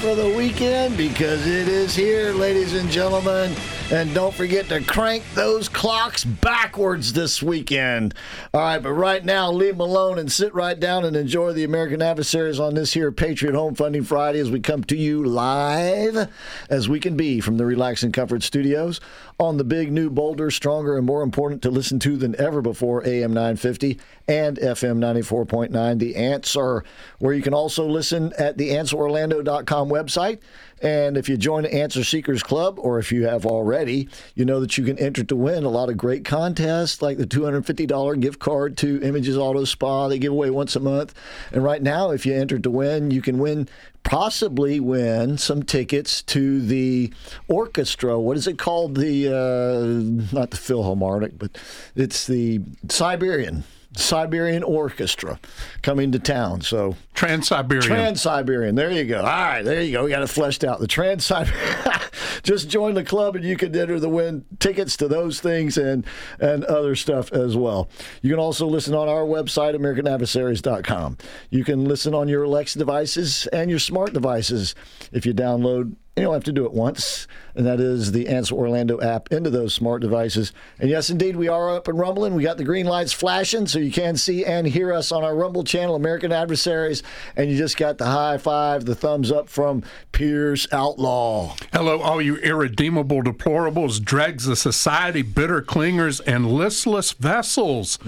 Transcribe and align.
for 0.00 0.14
the 0.14 0.28
weekend? 0.30 0.96
Because 0.96 1.46
it 1.46 1.68
is 1.68 1.94
here, 1.94 2.32
ladies 2.32 2.72
and 2.72 2.88
gentlemen. 2.88 3.54
And 3.92 4.14
don't 4.14 4.32
forget 4.32 4.68
to 4.68 4.80
crank 4.80 5.24
those 5.34 5.68
clocks 5.68 6.22
backwards 6.24 7.12
this 7.12 7.42
weekend. 7.42 8.14
All 8.54 8.60
right, 8.60 8.78
but 8.78 8.92
right 8.92 9.24
now, 9.24 9.50
leave 9.50 9.72
them 9.72 9.80
alone 9.80 10.16
and 10.16 10.30
sit 10.30 10.54
right 10.54 10.78
down 10.78 11.04
and 11.04 11.16
enjoy 11.16 11.52
the 11.52 11.64
American 11.64 12.00
Adversaries 12.00 12.60
on 12.60 12.74
this 12.74 12.92
here 12.92 13.10
Patriot 13.10 13.56
Home 13.56 13.74
Funding 13.74 14.04
Friday 14.04 14.38
as 14.38 14.48
we 14.48 14.60
come 14.60 14.84
to 14.84 14.96
you 14.96 15.24
live 15.24 16.30
as 16.68 16.88
we 16.88 17.00
can 17.00 17.16
be 17.16 17.40
from 17.40 17.56
the 17.56 17.66
Relax 17.66 18.04
and 18.04 18.14
Comfort 18.14 18.44
Studios 18.44 19.00
on 19.40 19.56
the 19.56 19.64
big 19.64 19.90
new, 19.90 20.08
bolder, 20.08 20.52
stronger, 20.52 20.96
and 20.96 21.04
more 21.04 21.22
important 21.22 21.62
to 21.62 21.70
listen 21.70 21.98
to 21.98 22.16
than 22.16 22.38
ever 22.38 22.62
before 22.62 23.04
AM 23.04 23.32
950 23.32 23.98
and 24.28 24.58
FM 24.58 24.98
94.9, 24.98 25.98
The 25.98 26.14
Answer, 26.14 26.84
where 27.18 27.34
you 27.34 27.42
can 27.42 27.54
also 27.54 27.88
listen 27.88 28.32
at 28.38 28.56
the 28.56 28.70
answerorlando.com 28.70 29.88
website. 29.88 30.38
And 30.82 31.16
if 31.16 31.28
you 31.28 31.36
join 31.36 31.64
the 31.64 31.74
Answer 31.74 32.04
Seekers 32.04 32.42
Club, 32.42 32.78
or 32.78 32.98
if 32.98 33.12
you 33.12 33.26
have 33.26 33.44
already, 33.44 34.08
you 34.34 34.44
know 34.44 34.60
that 34.60 34.78
you 34.78 34.84
can 34.84 34.98
enter 34.98 35.22
to 35.24 35.36
win 35.36 35.64
a 35.64 35.68
lot 35.68 35.90
of 35.90 35.96
great 35.96 36.24
contests, 36.24 37.02
like 37.02 37.18
the 37.18 37.26
$250 37.26 38.20
gift 38.20 38.38
card 38.38 38.76
to 38.78 39.02
Images 39.02 39.36
Auto 39.36 39.64
Spa. 39.64 40.08
They 40.08 40.18
give 40.18 40.32
away 40.32 40.50
once 40.50 40.76
a 40.76 40.80
month. 40.80 41.14
And 41.52 41.62
right 41.62 41.82
now, 41.82 42.10
if 42.10 42.24
you 42.24 42.34
enter 42.34 42.58
to 42.58 42.70
win, 42.70 43.10
you 43.10 43.22
can 43.22 43.38
win 43.38 43.68
possibly 44.02 44.80
win 44.80 45.36
some 45.36 45.62
tickets 45.62 46.22
to 46.22 46.62
the 46.62 47.12
orchestra. 47.48 48.18
What 48.18 48.36
is 48.36 48.46
it 48.46 48.58
called? 48.58 48.94
The 48.94 49.28
uh, 49.28 50.34
not 50.34 50.50
the 50.50 50.56
Philharmonic, 50.56 51.38
but 51.38 51.58
it's 51.94 52.26
the 52.26 52.60
Siberian 52.88 53.64
Siberian 53.96 54.62
Orchestra 54.62 55.40
coming 55.82 56.12
to 56.12 56.18
town. 56.18 56.60
So 56.60 56.96
Trans 57.20 57.48
Siberian. 57.48 57.86
Trans 57.86 58.22
Siberian. 58.22 58.74
There 58.76 58.90
you 58.90 59.04
go. 59.04 59.18
All 59.18 59.24
right, 59.24 59.60
there 59.60 59.82
you 59.82 59.92
go. 59.92 60.04
We 60.04 60.10
got 60.10 60.22
it 60.22 60.28
fleshed 60.28 60.64
out. 60.64 60.80
The 60.80 60.86
Trans 60.86 61.26
Siberian. 61.26 61.60
Just 62.42 62.70
join 62.70 62.94
the 62.94 63.04
club 63.04 63.36
and 63.36 63.44
you 63.44 63.58
can 63.58 63.76
enter 63.76 64.00
the 64.00 64.08
win 64.08 64.46
tickets 64.58 64.96
to 64.96 65.06
those 65.06 65.38
things 65.38 65.76
and 65.76 66.06
and 66.40 66.64
other 66.64 66.96
stuff 66.96 67.30
as 67.30 67.58
well. 67.58 67.90
You 68.22 68.30
can 68.30 68.38
also 68.38 68.66
listen 68.66 68.94
on 68.94 69.06
our 69.06 69.24
website, 69.24 69.74
AmericanAdversaries.com. 69.74 71.18
You 71.50 71.62
can 71.62 71.84
listen 71.84 72.14
on 72.14 72.26
your 72.26 72.44
Alexa 72.44 72.78
devices 72.78 73.46
and 73.48 73.68
your 73.68 73.80
smart 73.80 74.14
devices 74.14 74.74
if 75.12 75.26
you 75.26 75.34
download. 75.34 75.96
You 76.16 76.24
don't 76.24 76.34
have 76.34 76.44
to 76.44 76.52
do 76.52 76.66
it 76.66 76.72
once, 76.72 77.26
and 77.54 77.64
that 77.66 77.80
is 77.80 78.12
the 78.12 78.28
Answer 78.28 78.54
Orlando 78.54 79.00
app 79.00 79.32
into 79.32 79.48
those 79.48 79.72
smart 79.72 80.02
devices. 80.02 80.52
And 80.78 80.90
yes, 80.90 81.08
indeed, 81.08 81.36
we 81.36 81.48
are 81.48 81.74
up 81.74 81.88
and 81.88 81.98
rumbling. 81.98 82.34
We 82.34 82.42
got 82.42 82.58
the 82.58 82.64
green 82.64 82.84
lights 82.84 83.12
flashing, 83.12 83.66
so 83.66 83.78
you 83.78 83.92
can 83.92 84.16
see 84.16 84.44
and 84.44 84.66
hear 84.66 84.92
us 84.92 85.12
on 85.12 85.24
our 85.24 85.34
Rumble 85.34 85.64
channel, 85.64 85.94
American 85.94 86.32
Adversaries. 86.32 87.02
And 87.36 87.50
you 87.50 87.56
just 87.56 87.76
got 87.76 87.98
the 87.98 88.06
high 88.06 88.38
five, 88.38 88.84
the 88.84 88.94
thumbs 88.94 89.30
up 89.30 89.48
from 89.48 89.82
Pierce 90.12 90.66
Outlaw. 90.72 91.56
Hello, 91.72 92.00
all 92.00 92.20
you 92.20 92.36
irredeemable 92.36 93.22
deplorables, 93.22 94.02
dregs 94.02 94.46
of 94.46 94.58
society, 94.58 95.22
bitter 95.22 95.62
clingers, 95.62 96.20
and 96.26 96.50
listless 96.50 97.12
vessels. 97.12 97.98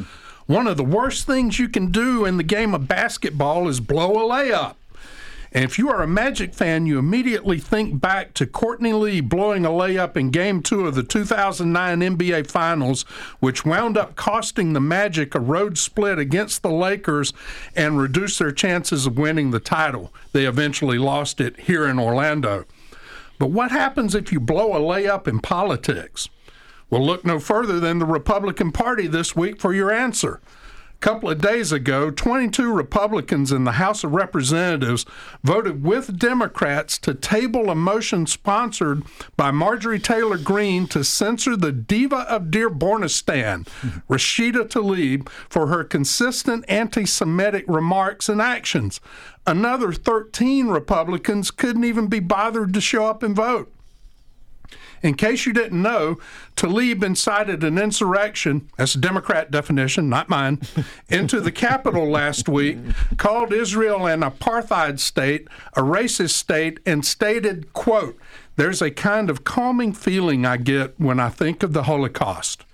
One 0.46 0.66
of 0.66 0.76
the 0.76 0.84
worst 0.84 1.26
things 1.26 1.58
you 1.58 1.68
can 1.68 1.92
do 1.92 2.24
in 2.24 2.36
the 2.36 2.42
game 2.42 2.74
of 2.74 2.88
basketball 2.88 3.68
is 3.68 3.80
blow 3.80 4.12
a 4.12 4.28
layup. 4.28 4.74
And 5.54 5.64
if 5.64 5.78
you 5.78 5.90
are 5.90 6.02
a 6.02 6.06
Magic 6.06 6.54
fan, 6.54 6.86
you 6.86 6.98
immediately 6.98 7.58
think 7.58 8.00
back 8.00 8.32
to 8.34 8.46
Courtney 8.46 8.94
Lee 8.94 9.20
blowing 9.20 9.66
a 9.66 9.70
layup 9.70 10.16
in 10.16 10.30
Game 10.30 10.62
2 10.62 10.86
of 10.86 10.94
the 10.94 11.02
2009 11.02 12.00
NBA 12.00 12.50
Finals, 12.50 13.02
which 13.40 13.64
wound 13.64 13.98
up 13.98 14.16
costing 14.16 14.72
the 14.72 14.80
Magic 14.80 15.34
a 15.34 15.40
road 15.40 15.76
split 15.76 16.18
against 16.18 16.62
the 16.62 16.70
Lakers 16.70 17.34
and 17.76 17.98
reduced 17.98 18.38
their 18.38 18.50
chances 18.50 19.04
of 19.04 19.18
winning 19.18 19.50
the 19.50 19.60
title. 19.60 20.12
They 20.32 20.46
eventually 20.46 20.96
lost 20.96 21.38
it 21.38 21.60
here 21.60 21.86
in 21.86 21.98
Orlando. 21.98 22.64
But 23.38 23.50
what 23.50 23.72
happens 23.72 24.14
if 24.14 24.32
you 24.32 24.40
blow 24.40 24.72
a 24.72 24.80
layup 24.80 25.28
in 25.28 25.40
politics? 25.40 26.30
Well, 26.88 27.04
look 27.04 27.26
no 27.26 27.38
further 27.38 27.78
than 27.78 27.98
the 27.98 28.06
Republican 28.06 28.72
Party 28.72 29.06
this 29.06 29.36
week 29.36 29.60
for 29.60 29.74
your 29.74 29.90
answer. 29.90 30.40
Couple 31.02 31.28
of 31.28 31.40
days 31.40 31.72
ago, 31.72 32.12
22 32.12 32.72
Republicans 32.72 33.50
in 33.50 33.64
the 33.64 33.72
House 33.72 34.04
of 34.04 34.12
Representatives 34.12 35.04
voted 35.42 35.82
with 35.82 36.16
Democrats 36.16 36.96
to 36.98 37.12
table 37.12 37.70
a 37.70 37.74
motion 37.74 38.24
sponsored 38.24 39.02
by 39.36 39.50
Marjorie 39.50 39.98
Taylor 39.98 40.38
Greene 40.38 40.86
to 40.86 41.02
censor 41.02 41.56
the 41.56 41.72
diva 41.72 42.20
of 42.30 42.52
Dearbornistan, 42.52 43.64
Rashida 44.08 44.68
Tlaib, 44.68 45.28
for 45.50 45.66
her 45.66 45.82
consistent 45.82 46.64
anti 46.68 47.04
Semitic 47.04 47.64
remarks 47.66 48.28
and 48.28 48.40
actions. 48.40 49.00
Another 49.44 49.92
13 49.92 50.68
Republicans 50.68 51.50
couldn't 51.50 51.84
even 51.84 52.06
be 52.06 52.20
bothered 52.20 52.72
to 52.74 52.80
show 52.80 53.06
up 53.06 53.24
and 53.24 53.34
vote. 53.34 53.72
In 55.02 55.14
case 55.14 55.46
you 55.46 55.52
didn't 55.52 55.82
know, 55.82 56.18
Tlaib 56.56 57.02
incited 57.02 57.64
an 57.64 57.76
insurrection, 57.76 58.68
that's 58.76 58.94
a 58.94 58.98
Democrat 58.98 59.50
definition, 59.50 60.08
not 60.08 60.28
mine, 60.28 60.60
into 61.08 61.40
the 61.40 61.52
Capitol 61.52 62.08
last 62.08 62.48
week, 62.48 62.78
called 63.16 63.52
Israel 63.52 64.06
an 64.06 64.20
apartheid 64.20 65.00
state, 65.00 65.48
a 65.74 65.82
racist 65.82 66.30
state, 66.32 66.78
and 66.86 67.04
stated, 67.04 67.72
quote, 67.72 68.18
there's 68.56 68.82
a 68.82 68.90
kind 68.90 69.30
of 69.30 69.44
calming 69.44 69.92
feeling 69.92 70.46
I 70.46 70.56
get 70.58 70.98
when 71.00 71.18
I 71.18 71.30
think 71.30 71.62
of 71.62 71.72
the 71.72 71.84
Holocaust. 71.84 72.64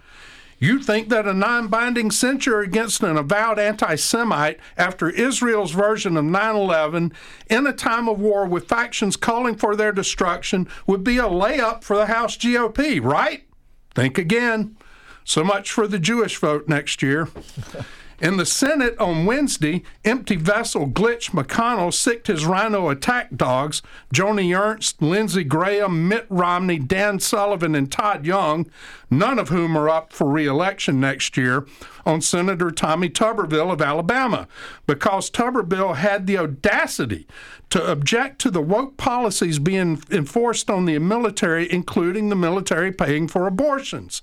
You 0.58 0.82
think 0.82 1.08
that 1.08 1.26
a 1.26 1.32
non 1.32 1.68
binding 1.68 2.10
censure 2.10 2.60
against 2.60 3.02
an 3.02 3.16
avowed 3.16 3.58
anti 3.58 3.94
Semite 3.94 4.58
after 4.76 5.08
Israel's 5.08 5.70
version 5.70 6.16
of 6.16 6.24
9 6.24 6.56
11 6.56 7.12
in 7.48 7.66
a 7.66 7.72
time 7.72 8.08
of 8.08 8.18
war 8.18 8.44
with 8.44 8.68
factions 8.68 9.16
calling 9.16 9.54
for 9.54 9.76
their 9.76 9.92
destruction 9.92 10.68
would 10.86 11.04
be 11.04 11.18
a 11.18 11.24
layup 11.24 11.84
for 11.84 11.96
the 11.96 12.06
House 12.06 12.36
GOP, 12.36 13.02
right? 13.02 13.46
Think 13.94 14.18
again. 14.18 14.76
So 15.24 15.44
much 15.44 15.70
for 15.70 15.86
the 15.86 15.98
Jewish 15.98 16.36
vote 16.38 16.68
next 16.68 17.02
year. 17.02 17.28
In 18.20 18.36
the 18.36 18.46
Senate 18.46 18.98
on 18.98 19.26
Wednesday, 19.26 19.84
empty 20.04 20.34
vessel 20.34 20.88
Glitch 20.88 21.30
McConnell 21.30 21.94
sicked 21.94 22.26
his 22.26 22.44
rhino 22.44 22.88
attack 22.88 23.36
dogs, 23.36 23.80
Joni 24.12 24.58
Ernst, 24.58 25.00
Lindsey 25.00 25.44
Graham, 25.44 26.08
Mitt 26.08 26.26
Romney, 26.28 26.80
Dan 26.80 27.20
Sullivan, 27.20 27.76
and 27.76 27.92
Todd 27.92 28.26
Young, 28.26 28.68
none 29.08 29.38
of 29.38 29.50
whom 29.50 29.78
are 29.78 29.88
up 29.88 30.12
for 30.12 30.28
reelection 30.28 30.98
next 30.98 31.36
year, 31.36 31.64
on 32.04 32.20
Senator 32.20 32.72
Tommy 32.72 33.08
Tuberville 33.08 33.70
of 33.70 33.80
Alabama, 33.80 34.48
because 34.88 35.30
Tuberville 35.30 35.94
had 35.94 36.26
the 36.26 36.38
audacity 36.38 37.24
to 37.70 37.88
object 37.88 38.40
to 38.40 38.50
the 38.50 38.62
woke 38.62 38.96
policies 38.96 39.60
being 39.60 40.02
enforced 40.10 40.68
on 40.68 40.86
the 40.86 40.98
military, 40.98 41.70
including 41.70 42.30
the 42.30 42.36
military 42.36 42.90
paying 42.90 43.28
for 43.28 43.46
abortions. 43.46 44.22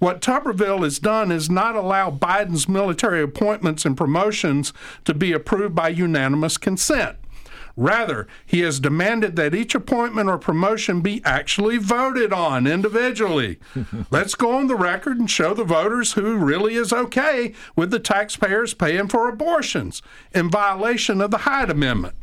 What 0.00 0.22
Tuberville 0.22 0.82
has 0.82 0.98
done 0.98 1.30
is 1.30 1.50
not 1.50 1.76
allow 1.76 2.10
Biden's 2.10 2.66
military 2.66 3.22
appointments 3.22 3.84
and 3.84 3.96
promotions 3.96 4.72
to 5.04 5.12
be 5.12 5.32
approved 5.32 5.74
by 5.74 5.90
unanimous 5.90 6.56
consent. 6.56 7.18
Rather, 7.76 8.26
he 8.46 8.60
has 8.60 8.80
demanded 8.80 9.36
that 9.36 9.54
each 9.54 9.74
appointment 9.74 10.30
or 10.30 10.38
promotion 10.38 11.02
be 11.02 11.20
actually 11.24 11.76
voted 11.76 12.32
on 12.32 12.66
individually. 12.66 13.58
Let's 14.10 14.34
go 14.34 14.56
on 14.56 14.68
the 14.68 14.74
record 14.74 15.18
and 15.18 15.30
show 15.30 15.52
the 15.52 15.64
voters 15.64 16.14
who 16.14 16.36
really 16.36 16.76
is 16.76 16.94
okay 16.94 17.54
with 17.76 17.90
the 17.90 18.00
taxpayers 18.00 18.72
paying 18.72 19.08
for 19.08 19.28
abortions 19.28 20.00
in 20.34 20.50
violation 20.50 21.20
of 21.20 21.30
the 21.30 21.38
Hyde 21.38 21.70
Amendment. 21.70 22.14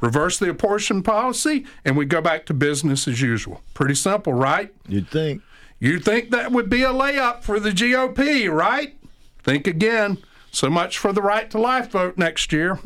Reverse 0.00 0.38
the 0.38 0.50
abortion 0.50 1.02
policy, 1.02 1.64
and 1.84 1.96
we 1.96 2.06
go 2.06 2.20
back 2.20 2.44
to 2.46 2.54
business 2.54 3.06
as 3.06 3.20
usual. 3.20 3.60
Pretty 3.74 3.94
simple, 3.94 4.32
right? 4.32 4.74
You'd 4.88 5.08
think. 5.08 5.42
You'd 5.80 6.04
think 6.04 6.30
that 6.30 6.52
would 6.52 6.68
be 6.68 6.82
a 6.82 6.92
layup 6.92 7.42
for 7.42 7.58
the 7.58 7.70
GOP, 7.70 8.52
right? 8.52 8.96
Think 9.42 9.66
again. 9.66 10.18
So 10.52 10.68
much 10.68 10.98
for 10.98 11.12
the 11.12 11.22
right 11.22 11.50
to 11.50 11.58
life 11.58 11.92
vote 11.92 12.18
next 12.18 12.52
year. 12.52 12.78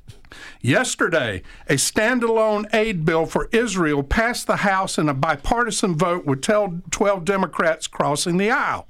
Yesterday, 0.60 1.42
a 1.68 1.74
standalone 1.74 2.66
aid 2.74 3.04
bill 3.04 3.24
for 3.24 3.48
Israel 3.52 4.02
passed 4.02 4.46
the 4.46 4.56
House 4.56 4.98
in 4.98 5.08
a 5.08 5.14
bipartisan 5.14 5.96
vote 5.96 6.26
with 6.26 6.42
12 6.42 7.24
Democrats 7.24 7.86
crossing 7.86 8.36
the 8.36 8.50
aisle. 8.50 8.86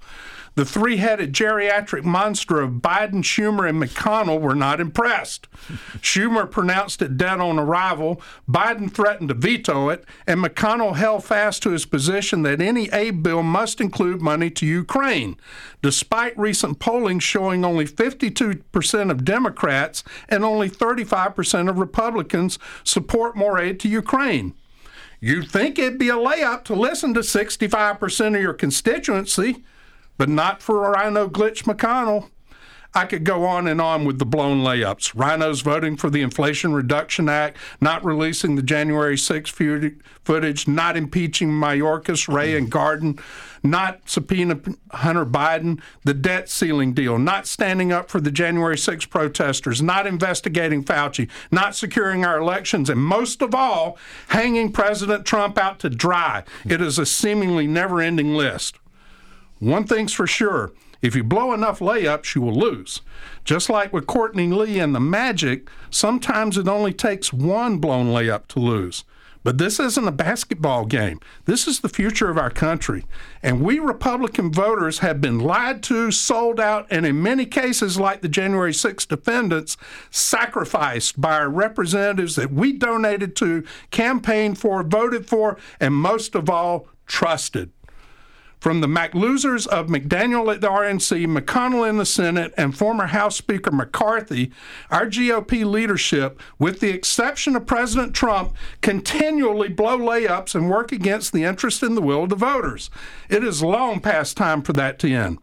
The 0.56 0.64
three 0.64 0.97
headed 0.97 1.35
geriatric 1.35 2.03
monster 2.05 2.62
of 2.62 2.81
Biden, 2.81 3.23
Schumer, 3.23 3.69
and 3.69 3.81
McConnell 3.81 4.41
were 4.41 4.55
not 4.55 4.81
impressed. 4.81 5.49
Schumer 5.99 6.50
pronounced 6.50 7.03
it 7.03 7.19
dead 7.19 7.41
on 7.41 7.58
arrival, 7.58 8.23
Biden 8.49 8.91
threatened 8.91 9.29
to 9.29 9.35
veto 9.35 9.91
it, 9.91 10.06
and 10.26 10.43
McConnell 10.43 10.97
held 10.97 11.25
fast 11.25 11.62
to 11.62 11.73
his 11.73 11.85
position 11.85 12.41
that 12.43 12.62
any 12.62 12.88
aid 12.91 13.23
bill 13.23 13.43
must 13.43 13.82
include 13.82 14.23
money 14.23 14.49
to 14.49 14.64
Ukraine, 14.64 15.37
despite 15.82 16.38
recent 16.38 16.79
polling 16.79 17.19
showing 17.19 17.62
only 17.62 17.85
52% 17.85 19.11
of 19.11 19.26
Democrats 19.26 20.05
and 20.26 20.43
only 20.43 20.70
35% 20.70 21.69
of 21.69 21.79
Republicans 21.79 22.59
support 22.82 23.37
more 23.37 23.59
aid 23.59 23.79
to 23.81 23.88
Ukraine. 23.91 24.55
You'd 25.20 25.50
think 25.50 25.79
it'd 25.79 25.99
be 25.99 26.09
a 26.09 26.14
layup 26.14 26.64
to 26.64 26.75
listen 26.75 27.12
to 27.12 27.20
65% 27.20 28.37
of 28.37 28.41
your 28.41 28.55
constituency 28.55 29.62
but 30.17 30.29
not 30.29 30.63
for 30.63 30.91
Rhino 30.91 31.29
Glitch 31.29 31.65
McConnell. 31.65 32.31
I 32.95 33.05
could 33.05 33.25
go 33.25 33.45
on 33.45 33.67
and 33.67 33.79
on 33.79 34.07
with 34.07 34.19
the 34.19 34.25
blown 34.25 34.63
layups. 34.63 35.13
Rhinos 35.15 35.61
voting 35.61 35.99
for 35.99 36.09
the 36.09 36.23
Inflation 36.23 36.73
Reduction 36.73 37.29
Act, 37.29 37.59
not 37.79 38.03
releasing 38.03 38.57
the 38.57 38.63
January 38.63 39.19
6 39.19 39.51
footage, 39.51 40.67
not 40.67 40.97
impeaching 40.97 41.51
Mayorkas, 41.51 42.27
Wray, 42.33 42.57
and 42.57 42.71
Garland, 42.71 43.21
not 43.63 44.09
subpoena 44.09 44.59
Hunter 44.93 45.27
Biden, 45.27 45.79
the 46.05 46.15
debt 46.15 46.49
ceiling 46.49 46.95
deal, 46.95 47.19
not 47.19 47.47
standing 47.47 47.93
up 47.93 48.09
for 48.09 48.19
the 48.19 48.31
January 48.31 48.79
6 48.79 49.05
protesters, 49.07 49.83
not 49.83 50.07
investigating 50.07 50.83
Fauci, 50.83 51.29
not 51.51 51.77
securing 51.77 52.25
our 52.25 52.39
elections, 52.39 52.89
and 52.89 53.01
most 53.01 53.43
of 53.43 53.55
all, 53.55 53.99
hanging 54.29 54.73
President 54.73 55.27
Trump 55.27 55.59
out 55.59 55.79
to 55.81 55.91
dry. 55.91 56.45
It 56.65 56.81
is 56.81 56.99
a 56.99 57.05
seemingly 57.05 57.67
never 57.67 58.01
ending 58.01 58.35
list. 58.35 58.79
One 59.58 59.87
thing's 59.87 60.12
for 60.12 60.26
sure 60.26 60.73
if 61.03 61.14
you 61.14 61.23
blow 61.23 61.53
enough 61.53 61.79
layups, 61.81 62.35
you 62.35 62.43
will 62.43 62.58
lose. 62.58 63.00
Just 63.44 63.69
like 63.69 63.93
with 63.93 64.06
Courtney 64.06 64.49
Lee 64.49 64.79
and 64.79 64.94
the 64.94 65.00
Magic, 65.00 65.69
sometimes 65.91 66.56
it 66.56 66.69
only 66.69 66.93
takes 66.93 67.32
one 67.32 67.79
blown 67.79 68.06
layup 68.06 68.47
to 68.49 68.61
lose. 68.61 69.05
But 69.44 69.58
this 69.58 69.79
isn't 69.79 70.08
a 70.08 70.12
basketball 70.12 70.87
game. 70.87 71.20
This 71.44 71.69
is 71.69 71.79
the 71.79 71.88
future 71.88 72.29
of 72.29 72.37
our 72.37 72.50
country. 72.50 73.05
And 73.44 73.62
we 73.62 73.79
Republican 73.79 74.50
voters 74.50 74.99
have 74.99 75.20
been 75.20 75.38
lied 75.38 75.85
to, 75.85 76.11
sold 76.11 76.59
out, 76.59 76.88
and 76.91 77.06
in 77.06 77.23
many 77.23 77.47
cases, 77.47 78.00
like 78.00 78.23
the 78.23 78.29
January 78.29 78.75
6 78.75 79.06
defendants, 79.06 79.76
sacrificed 80.11 81.20
by 81.20 81.35
our 81.35 81.49
representatives 81.49 82.35
that 82.35 82.50
we 82.50 82.73
donated 82.73 83.37
to, 83.37 83.62
campaigned 83.93 84.59
for, 84.59 84.83
voted 84.83 85.28
for, 85.28 85.57
and 85.78 85.95
most 85.95 86.35
of 86.35 86.50
all, 86.50 86.88
trusted. 87.07 87.71
From 88.66 88.80
the 88.80 88.88
McLosers 88.88 89.68
of 89.68 89.87
McDaniel 89.87 90.52
at 90.52 90.61
the 90.61 90.66
RNC, 90.66 91.25
McConnell 91.28 91.88
in 91.88 91.99
the 91.99 92.04
Senate, 92.04 92.52
and 92.56 92.76
former 92.76 93.06
House 93.06 93.37
Speaker 93.37 93.70
McCarthy, 93.70 94.50
our 94.90 95.06
GOP 95.06 95.64
leadership, 95.64 96.42
with 96.58 96.80
the 96.80 96.90
exception 96.90 97.54
of 97.54 97.64
President 97.64 98.12
Trump, 98.12 98.56
continually 98.80 99.68
blow 99.68 99.96
layups 99.96 100.56
and 100.56 100.68
work 100.68 100.90
against 100.90 101.32
the 101.32 101.44
interest 101.44 101.80
and 101.85 101.96
the 101.96 102.02
will 102.02 102.25
of 102.25 102.28
the 102.28 102.35
voters. 102.35 102.90
It 103.28 103.44
is 103.44 103.62
long 103.62 104.00
past 104.00 104.37
time 104.37 104.62
for 104.62 104.73
that 104.73 104.99
to 104.99 105.14
end. 105.14 105.38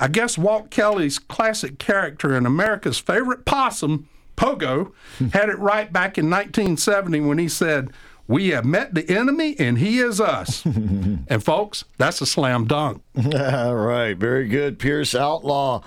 I 0.00 0.08
guess 0.08 0.36
Walt 0.36 0.68
Kelly's 0.68 1.20
classic 1.20 1.78
character 1.78 2.36
in 2.36 2.44
America's 2.44 2.98
favorite 2.98 3.44
possum, 3.44 4.08
Pogo, 4.36 4.90
had 5.32 5.48
it 5.48 5.60
right 5.60 5.92
back 5.92 6.18
in 6.18 6.28
1970 6.28 7.20
when 7.20 7.38
he 7.38 7.48
said, 7.48 7.92
we 8.28 8.48
have 8.50 8.66
met 8.66 8.94
the 8.94 9.08
enemy 9.08 9.56
and 9.58 9.78
he 9.78 9.98
is 9.98 10.20
us. 10.20 10.64
and 10.64 11.42
folks, 11.42 11.84
that's 11.96 12.20
a 12.20 12.26
slam 12.26 12.66
dunk. 12.66 13.02
All 13.34 13.74
right, 13.74 14.16
very 14.16 14.46
good. 14.46 14.78
Pierce 14.78 15.14
Outlaw. 15.14 15.82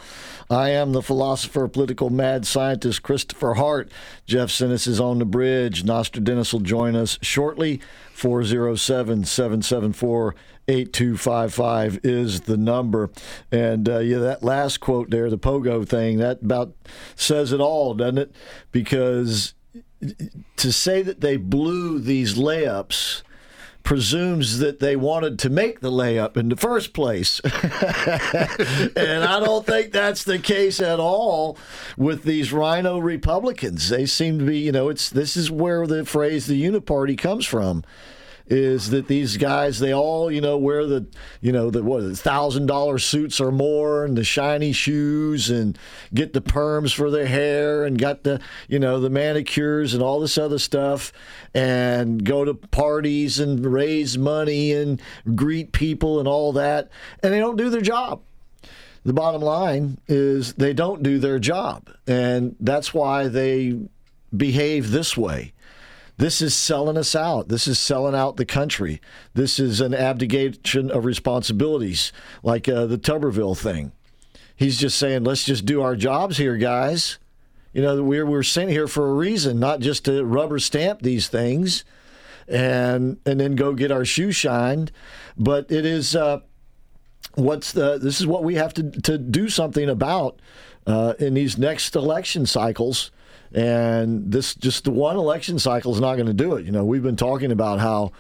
I 0.50 0.70
am 0.70 0.92
the 0.92 1.04
philosopher, 1.04 1.68
political 1.70 2.10
mad 2.10 2.46
scientist 2.46 3.04
Christopher 3.04 3.54
Hart. 3.54 3.90
Jeff 4.26 4.50
Sinis 4.50 4.88
is 4.88 5.00
on 5.00 5.20
the 5.20 5.26
bridge. 5.26 5.86
Nostradamus 5.86 6.52
will 6.52 6.60
join 6.60 6.96
us 6.96 7.18
shortly. 7.22 7.80
407 8.14 9.24
774 9.24 10.36
8255 10.68 12.00
is 12.04 12.42
the 12.42 12.58
number. 12.58 13.12
And 13.52 13.88
uh, 13.88 14.00
yeah, 14.00 14.18
that 14.20 14.44
last 14.44 14.80
quote 14.80 15.10
there, 15.10 15.30
the 15.30 15.38
pogo 15.38 15.88
thing, 15.88 16.18
that 16.18 16.42
about 16.42 16.74
says 17.16 17.52
it 17.52 17.60
all, 17.60 17.94
doesn't 17.94 18.18
it? 18.18 18.36
Because 18.72 19.54
to 20.58 20.72
say 20.72 21.02
that 21.02 21.22
they 21.22 21.38
blew 21.38 22.00
these 22.00 22.36
layups 22.36 23.24
presumes 23.84 24.60
that 24.60 24.80
they 24.80 24.96
wanted 24.96 25.40
to 25.40 25.50
make 25.50 25.80
the 25.80 25.92
layup 25.92 26.38
in 26.38 26.50
the 26.50 26.56
first 26.56 26.94
place. 26.94 27.40
and 27.44 29.24
I 29.24 29.40
don't 29.40 29.66
think 29.66 29.92
that's 29.92 30.24
the 30.24 30.40
case 30.40 30.80
at 30.80 31.00
all 31.00 31.58
with 31.98 32.24
these 32.24 32.54
rhino 32.54 33.00
Republicans. 33.00 33.90
They 33.90 34.06
seem 34.06 34.40
to 34.40 34.46
be, 34.46 34.60
you 34.60 34.72
know, 34.72 34.90
it's 34.90 35.10
this 35.10 35.36
is 35.36 35.50
where 35.50 35.88
the 35.88 36.06
phrase 36.06 36.48
the 36.48 36.62
uniparty 36.62 37.18
comes 37.18 37.46
from. 37.46 37.84
Is 38.52 38.90
that 38.90 39.08
these 39.08 39.38
guys 39.38 39.80
they 39.80 39.94
all 39.94 40.30
you 40.30 40.42
know 40.42 40.58
wear 40.58 40.86
the 40.86 41.06
you 41.40 41.52
know 41.52 41.70
the 41.70 41.82
what 41.82 42.04
thousand 42.18 42.66
dollar 42.66 43.00
suits 43.00 43.40
or 43.40 43.52
more 43.52 44.04
and 44.04 44.18
the 44.18 44.24
shiny 44.24 44.74
shoes 44.74 45.50
and 45.50 45.78
get 46.14 46.34
the 46.34 46.42
perms 46.42 46.94
for 46.94 47.10
their 47.10 47.28
hair 47.28 47.86
and 47.86 47.98
got 47.98 48.24
the 48.24 48.42
you 48.68 48.78
know 48.78 49.00
the 49.00 49.10
manicures 49.10 49.94
and 49.94 50.04
all 50.04 50.20
this 50.20 50.38
other 50.38 50.60
stuff 50.60 51.14
and 51.54 52.24
go 52.24 52.46
to 52.46 52.54
parties 52.54 53.40
and 53.40 53.66
raise 53.66 54.18
money 54.18 54.74
and 54.74 55.02
greet 55.36 55.72
people 55.72 56.20
and 56.20 56.28
all 56.28 56.54
that. 56.54 56.90
And 57.24 57.34
they 57.34 57.40
don't 57.40 57.58
do 57.58 57.70
their 57.70 57.82
job. 57.82 58.22
The 59.04 59.14
bottom 59.14 59.42
line 59.42 59.98
is 60.08 60.54
they 60.54 60.74
don't 60.74 61.02
do 61.02 61.20
their 61.20 61.40
job. 61.40 61.90
And 62.06 62.56
that's 62.60 62.94
why 62.94 63.28
they 63.28 63.80
behave 64.36 64.92
this 64.92 65.18
way 65.18 65.54
this 66.18 66.42
is 66.42 66.56
selling 66.56 66.98
us 66.98 67.16
out. 67.16 67.48
This 67.48 67.68
is 67.68 67.80
selling 67.80 68.16
out 68.16 68.38
the 68.38 68.46
country. 68.46 69.02
This 69.34 69.60
is 69.60 69.82
an 69.82 69.94
abdication 69.94 70.92
of 70.92 71.06
responsibilities, 71.06 72.12
like 72.44 72.68
uh, 72.68 72.86
the 72.86 72.98
Tuberville 72.98 73.58
thing. 73.58 73.92
He's 74.56 74.78
just 74.78 75.00
saying, 75.00 75.24
let's 75.24 75.44
just 75.44 75.66
do 75.66 75.82
our 75.82 75.96
jobs 75.96 76.38
here, 76.38 76.58
guys. 76.58 77.18
You 77.74 77.82
know, 77.82 78.04
we're, 78.04 78.26
we're 78.26 78.44
sent 78.44 78.70
here 78.70 78.88
for 78.88 79.10
a 79.10 79.14
reason, 79.14 79.60
not 79.60 79.80
just 79.80 80.06
to 80.06 80.24
rubber 80.24 80.60
stamp 80.60 81.02
these 81.02 81.28
things 81.28 81.84
and 82.48 83.18
and 83.26 83.40
then 83.40 83.56
go 83.56 83.74
get 83.74 83.92
our 83.92 84.06
shoe 84.06 84.32
shined. 84.32 84.92
But 85.38 85.72
it 85.72 85.86
is 85.86 86.16
uh, 86.16 86.42
what's 87.36 87.72
the 87.72 87.98
this 87.98 88.20
is 88.20 88.28
what 88.28 88.44
we 88.44 88.56
have 88.56 88.74
to, 88.76 88.92
to 88.92 89.18
do 89.18 89.50
something 89.50 89.90
about 89.90 90.40
uh, 90.86 91.14
in 91.20 91.34
these 91.34 91.58
next 91.58 91.96
election 91.96 92.46
cycles 92.46 93.12
and 93.54 94.32
this 94.32 94.56
just 94.56 94.86
the 94.86 94.92
one 94.92 95.18
election 95.18 95.60
cycle 95.60 95.94
is 95.94 96.00
not 96.00 96.16
going 96.16 96.28
to 96.28 96.34
do 96.34 96.56
it. 96.56 96.66
You 96.66 96.72
know, 96.72 96.86
we've 96.86 97.04
been 97.04 97.16
talking 97.16 97.52
about 97.52 97.80
how 97.80 98.12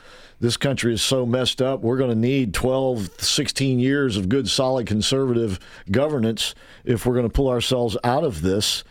this 0.42 0.58
country 0.58 0.94
is 0.94 1.02
so 1.02 1.26
messed 1.26 1.62
up. 1.62 1.82
We're 1.82 1.98
going 1.98 2.10
to 2.10 2.16
need 2.16 2.54
12, 2.54 3.22
16 3.22 3.80
years 3.80 4.18
of 4.18 4.28
good, 4.28 4.50
solid 4.50 4.88
conservative 4.88 5.60
governance 5.90 6.56
if 6.84 7.06
we're 7.06 7.14
going 7.14 7.30
to 7.30 7.34
pull 7.34 7.50
ourselves 7.50 7.96
out 8.04 8.24
of 8.24 8.42
this. 8.42 8.84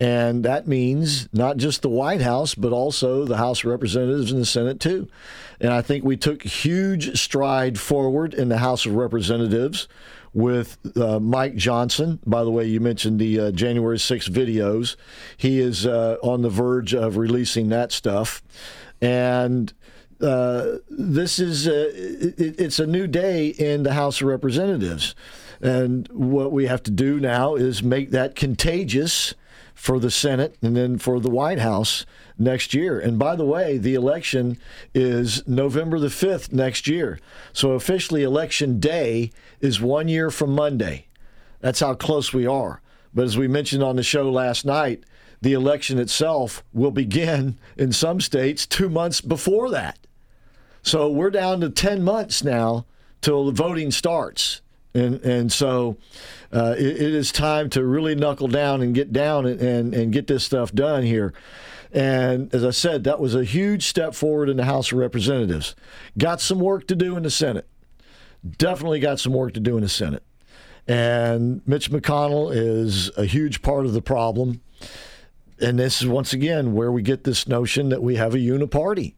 And 0.00 0.44
that 0.44 0.68
means 0.68 1.28
not 1.32 1.56
just 1.56 1.82
the 1.82 1.88
White 1.88 2.20
House, 2.20 2.54
but 2.54 2.72
also 2.72 3.24
the 3.24 3.38
House 3.38 3.64
of 3.64 3.70
Representatives 3.70 4.30
and 4.30 4.40
the 4.40 4.46
Senate, 4.46 4.78
too. 4.78 5.08
And 5.60 5.72
I 5.72 5.82
think 5.82 6.04
we 6.04 6.16
took 6.16 6.42
huge 6.42 7.18
stride 7.18 7.80
forward 7.80 8.32
in 8.32 8.48
the 8.48 8.58
House 8.58 8.86
of 8.86 8.94
Representatives 8.94 9.88
with 10.38 10.78
uh, 10.96 11.18
Mike 11.18 11.56
Johnson. 11.56 12.20
By 12.24 12.44
the 12.44 12.50
way, 12.50 12.64
you 12.64 12.78
mentioned 12.78 13.18
the 13.18 13.40
uh, 13.40 13.50
January 13.50 13.98
6 13.98 14.28
videos. 14.28 14.96
He 15.36 15.58
is 15.58 15.84
uh, 15.84 16.16
on 16.22 16.42
the 16.42 16.48
verge 16.48 16.94
of 16.94 17.16
releasing 17.16 17.68
that 17.70 17.90
stuff. 17.90 18.42
And 19.00 19.72
uh, 20.20 20.76
this 20.88 21.40
is 21.40 21.66
uh, 21.66 21.90
it, 21.92 22.60
it's 22.60 22.78
a 22.78 22.86
new 22.86 23.06
day 23.08 23.48
in 23.48 23.82
the 23.82 23.94
House 23.94 24.20
of 24.20 24.28
Representatives. 24.28 25.16
And 25.60 26.08
what 26.08 26.52
we 26.52 26.66
have 26.66 26.84
to 26.84 26.92
do 26.92 27.18
now 27.18 27.56
is 27.56 27.82
make 27.82 28.10
that 28.12 28.36
contagious 28.36 29.34
for 29.74 29.98
the 29.98 30.10
Senate 30.10 30.56
and 30.62 30.76
then 30.76 30.98
for 30.98 31.18
the 31.18 31.30
White 31.30 31.58
House 31.58 32.06
next 32.38 32.72
year. 32.74 32.98
And 32.98 33.18
by 33.18 33.36
the 33.36 33.44
way, 33.44 33.78
the 33.78 33.94
election 33.94 34.58
is 34.94 35.46
November 35.46 35.98
the 35.98 36.08
5th 36.08 36.52
next 36.52 36.86
year. 36.86 37.18
So 37.52 37.72
officially, 37.72 38.22
election 38.22 38.78
day 38.80 39.30
is 39.60 39.80
one 39.80 40.08
year 40.08 40.30
from 40.30 40.54
Monday. 40.54 41.06
That's 41.60 41.80
how 41.80 41.94
close 41.94 42.32
we 42.32 42.46
are. 42.46 42.80
But 43.12 43.24
as 43.24 43.36
we 43.36 43.48
mentioned 43.48 43.82
on 43.82 43.96
the 43.96 44.02
show 44.02 44.30
last 44.30 44.64
night, 44.64 45.04
the 45.40 45.52
election 45.52 45.98
itself 45.98 46.62
will 46.72 46.90
begin 46.90 47.58
in 47.76 47.92
some 47.92 48.20
states 48.20 48.66
two 48.66 48.88
months 48.88 49.20
before 49.20 49.70
that. 49.70 49.98
So 50.82 51.10
we're 51.10 51.30
down 51.30 51.60
to 51.60 51.70
10 51.70 52.02
months 52.02 52.44
now 52.44 52.86
till 53.20 53.46
the 53.46 53.52
voting 53.52 53.90
starts. 53.90 54.60
And, 54.94 55.20
and 55.22 55.52
so 55.52 55.96
uh, 56.52 56.74
it, 56.78 56.86
it 56.86 57.14
is 57.14 57.30
time 57.30 57.68
to 57.70 57.84
really 57.84 58.14
knuckle 58.14 58.48
down 58.48 58.80
and 58.80 58.94
get 58.94 59.12
down 59.12 59.46
and, 59.46 59.60
and, 59.60 59.94
and 59.94 60.12
get 60.12 60.26
this 60.26 60.44
stuff 60.44 60.72
done 60.72 61.02
here. 61.02 61.34
And 61.92 62.54
as 62.54 62.64
I 62.64 62.70
said, 62.70 63.04
that 63.04 63.20
was 63.20 63.34
a 63.34 63.44
huge 63.44 63.86
step 63.86 64.14
forward 64.14 64.48
in 64.48 64.56
the 64.56 64.64
House 64.64 64.92
of 64.92 64.98
Representatives. 64.98 65.74
Got 66.16 66.40
some 66.40 66.60
work 66.60 66.86
to 66.88 66.96
do 66.96 67.16
in 67.16 67.22
the 67.22 67.30
Senate. 67.30 67.66
Definitely 68.58 69.00
got 69.00 69.20
some 69.20 69.32
work 69.32 69.54
to 69.54 69.60
do 69.60 69.76
in 69.76 69.82
the 69.82 69.88
Senate. 69.88 70.22
And 70.86 71.60
Mitch 71.66 71.90
McConnell 71.90 72.54
is 72.54 73.10
a 73.16 73.24
huge 73.24 73.62
part 73.62 73.84
of 73.84 73.92
the 73.92 74.02
problem. 74.02 74.60
And 75.60 75.78
this 75.78 76.00
is 76.00 76.08
once 76.08 76.32
again 76.32 76.72
where 76.72 76.92
we 76.92 77.02
get 77.02 77.24
this 77.24 77.48
notion 77.48 77.88
that 77.88 78.02
we 78.02 78.16
have 78.16 78.34
a 78.34 78.38
uniparty. 78.38 79.14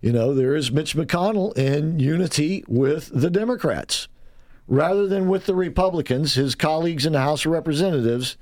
You 0.00 0.12
know, 0.12 0.34
there 0.34 0.54
is 0.54 0.70
Mitch 0.70 0.94
McConnell 0.94 1.56
in 1.56 1.98
unity 1.98 2.64
with 2.68 3.10
the 3.12 3.30
Democrats 3.30 4.08
rather 4.66 5.06
than 5.06 5.28
with 5.28 5.46
the 5.46 5.54
Republicans, 5.54 6.34
his 6.34 6.54
colleagues 6.54 7.04
in 7.04 7.12
the 7.12 7.20
House 7.20 7.44
of 7.44 7.52
Representatives, 7.52 8.36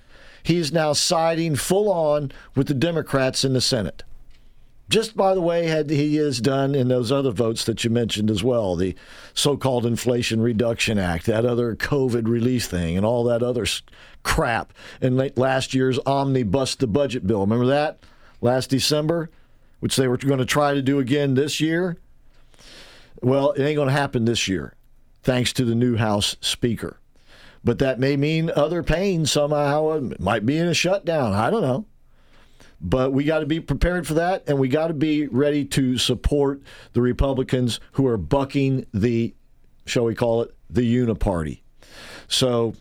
he's 0.48 0.72
now 0.72 0.94
siding 0.94 1.54
full 1.54 1.92
on 1.92 2.32
with 2.56 2.68
the 2.68 2.74
Democrats 2.74 3.44
in 3.44 3.52
the 3.52 3.60
Senate. 3.60 4.02
Just 4.88 5.14
by 5.14 5.34
the 5.34 5.42
way, 5.42 5.66
had 5.66 5.90
he 5.90 6.16
has 6.16 6.40
done 6.40 6.74
in 6.74 6.88
those 6.88 7.12
other 7.12 7.30
votes 7.30 7.64
that 7.66 7.84
you 7.84 7.90
mentioned 7.90 8.30
as 8.30 8.42
well, 8.42 8.74
the 8.74 8.96
so-called 9.34 9.84
Inflation 9.84 10.40
Reduction 10.40 10.98
Act, 10.98 11.26
that 11.26 11.44
other 11.44 11.76
COVID 11.76 12.26
relief 12.26 12.64
thing, 12.64 12.96
and 12.96 13.04
all 13.04 13.24
that 13.24 13.42
other 13.42 13.66
crap, 14.22 14.72
and 15.02 15.36
last 15.36 15.74
year's 15.74 15.98
omnibus 16.06 16.74
the 16.76 16.86
budget 16.86 17.26
bill. 17.26 17.40
Remember 17.40 17.66
that 17.66 17.98
last 18.40 18.70
December, 18.70 19.28
which 19.80 19.96
they 19.96 20.08
were 20.08 20.16
going 20.16 20.38
to 20.38 20.46
try 20.46 20.72
to 20.72 20.80
do 20.80 20.98
again 20.98 21.34
this 21.34 21.60
year. 21.60 21.98
Well, 23.20 23.52
it 23.52 23.62
ain't 23.62 23.76
going 23.76 23.88
to 23.88 23.92
happen 23.92 24.24
this 24.24 24.48
year 24.48 24.72
thanks 25.22 25.52
to 25.52 25.64
the 25.66 25.74
new 25.74 25.96
House 25.96 26.36
Speaker. 26.40 26.96
But 27.64 27.78
that 27.80 27.98
may 27.98 28.16
mean 28.16 28.50
other 28.54 28.82
pain 28.82 29.26
somehow. 29.26 29.92
It 29.92 30.20
might 30.20 30.46
be 30.46 30.56
in 30.56 30.68
a 30.68 30.74
shutdown. 30.74 31.32
I 31.34 31.50
don't 31.50 31.62
know. 31.62 31.86
But 32.80 33.12
we 33.12 33.24
got 33.24 33.40
to 33.40 33.46
be 33.46 33.58
prepared 33.58 34.06
for 34.06 34.14
that, 34.14 34.44
and 34.46 34.58
we 34.58 34.68
got 34.68 34.88
to 34.88 34.94
be 34.94 35.26
ready 35.26 35.64
to 35.64 35.98
support 35.98 36.62
the 36.92 37.02
Republicans 37.02 37.80
who 37.92 38.06
are 38.06 38.16
bucking 38.16 38.86
the, 38.94 39.34
shall 39.84 40.04
we 40.04 40.14
call 40.14 40.42
it, 40.42 40.54
the 40.70 40.82
uniparty. 40.82 41.62
So 42.28 42.74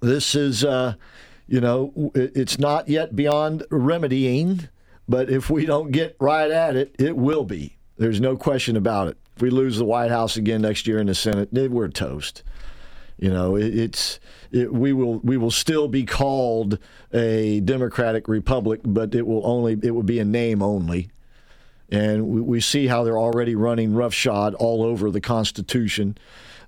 this 0.00 0.34
is, 0.34 0.64
uh, 0.64 0.94
you 1.46 1.60
know, 1.60 2.12
it's 2.14 2.58
not 2.58 2.88
yet 2.88 3.14
beyond 3.14 3.64
remedying, 3.70 4.68
but 5.06 5.28
if 5.28 5.50
we 5.50 5.66
don't 5.66 5.90
get 5.90 6.16
right 6.18 6.50
at 6.50 6.74
it, 6.74 6.96
it 6.98 7.16
will 7.16 7.44
be. 7.44 7.76
There's 7.98 8.20
no 8.20 8.36
question 8.36 8.76
about 8.76 9.08
it. 9.08 9.18
If 9.36 9.42
we 9.42 9.50
lose 9.50 9.76
the 9.76 9.84
White 9.84 10.10
House 10.10 10.36
again 10.36 10.62
next 10.62 10.86
year 10.86 10.98
in 10.98 11.08
the 11.08 11.14
Senate, 11.14 11.50
we're 11.52 11.88
toast. 11.88 12.42
You 13.18 13.30
know, 13.30 13.56
it, 13.56 13.76
it's 13.76 14.20
it, 14.50 14.72
we 14.72 14.92
will 14.92 15.18
we 15.20 15.36
will 15.36 15.50
still 15.50 15.88
be 15.88 16.04
called 16.04 16.78
a 17.12 17.60
democratic 17.60 18.28
republic, 18.28 18.80
but 18.84 19.14
it 19.14 19.26
will 19.26 19.46
only 19.46 19.78
it 19.82 19.92
will 19.92 20.02
be 20.02 20.18
a 20.18 20.24
name 20.24 20.62
only. 20.62 21.10
And 21.90 22.26
we, 22.26 22.40
we 22.40 22.60
see 22.60 22.86
how 22.86 23.04
they're 23.04 23.18
already 23.18 23.54
running 23.54 23.94
roughshod 23.94 24.54
all 24.54 24.82
over 24.82 25.10
the 25.10 25.20
Constitution 25.20 26.18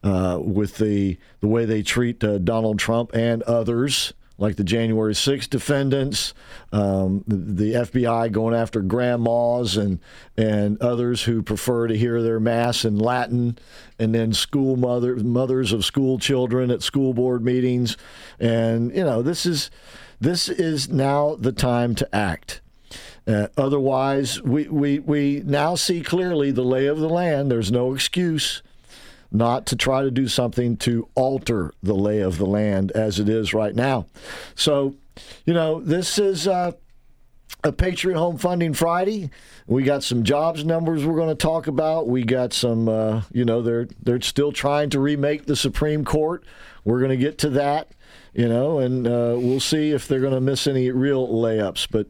uh, 0.03 0.39
with 0.41 0.77
the 0.77 1.19
the 1.41 1.49
way 1.49 1.65
they 1.65 1.83
treat 1.83 2.23
uh, 2.23 2.39
Donald 2.39 2.79
Trump 2.79 3.15
and 3.15 3.43
others 3.43 4.13
like 4.39 4.57
the 4.57 4.65
January 4.65 5.15
6 5.15 5.47
defendants, 5.49 6.35
um, 6.73 7.25
the, 7.27 7.37
the, 7.37 7.73
FBI 7.73 8.31
going 8.31 8.55
after 8.55 8.83
grandmas 8.83 9.77
and 9.77 9.99
and 10.37 10.81
others 10.83 11.23
who 11.23 11.43
prefer 11.43 11.87
to 11.87 11.97
hear 11.97 12.23
their 12.23 12.39
mass 12.39 12.85
in 12.85 12.99
Latin, 12.99 13.59
and 13.99 14.15
then 14.15 14.33
school 14.33 14.77
mother, 14.77 15.17
mothers 15.17 15.73
of 15.73 15.85
school 15.85 16.19
children 16.19 16.71
at 16.71 16.83
school 16.83 17.15
board 17.15 17.45
meetings, 17.45 17.97
and 18.39 18.95
you 18.95 19.05
know 19.05 19.23
this 19.23 19.47
is 19.47 19.71
this 20.21 20.49
is 20.49 20.89
now 20.89 21.37
the 21.37 21.53
time 21.53 21.95
to 21.95 22.15
act. 22.15 22.61
Uh, 23.27 23.49
otherwise, 23.57 24.41
we, 24.43 24.69
we, 24.69 25.01
we 25.01 25.43
now 25.45 25.75
see 25.75 26.01
clearly 26.01 26.53
the 26.53 26.63
lay 26.63 26.87
of 26.87 26.99
the 26.99 27.09
land. 27.09 27.51
There's 27.51 27.73
no 27.73 27.93
excuse 27.93 28.63
not 29.33 29.67
to 29.67 29.77
try 29.77 30.03
to 30.03 30.11
do 30.11 30.29
something 30.29 30.77
to 30.77 31.09
alter 31.17 31.73
the 31.83 31.95
lay 31.95 32.21
of 32.21 32.39
the 32.39 32.47
land 32.47 32.93
as 32.93 33.19
it 33.19 33.29
is 33.29 33.53
right 33.53 33.75
now. 33.75 34.07
So, 34.55 34.95
you 35.45 35.53
know, 35.53 35.81
this 35.81 36.19
is 36.19 36.47
uh, 36.47 36.73
a 37.65 37.73
Patriot 37.73 38.17
Home 38.17 38.39
Funding 38.39 38.75
Friday. 38.75 39.31
We 39.67 39.83
got 39.83 40.03
some 40.03 40.23
jobs 40.23 40.65
numbers 40.65 41.05
we're 41.05 41.17
going 41.17 41.29
to 41.29 41.35
talk 41.35 41.67
about. 41.67 42.09
We 42.09 42.23
got 42.23 42.53
some, 42.53 42.89
uh, 42.89 43.23
you 43.33 43.45
know, 43.45 43.63
they're 43.63 43.89
they're 44.03 44.21
still 44.21 44.53
trying 44.53 44.91
to 44.91 45.01
remake 45.01 45.47
the 45.47 45.57
Supreme 45.57 46.05
Court. 46.05 46.45
We're 46.85 46.99
going 46.99 47.11
to 47.11 47.17
get 47.17 47.39
to 47.39 47.51
that, 47.51 47.91
you 48.33 48.49
know, 48.49 48.79
and 48.79 49.07
uh, 49.07 49.35
we'll 49.39 49.61
see 49.61 49.91
if 49.91 50.07
they're 50.07 50.21
going 50.21 50.35
to 50.35 50.41
miss 50.41 50.67
any 50.67 50.91
real 50.91 51.27
layups. 51.27 51.89
But, 51.91 52.07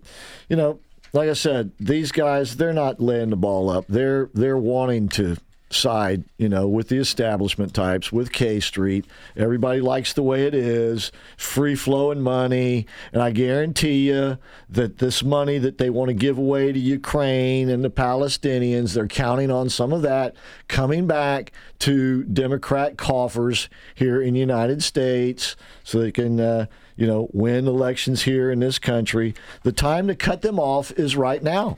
you 0.50 0.56
know, 0.56 0.80
like 1.12 1.30
I 1.30 1.34
said, 1.34 1.72
these 1.80 2.12
guys 2.12 2.56
they're 2.56 2.72
not 2.72 3.00
laying 3.00 3.30
the 3.30 3.36
ball 3.36 3.70
up. 3.70 3.86
They're 3.88 4.28
they're 4.34 4.58
wanting 4.58 5.08
to 5.10 5.36
side, 5.70 6.24
you 6.38 6.48
know, 6.48 6.68
with 6.68 6.88
the 6.88 6.98
establishment 6.98 7.74
types, 7.74 8.12
with 8.12 8.32
K 8.32 8.60
Street. 8.60 9.04
Everybody 9.36 9.80
likes 9.80 10.12
the 10.12 10.22
way 10.22 10.46
it 10.46 10.54
is, 10.54 11.10
free 11.36 11.74
flowing 11.74 12.20
money. 12.20 12.86
And 13.12 13.20
I 13.20 13.32
guarantee 13.32 14.08
you 14.08 14.38
that 14.68 14.98
this 14.98 15.22
money 15.22 15.58
that 15.58 15.78
they 15.78 15.90
want 15.90 16.08
to 16.08 16.14
give 16.14 16.38
away 16.38 16.72
to 16.72 16.78
Ukraine 16.78 17.68
and 17.68 17.84
the 17.84 17.90
Palestinians, 17.90 18.94
they're 18.94 19.08
counting 19.08 19.50
on 19.50 19.68
some 19.68 19.92
of 19.92 20.02
that 20.02 20.36
coming 20.68 21.06
back 21.06 21.52
to 21.80 22.22
Democrat 22.24 22.96
coffers 22.96 23.68
here 23.94 24.22
in 24.22 24.34
the 24.34 24.40
United 24.40 24.82
States 24.82 25.56
so 25.84 26.00
they 26.00 26.12
can. 26.12 26.40
Uh, 26.40 26.66
you 26.98 27.06
know, 27.06 27.28
win 27.34 27.66
elections 27.66 28.22
here 28.22 28.50
in 28.50 28.58
this 28.60 28.78
country. 28.78 29.34
The 29.64 29.72
time 29.72 30.06
to 30.06 30.14
cut 30.14 30.40
them 30.40 30.58
off 30.58 30.90
is 30.92 31.14
right 31.14 31.42
now. 31.42 31.76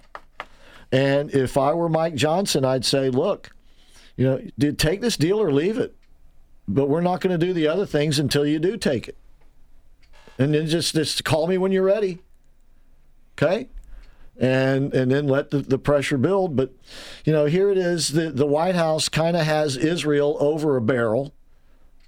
And 0.93 1.35
if 1.35 1.57
I 1.57 1.75
were 1.75 1.89
Mike 1.89 2.15
Johnson, 2.15 2.65
I'd 2.65 2.85
say, 2.85 3.11
look, 3.11 3.51
you 4.19 4.25
know, 4.25 4.43
did 4.59 4.79
take 4.79 5.01
this 5.01 5.17
deal 5.17 5.41
or 5.41 5.53
leave 5.53 5.79
it. 5.79 5.95
But 6.67 6.89
we're 6.89 7.01
not 7.01 7.21
going 7.21 7.39
to 7.39 7.47
do 7.47 7.55
the 7.55 7.69
other 7.69 7.87
things 7.87 8.19
until 8.19 8.45
you 8.45 8.59
do 8.59 8.77
take 8.77 9.09
it. 9.09 9.17
And 10.39 10.53
then 10.53 10.67
just 10.67 10.95
just 10.95 11.25
call 11.25 11.47
me 11.47 11.57
when 11.57 11.73
you're 11.73 11.85
ready. 11.85 12.19
Okay? 13.35 13.69
And 14.39 14.93
and 14.93 15.11
then 15.11 15.29
let 15.29 15.51
the, 15.51 15.59
the 15.59 15.79
pressure 15.79 16.19
build. 16.19 16.57
But 16.57 16.73
you 17.25 17.33
know, 17.33 17.47
here 17.47 17.71
it 17.71 17.79
is. 17.79 18.09
The 18.09 18.31
the 18.31 18.47
White 18.47 18.75
House 18.75 19.09
kind 19.09 19.37
of 19.37 19.47
has 19.47 19.77
Israel 19.77 20.37
over 20.41 20.77
a 20.77 20.83
barrel, 20.83 21.33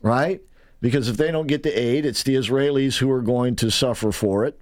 right? 0.03 0.41
Because 0.81 1.09
if 1.09 1.17
they 1.17 1.31
don't 1.31 1.47
get 1.47 1.63
the 1.63 1.79
aid, 1.79 2.05
it's 2.05 2.25
the 2.25 2.35
Israelis 2.35 2.99
who 2.99 3.11
are 3.11 3.23
going 3.23 3.55
to 3.57 3.71
suffer 3.71 4.11
for 4.11 4.45
it. 4.45 4.61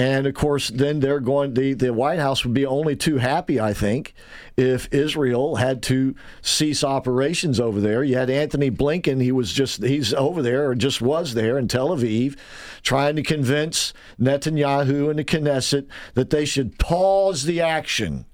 And 0.00 0.26
of 0.26 0.32
course, 0.32 0.70
then 0.70 1.00
they're 1.00 1.20
going. 1.20 1.52
The 1.52 1.74
the 1.74 1.92
White 1.92 2.20
House 2.20 2.42
would 2.42 2.54
be 2.54 2.64
only 2.64 2.96
too 2.96 3.18
happy, 3.18 3.60
I 3.60 3.74
think, 3.74 4.14
if 4.56 4.88
Israel 4.94 5.56
had 5.56 5.82
to 5.84 6.14
cease 6.40 6.82
operations 6.82 7.60
over 7.60 7.82
there. 7.82 8.02
You 8.02 8.16
had 8.16 8.30
Antony 8.30 8.70
Blinken; 8.70 9.20
he 9.20 9.30
was 9.30 9.52
just 9.52 9.82
he's 9.82 10.14
over 10.14 10.40
there 10.40 10.70
or 10.70 10.74
just 10.74 11.02
was 11.02 11.34
there 11.34 11.58
in 11.58 11.68
Tel 11.68 11.90
Aviv, 11.90 12.38
trying 12.82 13.14
to 13.16 13.22
convince 13.22 13.92
Netanyahu 14.18 15.10
and 15.10 15.18
the 15.18 15.24
Knesset 15.24 15.86
that 16.14 16.30
they 16.30 16.46
should 16.46 16.78
pause 16.78 17.44
the 17.44 17.60
action 17.60 18.24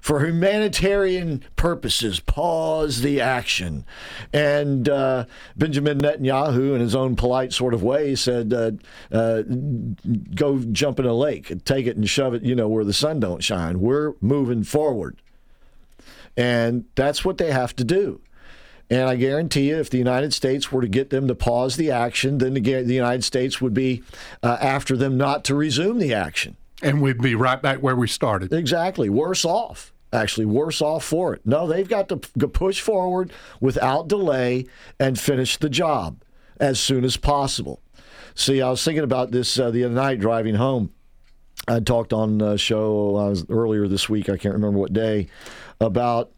for 0.00 0.24
humanitarian 0.24 1.42
purposes, 1.56 2.20
pause 2.20 3.02
the 3.02 3.20
action. 3.20 3.84
And 4.32 4.88
uh, 4.88 5.26
Benjamin 5.56 5.98
Netanyahu, 5.98 6.74
in 6.74 6.80
his 6.80 6.94
own 6.94 7.16
polite 7.16 7.52
sort 7.52 7.74
of 7.74 7.82
way, 7.82 8.14
said, 8.14 8.52
uh, 8.52 8.72
uh, 9.14 9.42
"Go 10.34 10.58
jump 10.58 10.98
in 10.98 11.06
a 11.06 11.14
lake, 11.14 11.52
take 11.64 11.86
it 11.86 11.96
and 11.96 12.08
shove 12.08 12.34
it, 12.34 12.42
you 12.42 12.54
know, 12.54 12.68
where 12.68 12.84
the 12.84 12.92
sun 12.92 13.20
don't 13.20 13.42
shine. 13.42 13.80
We're 13.80 14.14
moving 14.20 14.64
forward." 14.64 15.16
And 16.36 16.86
that's 16.94 17.24
what 17.24 17.38
they 17.38 17.52
have 17.52 17.76
to 17.76 17.84
do. 17.84 18.20
And 18.90 19.08
I 19.08 19.16
guarantee 19.16 19.70
you, 19.70 19.76
if 19.76 19.88
the 19.88 19.98
United 19.98 20.34
States 20.34 20.70
were 20.70 20.82
to 20.82 20.88
get 20.88 21.10
them 21.10 21.26
to 21.28 21.34
pause 21.34 21.76
the 21.76 21.90
action, 21.90 22.38
then 22.38 22.52
the, 22.54 22.60
the 22.60 22.94
United 22.94 23.24
States 23.24 23.60
would 23.60 23.72
be 23.72 24.02
uh, 24.42 24.58
after 24.60 24.96
them 24.96 25.16
not 25.16 25.44
to 25.44 25.54
resume 25.54 25.98
the 25.98 26.12
action. 26.12 26.56
And 26.82 27.00
we'd 27.00 27.22
be 27.22 27.34
right 27.34 27.62
back 27.62 27.78
where 27.78 27.96
we 27.96 28.08
started. 28.08 28.52
Exactly. 28.52 29.08
Worse 29.08 29.44
off. 29.44 29.92
Actually, 30.12 30.44
worse 30.44 30.82
off 30.82 31.04
for 31.04 31.32
it. 31.32 31.40
No, 31.46 31.66
they've 31.66 31.88
got 31.88 32.08
to 32.10 32.16
push 32.16 32.80
forward 32.80 33.32
without 33.60 34.08
delay 34.08 34.66
and 35.00 35.18
finish 35.18 35.56
the 35.56 35.70
job 35.70 36.22
as 36.60 36.78
soon 36.78 37.04
as 37.04 37.16
possible. 37.16 37.80
See, 38.34 38.60
I 38.60 38.68
was 38.68 38.84
thinking 38.84 39.04
about 39.04 39.30
this 39.30 39.58
uh, 39.58 39.70
the 39.70 39.84
other 39.84 39.94
night 39.94 40.20
driving 40.20 40.56
home. 40.56 40.92
I 41.68 41.80
talked 41.80 42.12
on 42.12 42.40
a 42.40 42.58
show 42.58 43.16
uh, 43.16 43.36
earlier 43.48 43.88
this 43.88 44.08
week, 44.08 44.28
I 44.28 44.36
can't 44.36 44.54
remember 44.54 44.78
what 44.78 44.92
day, 44.92 45.28
about 45.80 46.32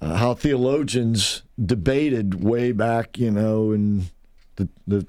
uh, 0.00 0.14
how 0.16 0.34
theologians 0.34 1.42
debated 1.64 2.44
way 2.44 2.72
back, 2.72 3.18
you 3.18 3.30
know, 3.30 3.72
in 3.72 4.06
the, 4.56 4.68
the 4.86 5.06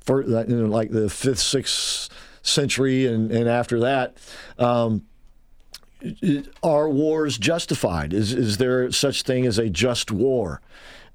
first, 0.00 0.28
you 0.28 0.56
know, 0.56 0.66
like 0.66 0.90
the 0.90 1.10
fifth, 1.10 1.40
sixth 1.40 2.08
century 2.42 3.06
and, 3.06 3.30
and 3.30 3.48
after 3.48 3.80
that. 3.80 4.16
Um, 4.58 5.04
are 6.62 6.88
wars 6.88 7.38
justified? 7.38 8.12
Is, 8.12 8.32
is 8.32 8.56
there 8.56 8.90
such 8.90 9.22
thing 9.22 9.46
as 9.46 9.58
a 9.58 9.70
just 9.70 10.10
war? 10.10 10.60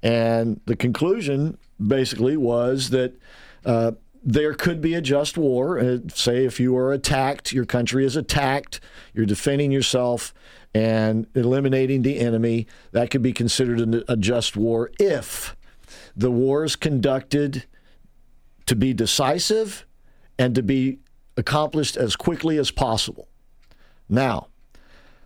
And 0.02 0.60
the 0.64 0.76
conclusion 0.76 1.58
basically 1.84 2.36
was 2.36 2.90
that 2.90 3.14
uh, 3.66 3.92
there 4.22 4.54
could 4.54 4.80
be 4.80 4.94
a 4.94 5.00
just 5.00 5.36
war. 5.36 5.78
Uh, 5.78 5.98
say 6.08 6.44
if 6.44 6.58
you 6.58 6.76
are 6.76 6.92
attacked, 6.92 7.52
your 7.52 7.66
country 7.66 8.04
is 8.04 8.16
attacked, 8.16 8.80
you're 9.12 9.26
defending 9.26 9.70
yourself 9.70 10.32
and 10.74 11.26
eliminating 11.34 12.02
the 12.02 12.18
enemy. 12.18 12.66
That 12.92 13.10
could 13.10 13.22
be 13.22 13.32
considered 13.32 14.04
a 14.08 14.16
just 14.16 14.56
war 14.56 14.90
if 14.98 15.56
the 16.16 16.30
war 16.30 16.64
is 16.64 16.76
conducted 16.76 17.64
to 18.66 18.76
be 18.76 18.92
decisive 18.92 19.86
and 20.38 20.54
to 20.54 20.62
be 20.62 20.98
accomplished 21.38 21.96
as 21.96 22.16
quickly 22.16 22.58
as 22.58 22.70
possible. 22.72 23.28
Now, 24.08 24.48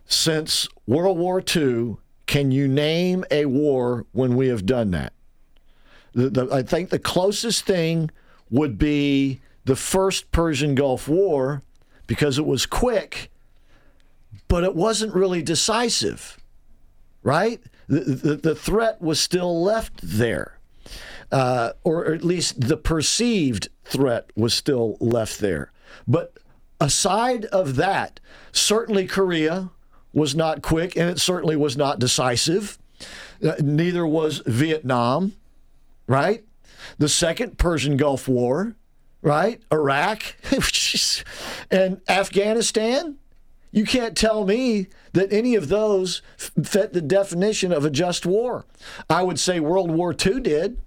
since 0.05 0.69
World 0.85 1.17
War 1.17 1.43
II, 1.43 1.97
can 2.27 2.51
you 2.51 2.67
name 2.67 3.25
a 3.31 3.45
war 3.45 4.05
when 4.11 4.35
we 4.35 4.47
have 4.47 4.65
done 4.65 4.91
that? 4.91 5.11
The, 6.13 6.29
the, 6.29 6.47
I 6.53 6.61
think 6.61 6.89
the 6.89 6.99
closest 6.99 7.65
thing 7.65 8.11
would 8.51 8.77
be 8.77 9.41
the 9.65 9.75
first 9.75 10.31
Persian 10.31 10.75
Gulf 10.75 11.07
War 11.07 11.63
because 12.05 12.37
it 12.37 12.45
was 12.45 12.67
quick, 12.67 13.31
but 14.47 14.63
it 14.63 14.75
wasn't 14.75 15.15
really 15.15 15.41
decisive, 15.41 16.37
right? 17.23 17.59
The, 17.87 18.01
the, 18.01 18.35
the 18.35 18.55
threat 18.55 19.01
was 19.01 19.19
still 19.19 19.63
left 19.63 19.93
there, 20.03 20.59
uh, 21.31 21.71
or 21.83 22.13
at 22.13 22.23
least 22.23 22.61
the 22.61 22.77
perceived 22.77 23.69
threat 23.83 24.29
was 24.35 24.53
still 24.53 24.97
left 24.99 25.39
there. 25.39 25.72
But 26.07 26.37
aside 26.79 27.45
of 27.45 27.75
that, 27.75 28.19
certainly 28.51 29.07
Korea 29.07 29.69
was 30.13 30.35
not 30.35 30.61
quick 30.61 30.95
and 30.95 31.09
it 31.09 31.19
certainly 31.19 31.55
was 31.55 31.75
not 31.75 31.99
decisive. 31.99 32.77
Uh, 33.43 33.55
neither 33.59 34.05
was 34.05 34.41
Vietnam, 34.45 35.33
right? 36.07 36.43
The 36.97 37.09
second 37.09 37.57
Persian 37.57 37.97
Gulf 37.97 38.27
War, 38.27 38.75
right? 39.21 39.61
Iraq 39.71 40.35
and 41.71 42.01
Afghanistan. 42.07 43.17
You 43.71 43.85
can't 43.85 44.15
tell 44.15 44.45
me 44.45 44.87
that 45.13 45.33
any 45.33 45.55
of 45.55 45.67
those 45.67 46.21
fit 46.37 46.93
the 46.93 47.01
definition 47.01 47.73
of 47.73 47.83
a 47.83 47.89
just 47.89 48.23
war. 48.23 48.65
I 49.09 49.23
would 49.23 49.39
say 49.39 49.59
World 49.59 49.89
War 49.89 50.13
II 50.13 50.41
did. 50.41 50.77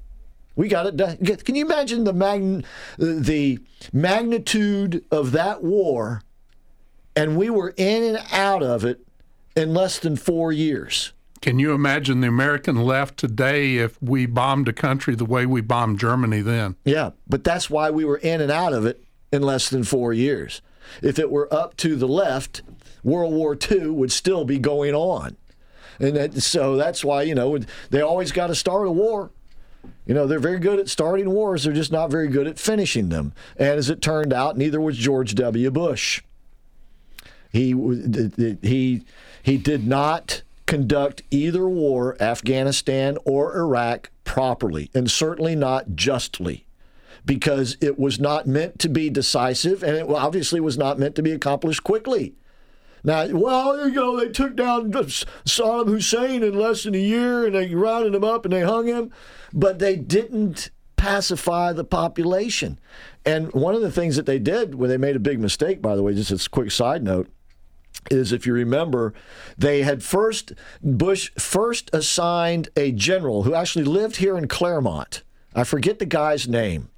We 0.56 0.68
got 0.68 0.86
it 0.86 0.96
done. 0.96 1.18
Can 1.18 1.54
you 1.54 1.64
imagine 1.64 2.04
the 2.04 2.12
mag- 2.12 2.64
the 2.98 3.58
magnitude 3.92 5.04
of 5.10 5.32
that 5.32 5.62
war? 5.62 6.22
And 7.14 7.36
we 7.36 7.48
were 7.50 7.72
in 7.76 8.02
and 8.02 8.18
out 8.32 8.62
of 8.62 8.84
it 8.84 9.06
in 9.54 9.72
less 9.72 9.98
than 9.98 10.16
four 10.16 10.52
years. 10.52 11.12
Can 11.40 11.58
you 11.58 11.72
imagine 11.72 12.20
the 12.20 12.28
American 12.28 12.76
left 12.84 13.18
today 13.18 13.76
if 13.76 14.00
we 14.02 14.26
bombed 14.26 14.68
a 14.68 14.72
country 14.72 15.14
the 15.14 15.24
way 15.24 15.46
we 15.46 15.60
bombed 15.60 16.00
Germany 16.00 16.40
then? 16.40 16.76
Yeah, 16.84 17.10
but 17.28 17.44
that's 17.44 17.70
why 17.70 17.90
we 17.90 18.04
were 18.04 18.16
in 18.16 18.40
and 18.40 18.50
out 18.50 18.72
of 18.72 18.84
it 18.84 19.04
in 19.30 19.42
less 19.42 19.68
than 19.68 19.84
four 19.84 20.12
years. 20.12 20.62
If 21.02 21.18
it 21.18 21.30
were 21.30 21.52
up 21.52 21.76
to 21.78 21.96
the 21.96 22.08
left, 22.08 22.62
World 23.02 23.34
War 23.34 23.56
II 23.70 23.88
would 23.88 24.12
still 24.12 24.44
be 24.44 24.58
going 24.58 24.94
on. 24.94 25.36
And 25.98 26.16
that, 26.16 26.42
so 26.42 26.76
that's 26.76 27.04
why, 27.04 27.22
you 27.22 27.34
know, 27.34 27.58
they 27.90 28.00
always 28.00 28.32
got 28.32 28.48
to 28.48 28.54
start 28.54 28.86
a 28.86 28.90
war. 28.90 29.30
You 30.06 30.14
know, 30.14 30.26
they're 30.26 30.38
very 30.38 30.58
good 30.58 30.78
at 30.78 30.88
starting 30.88 31.30
wars, 31.30 31.64
they're 31.64 31.72
just 31.72 31.92
not 31.92 32.10
very 32.10 32.28
good 32.28 32.46
at 32.46 32.58
finishing 32.58 33.08
them. 33.08 33.32
And 33.56 33.78
as 33.78 33.90
it 33.90 34.00
turned 34.00 34.32
out, 34.32 34.56
neither 34.56 34.80
was 34.80 34.96
George 34.96 35.34
W. 35.34 35.70
Bush. 35.70 36.22
He 37.50 37.72
he 38.62 39.02
he 39.42 39.56
did 39.56 39.86
not 39.86 40.42
conduct 40.66 41.22
either 41.30 41.68
war, 41.68 42.20
Afghanistan 42.20 43.16
or 43.24 43.56
Iraq, 43.56 44.10
properly, 44.24 44.90
and 44.94 45.10
certainly 45.10 45.54
not 45.54 45.94
justly, 45.94 46.66
because 47.24 47.76
it 47.80 47.98
was 47.98 48.18
not 48.20 48.46
meant 48.46 48.78
to 48.80 48.88
be 48.88 49.08
decisive, 49.08 49.82
and 49.82 49.96
it 49.96 50.08
obviously 50.08 50.60
was 50.60 50.76
not 50.76 50.98
meant 50.98 51.14
to 51.14 51.22
be 51.22 51.32
accomplished 51.32 51.84
quickly. 51.84 52.34
Now, 53.06 53.28
well, 53.28 53.88
you 53.88 53.94
know, 53.94 54.18
they 54.18 54.30
took 54.30 54.56
down 54.56 54.90
Saddam 54.90 55.86
Hussein 55.86 56.42
in 56.42 56.58
less 56.58 56.82
than 56.82 56.96
a 56.96 56.98
year, 56.98 57.46
and 57.46 57.54
they 57.54 57.72
rounded 57.72 58.16
him 58.16 58.24
up 58.24 58.44
and 58.44 58.52
they 58.52 58.62
hung 58.62 58.88
him, 58.88 59.12
but 59.52 59.78
they 59.78 59.94
didn't 59.94 60.70
pacify 60.96 61.72
the 61.72 61.84
population. 61.84 62.80
And 63.24 63.52
one 63.52 63.76
of 63.76 63.80
the 63.80 63.92
things 63.92 64.16
that 64.16 64.26
they 64.26 64.40
did, 64.40 64.74
where 64.74 64.88
they 64.88 64.96
made 64.96 65.14
a 65.14 65.20
big 65.20 65.38
mistake, 65.38 65.80
by 65.80 65.94
the 65.94 66.02
way, 66.02 66.14
just 66.14 66.32
as 66.32 66.46
a 66.46 66.50
quick 66.50 66.72
side 66.72 67.04
note, 67.04 67.28
is 68.10 68.32
if 68.32 68.44
you 68.44 68.52
remember, 68.52 69.14
they 69.56 69.82
had 69.82 70.02
first, 70.02 70.52
Bush 70.82 71.30
first 71.38 71.88
assigned 71.92 72.70
a 72.76 72.90
general 72.90 73.44
who 73.44 73.54
actually 73.54 73.84
lived 73.84 74.16
here 74.16 74.36
in 74.36 74.48
Clermont. 74.48 75.22
I 75.54 75.62
forget 75.62 76.00
the 76.00 76.06
guy's 76.06 76.48
name. 76.48 76.90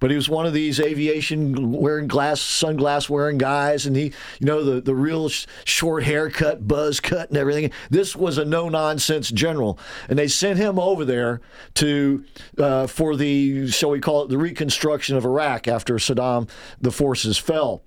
But 0.00 0.10
he 0.10 0.16
was 0.16 0.28
one 0.28 0.46
of 0.46 0.52
these 0.52 0.80
aviation 0.80 1.72
wearing 1.72 2.08
glass, 2.08 2.40
sunglass 2.40 3.08
wearing 3.08 3.38
guys, 3.38 3.86
and 3.86 3.96
he, 3.96 4.12
you 4.38 4.46
know, 4.46 4.64
the, 4.64 4.80
the 4.80 4.94
real 4.94 5.28
sh- 5.28 5.46
short 5.64 6.04
haircut, 6.04 6.66
buzz 6.66 7.00
cut, 7.00 7.28
and 7.28 7.38
everything. 7.38 7.70
This 7.90 8.14
was 8.16 8.38
a 8.38 8.44
no 8.44 8.68
nonsense 8.68 9.30
general, 9.30 9.78
and 10.08 10.18
they 10.18 10.28
sent 10.28 10.58
him 10.58 10.78
over 10.78 11.04
there 11.04 11.40
to 11.74 12.24
uh, 12.58 12.86
for 12.86 13.16
the, 13.16 13.68
shall 13.68 13.90
we 13.90 14.00
call 14.00 14.22
it, 14.22 14.28
the 14.28 14.38
reconstruction 14.38 15.16
of 15.16 15.24
Iraq 15.24 15.68
after 15.68 15.94
Saddam, 15.96 16.48
the 16.80 16.90
forces 16.90 17.38
fell, 17.38 17.82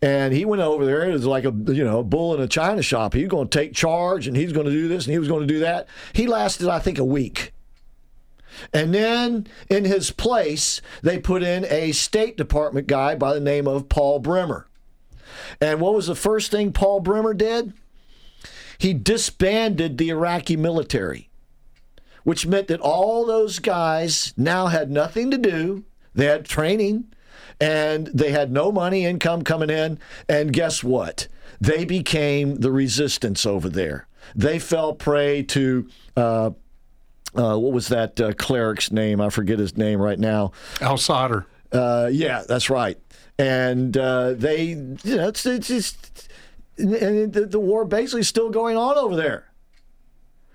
and 0.00 0.32
he 0.32 0.44
went 0.44 0.62
over 0.62 0.84
there. 0.84 1.08
It 1.08 1.12
was 1.12 1.26
like 1.26 1.44
a 1.44 1.52
you 1.68 1.84
know 1.84 2.00
a 2.00 2.04
bull 2.04 2.34
in 2.34 2.40
a 2.40 2.48
china 2.48 2.82
shop. 2.82 3.14
He's 3.14 3.28
going 3.28 3.48
to 3.48 3.58
take 3.58 3.74
charge, 3.74 4.26
and 4.26 4.36
he's 4.36 4.52
going 4.52 4.66
to 4.66 4.72
do 4.72 4.88
this, 4.88 5.06
and 5.06 5.12
he 5.12 5.18
was 5.18 5.28
going 5.28 5.46
to 5.46 5.52
do 5.52 5.60
that. 5.60 5.88
He 6.12 6.26
lasted, 6.26 6.68
I 6.68 6.78
think, 6.78 6.98
a 6.98 7.04
week. 7.04 7.51
And 8.72 8.94
then 8.94 9.46
in 9.68 9.84
his 9.84 10.10
place, 10.10 10.80
they 11.02 11.18
put 11.18 11.42
in 11.42 11.64
a 11.66 11.92
State 11.92 12.36
Department 12.36 12.86
guy 12.86 13.14
by 13.14 13.34
the 13.34 13.40
name 13.40 13.66
of 13.66 13.88
Paul 13.88 14.18
Bremer. 14.18 14.68
And 15.60 15.80
what 15.80 15.94
was 15.94 16.06
the 16.06 16.14
first 16.14 16.50
thing 16.50 16.72
Paul 16.72 17.00
Bremer 17.00 17.34
did? 17.34 17.72
He 18.78 18.92
disbanded 18.92 19.96
the 19.96 20.10
Iraqi 20.10 20.56
military, 20.56 21.30
which 22.24 22.46
meant 22.46 22.68
that 22.68 22.80
all 22.80 23.24
those 23.24 23.58
guys 23.58 24.34
now 24.36 24.66
had 24.66 24.90
nothing 24.90 25.30
to 25.30 25.38
do. 25.38 25.84
They 26.14 26.26
had 26.26 26.44
training 26.44 27.12
and 27.60 28.08
they 28.08 28.32
had 28.32 28.50
no 28.50 28.72
money 28.72 29.04
income 29.04 29.42
coming 29.42 29.70
in. 29.70 29.98
And 30.28 30.52
guess 30.52 30.82
what? 30.82 31.28
They 31.60 31.84
became 31.84 32.56
the 32.56 32.72
resistance 32.72 33.46
over 33.46 33.68
there. 33.68 34.08
They 34.34 34.58
fell 34.58 34.94
prey 34.94 35.42
to. 35.44 35.88
Uh, 36.16 36.50
uh, 37.34 37.56
what 37.56 37.72
was 37.72 37.88
that 37.88 38.20
uh, 38.20 38.32
cleric's 38.34 38.92
name? 38.92 39.20
I 39.20 39.30
forget 39.30 39.58
his 39.58 39.76
name 39.76 40.00
right 40.00 40.18
now. 40.18 40.52
Al 40.80 40.98
Sadr. 40.98 41.46
Uh, 41.72 42.10
yeah, 42.12 42.42
that's 42.46 42.68
right. 42.68 42.98
And 43.38 43.96
uh, 43.96 44.34
they, 44.34 44.66
you 44.66 45.16
know, 45.16 45.28
it's, 45.28 45.46
it's 45.46 45.68
just, 45.68 46.28
and 46.76 47.32
the, 47.32 47.46
the 47.46 47.60
war 47.60 47.84
basically 47.84 48.20
is 48.20 48.28
still 48.28 48.50
going 48.50 48.76
on 48.76 48.98
over 48.98 49.16
there. 49.16 49.48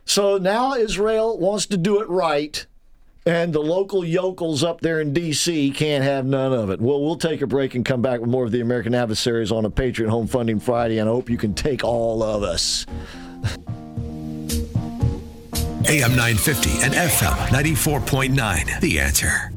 So 0.06 0.38
now 0.38 0.76
Israel 0.76 1.38
wants 1.38 1.66
to 1.68 1.78
do 1.78 2.00
it 2.00 2.08
right, 2.08 2.66
and 3.26 3.52
the 3.52 3.60
local 3.60 4.06
yokels 4.06 4.64
up 4.64 4.80
there 4.80 5.02
in 5.02 5.12
D.C. 5.12 5.72
can't 5.72 6.04
have 6.04 6.26
none 6.26 6.54
of 6.54 6.70
it. 6.70 6.80
Well, 6.80 7.02
we'll 7.02 7.18
take 7.18 7.42
a 7.42 7.48
break 7.48 7.76
and 7.76 7.84
come 7.84 8.02
back 8.02 8.22
with 8.22 8.30
more 8.30 8.46
of 8.46 8.52
the 8.52 8.62
American 8.62 8.96
Adversaries 8.96 9.52
on 9.52 9.66
a 9.66 9.70
Patriot 9.70 10.10
Home 10.10 10.28
Funding 10.28 10.62
Friday, 10.62 11.00
and 11.00 11.10
I 11.10 11.12
hope 11.12 11.30
you 11.30 11.38
can 11.38 11.54
take 11.54 11.84
all 11.84 12.24
of 12.24 12.44
us. 12.44 12.86
AM 15.88 16.12
950 16.12 16.82
and 16.84 16.94
FM 16.94 17.38
94.9. 17.48 18.82
The 18.82 19.00
answer. 19.00 19.57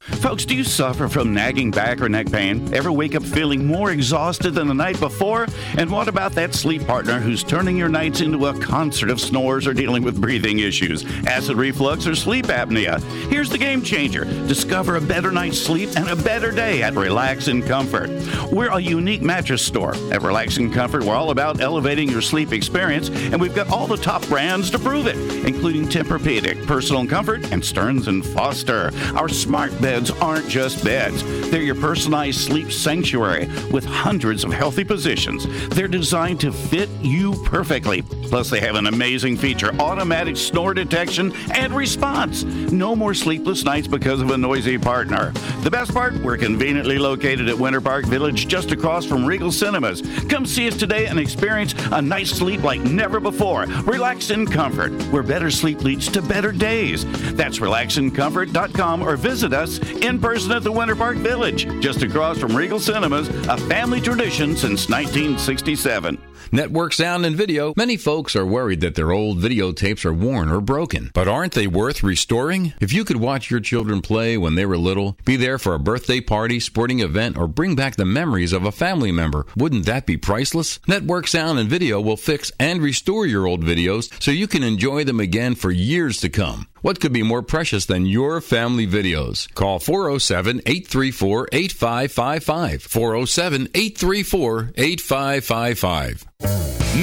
Folks, 0.01 0.45
do 0.45 0.55
you 0.55 0.63
suffer 0.63 1.07
from 1.07 1.31
nagging 1.31 1.69
back 1.69 2.01
or 2.01 2.09
neck 2.09 2.31
pain? 2.31 2.73
Ever 2.73 2.91
wake 2.91 3.13
up 3.13 3.21
feeling 3.21 3.67
more 3.67 3.91
exhausted 3.91 4.55
than 4.55 4.67
the 4.67 4.73
night 4.73 4.99
before? 4.99 5.45
And 5.77 5.91
what 5.91 6.07
about 6.07 6.31
that 6.33 6.55
sleep 6.55 6.87
partner 6.87 7.19
who's 7.19 7.43
turning 7.43 7.77
your 7.77 7.87
nights 7.87 8.19
into 8.19 8.47
a 8.47 8.59
concert 8.59 9.11
of 9.11 9.21
snores 9.21 9.67
or 9.67 9.75
dealing 9.75 10.01
with 10.01 10.19
breathing 10.19 10.57
issues, 10.57 11.05
acid 11.27 11.55
reflux, 11.55 12.07
or 12.07 12.15
sleep 12.15 12.47
apnea? 12.47 12.99
Here's 13.29 13.51
the 13.51 13.59
game 13.59 13.83
changer. 13.83 14.25
Discover 14.47 14.95
a 14.95 15.01
better 15.01 15.31
night's 15.31 15.59
sleep 15.59 15.89
and 15.95 16.09
a 16.09 16.15
better 16.15 16.49
day 16.49 16.81
at 16.81 16.95
Relax 16.95 17.47
and 17.47 17.63
Comfort. 17.63 18.09
We're 18.51 18.71
a 18.71 18.79
unique 18.79 19.21
mattress 19.21 19.63
store. 19.63 19.93
At 20.11 20.23
Relax 20.23 20.57
and 20.57 20.73
Comfort, 20.73 21.03
we're 21.03 21.15
all 21.15 21.29
about 21.29 21.61
elevating 21.61 22.09
your 22.09 22.21
sleep 22.21 22.53
experience, 22.53 23.09
and 23.09 23.39
we've 23.39 23.55
got 23.55 23.69
all 23.69 23.85
the 23.85 23.97
top 23.97 24.25
brands 24.27 24.71
to 24.71 24.79
prove 24.79 25.05
it, 25.05 25.45
including 25.45 25.85
Tempur-Pedic, 25.85 26.65
Personal 26.65 27.05
Comfort, 27.05 27.51
and 27.51 27.63
Stearns 27.63 28.07
and 28.07 28.25
Foster. 28.25 28.91
Our 29.15 29.29
smart 29.29 29.71
beds 29.91 30.11
aren't 30.21 30.47
just 30.47 30.85
beds. 30.85 31.21
They're 31.51 31.61
your 31.61 31.75
personalized 31.75 32.39
sleep 32.39 32.71
sanctuary 32.71 33.47
with 33.73 33.83
hundreds 33.83 34.45
of 34.45 34.53
healthy 34.53 34.85
positions. 34.85 35.45
They're 35.67 35.89
designed 35.89 36.39
to 36.41 36.53
fit 36.53 36.87
you 37.01 37.33
perfectly. 37.43 38.01
Plus, 38.01 38.49
they 38.49 38.61
have 38.61 38.75
an 38.75 38.87
amazing 38.87 39.35
feature 39.35 39.75
automatic 39.81 40.37
snore 40.37 40.73
detection 40.73 41.33
and 41.53 41.75
response. 41.75 42.43
No 42.71 42.95
more 42.95 43.13
sleepless 43.13 43.65
nights 43.65 43.85
because 43.85 44.21
of 44.21 44.31
a 44.31 44.37
noisy 44.37 44.77
partner. 44.77 45.31
The 45.63 45.69
best 45.69 45.93
part, 45.93 46.13
we're 46.23 46.37
conveniently 46.37 46.97
located 46.97 47.49
at 47.49 47.57
Winter 47.59 47.81
Park 47.81 48.05
Village 48.05 48.47
just 48.47 48.71
across 48.71 49.05
from 49.05 49.25
Regal 49.25 49.51
Cinemas. 49.51 50.01
Come 50.29 50.45
see 50.45 50.69
us 50.69 50.77
today 50.77 51.07
and 51.07 51.19
experience 51.19 51.75
a 51.91 52.01
night's 52.01 52.29
sleep 52.29 52.63
like 52.63 52.79
never 52.79 53.19
before. 53.19 53.65
Relax 53.83 54.29
in 54.29 54.47
comfort, 54.47 54.93
where 55.11 55.21
better 55.21 55.51
sleep 55.51 55.83
leads 55.83 56.07
to 56.13 56.21
better 56.21 56.53
days. 56.53 57.03
That's 57.33 57.59
relaxincomfort.com 57.59 59.01
or 59.01 59.17
visit 59.17 59.51
us 59.51 59.80
in 60.01 60.19
person 60.19 60.51
at 60.51 60.63
the 60.63 60.71
Winter 60.71 60.95
Park 60.95 61.17
Village, 61.17 61.67
just 61.81 62.03
across 62.03 62.37
from 62.37 62.55
Regal 62.55 62.79
Cinemas, 62.79 63.29
a 63.47 63.57
family 63.57 64.01
tradition 64.01 64.55
since 64.55 64.89
1967. 64.89 66.17
Network 66.53 66.91
sound 66.91 67.25
and 67.25 67.35
video. 67.35 67.73
Many 67.77 67.95
folks 67.95 68.35
are 68.35 68.45
worried 68.45 68.81
that 68.81 68.95
their 68.95 69.11
old 69.11 69.39
videotapes 69.39 70.03
are 70.03 70.13
worn 70.13 70.49
or 70.49 70.59
broken. 70.59 71.09
But 71.13 71.29
aren't 71.29 71.53
they 71.53 71.65
worth 71.65 72.03
restoring? 72.03 72.73
If 72.81 72.91
you 72.91 73.05
could 73.05 73.17
watch 73.17 73.49
your 73.49 73.61
children 73.61 74.01
play 74.01 74.37
when 74.37 74.55
they 74.55 74.65
were 74.65 74.77
little, 74.77 75.17
be 75.23 75.37
there 75.37 75.57
for 75.57 75.73
a 75.73 75.79
birthday 75.79 76.19
party, 76.19 76.59
sporting 76.59 76.99
event, 76.99 77.37
or 77.37 77.47
bring 77.47 77.75
back 77.75 77.95
the 77.95 78.03
memories 78.03 78.51
of 78.51 78.65
a 78.65 78.71
family 78.71 79.13
member, 79.13 79.45
wouldn't 79.55 79.85
that 79.85 80.05
be 80.05 80.17
priceless? 80.17 80.79
Network 80.87 81.27
sound 81.27 81.57
and 81.57 81.69
video 81.69 82.01
will 82.01 82.17
fix 82.17 82.51
and 82.59 82.81
restore 82.81 83.25
your 83.25 83.47
old 83.47 83.63
videos 83.63 84.11
so 84.21 84.31
you 84.31 84.47
can 84.47 84.63
enjoy 84.63 85.05
them 85.05 85.21
again 85.21 85.55
for 85.55 85.71
years 85.71 86.17
to 86.17 86.27
come. 86.27 86.67
What 86.81 86.99
could 86.99 87.13
be 87.13 87.21
more 87.21 87.43
precious 87.43 87.85
than 87.85 88.07
your 88.07 88.41
family 88.41 88.87
videos? 88.87 89.51
Call 89.53 89.77
407 89.77 90.61
834 90.65 91.49
8555. 91.51 92.81
407 92.81 93.67
834 93.73 94.71
8555. 94.75 96.25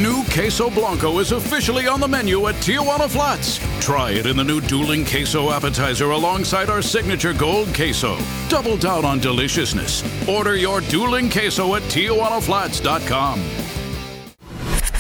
New 0.03 0.25
Queso 0.35 0.69
Blanco 0.69 1.19
is 1.21 1.31
officially 1.31 1.87
on 1.87 2.01
the 2.01 2.09
menu 2.09 2.49
at 2.49 2.57
Tijuana 2.57 3.09
Flats. 3.09 3.61
Try 3.81 4.11
it 4.11 4.27
in 4.27 4.37
the 4.37 4.45
new 4.45 4.61
dueling 4.61 5.05
queso 5.05 5.51
appetizer 5.51 6.11
alongside 6.11 6.69
our 6.69 6.83
signature 6.83 7.33
gold 7.33 7.73
queso. 7.73 8.19
Double 8.49 8.77
down 8.77 9.05
on 9.05 9.21
deliciousness. 9.21 10.03
Order 10.29 10.57
your 10.57 10.81
dueling 10.83 11.31
queso 11.31 11.77
at 11.77 11.83
TijuanaFlats.com. 11.83 13.41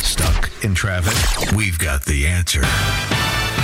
Stuck 0.02 0.64
in 0.64 0.74
traffic? 0.74 1.52
We've 1.56 1.78
got 1.78 2.04
the 2.04 2.26
answer. 2.28 2.62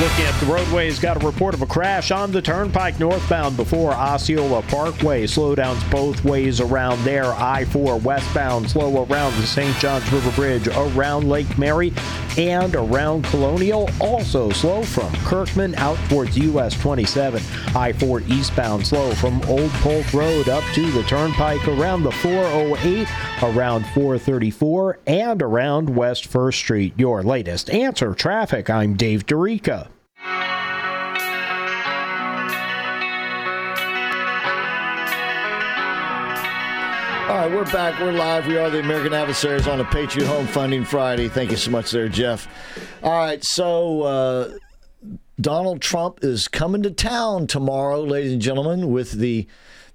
Looking 0.00 0.24
at 0.24 0.38
the 0.40 0.46
roadways, 0.46 0.98
got 0.98 1.22
a 1.22 1.26
report 1.26 1.54
of 1.54 1.62
a 1.62 1.66
crash 1.66 2.10
on 2.10 2.32
the 2.32 2.42
turnpike 2.42 2.98
northbound 2.98 3.56
before 3.56 3.92
Osceola 3.92 4.60
Parkway. 4.62 5.24
Slowdowns 5.24 5.88
both 5.90 6.22
ways 6.24 6.60
around 6.60 7.02
there. 7.04 7.26
I 7.26 7.64
4 7.64 7.98
westbound, 7.98 8.68
slow 8.68 9.04
around 9.04 9.34
the 9.34 9.46
St. 9.46 9.74
Johns 9.78 10.12
River 10.12 10.32
Bridge, 10.32 10.66
around 10.66 11.28
Lake 11.28 11.56
Mary, 11.56 11.92
and 12.36 12.74
around 12.74 13.24
Colonial. 13.26 13.88
Also 14.00 14.50
slow 14.50 14.82
from 14.82 15.10
Kirkman 15.24 15.76
out 15.76 15.96
towards 16.10 16.36
US 16.36 16.74
27. 16.80 17.40
I 17.74 17.92
4 17.92 18.20
eastbound, 18.22 18.86
slow 18.86 19.14
from 19.14 19.40
Old 19.44 19.70
Polk 19.74 20.12
Road 20.12 20.48
up 20.48 20.64
to 20.74 20.90
the 20.90 21.04
turnpike 21.04 21.66
around 21.66 22.02
the 22.02 22.12
408, 22.12 23.08
around 23.42 23.86
434, 23.94 24.98
and 25.06 25.40
around 25.40 25.88
West 25.88 26.30
1st 26.30 26.54
Street. 26.54 26.94
Your 26.98 27.22
latest 27.22 27.70
answer 27.70 28.12
traffic. 28.12 28.68
I'm 28.68 28.94
Dave 28.94 29.24
Dorica. 29.24 29.88
All 30.24 30.30
right, 37.40 37.50
we're 37.50 37.64
back. 37.66 38.00
We're 38.00 38.12
live. 38.12 38.46
We 38.46 38.56
are 38.56 38.70
the 38.70 38.80
American 38.80 39.12
Adversaries 39.12 39.66
on 39.66 39.80
a 39.80 39.84
Patriot 39.84 40.26
Home 40.26 40.46
Funding 40.46 40.84
Friday. 40.84 41.28
Thank 41.28 41.50
you 41.50 41.58
so 41.58 41.70
much 41.70 41.90
there, 41.90 42.08
Jeff. 42.08 42.48
All 43.02 43.12
right, 43.12 43.44
so 43.44 44.02
uh, 44.02 44.52
Donald 45.40 45.82
Trump 45.82 46.20
is 46.22 46.48
coming 46.48 46.82
to 46.84 46.90
town 46.90 47.46
tomorrow, 47.46 48.02
ladies 48.02 48.32
and 48.32 48.40
gentlemen, 48.40 48.90
with 48.90 49.12
the 49.12 49.46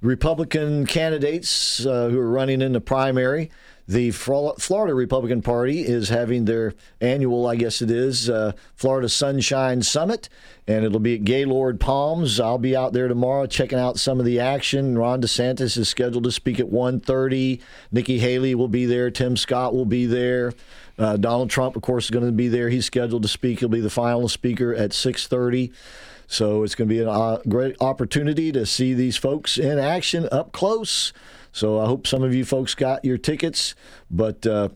Republican 0.02 0.86
candidates 0.86 1.86
uh, 1.86 2.10
who 2.10 2.20
are 2.20 2.30
running 2.30 2.62
in 2.62 2.74
the 2.74 2.82
primary. 2.82 3.50
The 3.90 4.12
Florida 4.12 4.94
Republican 4.94 5.42
Party 5.42 5.82
is 5.82 6.10
having 6.10 6.46
their 6.46 6.76
annual, 7.02 7.48
I 7.48 7.56
guess 7.56 7.82
it 7.82 7.90
is, 7.90 8.30
uh, 8.30 8.52
Florida 8.76 9.10
Sunshine 9.10 9.82
Summit, 9.82 10.30
and 10.68 10.86
it'll 10.86 11.00
be 11.00 11.16
at 11.16 11.24
Gaylord 11.24 11.80
Palms. 11.80 12.40
I'll 12.40 12.60
be 12.60 12.76
out 12.76 12.94
there 12.94 13.08
tomorrow 13.08 13.48
checking 13.48 13.80
out 13.80 13.98
some 13.98 14.20
of 14.20 14.28
the 14.28 14.40
action. 14.40 14.96
Ron 14.96 15.24
DeSantis 15.24 15.76
is 15.76 15.90
scheduled 15.90 16.26
to 16.26 16.32
speak 16.32 16.60
at 16.60 16.68
1.30. 16.68 17.62
Nikki 17.92 18.20
Haley 18.20 18.54
will 18.54 18.68
be 18.68 18.86
there. 18.86 19.10
Tim 19.10 19.36
Scott 19.36 19.74
will 19.74 19.86
be 19.86 20.06
there. 20.06 20.54
Uh, 21.00 21.18
Donald 21.18 21.50
Trump, 21.50 21.76
of 21.76 21.82
course, 21.82 22.04
is 22.06 22.12
going 22.12 22.28
to 22.28 22.32
be 22.32 22.48
there. 22.48 22.70
He's 22.70 22.86
scheduled 22.86 23.24
to 23.24 23.28
speak. 23.28 23.62
He'll 23.62 23.70
be 23.70 23.82
the 23.82 23.90
final 23.90 24.30
speaker 24.30 24.72
at 24.76 24.92
6:30. 24.92 25.72
So 26.28 26.62
it's 26.62 26.76
going 26.76 26.88
to 26.88 26.94
be 26.94 27.02
a 27.02 27.10
uh, 27.10 27.42
great 27.50 27.76
opportunity 27.82 28.52
to 28.52 28.68
see 28.68 28.94
these 28.94 29.18
folks 29.18 29.58
in 29.58 29.80
action 29.80 30.30
up 30.32 30.52
close. 30.52 31.12
So 31.52 31.80
I 31.80 31.86
hope 31.86 32.08
some 32.08 32.24
of 32.24 32.34
you 32.34 32.46
folks 32.46 32.76
got 32.76 33.06
your 33.06 33.18
tickets, 33.18 33.76
but. 34.10 34.46
Uh, 34.46 34.70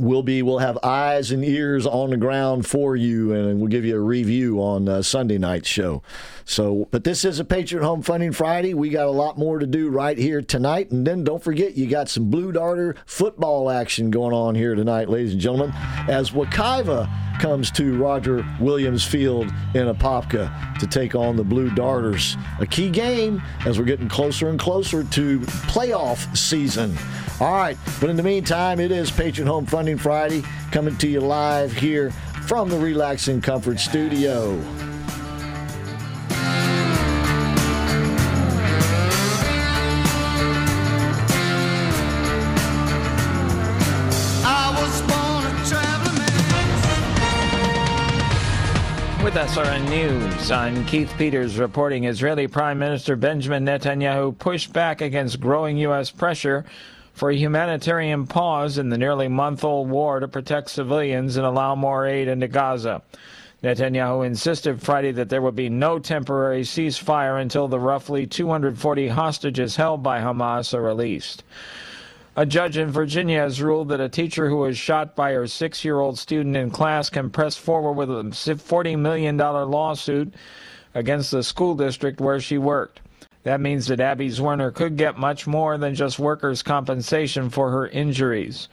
We'll 0.00 0.22
be 0.22 0.42
we'll 0.42 0.60
have 0.60 0.78
eyes 0.82 1.30
and 1.30 1.44
ears 1.44 1.86
on 1.86 2.08
the 2.08 2.16
ground 2.16 2.66
for 2.66 2.96
you, 2.96 3.34
and 3.34 3.60
we'll 3.60 3.68
give 3.68 3.84
you 3.84 3.96
a 3.96 4.00
review 4.00 4.58
on 4.62 4.88
uh, 4.88 5.02
Sunday 5.02 5.36
night's 5.36 5.68
show. 5.68 6.02
So, 6.46 6.88
but 6.90 7.04
this 7.04 7.22
is 7.22 7.38
a 7.38 7.44
Patriot 7.44 7.84
Home 7.84 8.00
Funding 8.00 8.32
Friday. 8.32 8.72
We 8.72 8.88
got 8.88 9.06
a 9.06 9.10
lot 9.10 9.36
more 9.36 9.58
to 9.58 9.66
do 9.66 9.90
right 9.90 10.16
here 10.16 10.40
tonight, 10.40 10.90
and 10.90 11.06
then 11.06 11.22
don't 11.22 11.44
forget 11.44 11.76
you 11.76 11.86
got 11.86 12.08
some 12.08 12.30
Blue 12.30 12.50
Darter 12.50 12.96
football 13.04 13.68
action 13.68 14.10
going 14.10 14.32
on 14.32 14.54
here 14.54 14.74
tonight, 14.74 15.10
ladies 15.10 15.32
and 15.32 15.40
gentlemen, 15.40 15.70
as 16.08 16.30
Wekiva 16.30 17.06
comes 17.38 17.70
to 17.70 17.96
Roger 17.96 18.44
Williams 18.60 19.04
Field 19.04 19.48
in 19.74 19.86
Apopka 19.86 20.78
to 20.78 20.86
take 20.86 21.14
on 21.14 21.36
the 21.36 21.44
Blue 21.44 21.70
Darters. 21.70 22.36
A 22.58 22.66
key 22.66 22.90
game 22.90 23.42
as 23.66 23.78
we're 23.78 23.86
getting 23.86 24.08
closer 24.08 24.48
and 24.48 24.58
closer 24.58 25.04
to 25.04 25.40
playoff 25.40 26.36
season. 26.36 26.96
All 27.40 27.54
right, 27.54 27.78
but 27.98 28.10
in 28.10 28.16
the 28.16 28.22
meantime, 28.22 28.80
it 28.80 28.92
is 28.92 29.10
Patriot 29.10 29.46
Home 29.46 29.64
Funding 29.64 29.89
Friday 29.98 30.42
coming 30.70 30.96
to 30.98 31.08
you 31.08 31.20
live 31.20 31.72
here 31.72 32.10
from 32.46 32.68
the 32.68 32.78
Relax 32.78 33.28
and 33.28 33.42
Comfort 33.42 33.78
Studio. 33.78 34.60
I 44.44 44.74
was 44.76 45.02
born 45.02 45.46
a 45.46 45.64
traveling 45.64 46.16
man. 49.14 49.24
With 49.24 49.34
SRN 49.34 49.88
News, 49.88 50.50
I'm 50.50 50.84
Keith 50.86 51.12
Peters 51.16 51.56
reporting 51.56 52.04
Israeli 52.04 52.48
Prime 52.48 52.78
Minister 52.78 53.14
Benjamin 53.16 53.64
Netanyahu 53.64 54.36
pushed 54.38 54.72
back 54.72 55.00
against 55.00 55.40
growing 55.40 55.76
U.S. 55.78 56.10
pressure 56.10 56.64
for 57.20 57.28
a 57.28 57.36
humanitarian 57.36 58.26
pause 58.26 58.78
in 58.78 58.88
the 58.88 58.96
nearly 58.96 59.28
month 59.28 59.62
old 59.62 59.90
war 59.90 60.20
to 60.20 60.26
protect 60.26 60.70
civilians 60.70 61.36
and 61.36 61.44
allow 61.44 61.74
more 61.74 62.06
aid 62.06 62.28
into 62.28 62.48
Gaza. 62.48 63.02
Netanyahu 63.62 64.24
insisted 64.24 64.80
Friday 64.80 65.12
that 65.12 65.28
there 65.28 65.42
would 65.42 65.54
be 65.54 65.68
no 65.68 65.98
temporary 65.98 66.62
ceasefire 66.62 67.38
until 67.38 67.68
the 67.68 67.78
roughly 67.78 68.26
240 68.26 69.08
hostages 69.08 69.76
held 69.76 70.02
by 70.02 70.20
Hamas 70.20 70.72
are 70.72 70.80
released. 70.80 71.44
A 72.36 72.46
judge 72.46 72.78
in 72.78 72.90
Virginia 72.90 73.40
has 73.40 73.60
ruled 73.60 73.90
that 73.90 74.00
a 74.00 74.08
teacher 74.08 74.48
who 74.48 74.56
was 74.56 74.78
shot 74.78 75.14
by 75.14 75.34
her 75.34 75.46
six 75.46 75.84
year 75.84 76.00
old 76.00 76.18
student 76.18 76.56
in 76.56 76.70
class 76.70 77.10
can 77.10 77.28
press 77.28 77.54
forward 77.54 77.98
with 77.98 78.08
a 78.08 78.22
$40 78.22 78.98
million 78.98 79.36
lawsuit 79.36 80.32
against 80.94 81.32
the 81.32 81.42
school 81.42 81.74
district 81.74 82.18
where 82.18 82.40
she 82.40 82.56
worked. 82.56 83.00
That 83.42 83.60
means 83.60 83.86
that 83.86 84.00
Abby 84.00 84.28
Zwerner 84.28 84.74
could 84.74 84.96
get 84.96 85.18
much 85.18 85.46
more 85.46 85.78
than 85.78 85.94
just 85.94 86.18
workers' 86.18 86.62
compensation 86.62 87.48
for 87.48 87.70
her 87.70 87.88
injuries. 87.88 88.68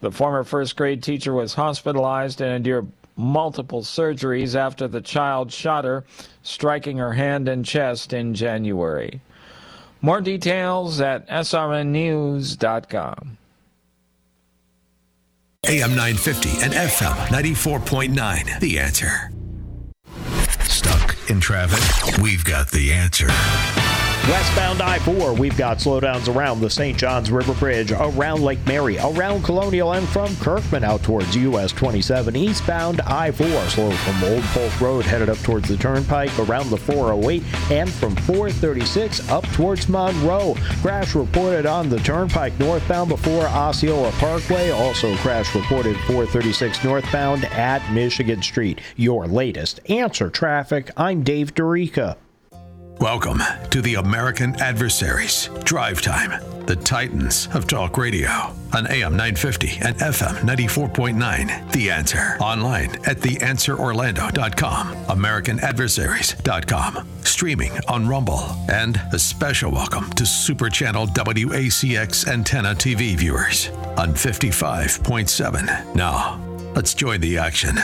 The 0.00 0.12
former 0.12 0.44
first 0.44 0.76
grade 0.76 1.02
teacher 1.02 1.32
was 1.32 1.54
hospitalized 1.54 2.40
and 2.40 2.52
endured 2.52 2.86
multiple 3.16 3.82
surgeries 3.82 4.54
after 4.54 4.86
the 4.86 5.00
child 5.00 5.50
shot 5.50 5.84
her, 5.84 6.04
striking 6.42 6.98
her 6.98 7.14
hand 7.14 7.48
and 7.48 7.64
chest 7.64 8.12
in 8.12 8.34
January. 8.34 9.20
More 10.02 10.20
details 10.20 11.00
at 11.00 11.26
srnnews.com. 11.28 11.78
AM 15.68 15.90
950 15.90 16.48
and 16.62 16.72
FM 16.72 17.14
94.9. 17.26 18.60
The 18.60 18.78
answer. 18.78 19.32
Stuck 20.60 21.16
in 21.28 21.40
traffic? 21.40 22.18
We've 22.22 22.44
got 22.44 22.70
the 22.70 22.92
answer. 22.92 23.26
Westbound 24.28 24.82
I 24.82 24.98
4, 24.98 25.34
we've 25.34 25.56
got 25.56 25.78
slowdowns 25.78 26.26
around 26.26 26.58
the 26.58 26.68
St. 26.68 26.98
Johns 26.98 27.30
River 27.30 27.54
Bridge, 27.54 27.92
around 27.92 28.42
Lake 28.42 28.58
Mary, 28.66 28.98
around 28.98 29.44
Colonial, 29.44 29.92
and 29.92 30.08
from 30.08 30.34
Kirkman 30.38 30.82
out 30.82 31.04
towards 31.04 31.36
US 31.36 31.70
27. 31.70 32.34
Eastbound 32.34 33.00
I 33.02 33.30
4, 33.30 33.46
slow 33.68 33.92
from 33.92 34.24
Old 34.24 34.42
Polk 34.46 34.80
Road, 34.80 35.04
headed 35.04 35.28
up 35.28 35.38
towards 35.38 35.68
the 35.68 35.76
Turnpike, 35.76 36.36
around 36.40 36.70
the 36.70 36.76
408, 36.76 37.40
and 37.70 37.88
from 37.88 38.16
436 38.16 39.30
up 39.30 39.44
towards 39.52 39.88
Monroe. 39.88 40.56
Crash 40.82 41.14
reported 41.14 41.64
on 41.64 41.88
the 41.88 42.00
Turnpike 42.00 42.58
northbound 42.58 43.08
before 43.10 43.44
Osceola 43.44 44.10
Parkway. 44.18 44.70
Also, 44.70 45.14
crash 45.18 45.54
reported 45.54 45.96
436 45.98 46.82
northbound 46.82 47.44
at 47.44 47.92
Michigan 47.92 48.42
Street. 48.42 48.80
Your 48.96 49.28
latest 49.28 49.78
answer 49.88 50.30
traffic. 50.30 50.90
I'm 50.96 51.22
Dave 51.22 51.54
Dorica. 51.54 52.16
Welcome 53.00 53.42
to 53.70 53.82
the 53.82 53.96
American 53.96 54.58
Adversaries 54.58 55.50
Drive 55.64 56.00
Time, 56.00 56.40
the 56.64 56.76
Titans 56.76 57.46
of 57.52 57.66
Talk 57.66 57.98
Radio 57.98 58.30
on 58.74 58.86
AM 58.86 59.12
950 59.12 59.68
and 59.82 59.94
FM 59.96 60.34
94.9. 60.36 61.72
The 61.72 61.90
Answer. 61.90 62.38
Online 62.40 62.90
at 63.06 63.18
theanswerorlando.com, 63.18 64.94
AmericanAdversaries.com, 65.08 67.08
streaming 67.22 67.72
on 67.86 68.08
Rumble, 68.08 68.40
and 68.70 68.98
a 69.12 69.18
special 69.18 69.70
welcome 69.70 70.08
to 70.12 70.24
Super 70.24 70.70
Channel 70.70 71.06
WACX 71.08 72.26
antenna 72.26 72.74
TV 72.74 73.14
viewers 73.14 73.68
on 73.98 74.14
55.7. 74.14 75.94
Now, 75.94 76.40
let's 76.74 76.94
join 76.94 77.20
the 77.20 77.36
action. 77.36 77.76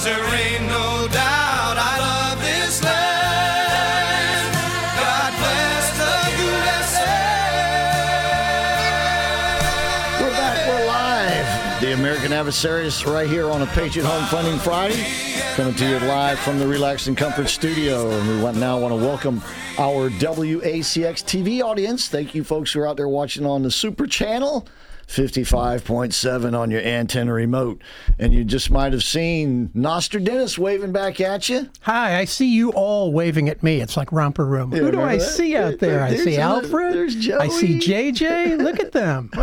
Cause 0.00 0.06
there 0.06 0.34
ain't 0.34 0.62
no 0.62 1.08
doubt 1.12 1.76
I 1.76 1.98
love 2.00 2.40
this 2.40 2.82
land. 2.82 4.54
God 4.96 5.32
bless 5.36 5.90
the 5.98 6.16
USA. 6.40 7.20
We're 10.22 10.30
back. 10.30 10.56
We're 10.66 10.86
live. 10.86 11.80
The 11.82 11.92
American 11.92 12.32
Adversaries 12.32 13.04
right 13.04 13.28
here 13.28 13.50
on 13.50 13.60
a 13.60 13.66
Patriot 13.66 14.06
Home 14.06 14.24
Funding 14.28 14.58
Friday. 14.60 15.04
Coming 15.54 15.74
to 15.74 15.86
you 15.86 15.98
live 15.98 16.38
from 16.38 16.58
the 16.58 16.66
Relax 16.66 17.06
and 17.06 17.14
Comfort 17.14 17.50
Studio. 17.50 18.10
And 18.10 18.26
we 18.26 18.42
want, 18.42 18.56
now 18.56 18.78
want 18.78 18.92
to 18.92 19.06
welcome 19.06 19.42
our 19.78 20.08
WACX 20.08 21.24
TV 21.24 21.60
audience. 21.60 22.08
Thank 22.08 22.34
you, 22.34 22.42
folks 22.42 22.72
who 22.72 22.80
are 22.80 22.86
out 22.86 22.96
there 22.96 23.06
watching 23.06 23.44
on 23.44 23.64
the 23.64 23.70
Super 23.70 24.06
Channel. 24.06 24.66
55.7 25.10 26.56
on 26.56 26.70
your 26.70 26.80
antenna 26.82 27.32
remote. 27.32 27.82
And 28.18 28.32
you 28.32 28.44
just 28.44 28.70
might 28.70 28.92
have 28.92 29.02
seen 29.02 29.70
Nostradamus 29.74 30.56
waving 30.56 30.92
back 30.92 31.20
at 31.20 31.48
you. 31.48 31.68
Hi, 31.80 32.18
I 32.20 32.24
see 32.26 32.46
you 32.54 32.70
all 32.72 33.12
waving 33.12 33.48
at 33.48 33.60
me. 33.62 33.80
It's 33.80 33.96
like 33.96 34.12
romper 34.12 34.46
room. 34.46 34.72
Yeah, 34.72 34.82
Who 34.82 34.92
do 34.92 35.00
I 35.00 35.16
that? 35.16 35.24
see 35.24 35.56
out 35.56 35.80
there? 35.80 36.04
I 36.04 36.14
see 36.14 36.38
Alfred. 36.38 36.94
there's 36.94 37.16
Joey. 37.16 37.40
I 37.40 37.48
see 37.48 37.78
JJ. 37.78 38.58
Look 38.58 38.78
at 38.78 38.92
them. 38.92 39.30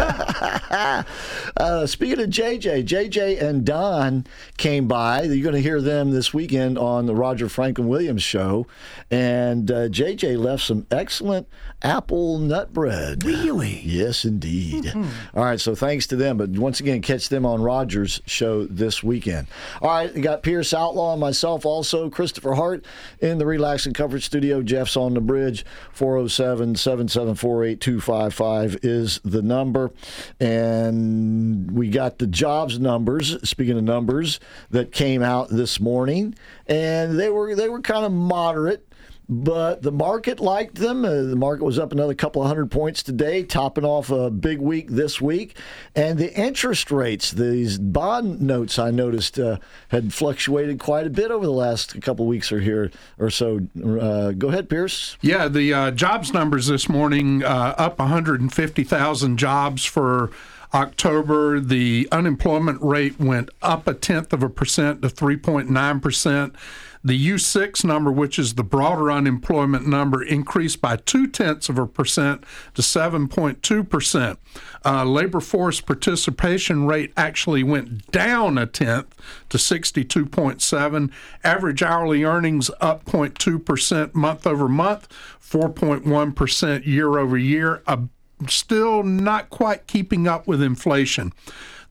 uh, 1.57 1.85
speaking 1.85 2.21
of 2.21 2.29
JJ, 2.29 2.85
JJ 2.85 3.41
and 3.41 3.65
Don 3.65 4.25
came 4.55 4.87
by. 4.87 5.23
You're 5.23 5.43
going 5.43 5.55
to 5.55 5.61
hear 5.61 5.81
them 5.81 6.11
this 6.11 6.33
weekend 6.33 6.77
on 6.77 7.07
the 7.07 7.15
Roger 7.15 7.49
Franklin 7.49 7.89
Williams 7.89 8.23
show. 8.23 8.67
And 9.11 9.69
uh, 9.69 9.89
JJ 9.89 10.37
left 10.37 10.63
some 10.63 10.87
excellent 10.91 11.47
apple 11.81 12.39
nut 12.39 12.73
bread. 12.73 13.23
Really? 13.25 13.81
Yes, 13.83 14.23
indeed. 14.25 14.93
All 15.35 15.43
right, 15.43 15.56
so 15.57 15.75
thanks 15.75 16.07
to 16.07 16.15
them. 16.15 16.37
But 16.37 16.49
once 16.49 16.79
again, 16.79 17.01
catch 17.01 17.29
them 17.29 17.45
on 17.45 17.61
Roger's 17.61 18.21
show 18.25 18.65
this 18.65 19.03
weekend. 19.03 19.47
All 19.81 19.89
right, 19.89 20.21
got 20.21 20.43
Pierce 20.43 20.73
Outlaw 20.73 21.13
and 21.13 21.21
myself 21.21 21.65
also, 21.65 22.09
Christopher 22.09 22.53
Hart 22.53 22.85
in 23.19 23.37
the 23.37 23.45
Relax 23.45 23.85
and 23.85 23.95
Comfort 23.95 24.21
Studio. 24.21 24.61
Jeff's 24.61 24.97
on 24.97 25.13
the 25.13 25.21
bridge. 25.21 25.65
407 25.91 26.75
774 26.75 27.63
8255 27.63 28.77
is 28.83 29.19
the 29.23 29.41
number. 29.41 29.91
And 30.39 31.71
we 31.71 31.89
got 31.89 32.19
the 32.19 32.27
jobs 32.27 32.79
numbers, 32.79 33.37
speaking 33.47 33.77
of 33.77 33.83
numbers, 33.83 34.39
that 34.71 34.91
came 34.91 35.23
out 35.23 35.49
this 35.49 35.79
morning. 35.79 36.35
And 36.67 37.19
they 37.19 37.29
were 37.29 37.55
they 37.55 37.69
were 37.69 37.81
kind 37.81 38.05
of 38.05 38.11
moderate 38.11 38.86
but 39.29 39.81
the 39.81 39.91
market 39.91 40.39
liked 40.39 40.75
them. 40.75 41.03
Uh, 41.03 41.23
the 41.23 41.35
market 41.35 41.63
was 41.63 41.77
up 41.77 41.91
another 41.91 42.13
couple 42.13 42.41
of 42.41 42.47
hundred 42.47 42.71
points 42.71 43.03
today, 43.03 43.43
topping 43.43 43.83
off 43.83 44.09
a 44.09 44.29
big 44.29 44.59
week 44.59 44.89
this 44.89 45.19
week. 45.19 45.57
And 45.95 46.17
the 46.17 46.33
interest 46.33 46.91
rates, 46.91 47.31
these 47.31 47.77
bond 47.77 48.41
notes, 48.41 48.79
I 48.79 48.91
noticed 48.91 49.37
uh, 49.37 49.57
had 49.89 50.13
fluctuated 50.13 50.79
quite 50.79 51.07
a 51.07 51.09
bit 51.09 51.29
over 51.31 51.45
the 51.45 51.51
last 51.51 52.01
couple 52.01 52.25
of 52.25 52.29
weeks 52.29 52.51
or 52.51 52.61
here 52.61 52.89
or 53.19 53.29
so. 53.29 53.59
Uh, 53.77 54.31
go 54.31 54.47
ahead, 54.47 54.69
Pierce. 54.69 55.17
Yeah, 55.21 55.47
the 55.49 55.73
uh, 55.73 55.91
jobs 55.91 56.33
numbers 56.33 56.67
this 56.67 56.87
morning 56.87 57.43
uh, 57.43 57.75
up 57.77 57.99
150,000 57.99 59.37
jobs 59.37 59.83
for 59.83 60.31
October. 60.73 61.59
The 61.59 62.07
unemployment 62.11 62.81
rate 62.81 63.19
went 63.19 63.49
up 63.61 63.87
a 63.87 63.93
tenth 63.93 64.31
of 64.31 64.43
a 64.43 64.49
percent 64.49 65.01
to 65.01 65.09
3.9 65.09 66.01
percent. 66.01 66.55
The 67.03 67.29
U6 67.29 67.83
number, 67.83 68.11
which 68.11 68.39
is 68.39 68.55
the 68.55 68.63
broader 68.63 69.11
unemployment 69.11 69.87
number, 69.87 70.23
increased 70.23 70.81
by 70.81 70.97
two 70.97 71.27
tenths 71.27 71.69
of 71.69 71.77
a 71.77 71.87
percent 71.87 72.43
to 72.73 72.81
7.2 72.81 73.89
percent. 73.89 74.39
Uh, 74.85 75.03
labor 75.05 75.39
force 75.39 75.81
participation 75.81 76.85
rate 76.85 77.13
actually 77.15 77.63
went 77.63 78.11
down 78.11 78.57
a 78.57 78.65
tenth 78.65 79.13
to 79.49 79.57
62.7. 79.57 81.11
Average 81.43 81.83
hourly 81.83 82.23
earnings 82.23 82.71
up 82.81 83.05
0.2 83.05 83.63
percent 83.63 84.15
month 84.15 84.47
over 84.47 84.67
month, 84.67 85.07
4.1 85.41 86.35
percent 86.35 86.85
year 86.85 87.17
over 87.17 87.37
year. 87.37 87.81
A 87.87 87.99
still 88.47 89.03
not 89.03 89.49
quite 89.49 89.87
keeping 89.87 90.27
up 90.27 90.47
with 90.47 90.61
inflation. 90.61 91.33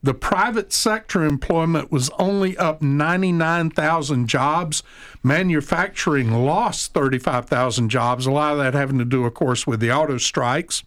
The 0.03 0.13
private 0.13 0.71
sector 0.71 1.23
employment 1.23 1.91
was 1.91 2.09
only 2.19 2.57
up 2.57 2.81
99,000 2.81 4.27
jobs. 4.27 4.83
Manufacturing 5.23 6.31
lost 6.45 6.93
35,000 6.93 7.89
jobs, 7.89 8.25
a 8.25 8.31
lot 8.31 8.53
of 8.53 8.59
that 8.59 8.73
having 8.73 8.99
to 8.99 9.05
do, 9.05 9.25
of 9.25 9.33
course, 9.33 9.65
with 9.65 9.79
the 9.79 9.91
auto 9.91 10.17
strikes. 10.17 10.83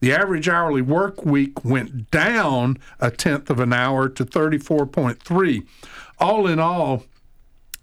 The 0.00 0.12
average 0.12 0.48
hourly 0.48 0.82
work 0.82 1.24
week 1.24 1.64
went 1.64 2.10
down 2.10 2.78
a 3.00 3.10
tenth 3.10 3.48
of 3.48 3.60
an 3.60 3.72
hour 3.72 4.08
to 4.08 4.24
34.3. 4.24 5.66
All 6.18 6.46
in 6.46 6.58
all, 6.58 7.04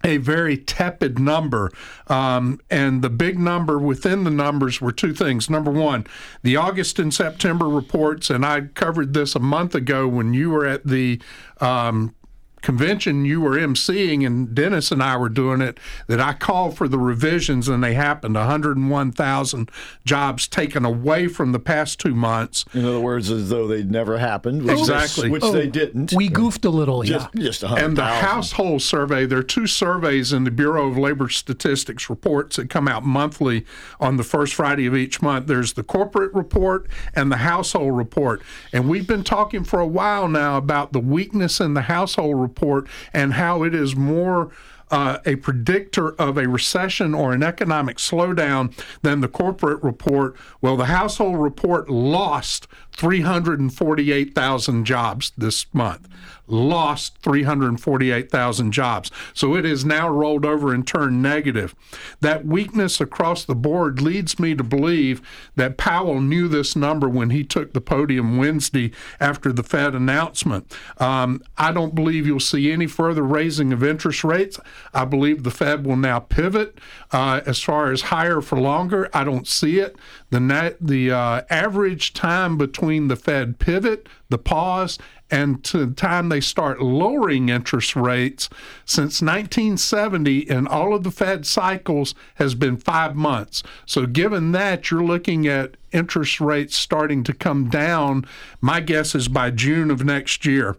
a 0.04 0.18
very 0.18 0.56
tepid 0.56 1.18
number. 1.18 1.70
Um, 2.06 2.60
and 2.70 3.02
the 3.02 3.10
big 3.10 3.38
number 3.38 3.78
within 3.78 4.24
the 4.24 4.30
numbers 4.30 4.80
were 4.80 4.92
two 4.92 5.14
things. 5.14 5.50
Number 5.50 5.70
one, 5.70 6.06
the 6.42 6.56
August 6.56 6.98
and 6.98 7.12
September 7.12 7.68
reports, 7.68 8.30
and 8.30 8.44
I 8.44 8.62
covered 8.74 9.14
this 9.14 9.34
a 9.34 9.40
month 9.40 9.74
ago 9.74 10.06
when 10.06 10.34
you 10.34 10.50
were 10.50 10.66
at 10.66 10.86
the 10.86 11.20
um, 11.60 12.14
convention 12.62 13.24
you 13.24 13.40
were 13.40 13.56
emceeing 13.56 14.26
and 14.26 14.54
Dennis 14.54 14.90
and 14.90 15.00
I 15.00 15.16
were 15.16 15.28
doing 15.28 15.60
it 15.60 15.78
that 16.08 16.20
I 16.20 16.32
called 16.32 16.76
for 16.76 16.88
the 16.88 16.98
revisions 16.98 17.68
and 17.68 17.82
they 17.82 17.94
happened. 17.94 18.34
101,000 18.34 19.70
jobs 20.04 20.48
taken 20.48 20.84
away 20.84 21.28
from 21.28 21.52
the 21.52 21.60
past 21.60 22.00
2 22.00 22.14
months. 22.14 22.64
In 22.74 22.84
other 22.84 22.98
words 22.98 23.30
as 23.30 23.50
though 23.50 23.68
they 23.68 23.84
never 23.84 24.18
happened 24.18 24.64
which 24.64 24.78
exactly. 24.80 25.30
which 25.30 25.44
oh, 25.44 25.52
they 25.52 25.68
didn't. 25.68 26.12
we 26.12 26.28
goofed 26.28 26.64
a 26.64 26.70
little 26.70 27.02
just, 27.02 27.28
yeah. 27.34 27.42
just 27.42 27.62
and 27.62 27.96
the 27.96 28.04
household 28.04 28.82
survey 28.82 29.26
there 29.26 29.38
are 29.38 29.44
two 29.44 29.66
surveys 29.66 30.32
in 30.32 30.42
the 30.42 30.50
Bureau 30.50 30.88
of 30.88 30.98
Labor 30.98 31.28
Statistics 31.28 32.10
reports 32.10 32.56
that 32.56 32.68
come 32.68 32.88
out 32.88 33.04
monthly 33.04 33.64
on 34.00 34.16
the 34.16 34.24
first 34.24 34.54
Friday 34.54 34.86
of 34.86 34.96
each 34.96 35.22
month. 35.22 35.46
There's 35.46 35.74
the 35.74 35.84
corporate 35.84 36.34
report 36.34 36.88
and 37.14 37.30
the 37.30 37.38
household 37.38 37.96
report. 37.96 38.42
And 38.72 38.88
we've 38.88 39.06
been 39.06 39.22
talking 39.22 39.62
for 39.62 39.78
a 39.78 39.86
while 39.86 40.26
now 40.26 40.56
about 40.56 40.92
the 40.92 41.00
weakness 41.00 41.60
in 41.60 41.74
the 41.74 41.82
household 41.82 42.40
report 42.40 42.55
report 42.56 42.88
and 43.12 43.34
how 43.34 43.62
it 43.62 43.74
is 43.74 43.94
more 43.94 44.50
uh, 44.90 45.18
a 45.26 45.36
predictor 45.36 46.12
of 46.12 46.38
a 46.38 46.48
recession 46.48 47.12
or 47.12 47.32
an 47.32 47.42
economic 47.42 47.96
slowdown 47.96 48.72
than 49.02 49.20
the 49.20 49.28
corporate 49.28 49.82
report. 49.82 50.36
Well, 50.60 50.76
the 50.76 50.86
household 50.86 51.38
report 51.38 51.90
lost 51.90 52.68
348,000 52.96 54.84
jobs 54.84 55.32
this 55.36 55.66
month 55.74 56.08
lost 56.48 57.18
348,000 57.22 58.72
jobs. 58.72 59.10
So 59.34 59.54
it 59.56 59.64
is 59.64 59.84
now 59.84 60.08
rolled 60.08 60.44
over 60.44 60.72
and 60.72 60.86
turned 60.86 61.22
negative. 61.22 61.74
That 62.20 62.46
weakness 62.46 63.00
across 63.00 63.44
the 63.44 63.54
board 63.54 64.00
leads 64.00 64.38
me 64.38 64.54
to 64.54 64.64
believe 64.64 65.22
that 65.56 65.76
Powell 65.76 66.20
knew 66.20 66.48
this 66.48 66.76
number 66.76 67.08
when 67.08 67.30
he 67.30 67.44
took 67.44 67.72
the 67.72 67.80
podium 67.80 68.36
Wednesday 68.36 68.92
after 69.18 69.52
the 69.52 69.62
Fed 69.62 69.94
announcement. 69.94 70.72
Um, 70.98 71.42
I 71.58 71.72
don't 71.72 71.94
believe 71.94 72.26
you'll 72.26 72.40
see 72.40 72.70
any 72.70 72.86
further 72.86 73.22
raising 73.22 73.72
of 73.72 73.82
interest 73.82 74.22
rates. 74.24 74.60
I 74.94 75.04
believe 75.04 75.42
the 75.42 75.50
Fed 75.50 75.84
will 75.84 75.96
now 75.96 76.20
pivot 76.20 76.78
uh, 77.12 77.40
as 77.44 77.62
far 77.62 77.90
as 77.90 78.02
higher 78.02 78.40
for 78.40 78.58
longer. 78.58 79.08
I 79.12 79.24
don't 79.24 79.46
see 79.46 79.78
it. 79.78 79.96
The 80.30 80.76
the 80.80 81.10
uh, 81.10 81.42
average 81.50 82.12
time 82.12 82.56
between 82.56 82.85
the 82.86 83.16
Fed 83.16 83.58
pivot, 83.58 84.08
the 84.28 84.38
pause, 84.38 84.98
and 85.30 85.64
to 85.64 85.84
the 85.84 85.94
time 85.94 86.28
they 86.28 86.40
start 86.40 86.80
lowering 86.80 87.48
interest 87.48 87.96
rates 87.96 88.48
since 88.84 89.20
1970 89.20 90.38
in 90.38 90.66
all 90.66 90.94
of 90.94 91.02
the 91.02 91.10
Fed 91.10 91.44
cycles 91.46 92.14
has 92.36 92.54
been 92.54 92.76
five 92.76 93.16
months. 93.16 93.62
So, 93.86 94.06
given 94.06 94.52
that, 94.52 94.90
you're 94.90 95.02
looking 95.02 95.46
at 95.46 95.76
interest 95.92 96.40
rates 96.40 96.76
starting 96.76 97.24
to 97.24 97.32
come 97.32 97.68
down. 97.68 98.24
My 98.60 98.80
guess 98.80 99.14
is 99.14 99.28
by 99.28 99.50
June 99.50 99.90
of 99.90 100.04
next 100.04 100.46
year. 100.46 100.76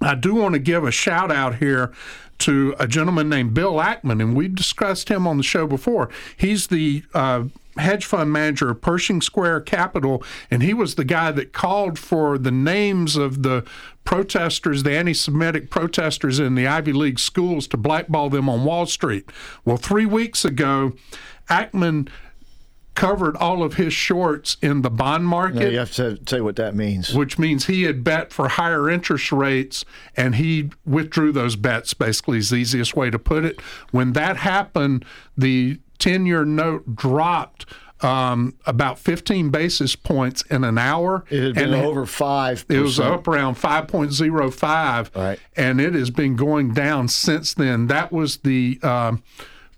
I 0.00 0.14
do 0.14 0.34
want 0.34 0.52
to 0.52 0.58
give 0.58 0.84
a 0.84 0.90
shout 0.90 1.32
out 1.32 1.56
here 1.56 1.92
to 2.38 2.74
a 2.78 2.86
gentleman 2.86 3.28
named 3.28 3.54
Bill 3.54 3.74
Ackman, 3.74 4.20
and 4.20 4.36
we've 4.36 4.54
discussed 4.54 5.08
him 5.08 5.26
on 5.26 5.38
the 5.38 5.42
show 5.42 5.66
before. 5.66 6.10
He's 6.36 6.66
the 6.66 7.02
uh, 7.14 7.44
hedge 7.78 8.04
fund 8.04 8.32
manager 8.32 8.70
of 8.70 8.80
Pershing 8.80 9.20
Square 9.20 9.62
Capital, 9.62 10.22
and 10.50 10.62
he 10.62 10.74
was 10.74 10.94
the 10.94 11.04
guy 11.04 11.32
that 11.32 11.52
called 11.52 11.98
for 11.98 12.38
the 12.38 12.50
names 12.50 13.16
of 13.16 13.42
the 13.42 13.64
protesters, 14.04 14.82
the 14.82 14.96
anti 14.96 15.14
Semitic 15.14 15.70
protesters 15.70 16.38
in 16.38 16.54
the 16.54 16.66
Ivy 16.66 16.92
League 16.92 17.18
schools 17.18 17.66
to 17.68 17.76
blackball 17.76 18.30
them 18.30 18.48
on 18.48 18.64
Wall 18.64 18.86
Street. 18.86 19.30
Well, 19.64 19.76
three 19.76 20.06
weeks 20.06 20.44
ago, 20.44 20.92
Ackman 21.48 22.08
covered 22.96 23.36
all 23.36 23.62
of 23.62 23.74
his 23.74 23.92
shorts 23.92 24.56
in 24.60 24.82
the 24.82 24.90
bond 24.90 25.26
market. 25.26 25.70
You 25.70 25.78
have 25.78 25.92
to 25.92 26.18
say 26.26 26.40
what 26.40 26.56
that 26.56 26.74
means. 26.74 27.14
Which 27.14 27.38
means 27.38 27.66
he 27.66 27.82
had 27.82 28.02
bet 28.02 28.32
for 28.32 28.48
higher 28.48 28.90
interest 28.90 29.30
rates 29.30 29.84
and 30.16 30.34
he 30.34 30.70
withdrew 30.84 31.30
those 31.30 31.54
bets, 31.54 31.94
basically, 31.94 32.38
is 32.38 32.50
the 32.50 32.56
easiest 32.56 32.96
way 32.96 33.10
to 33.10 33.18
put 33.18 33.44
it. 33.44 33.60
When 33.92 34.14
that 34.14 34.38
happened, 34.38 35.04
the 35.36 35.78
10 35.98 36.26
year 36.26 36.44
note 36.44 36.96
dropped 36.96 37.66
um, 38.00 38.54
about 38.66 38.98
15 38.98 39.50
basis 39.50 39.96
points 39.96 40.42
in 40.42 40.64
an 40.64 40.78
hour. 40.78 41.24
It 41.30 41.42
had 41.42 41.54
been 41.54 41.74
over 41.74 42.06
5 42.06 42.66
It 42.68 42.80
was 42.80 43.00
up 43.00 43.26
around 43.26 43.56
5.05. 43.56 45.16
Right. 45.16 45.38
And 45.56 45.80
it 45.80 45.94
has 45.94 46.10
been 46.10 46.36
going 46.36 46.74
down 46.74 47.08
since 47.08 47.54
then. 47.54 47.86
That 47.86 48.12
was 48.12 48.38
the. 48.38 48.78
Um, 48.82 49.22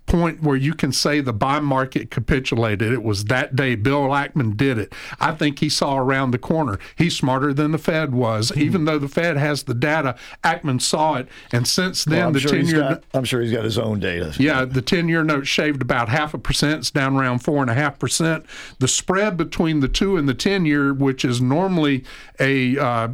point 0.09 0.43
where 0.43 0.57
you 0.57 0.75
can 0.75 0.91
say 0.91 1.21
the 1.21 1.33
bond 1.33 1.67
market 1.67 2.11
capitulated. 2.11 2.93
It 2.93 3.03
was 3.03 3.27
that 3.27 3.55
day 3.55 3.75
Bill 3.77 4.09
Ackman 4.09 4.57
did 4.57 4.79
it. 4.79 4.93
I 5.21 5.33
think 5.33 5.59
he 5.61 5.69
saw 5.69 5.99
around 5.99 6.31
the 6.31 6.39
corner. 6.39 6.79
He's 6.97 7.15
smarter 7.15 7.53
than 7.53 7.71
the 7.71 7.79
Fed 7.79 8.13
was. 8.13 8.51
Mm-hmm. 8.51 8.61
Even 8.61 8.85
though 8.87 8.99
the 8.99 9.09
Fed 9.09 9.37
has 9.37 9.65
the 9.65 9.75
data, 9.75 10.17
Ackman 10.43 10.81
saw 10.81 11.15
it. 11.17 11.29
And 11.53 11.69
since 11.69 12.05
then, 12.05 12.19
well, 12.19 12.33
the 12.33 12.41
sure 12.41 12.51
10 12.53 12.67
year. 12.67 12.81
Got, 12.81 13.05
I'm 13.15 13.25
sure 13.25 13.43
he's 13.43 13.53
got 13.53 13.65
his 13.65 13.79
own 13.79 14.01
data. 14.01 14.35
Yeah, 14.39 14.65
the 14.65 14.83
10 14.83 15.09
year 15.09 15.23
note 15.23 15.47
shaved 15.47 15.83
about 15.83 16.09
half 16.09 16.35
a 16.35 16.39
percent. 16.39 16.79
It's 16.81 16.91
down 16.91 17.17
around 17.17 17.45
4.5%. 17.45 18.45
The 18.79 18.89
spread 18.89 19.37
between 19.37 19.81
the 19.81 19.89
two 19.89 20.17
and 20.17 20.29
the 20.29 20.35
10 20.35 20.65
year, 20.65 20.93
which 20.93 21.25
is 21.25 21.41
normally 21.41 22.05
a. 22.41 22.79
Uh, 22.79 23.09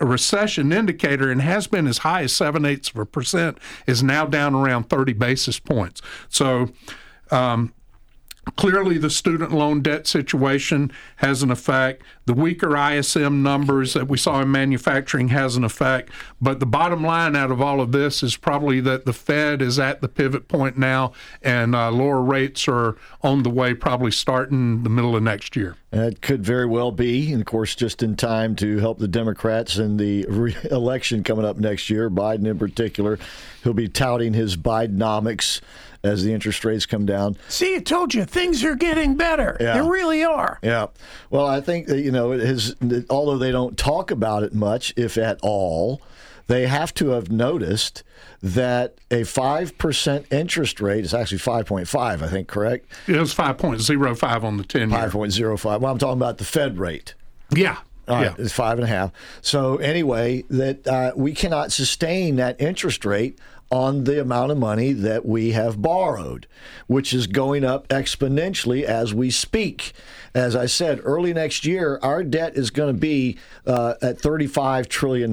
a 0.00 0.06
recession 0.06 0.72
indicator 0.72 1.30
and 1.30 1.40
has 1.42 1.66
been 1.66 1.86
as 1.86 1.98
high 1.98 2.22
as 2.22 2.32
seven 2.32 2.64
eighths 2.64 2.90
of 2.90 2.96
a 2.96 3.06
percent 3.06 3.58
is 3.86 4.02
now 4.02 4.26
down 4.26 4.54
around 4.54 4.88
30 4.88 5.12
basis 5.14 5.58
points. 5.58 6.00
So, 6.28 6.68
um, 7.30 7.72
Clearly, 8.56 8.98
the 8.98 9.10
student 9.10 9.52
loan 9.52 9.80
debt 9.80 10.06
situation 10.06 10.92
has 11.16 11.42
an 11.42 11.50
effect. 11.50 12.02
The 12.26 12.34
weaker 12.34 12.76
ISM 12.76 13.42
numbers 13.42 13.94
that 13.94 14.08
we 14.08 14.18
saw 14.18 14.42
in 14.42 14.50
manufacturing 14.50 15.28
has 15.28 15.56
an 15.56 15.64
effect. 15.64 16.10
But 16.40 16.60
the 16.60 16.66
bottom 16.66 17.02
line 17.02 17.36
out 17.36 17.50
of 17.50 17.60
all 17.60 17.80
of 17.80 17.92
this 17.92 18.22
is 18.22 18.36
probably 18.36 18.80
that 18.80 19.06
the 19.06 19.12
Fed 19.12 19.62
is 19.62 19.78
at 19.78 20.00
the 20.00 20.08
pivot 20.08 20.48
point 20.48 20.76
now, 20.76 21.12
and 21.42 21.74
uh, 21.74 21.90
lower 21.90 22.22
rates 22.22 22.68
are 22.68 22.96
on 23.22 23.42
the 23.42 23.50
way, 23.50 23.74
probably 23.74 24.10
starting 24.10 24.82
the 24.82 24.90
middle 24.90 25.16
of 25.16 25.22
next 25.22 25.56
year. 25.56 25.76
That 25.90 26.20
could 26.20 26.44
very 26.44 26.66
well 26.66 26.90
be, 26.90 27.32
and 27.32 27.40
of 27.40 27.46
course, 27.46 27.74
just 27.74 28.02
in 28.02 28.16
time 28.16 28.56
to 28.56 28.78
help 28.78 28.98
the 28.98 29.08
Democrats 29.08 29.78
in 29.78 29.96
the 29.96 30.26
re- 30.28 30.56
election 30.70 31.22
coming 31.22 31.44
up 31.44 31.56
next 31.56 31.88
year. 31.88 32.10
Biden, 32.10 32.46
in 32.46 32.58
particular, 32.58 33.18
he'll 33.62 33.74
be 33.74 33.88
touting 33.88 34.34
his 34.34 34.56
Bidenomics 34.56 35.60
as 36.04 36.22
the 36.22 36.32
interest 36.32 36.64
rates 36.64 36.86
come 36.86 37.06
down. 37.06 37.36
See, 37.48 37.76
I 37.76 37.80
told 37.80 38.14
you 38.14 38.24
things 38.24 38.62
are 38.64 38.74
getting 38.74 39.16
better. 39.16 39.56
Yeah. 39.60 39.74
They 39.74 39.88
really 39.88 40.22
are. 40.22 40.58
Yeah. 40.62 40.86
Well, 41.30 41.46
I 41.46 41.60
think 41.60 41.86
that, 41.88 42.00
you 42.00 42.12
know, 42.12 42.32
it 42.32 42.40
has, 42.40 42.76
although 43.10 43.38
they 43.38 43.50
don't 43.50 43.76
talk 43.76 44.10
about 44.10 44.42
it 44.42 44.54
much, 44.54 44.92
if 44.96 45.16
at 45.16 45.38
all, 45.42 46.00
they 46.46 46.66
have 46.66 46.92
to 46.94 47.10
have 47.10 47.30
noticed 47.30 48.02
that 48.42 48.96
a 49.10 49.22
5% 49.22 50.32
interest 50.32 50.80
rate 50.80 51.04
is 51.04 51.14
actually 51.14 51.38
5.5, 51.38 52.22
I 52.22 52.28
think, 52.28 52.48
correct? 52.48 52.86
It 53.06 53.18
was 53.18 53.34
5.05 53.34 54.44
on 54.44 54.58
the 54.58 54.64
10 54.64 54.90
year. 54.90 54.98
5.05. 54.98 55.80
Well, 55.80 55.90
I'm 55.90 55.98
talking 55.98 56.18
about 56.18 56.38
the 56.38 56.44
Fed 56.44 56.78
rate. 56.78 57.14
Yeah. 57.50 57.78
All 58.06 58.16
right, 58.16 58.24
yeah. 58.24 58.34
it's 58.44 58.52
five 58.52 58.78
and 58.78 58.84
a 58.84 58.88
half. 58.88 59.12
So 59.40 59.78
anyway, 59.78 60.44
that 60.50 60.86
uh, 60.86 61.12
we 61.16 61.32
cannot 61.32 61.72
sustain 61.72 62.36
that 62.36 62.60
interest 62.60 63.04
rate 63.06 63.38
on 63.70 64.04
the 64.04 64.20
amount 64.20 64.52
of 64.52 64.58
money 64.58 64.92
that 64.92 65.26
we 65.26 65.50
have 65.52 65.80
borrowed, 65.80 66.46
which 66.86 67.12
is 67.12 67.26
going 67.26 67.64
up 67.64 67.88
exponentially 67.88 68.82
as 68.82 69.12
we 69.12 69.30
speak. 69.30 69.92
As 70.34 70.54
I 70.56 70.66
said, 70.66 71.00
early 71.04 71.32
next 71.32 71.64
year, 71.64 71.98
our 72.02 72.24
debt 72.24 72.56
is 72.56 72.70
going 72.70 72.94
to 72.94 73.00
be 73.00 73.38
uh, 73.66 73.94
at 74.02 74.18
$35 74.18 74.88
trillion. 74.88 75.32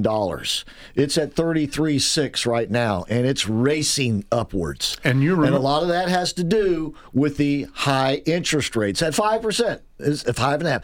It's 0.96 1.18
at 1.18 1.36
33.6 1.36 2.46
right 2.46 2.70
now, 2.70 3.06
and 3.10 3.26
it's 3.26 3.48
racing 3.48 4.26
upwards. 4.32 4.98
And 5.04 5.24
you 5.24 5.44
and 5.44 5.56
a 5.56 5.60
lot 5.60 5.84
of 5.84 5.90
that 5.90 6.08
has 6.10 6.34
to 6.34 6.44
do 6.44 6.96
with 7.14 7.38
the 7.38 7.68
high 7.74 8.22
interest 8.26 8.76
rates 8.76 9.02
at 9.02 9.14
5%, 9.14 9.82
is 10.00 10.24
five 10.24 10.60
and 10.62 10.68
a 10.68 10.72
half 10.72 10.84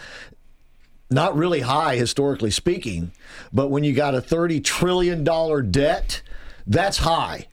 not 1.09 1.35
really 1.35 1.61
high 1.61 1.95
historically 1.95 2.51
speaking, 2.51 3.11
but 3.53 3.69
when 3.69 3.83
you 3.83 3.93
got 3.93 4.13
a 4.13 4.21
$30 4.21 4.63
trillion 4.63 5.23
debt, 5.71 6.21
that's 6.67 6.97
high. 6.97 7.47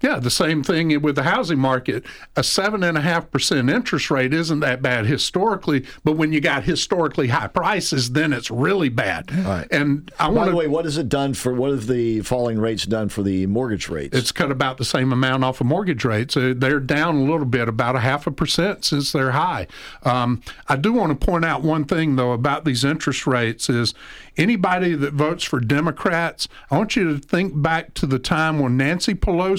Yeah, 0.00 0.18
the 0.18 0.30
same 0.30 0.64
thing 0.64 1.00
with 1.02 1.14
the 1.14 1.22
housing 1.22 1.58
market. 1.58 2.04
A 2.34 2.42
seven 2.42 2.82
and 2.82 2.98
a 2.98 3.00
half 3.00 3.30
percent 3.30 3.70
interest 3.70 4.10
rate 4.10 4.34
isn't 4.34 4.58
that 4.60 4.82
bad 4.82 5.06
historically, 5.06 5.86
but 6.02 6.16
when 6.16 6.32
you 6.32 6.40
got 6.40 6.64
historically 6.64 7.28
high 7.28 7.46
prices, 7.46 8.10
then 8.12 8.32
it's 8.32 8.50
really 8.50 8.88
bad. 8.88 9.30
Right. 9.32 9.68
And 9.70 10.10
I 10.18 10.28
want. 10.28 10.46
By 10.46 10.50
the 10.50 10.56
way, 10.56 10.66
what 10.66 10.84
has 10.84 10.98
it 10.98 11.08
done 11.08 11.34
for, 11.34 11.54
what 11.54 11.70
have 11.70 11.86
the 11.86 12.22
falling 12.22 12.58
rates 12.58 12.86
done 12.86 13.08
for 13.08 13.22
the 13.22 13.46
mortgage 13.46 13.88
rates? 13.88 14.16
It's 14.16 14.32
cut 14.32 14.50
about 14.50 14.78
the 14.78 14.84
same 14.84 15.12
amount 15.12 15.44
off 15.44 15.60
of 15.60 15.68
mortgage 15.68 16.04
rates. 16.04 16.36
Uh, 16.36 16.54
They're 16.56 16.80
down 16.80 17.16
a 17.16 17.22
little 17.22 17.46
bit, 17.46 17.68
about 17.68 17.94
a 17.94 18.00
half 18.00 18.26
a 18.26 18.32
percent 18.32 18.84
since 18.84 19.12
they're 19.12 19.30
high. 19.32 19.68
Um, 20.02 20.42
I 20.66 20.74
do 20.76 20.92
want 20.92 21.18
to 21.18 21.26
point 21.26 21.44
out 21.44 21.62
one 21.62 21.84
thing 21.84 22.16
though 22.16 22.32
about 22.32 22.64
these 22.64 22.82
interest 22.84 23.26
rates 23.28 23.70
is 23.70 23.94
anybody 24.36 24.94
that 24.96 25.12
votes 25.12 25.44
for 25.44 25.60
Democrats, 25.60 26.48
I 26.70 26.78
want 26.78 26.96
you 26.96 27.04
to 27.12 27.18
think 27.20 27.62
back 27.62 27.94
to 27.94 28.06
the 28.06 28.18
time 28.18 28.58
when 28.58 28.76
Nancy 28.76 29.14
Pelosi 29.14 29.51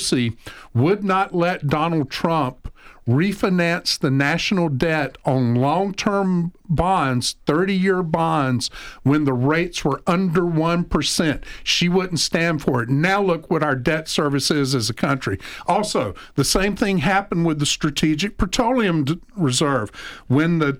would 0.74 1.04
not 1.04 1.34
let 1.34 1.68
Donald 1.68 2.10
Trump 2.10 2.64
refinance 3.08 4.00
the 4.00 4.12
national 4.12 4.70
debt 4.70 5.18
on 5.26 5.56
long 5.56 5.94
term 5.94 6.54
bonds, 6.70 7.36
30 7.46 7.74
year 7.74 8.02
bonds, 8.02 8.70
when 9.04 9.26
the 9.26 9.34
rates 9.34 9.84
were 9.84 10.02
under 10.08 10.42
1%. 10.42 11.44
She 11.64 11.90
wouldn't 11.90 12.20
stand 12.20 12.62
for 12.62 12.82
it. 12.82 12.90
Now 12.90 13.22
look 13.22 13.50
what 13.50 13.64
our 13.64 13.76
debt 13.76 14.08
service 14.08 14.50
is 14.50 14.74
as 14.74 14.90
a 14.90 14.94
country. 14.94 15.38
Also, 15.68 16.14
the 16.36 16.46
same 16.46 16.76
thing 16.76 17.00
happened 17.00 17.46
with 17.46 17.60
the 17.60 17.66
Strategic 17.66 18.38
Petroleum 18.38 19.06
Reserve. 19.36 19.92
When 20.28 20.60
the 20.60 20.80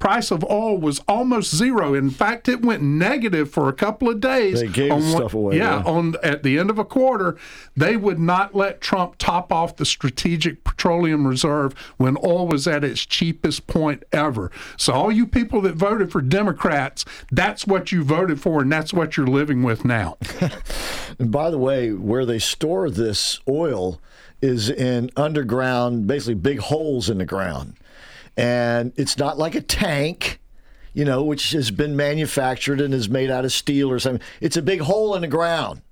price 0.00 0.32
of 0.32 0.42
oil 0.50 0.76
was 0.76 0.98
almost 1.06 1.54
zero. 1.54 1.94
In 1.94 2.10
fact, 2.10 2.48
it 2.48 2.62
went 2.62 2.82
negative 2.82 3.50
for 3.50 3.68
a 3.68 3.72
couple 3.72 4.08
of 4.08 4.18
days. 4.18 4.60
They 4.60 4.66
gave 4.66 4.90
on 4.90 5.02
stuff 5.02 5.34
away, 5.34 5.58
Yeah, 5.58 5.76
yeah. 5.78 5.84
on 5.84 6.16
at 6.24 6.42
the 6.42 6.58
end 6.58 6.70
of 6.70 6.78
a 6.78 6.84
quarter, 6.84 7.36
they 7.76 7.96
would 7.96 8.18
not 8.18 8.54
let 8.54 8.80
Trump 8.80 9.14
top 9.18 9.52
off 9.52 9.76
the 9.76 9.84
Strategic 9.84 10.64
Petroleum 10.64 11.26
Reserve 11.28 11.74
when 11.98 12.16
oil 12.24 12.48
was 12.48 12.66
at 12.66 12.82
its 12.82 13.06
cheapest 13.06 13.66
point 13.68 14.02
ever. 14.10 14.50
So 14.76 14.92
all 14.94 15.12
you 15.12 15.26
people 15.26 15.60
that 15.60 15.74
voted 15.76 16.10
for 16.10 16.20
Democrats, 16.20 17.04
that's 17.30 17.66
what 17.66 17.92
you 17.92 18.02
voted 18.02 18.40
for, 18.40 18.62
and 18.62 18.72
that's 18.72 18.92
what 18.92 19.16
you're 19.16 19.26
living 19.26 19.62
with 19.62 19.84
now. 19.84 20.16
And 21.18 21.30
by 21.30 21.50
the 21.50 21.58
way, 21.58 21.92
where 21.92 22.24
they 22.24 22.38
store 22.38 22.88
this 22.88 23.40
oil 23.46 24.00
is 24.40 24.70
in 24.70 25.10
underground, 25.16 26.06
basically 26.06 26.34
big 26.34 26.58
holes 26.60 27.10
in 27.10 27.18
the 27.18 27.26
ground. 27.26 27.74
And 28.40 28.94
it's 28.96 29.18
not 29.18 29.36
like 29.36 29.54
a 29.54 29.60
tank, 29.60 30.40
you 30.94 31.04
know, 31.04 31.22
which 31.22 31.50
has 31.50 31.70
been 31.70 31.94
manufactured 31.94 32.80
and 32.80 32.94
is 32.94 33.06
made 33.06 33.30
out 33.30 33.44
of 33.44 33.52
steel 33.52 33.90
or 33.90 33.98
something. 33.98 34.26
It's 34.40 34.56
a 34.56 34.62
big 34.62 34.80
hole 34.80 35.14
in 35.14 35.20
the 35.20 35.28
ground. 35.28 35.82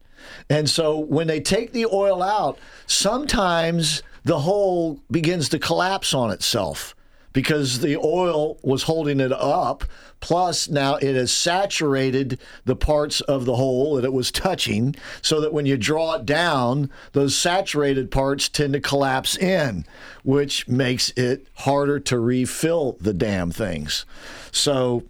And 0.49 0.69
so 0.69 0.99
when 0.99 1.27
they 1.27 1.41
take 1.41 1.73
the 1.73 1.85
oil 1.85 2.23
out, 2.23 2.59
sometimes 2.87 4.03
the 4.25 4.41
hole 4.41 5.03
begins 5.11 5.51
to 5.51 5.59
collapse 5.59 6.15
on 6.15 6.31
itself 6.31 6.95
because 7.33 7.81
the 7.81 7.97
oil 7.97 8.59
was 8.63 8.85
holding 8.85 9.21
it 9.21 9.33
up. 9.33 9.85
Plus, 10.21 10.69
now 10.69 10.97
it 10.97 11.15
has 11.15 11.31
saturated 11.31 12.41
the 12.65 12.75
parts 12.75 13.21
of 13.23 13.45
the 13.45 13.55
hole 13.57 13.95
that 13.95 14.05
it 14.05 14.13
was 14.13 14.33
touching, 14.33 14.97
so 15.23 15.41
that 15.41 15.53
when 15.53 15.65
you 15.65 15.77
draw 15.77 16.15
it 16.15 16.27
down, 16.27 16.91
those 17.13 17.37
saturated 17.37 18.11
parts 18.11 18.49
tend 18.49 18.73
to 18.73 18.81
collapse 18.81 19.37
in, 19.37 19.85
which 20.25 20.67
makes 20.67 21.11
it 21.11 21.47
harder 21.55 22.01
to 22.01 22.19
refill 22.19 22.97
the 23.01 23.15
damn 23.15 23.53
things. 23.53 24.05
So 24.51 25.05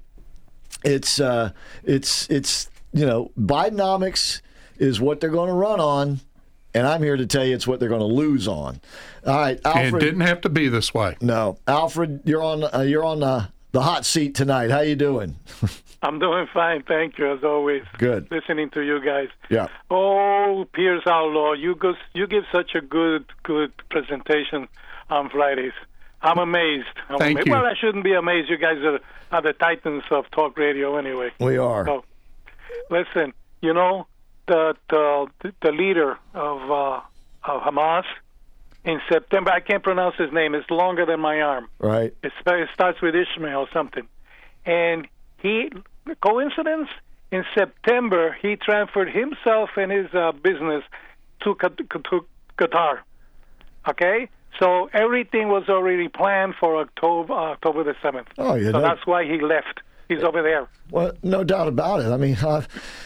it's 0.85 1.21
uh, 1.21 1.53
it's 1.85 2.29
it's 2.29 2.69
you 2.93 3.07
know 3.07 3.31
Bidenomics 3.39 4.43
is 4.79 5.01
what 5.01 5.21
they're 5.21 5.31
going 5.31 5.49
to 5.49 5.55
run 5.55 5.81
on, 5.81 6.21
and 6.79 6.87
I'm 6.87 7.03
here 7.03 7.17
to 7.17 7.27
tell 7.27 7.45
you 7.45 7.55
it's 7.55 7.67
what 7.67 7.81
they're 7.81 7.89
going 7.89 8.01
to 8.01 8.07
lose 8.07 8.47
on. 8.47 8.81
All 9.27 9.37
right, 9.37 9.61
And 9.65 9.97
it 9.97 9.99
didn't 9.99 10.21
have 10.21 10.41
to 10.43 10.49
be 10.49 10.69
this 10.69 10.95
way. 10.95 11.17
No, 11.21 11.59
Alfred, 11.67 12.23
you're 12.25 12.43
on 12.43 12.63
uh, 12.63 12.81
you're 12.81 13.05
on 13.05 13.23
uh, 13.23 13.49
the 13.73 13.83
hot 13.83 14.07
seat 14.07 14.35
tonight. 14.35 14.71
How 14.71 14.81
you 14.81 14.97
doing? 14.97 15.37
I'm 16.03 16.21
doing 16.21 16.47
fine, 16.55 16.85
thank 16.85 17.19
you, 17.19 17.33
as 17.33 17.43
always. 17.43 17.83
Good. 17.99 18.31
Listening 18.31 18.71
to 18.71 18.83
you 18.83 19.05
guys. 19.05 19.29
Yeah. 19.51 19.67
Oh, 19.91 20.65
Pierce 20.73 21.03
Outlaw, 21.09 21.55
you 21.55 21.75
go, 21.75 21.95
you 22.15 22.29
give 22.29 22.45
such 22.53 22.77
a 22.77 22.81
good 22.81 23.27
good 23.43 23.73
presentation 23.91 24.69
on 25.11 25.29
Fridays. 25.31 25.73
I'm 26.23 26.39
amazed. 26.39 26.87
I'm 27.09 27.19
Thank 27.19 27.37
amazed. 27.39 27.47
you. 27.47 27.53
Well, 27.53 27.65
I 27.65 27.75
shouldn't 27.81 28.05
be 28.05 28.13
amazed. 28.13 28.51
You 28.51 28.59
guys 28.59 28.79
are, 28.79 28.99
are 29.31 29.43
the 29.43 29.53
titans 29.53 30.03
of 30.11 30.29
talk 30.33 30.59
radio, 30.59 30.97
anyway. 30.97 31.31
We 31.39 31.59
are. 31.59 31.85
So, 31.87 32.05
listen, 32.91 33.33
you 33.61 33.73
know 33.73 34.07
the 34.49 34.75
the 34.91 35.53
the 35.63 35.73
leader 35.73 36.19
of 36.35 36.71
uh, 36.71 37.01
of 37.45 37.63
Hamas 37.63 38.05
in 38.85 39.01
September. 39.11 39.51
I 39.51 39.61
can't 39.61 39.83
pronounce 39.83 40.17
his 40.17 40.33
name. 40.33 40.55
It's 40.55 40.71
longer 40.71 41.07
than 41.07 41.21
my 41.21 41.41
arm. 41.41 41.69
Right. 41.79 42.15
It, 42.23 42.33
it 42.47 42.69
starts 42.75 43.01
with 43.01 43.15
Ishmael 43.15 43.61
or 43.61 43.69
something. 43.73 44.07
And 44.65 45.07
he, 45.39 45.71
coincidence, 46.21 46.89
in 47.31 47.45
September, 47.55 48.37
he 48.41 48.57
transferred 48.57 49.11
himself 49.11 49.71
and 49.77 49.93
his 49.93 50.13
uh, 50.15 50.33
business 50.33 50.83
to, 51.43 51.55
to 51.55 52.27
Qatar. 52.59 53.01
Okay? 53.89 54.29
So 54.59 54.91
everything 54.93 55.49
was 55.49 55.69
already 55.69 56.09
planned 56.09 56.55
for 56.59 56.79
October, 56.79 57.33
October 57.33 57.85
the 57.85 57.95
7th. 58.03 58.27
Oh, 58.39 58.55
yeah. 58.55 58.73
so 58.73 58.81
that's 58.81 59.07
why 59.07 59.25
he 59.25 59.41
left. 59.41 59.81
He's 60.09 60.23
over 60.23 60.43
there. 60.43 60.67
Well, 60.91 61.13
no 61.23 61.45
doubt 61.45 61.69
about 61.69 62.01
it. 62.01 62.07
I 62.11 62.17
mean, 62.17 62.35
uh, 62.37 62.63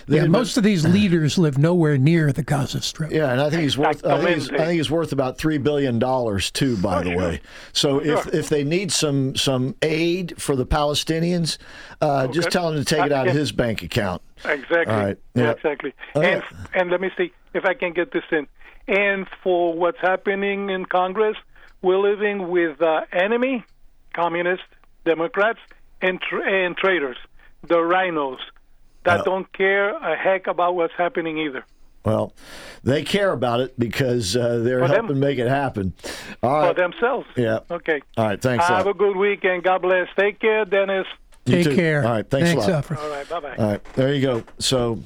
they- 0.06 0.18
Yeah, 0.18 0.26
most 0.26 0.56
of 0.56 0.62
these 0.62 0.86
leaders 0.86 1.36
live 1.36 1.58
nowhere 1.58 1.98
near 1.98 2.30
the 2.32 2.44
Gaza 2.44 2.80
Strip. 2.80 3.10
Yeah, 3.10 3.32
and 3.32 3.40
I 3.40 3.50
think 3.50 3.62
he's 3.62 3.76
worth. 3.76 4.04
I 4.06 4.18
think 4.22 4.34
he's, 4.36 4.50
I 4.52 4.58
think 4.58 4.72
he's 4.76 4.90
worth 4.90 5.12
about 5.12 5.36
three 5.36 5.58
billion 5.58 5.98
dollars 5.98 6.50
too. 6.52 6.76
By 6.76 7.00
Oh, 7.00 7.02
the 7.02 7.16
way, 7.16 7.40
so 7.72 7.98
if 7.98 8.32
if 8.32 8.48
they 8.48 8.62
need 8.62 8.92
some 8.92 9.34
some 9.34 9.74
aid 9.82 10.34
for 10.40 10.54
the 10.54 10.64
Palestinians, 10.64 11.58
uh, 12.00 12.28
just 12.28 12.50
tell 12.50 12.70
him 12.70 12.76
to 12.76 12.84
take 12.84 13.04
it 13.04 13.12
out 13.12 13.26
of 13.26 13.34
his 13.34 13.50
bank 13.50 13.82
account. 13.82 14.22
Exactly. 14.44 14.86
All 14.94 15.00
right. 15.00 15.18
Yeah. 15.34 15.50
Exactly. 15.50 15.92
All 16.14 16.22
and 16.22 16.40
right. 16.42 16.52
and 16.74 16.90
let 16.90 17.00
me 17.00 17.10
see 17.16 17.32
if 17.52 17.64
I 17.64 17.74
can 17.74 17.92
get 17.92 18.12
this 18.12 18.24
in. 18.30 18.46
And 18.86 19.26
for 19.42 19.74
what's 19.74 19.98
happening 20.00 20.70
in 20.70 20.86
Congress, 20.86 21.36
we're 21.82 21.98
living 21.98 22.48
with 22.48 22.80
uh, 22.80 23.02
enemy, 23.12 23.64
communist, 24.12 24.62
Democrats, 25.04 25.58
and 26.02 26.20
tra- 26.20 26.50
and 26.50 26.76
traitors, 26.76 27.16
the 27.66 27.80
rhinos 27.80 28.38
that 29.04 29.20
Uh, 29.20 29.24
don't 29.24 29.52
care 29.52 29.90
a 29.96 30.16
heck 30.16 30.46
about 30.46 30.74
what's 30.74 30.94
happening 30.96 31.38
either. 31.38 31.64
Well, 32.04 32.32
they 32.82 33.04
care 33.04 33.30
about 33.32 33.60
it 33.60 33.78
because 33.78 34.36
uh, 34.36 34.58
they're 34.64 34.80
For 34.80 34.88
them. 34.88 35.06
helping 35.06 35.20
make 35.20 35.38
it 35.38 35.48
happen. 35.48 35.94
All 36.42 36.66
For 36.68 36.74
themselves. 36.74 37.26
Yeah. 37.36 37.60
Okay. 37.70 38.02
All 38.16 38.26
right. 38.26 38.40
Thanks. 38.42 38.66
Have 38.66 38.86
Al. 38.86 38.90
a 38.92 38.94
good 38.94 39.16
weekend. 39.16 39.62
God 39.62 39.82
bless. 39.82 40.08
Take 40.18 40.40
care, 40.40 40.64
Dennis. 40.64 41.06
You 41.46 41.56
Take 41.56 41.64
too. 41.64 41.76
care. 41.76 42.04
All 42.04 42.10
right. 42.12 42.28
Thanks, 42.28 42.48
Thanks, 42.50 42.66
a 42.66 42.68
lot. 42.70 42.76
Alfred. 42.76 42.98
All 43.00 43.08
right. 43.08 43.28
Bye 43.28 43.40
bye. 43.40 43.56
All 43.56 43.70
right, 43.70 43.84
there 43.94 44.12
you 44.14 44.20
go. 44.22 44.42
So, 44.58 44.98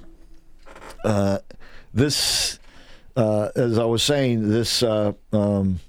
uh, 1.05 1.39
this, 1.93 2.59
uh, 3.17 3.49
as 3.55 3.79
I 3.79 3.85
was 3.85 4.03
saying, 4.03 4.49
this. 4.51 4.83
Uh, 4.83 5.13
um, 5.33 5.81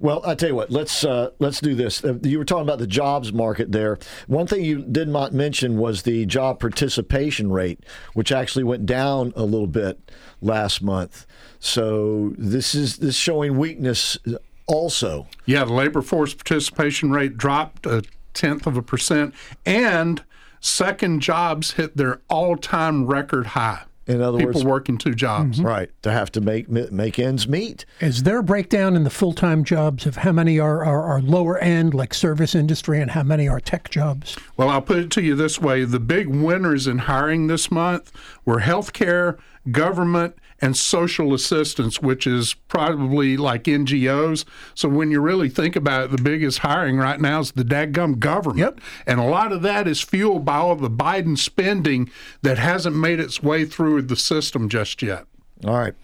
well, 0.00 0.22
I 0.24 0.34
tell 0.34 0.48
you 0.50 0.54
what. 0.54 0.70
Let's 0.70 1.04
uh, 1.04 1.30
let's 1.38 1.60
do 1.60 1.74
this. 1.74 2.04
Uh, 2.04 2.18
You 2.22 2.38
were 2.38 2.44
talking 2.44 2.64
about 2.64 2.78
the 2.78 2.86
jobs 2.86 3.32
market 3.32 3.72
there. 3.72 3.98
One 4.26 4.46
thing 4.46 4.64
you 4.64 4.82
did 4.82 5.08
not 5.08 5.32
mention 5.32 5.78
was 5.78 6.02
the 6.02 6.26
job 6.26 6.60
participation 6.60 7.50
rate, 7.52 7.80
which 8.14 8.32
actually 8.32 8.64
went 8.64 8.86
down 8.86 9.32
a 9.36 9.44
little 9.44 9.66
bit 9.66 10.12
last 10.40 10.82
month. 10.82 11.26
So 11.58 12.34
this 12.38 12.74
is 12.74 12.98
this 12.98 13.16
showing 13.16 13.58
weakness 13.58 14.18
also. 14.66 15.26
Yeah, 15.46 15.64
the 15.64 15.72
labor 15.72 16.02
force 16.02 16.34
participation 16.34 17.10
rate 17.10 17.36
dropped 17.36 17.86
a 17.86 18.02
tenth 18.34 18.66
of 18.66 18.76
a 18.76 18.82
percent, 18.82 19.34
and 19.64 20.22
second 20.60 21.20
jobs 21.20 21.72
hit 21.72 21.96
their 21.96 22.20
all-time 22.28 23.06
record 23.06 23.48
high. 23.48 23.84
In 24.06 24.22
other 24.22 24.38
People 24.38 24.54
words, 24.54 24.64
working 24.64 24.98
two 24.98 25.14
jobs. 25.14 25.58
Mm-hmm. 25.58 25.66
right, 25.66 25.90
to 26.02 26.12
have 26.12 26.30
to 26.32 26.40
make 26.40 26.68
make 26.68 27.18
ends 27.18 27.48
meet. 27.48 27.84
Is 28.00 28.22
there 28.22 28.38
a 28.38 28.42
breakdown 28.42 28.94
in 28.94 29.02
the 29.02 29.10
full 29.10 29.32
time 29.32 29.64
jobs 29.64 30.06
of 30.06 30.16
how 30.16 30.30
many 30.30 30.60
are, 30.60 30.84
are, 30.84 31.02
are 31.02 31.20
lower 31.20 31.58
end, 31.58 31.92
like 31.92 32.14
service 32.14 32.54
industry, 32.54 33.00
and 33.00 33.10
how 33.10 33.24
many 33.24 33.48
are 33.48 33.58
tech 33.58 33.90
jobs? 33.90 34.36
Well, 34.56 34.68
I'll 34.68 34.82
put 34.82 34.98
it 34.98 35.10
to 35.12 35.22
you 35.22 35.34
this 35.34 35.60
way 35.60 35.84
the 35.84 35.98
big 35.98 36.28
winners 36.28 36.86
in 36.86 36.98
hiring 36.98 37.48
this 37.48 37.70
month 37.70 38.12
were 38.44 38.60
healthcare, 38.60 39.38
government, 39.72 40.36
and 40.60 40.76
social 40.76 41.34
assistance, 41.34 42.00
which 42.00 42.26
is 42.26 42.54
probably 42.54 43.36
like 43.36 43.64
NGOs. 43.64 44.44
So 44.74 44.88
when 44.88 45.10
you 45.10 45.20
really 45.20 45.48
think 45.48 45.76
about 45.76 46.04
it, 46.04 46.10
the 46.16 46.22
biggest 46.22 46.60
hiring 46.60 46.96
right 46.96 47.20
now 47.20 47.40
is 47.40 47.52
the 47.52 47.64
dadgum 47.64 48.18
government. 48.18 48.58
Yep. 48.58 48.80
And 49.06 49.20
a 49.20 49.24
lot 49.24 49.52
of 49.52 49.62
that 49.62 49.86
is 49.86 50.00
fueled 50.00 50.44
by 50.44 50.56
all 50.56 50.76
the 50.76 50.90
Biden 50.90 51.36
spending 51.36 52.10
that 52.42 52.58
hasn't 52.58 52.96
made 52.96 53.20
its 53.20 53.42
way 53.42 53.64
through 53.64 54.02
the 54.02 54.16
system 54.16 54.68
just 54.68 55.02
yet. 55.02 55.26
All 55.64 55.78
right. 55.78 55.94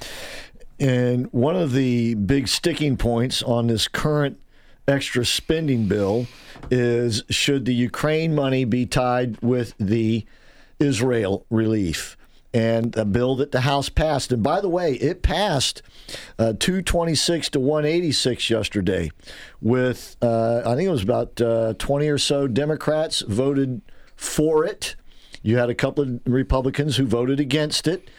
And 0.79 1.33
one 1.33 1.57
of 1.57 1.73
the 1.73 2.15
big 2.15 2.49
sticking 2.49 2.97
points 2.97 3.43
on 3.43 3.69
this 3.69 3.89
current 3.89 4.41
extra 4.89 5.25
spending 5.25 5.87
bill 5.87 6.27
is 6.71 7.23
should 7.31 7.65
the 7.65 7.75
Ukraine 7.75 8.35
money 8.35 8.65
be 8.65 8.87
tied 8.87 9.41
with 9.41 9.75
the 9.79 10.27
Israel 10.79 11.47
relief? 11.51 12.17
And 12.55 12.95
a 12.97 13.07
bill 13.07 13.35
that 13.37 13.51
the 13.51 13.63
House 13.63 13.89
passed. 13.89 14.31
And 14.31 14.43
by 14.43 14.61
the 14.61 14.69
way, 14.69 14.95
it 14.95 15.23
passed 15.23 15.81
uh, 16.39 16.53
226 16.59 17.49
to 17.51 17.61
186 17.61 18.51
yesterday, 18.51 19.11
with 19.61 20.17
uh, 20.21 20.61
I 20.67 20.75
think 20.75 20.87
it 20.87 20.93
was 20.93 21.03
about 21.03 21.41
uh, 21.41 21.73
20 21.79 22.09
or 22.09 22.19
so 22.19 22.47
Democrats 22.47 23.23
voted 23.23 23.81
for 24.17 24.67
it. 24.67 24.97
You 25.43 25.57
had 25.57 25.71
a 25.71 25.75
couple 25.75 26.05
of 26.05 26.21
Republicans 26.27 26.99
who 26.99 27.07
voted 27.07 27.41
against 27.41 27.89
it 27.89 28.11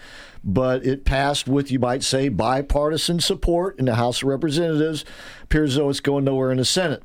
but 0.44 0.86
it 0.86 1.06
passed 1.06 1.48
with, 1.48 1.72
you 1.72 1.80
might 1.80 2.04
say, 2.04 2.28
bipartisan 2.28 3.20
support 3.20 3.80
in 3.80 3.86
the 3.86 3.96
House 3.96 4.22
of 4.22 4.28
Representatives. 4.28 5.06
Appears 5.44 5.76
though 5.76 5.90
it's 5.90 6.02
going 6.02 6.26
nowhere 6.26 6.52
in 6.52 6.58
the 6.58 6.66
Senate. 6.66 7.04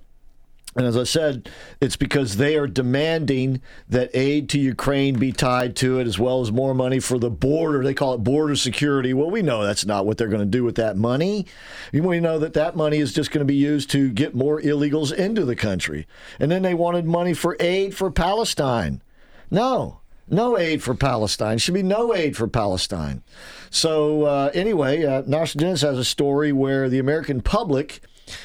And 0.79 0.87
as 0.87 0.97
I 0.97 1.03
said, 1.03 1.51
it's 1.81 1.97
because 1.97 2.37
they 2.37 2.57
are 2.57 2.69
demanding 2.69 3.61
that 3.89 4.13
aid 4.15 4.49
to 4.51 4.61
Ukraine 4.61 5.19
be 5.19 5.33
tied 5.33 5.75
to 5.77 5.99
it, 5.99 6.07
as 6.07 6.21
well 6.21 6.41
as 6.41 6.53
more 6.53 6.73
money 6.73 7.01
for 7.01 7.19
the 7.19 7.31
border. 7.31 7.83
They 7.83 7.95
call 7.95 8.15
it 8.15 8.19
border 8.19 8.55
security. 8.55 9.13
Well, 9.13 9.29
we 9.29 9.43
know 9.43 9.65
that's 9.65 9.85
not 9.85 10.07
what 10.07 10.19
they're 10.19 10.29
going 10.29 10.39
to 10.39 10.47
do 10.47 10.63
with 10.63 10.77
that 10.77 10.97
money. 10.97 11.47
We 11.93 12.21
know 12.21 12.39
that 12.39 12.53
that 12.53 12.77
money 12.77 12.99
is 12.99 13.13
just 13.13 13.33
going 13.33 13.41
to 13.41 13.45
be 13.45 13.57
used 13.57 13.91
to 13.91 14.09
get 14.13 14.37
more 14.37 14.61
illegals 14.61 15.13
into 15.13 15.45
the 15.45 15.57
country. 15.57 16.07
And 16.39 16.49
then 16.49 16.63
they 16.63 16.75
wanted 16.75 17.07
money 17.07 17.35
for 17.35 17.57
aid 17.59 17.97
for 17.97 18.13
Palestine. 18.13 19.03
No, 19.51 19.99
no 20.29 20.57
aid 20.57 20.81
for 20.81 20.95
Palestine. 20.95 21.59
Should 21.59 21.75
be 21.75 21.83
no 21.83 22.15
aid 22.15 22.37
for 22.37 22.47
Palestine. 22.47 23.25
So 23.69 24.27
uh, 24.27 24.51
anyway, 24.55 25.05
uh, 25.05 25.25
Nostradamus 25.27 25.81
has 25.81 25.99
a 25.99 26.05
story 26.05 26.53
where 26.53 26.89
the 26.89 27.01
American 27.01 27.41
public 27.41 28.01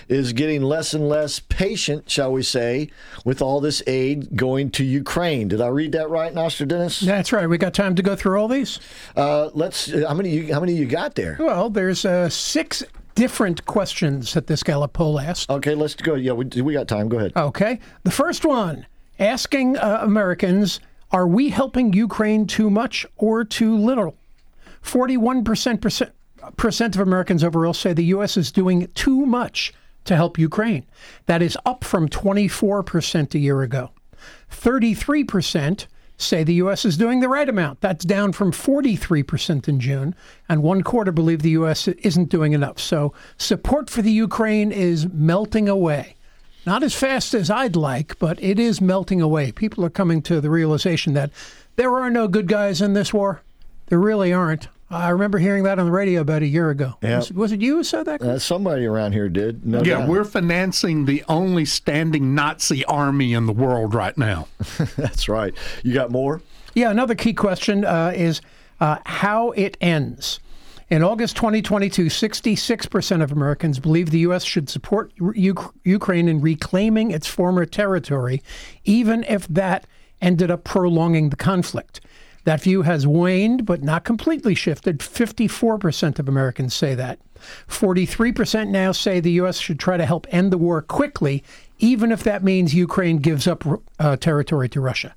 is 0.08 0.34
getting 0.34 0.62
less 0.62 0.94
and 0.94 1.08
less 1.08 1.40
patient, 1.40 2.10
shall 2.10 2.32
we 2.32 2.44
say, 2.44 2.90
with 3.26 3.42
all 3.42 3.60
this 3.60 3.82
aid 3.88 4.36
going 4.36 4.72
to 4.72 4.84
Ukraine. 4.84 5.48
Did 5.48 5.62
I 5.62 5.68
read 5.68 5.92
that 5.94 6.10
right, 6.10 6.34
Nostradamus? 6.34 7.00
That's 7.00 7.32
right. 7.32 7.48
We 7.48 7.58
got 7.58 7.74
time 7.74 7.96
to 7.96 8.02
go 8.04 8.16
through 8.16 8.40
all 8.40 8.48
these. 8.48 8.80
Uh, 9.16 9.50
let's. 9.54 9.92
How 9.92 10.14
many? 10.14 10.30
You, 10.30 10.54
how 10.54 10.60
many 10.60 10.74
you 10.74 10.86
got 10.86 11.16
there? 11.16 11.38
Well, 11.40 11.70
there's 11.70 12.06
uh, 12.06 12.30
six 12.30 12.84
different 13.16 13.66
questions 13.66 14.34
that 14.34 14.48
this 14.48 14.64
Gallup 14.64 14.94
poll 14.94 15.20
asked. 15.20 15.50
Okay, 15.50 15.76
let's 15.76 15.96
go. 15.96 16.16
Yeah, 16.16 16.34
we, 16.34 16.46
we 16.62 16.74
got 16.74 16.88
time. 16.88 17.10
Go 17.10 17.18
ahead. 17.18 17.34
Okay. 17.36 17.80
The 18.04 18.12
first 18.12 18.46
one 18.46 18.86
asking 19.20 19.78
uh, 19.78 20.00
Americans, 20.02 20.80
are 21.12 21.28
we 21.28 21.50
helping 21.50 21.94
Ukraine 21.94 22.48
too 22.48 22.70
much 22.70 23.06
or 23.18 23.44
too 23.44 23.78
little? 23.78 24.16
41%, 24.84 26.12
percent 26.58 26.96
of 26.96 27.02
Americans 27.02 27.44
overall 27.44 27.74
say 27.74 27.94
the 27.94 28.04
U.S. 28.06 28.38
is 28.38 28.52
doing 28.52 28.88
too 28.96 29.26
much 29.26 29.74
to 30.06 30.16
help 30.16 30.38
Ukraine. 30.38 30.86
That 31.26 31.42
is 31.42 31.58
up 31.66 31.84
from 31.84 32.10
24% 32.10 33.36
a 33.36 33.40
year 33.40 33.62
ago. 33.62 33.92
33% 34.52 35.88
say 36.18 36.44
the 36.44 36.54
U.S. 36.56 36.86
is 36.86 36.98
doing 36.98 37.20
the 37.20 37.30
right 37.30 37.50
amount. 37.50 37.82
That's 37.82 38.06
down 38.06 38.34
from 38.34 38.52
43% 38.52 39.68
in 39.68 39.80
June. 39.80 40.16
And 40.48 40.64
one 40.64 40.82
quarter 40.84 41.12
believe 41.12 41.42
the 41.42 41.52
U.S. 41.52 41.88
isn't 41.88 42.30
doing 42.30 42.54
enough. 42.54 42.80
So 42.80 43.14
support 43.38 43.90
for 43.90 44.02
the 44.02 44.12
Ukraine 44.12 44.72
is 44.72 45.08
melting 45.08 45.68
away. 45.68 46.16
Not 46.66 46.84
as 46.84 46.96
fast 46.96 47.34
as 47.34 47.50
I'd 47.50 47.76
like, 47.76 48.18
but 48.20 48.42
it 48.42 48.58
is 48.58 48.80
melting 48.80 49.22
away. 49.22 49.52
People 49.52 49.84
are 49.84 49.90
coming 49.90 50.22
to 50.24 50.40
the 50.40 50.50
realization 50.50 51.14
that 51.14 51.32
there 51.76 51.94
are 51.98 52.10
no 52.10 52.28
good 52.28 52.48
guys 52.48 52.82
in 52.82 52.94
this 52.94 53.14
war. 53.14 53.42
There 53.88 54.00
really 54.00 54.32
aren't. 54.32 54.70
I 54.94 55.10
remember 55.10 55.38
hearing 55.38 55.64
that 55.64 55.80
on 55.80 55.86
the 55.86 55.92
radio 55.92 56.22
about 56.22 56.42
a 56.42 56.48
year 56.48 56.70
ago. 56.70 56.96
Yeah. 57.02 57.18
Was, 57.18 57.32
was 57.32 57.52
it 57.52 57.62
you 57.62 57.78
who 57.78 57.84
said 57.84 58.06
that? 58.06 58.22
Uh, 58.22 58.40
somebody 58.40 58.86
around 58.86 59.14
here 59.14 59.30
did. 59.30 59.66
No 59.66 59.82
yeah, 59.84 60.00
doubt. 60.00 60.10
we're 60.10 60.24
financing 60.24 61.06
the 61.06 61.24
only 61.28 61.66
standing 61.66 62.36
Nazi 62.36 62.86
army 62.86 63.34
in 63.34 63.46
the 63.46 63.54
world 63.54 63.94
right 63.94 64.18
now. 64.18 64.48
That's 64.98 65.28
right. 65.28 65.54
You 65.84 65.94
got 65.94 66.12
more? 66.12 66.42
Yeah, 66.76 66.92
another 66.92 67.16
key 67.16 67.34
question 67.34 67.86
uh, 67.86 68.14
is 68.16 68.42
uh, 68.80 68.98
how 69.06 69.52
it 69.52 69.78
ends. 69.82 70.40
In 70.90 71.02
August 71.04 71.36
2022, 71.38 72.06
66% 72.06 73.24
of 73.24 73.32
Americans 73.32 73.80
believe 73.80 74.12
the 74.12 74.20
U.S. 74.20 74.44
should 74.44 74.70
support 74.70 75.12
U- 75.18 75.74
Ukraine 75.84 76.28
in 76.28 76.40
reclaiming 76.42 77.12
its 77.12 77.26
former 77.26 77.66
territory, 77.66 78.44
even 78.84 79.24
if 79.24 79.48
that 79.48 79.88
ended 80.22 80.52
up 80.52 80.64
prolonging 80.64 81.30
the 81.30 81.36
conflict. 81.36 82.02
That 82.46 82.62
view 82.62 82.82
has 82.82 83.08
waned, 83.08 83.66
but 83.66 83.84
not 83.84 84.04
completely 84.04 84.56
shifted. 84.56 85.00
54% 85.00 86.20
of 86.20 86.28
Americans 86.28 86.74
say 86.74 86.94
that. 86.96 87.20
43% 87.68 88.70
now 88.70 88.92
say 88.92 89.20
the 89.20 89.32
U.S. 89.32 89.58
should 89.58 89.80
try 89.80 89.98
to 89.98 90.06
help 90.06 90.28
end 90.30 90.52
the 90.52 90.58
war 90.58 90.82
quickly, 90.82 91.44
even 91.80 92.12
if 92.12 92.24
that 92.24 92.44
means 92.44 92.74
Ukraine 92.74 93.18
gives 93.18 93.48
up 93.48 93.64
uh, 94.00 94.16
territory 94.18 94.70
to 94.70 94.82
Russia. 94.82 95.16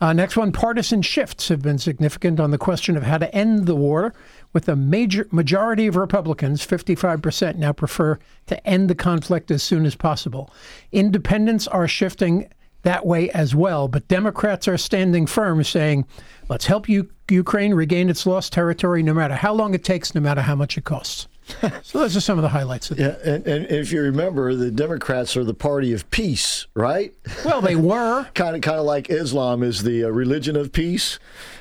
Uh, 0.00 0.12
next 0.12 0.36
one 0.36 0.52
partisan 0.52 1.02
shifts 1.02 1.48
have 1.48 1.60
been 1.60 1.78
significant 1.78 2.38
on 2.38 2.52
the 2.52 2.58
question 2.58 2.96
of 2.96 3.02
how 3.02 3.18
to 3.18 3.34
end 3.34 3.66
the 3.66 3.74
war, 3.74 4.14
with 4.52 4.68
a 4.68 4.76
major 4.76 5.26
majority 5.32 5.88
of 5.88 5.96
Republicans, 5.96 6.64
55%, 6.64 7.56
now 7.56 7.72
prefer 7.72 8.16
to 8.46 8.66
end 8.66 8.88
the 8.88 8.94
conflict 8.94 9.50
as 9.50 9.62
soon 9.62 9.84
as 9.84 9.96
possible. 9.96 10.50
Independents 10.92 11.66
are 11.66 11.88
shifting 11.88 12.48
that 12.88 13.04
way 13.04 13.28
as 13.30 13.54
well, 13.54 13.86
but 13.86 14.08
Democrats 14.08 14.66
are 14.66 14.78
standing 14.78 15.26
firm, 15.26 15.62
saying, 15.62 16.06
let's 16.48 16.64
help 16.64 16.88
U- 16.88 17.10
Ukraine 17.30 17.74
regain 17.74 18.08
its 18.08 18.24
lost 18.24 18.50
territory 18.54 19.02
no 19.02 19.12
matter 19.12 19.34
how 19.34 19.52
long 19.52 19.74
it 19.74 19.84
takes, 19.84 20.14
no 20.14 20.22
matter 20.22 20.40
how 20.40 20.54
much 20.54 20.78
it 20.78 20.84
costs. 20.84 21.28
so 21.82 21.98
those 21.98 22.16
are 22.16 22.20
some 22.20 22.38
of 22.38 22.42
the 22.42 22.48
highlights. 22.48 22.90
Of 22.90 22.98
yeah, 22.98 23.16
and, 23.22 23.46
and 23.46 23.66
if 23.66 23.92
you 23.92 24.00
remember, 24.00 24.54
the 24.54 24.70
Democrats 24.70 25.36
are 25.36 25.44
the 25.44 25.52
party 25.52 25.92
of 25.92 26.10
peace, 26.10 26.66
right? 26.74 27.12
Well, 27.44 27.60
they 27.60 27.76
were 27.76 28.26
kind 28.34 28.56
of 28.56 28.62
kind 28.62 28.78
of 28.78 28.86
like 28.86 29.10
Islam 29.10 29.62
is 29.62 29.82
the 29.82 30.04
uh, 30.04 30.08
religion 30.08 30.56
of 30.56 30.72
peace. 30.72 31.18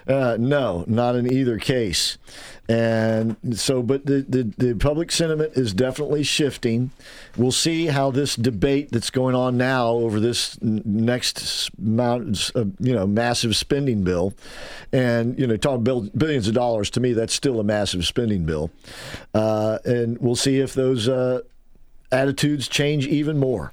Uh, 0.07 0.37
no, 0.39 0.85
not 0.87 1.15
in 1.15 1.31
either 1.31 1.57
case. 1.57 2.17
And 2.69 3.37
so, 3.53 3.81
but 3.81 4.05
the, 4.05 4.25
the, 4.27 4.43
the 4.57 4.73
public 4.75 5.09
sentiment 5.11 5.53
is 5.55 5.73
definitely 5.73 6.23
shifting. 6.23 6.91
We'll 7.37 7.53
see 7.53 7.85
how 7.85 8.11
this 8.11 8.35
debate 8.35 8.91
that's 8.91 9.09
going 9.09 9.35
on 9.35 9.57
now 9.57 9.87
over 9.87 10.19
this 10.19 10.61
next 10.61 11.69
amount, 11.77 12.51
of, 12.55 12.73
you 12.79 12.93
know, 12.93 13.07
massive 13.07 13.55
spending 13.55 14.03
bill, 14.03 14.33
and 14.91 15.39
you 15.39 15.47
know, 15.47 15.55
talking 15.55 16.11
billions 16.17 16.49
of 16.49 16.55
dollars 16.55 16.89
to 16.91 16.99
me, 16.99 17.13
that's 17.13 17.33
still 17.33 17.61
a 17.61 17.63
massive 17.63 18.05
spending 18.05 18.43
bill. 18.45 18.69
Uh, 19.33 19.77
and 19.85 20.17
we'll 20.17 20.35
see 20.35 20.59
if 20.59 20.73
those 20.73 21.07
uh, 21.07 21.41
attitudes 22.11 22.67
change 22.67 23.07
even 23.07 23.37
more. 23.37 23.71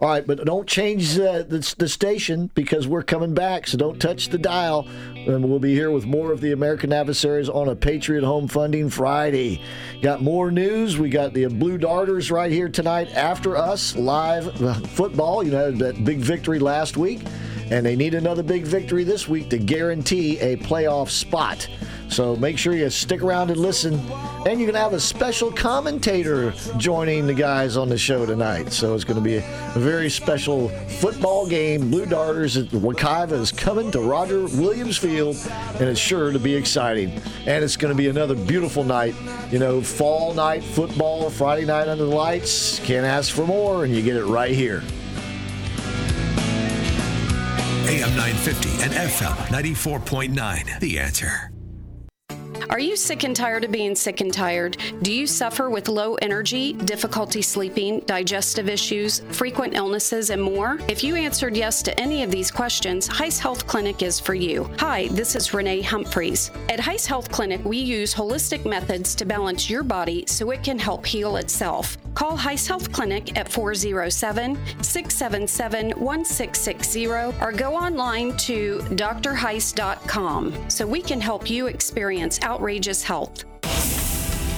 All 0.00 0.08
right, 0.08 0.26
but 0.26 0.44
don't 0.44 0.66
change 0.66 1.14
the, 1.14 1.74
the 1.78 1.88
station 1.88 2.50
because 2.54 2.86
we're 2.88 3.02
coming 3.02 3.34
back, 3.34 3.66
so 3.66 3.76
don't 3.76 4.00
touch 4.00 4.28
the 4.28 4.38
dial. 4.38 4.86
And 5.14 5.48
we'll 5.48 5.58
be 5.58 5.74
here 5.74 5.90
with 5.90 6.06
more 6.06 6.32
of 6.32 6.40
the 6.40 6.52
American 6.52 6.92
adversaries 6.92 7.48
on 7.48 7.68
a 7.68 7.76
Patriot 7.76 8.24
Home 8.24 8.48
Funding 8.48 8.88
Friday. 8.88 9.62
Got 10.00 10.22
more 10.22 10.50
news. 10.50 10.98
We 10.98 11.10
got 11.10 11.34
the 11.34 11.46
Blue 11.46 11.78
Darters 11.78 12.30
right 12.30 12.50
here 12.50 12.68
tonight 12.68 13.10
after 13.14 13.56
us, 13.56 13.94
live 13.96 14.62
uh, 14.62 14.74
football. 14.74 15.42
You 15.42 15.50
know, 15.50 15.70
that 15.72 16.04
big 16.04 16.18
victory 16.18 16.58
last 16.58 16.96
week, 16.96 17.20
and 17.70 17.84
they 17.84 17.96
need 17.96 18.14
another 18.14 18.42
big 18.42 18.64
victory 18.64 19.04
this 19.04 19.28
week 19.28 19.50
to 19.50 19.58
guarantee 19.58 20.38
a 20.40 20.56
playoff 20.56 21.10
spot. 21.10 21.68
So 22.10 22.34
make 22.36 22.58
sure 22.58 22.74
you 22.74 22.90
stick 22.90 23.22
around 23.22 23.50
and 23.50 23.60
listen. 23.60 23.94
And 23.94 24.58
you're 24.58 24.70
going 24.70 24.74
to 24.74 24.80
have 24.80 24.92
a 24.92 25.00
special 25.00 25.52
commentator 25.52 26.52
joining 26.76 27.26
the 27.26 27.34
guys 27.34 27.76
on 27.76 27.88
the 27.88 27.96
show 27.96 28.26
tonight. 28.26 28.72
So 28.72 28.94
it's 28.94 29.04
going 29.04 29.18
to 29.18 29.22
be 29.22 29.36
a, 29.36 29.70
very 29.76 30.10
special 30.10 30.68
football 30.68 31.46
game. 31.48 31.90
Blue 31.90 32.06
Darters 32.06 32.56
at 32.56 32.66
Wekiva 32.66 33.32
is 33.32 33.52
coming 33.52 33.90
to 33.92 34.00
Roger 34.00 34.42
Williams 34.42 34.96
Field, 34.96 35.36
and 35.78 35.88
it's 35.88 36.00
sure 36.00 36.32
to 36.32 36.38
be 36.38 36.54
exciting. 36.54 37.10
And 37.46 37.62
it's 37.62 37.76
going 37.76 37.94
to 37.94 37.96
be 37.96 38.08
another 38.08 38.34
beautiful 38.34 38.82
night. 38.82 39.14
You 39.50 39.58
know, 39.58 39.80
fall 39.80 40.34
night 40.34 40.64
football, 40.64 41.30
Friday 41.30 41.64
night 41.64 41.88
under 41.88 42.04
the 42.04 42.14
lights. 42.14 42.80
Can't 42.80 43.06
ask 43.06 43.32
for 43.32 43.46
more, 43.46 43.84
and 43.84 43.94
you 43.94 44.02
get 44.02 44.16
it 44.16 44.24
right 44.24 44.52
here. 44.52 44.82
AM 47.86 48.16
950 48.16 48.82
and 48.82 48.92
FM 48.92 49.36
94.9. 49.48 50.80
The 50.80 50.98
answer. 50.98 51.49
Are 52.68 52.78
you 52.78 52.96
sick 52.96 53.24
and 53.24 53.34
tired 53.34 53.64
of 53.64 53.72
being 53.72 53.94
sick 53.94 54.20
and 54.20 54.32
tired? 54.32 54.76
Do 55.02 55.12
you 55.12 55.26
suffer 55.26 55.70
with 55.70 55.88
low 55.88 56.14
energy, 56.16 56.74
difficulty 56.74 57.42
sleeping, 57.42 58.00
digestive 58.00 58.68
issues, 58.68 59.20
frequent 59.30 59.74
illnesses, 59.74 60.30
and 60.30 60.42
more? 60.42 60.78
If 60.88 61.02
you 61.02 61.16
answered 61.16 61.56
yes 61.56 61.82
to 61.84 61.98
any 61.98 62.22
of 62.22 62.30
these 62.30 62.50
questions, 62.50 63.08
Heiss 63.08 63.38
Health 63.38 63.66
Clinic 63.66 64.02
is 64.02 64.20
for 64.20 64.34
you. 64.34 64.70
Hi, 64.78 65.08
this 65.08 65.34
is 65.34 65.54
Renee 65.54 65.82
Humphreys. 65.82 66.50
At 66.68 66.78
Heiss 66.78 67.06
Health 67.06 67.30
Clinic, 67.30 67.64
we 67.64 67.78
use 67.78 68.14
holistic 68.14 68.66
methods 68.66 69.14
to 69.16 69.24
balance 69.24 69.70
your 69.70 69.82
body 69.82 70.24
so 70.26 70.50
it 70.50 70.62
can 70.62 70.78
help 70.78 71.06
heal 71.06 71.36
itself. 71.36 71.96
Call 72.14 72.36
Heiss 72.36 72.66
Health 72.66 72.92
Clinic 72.92 73.36
at 73.36 73.50
407 73.50 74.56
677 74.82 75.90
1660 75.98 77.06
or 77.06 77.52
go 77.52 77.74
online 77.74 78.36
to 78.38 78.78
drheiss.com 78.90 80.70
so 80.70 80.86
we 80.86 81.02
can 81.02 81.20
help 81.20 81.48
you 81.50 81.66
experience 81.66 82.40
outrageous 82.42 83.02
health. 83.02 83.44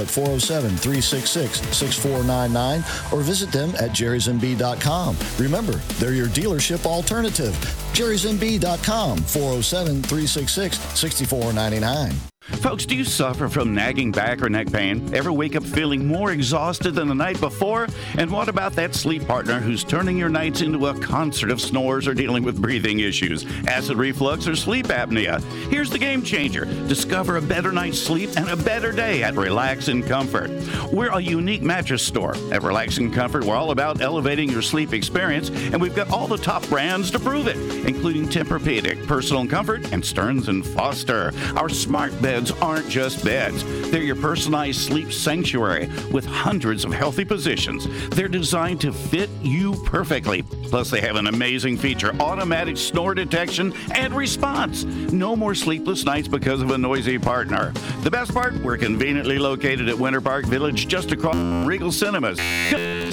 at 0.00 0.08
407 0.08 0.70
366 0.70 1.60
6499 1.76 2.84
or 3.12 3.22
visit 3.22 3.52
them 3.52 3.70
at 3.76 3.90
jerrysmb.com. 3.90 5.16
Remember, 5.38 5.72
they're 5.98 6.14
your 6.14 6.28
dealership 6.28 6.86
alternative. 6.86 7.54
jerrysmb.com 7.92 9.18
407 9.18 10.02
366 10.02 10.78
6499. 10.98 12.31
Folks, 12.42 12.84
do 12.86 12.96
you 12.96 13.04
suffer 13.04 13.48
from 13.48 13.72
nagging 13.72 14.10
back 14.10 14.42
or 14.42 14.48
neck 14.50 14.72
pain? 14.72 15.14
Ever 15.14 15.32
wake 15.32 15.54
up 15.54 15.62
feeling 15.62 16.04
more 16.04 16.32
exhausted 16.32 16.92
than 16.92 17.06
the 17.06 17.14
night 17.14 17.40
before? 17.40 17.86
And 18.18 18.28
what 18.32 18.48
about 18.48 18.72
that 18.72 18.96
sleep 18.96 19.28
partner 19.28 19.60
who's 19.60 19.84
turning 19.84 20.18
your 20.18 20.28
nights 20.28 20.60
into 20.60 20.88
a 20.88 20.98
concert 20.98 21.52
of 21.52 21.60
snores 21.60 22.08
or 22.08 22.14
dealing 22.14 22.42
with 22.42 22.60
breathing 22.60 22.98
issues, 22.98 23.46
acid 23.68 23.96
reflux, 23.96 24.48
or 24.48 24.56
sleep 24.56 24.88
apnea? 24.88 25.40
Here's 25.70 25.88
the 25.88 26.00
game 26.00 26.20
changer. 26.20 26.64
Discover 26.88 27.36
a 27.36 27.42
better 27.42 27.70
night's 27.70 28.00
sleep 28.00 28.30
and 28.36 28.48
a 28.48 28.56
better 28.56 28.90
day 28.90 29.22
at 29.22 29.36
Relax 29.36 29.86
and 29.86 30.04
Comfort. 30.04 30.50
We're 30.92 31.12
a 31.12 31.20
unique 31.20 31.62
mattress 31.62 32.04
store. 32.04 32.34
At 32.50 32.64
Relax 32.64 32.98
and 32.98 33.14
Comfort, 33.14 33.44
we're 33.44 33.54
all 33.54 33.70
about 33.70 34.00
elevating 34.00 34.50
your 34.50 34.62
sleep 34.62 34.92
experience, 34.92 35.50
and 35.50 35.80
we've 35.80 35.94
got 35.94 36.10
all 36.10 36.26
the 36.26 36.38
top 36.38 36.66
brands 36.68 37.12
to 37.12 37.20
prove 37.20 37.46
it, 37.46 37.56
including 37.86 38.26
Tempur-Pedic, 38.26 39.06
Personal 39.06 39.46
Comfort, 39.46 39.92
and 39.92 40.04
Stearns 40.04 40.48
and 40.48 40.66
Foster. 40.66 41.32
Our 41.56 41.68
smart 41.68 42.10
bed 42.20 42.31
beds 42.32 42.50
aren't 42.62 42.88
just 42.88 43.22
beds. 43.22 43.62
They're 43.90 44.02
your 44.02 44.16
personalized 44.16 44.80
sleep 44.80 45.12
sanctuary 45.12 45.90
with 46.10 46.24
hundreds 46.24 46.82
of 46.82 46.90
healthy 46.90 47.26
positions. 47.26 47.86
They're 48.08 48.26
designed 48.26 48.80
to 48.80 48.90
fit 48.90 49.28
you 49.42 49.74
perfectly. 49.84 50.42
Plus, 50.42 50.90
they 50.90 51.02
have 51.02 51.16
an 51.16 51.26
amazing 51.26 51.76
feature 51.76 52.14
automatic 52.20 52.78
snore 52.78 53.14
detection 53.14 53.74
and 53.94 54.14
response. 54.14 54.84
No 55.12 55.36
more 55.36 55.54
sleepless 55.54 56.06
nights 56.06 56.26
because 56.26 56.62
of 56.62 56.70
a 56.70 56.78
noisy 56.78 57.18
partner. 57.18 57.72
The 58.00 58.10
best 58.10 58.32
part, 58.32 58.54
we're 58.62 58.78
conveniently 58.78 59.38
located 59.38 59.90
at 59.90 59.98
Winter 59.98 60.22
Park 60.22 60.46
Village 60.46 60.88
just 60.88 61.12
across 61.12 61.36
Regal 61.66 61.92
Cinemas. 61.92 62.38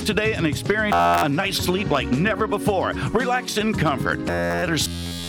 Today 0.06 0.32
and 0.32 0.48
experience 0.48 0.96
a 0.96 1.28
nice 1.28 1.58
sleep 1.58 1.90
like 1.90 2.08
never 2.08 2.48
before. 2.48 2.94
Relax 3.12 3.58
in 3.58 3.74
comfort. 3.74 4.26
Better 4.26 4.78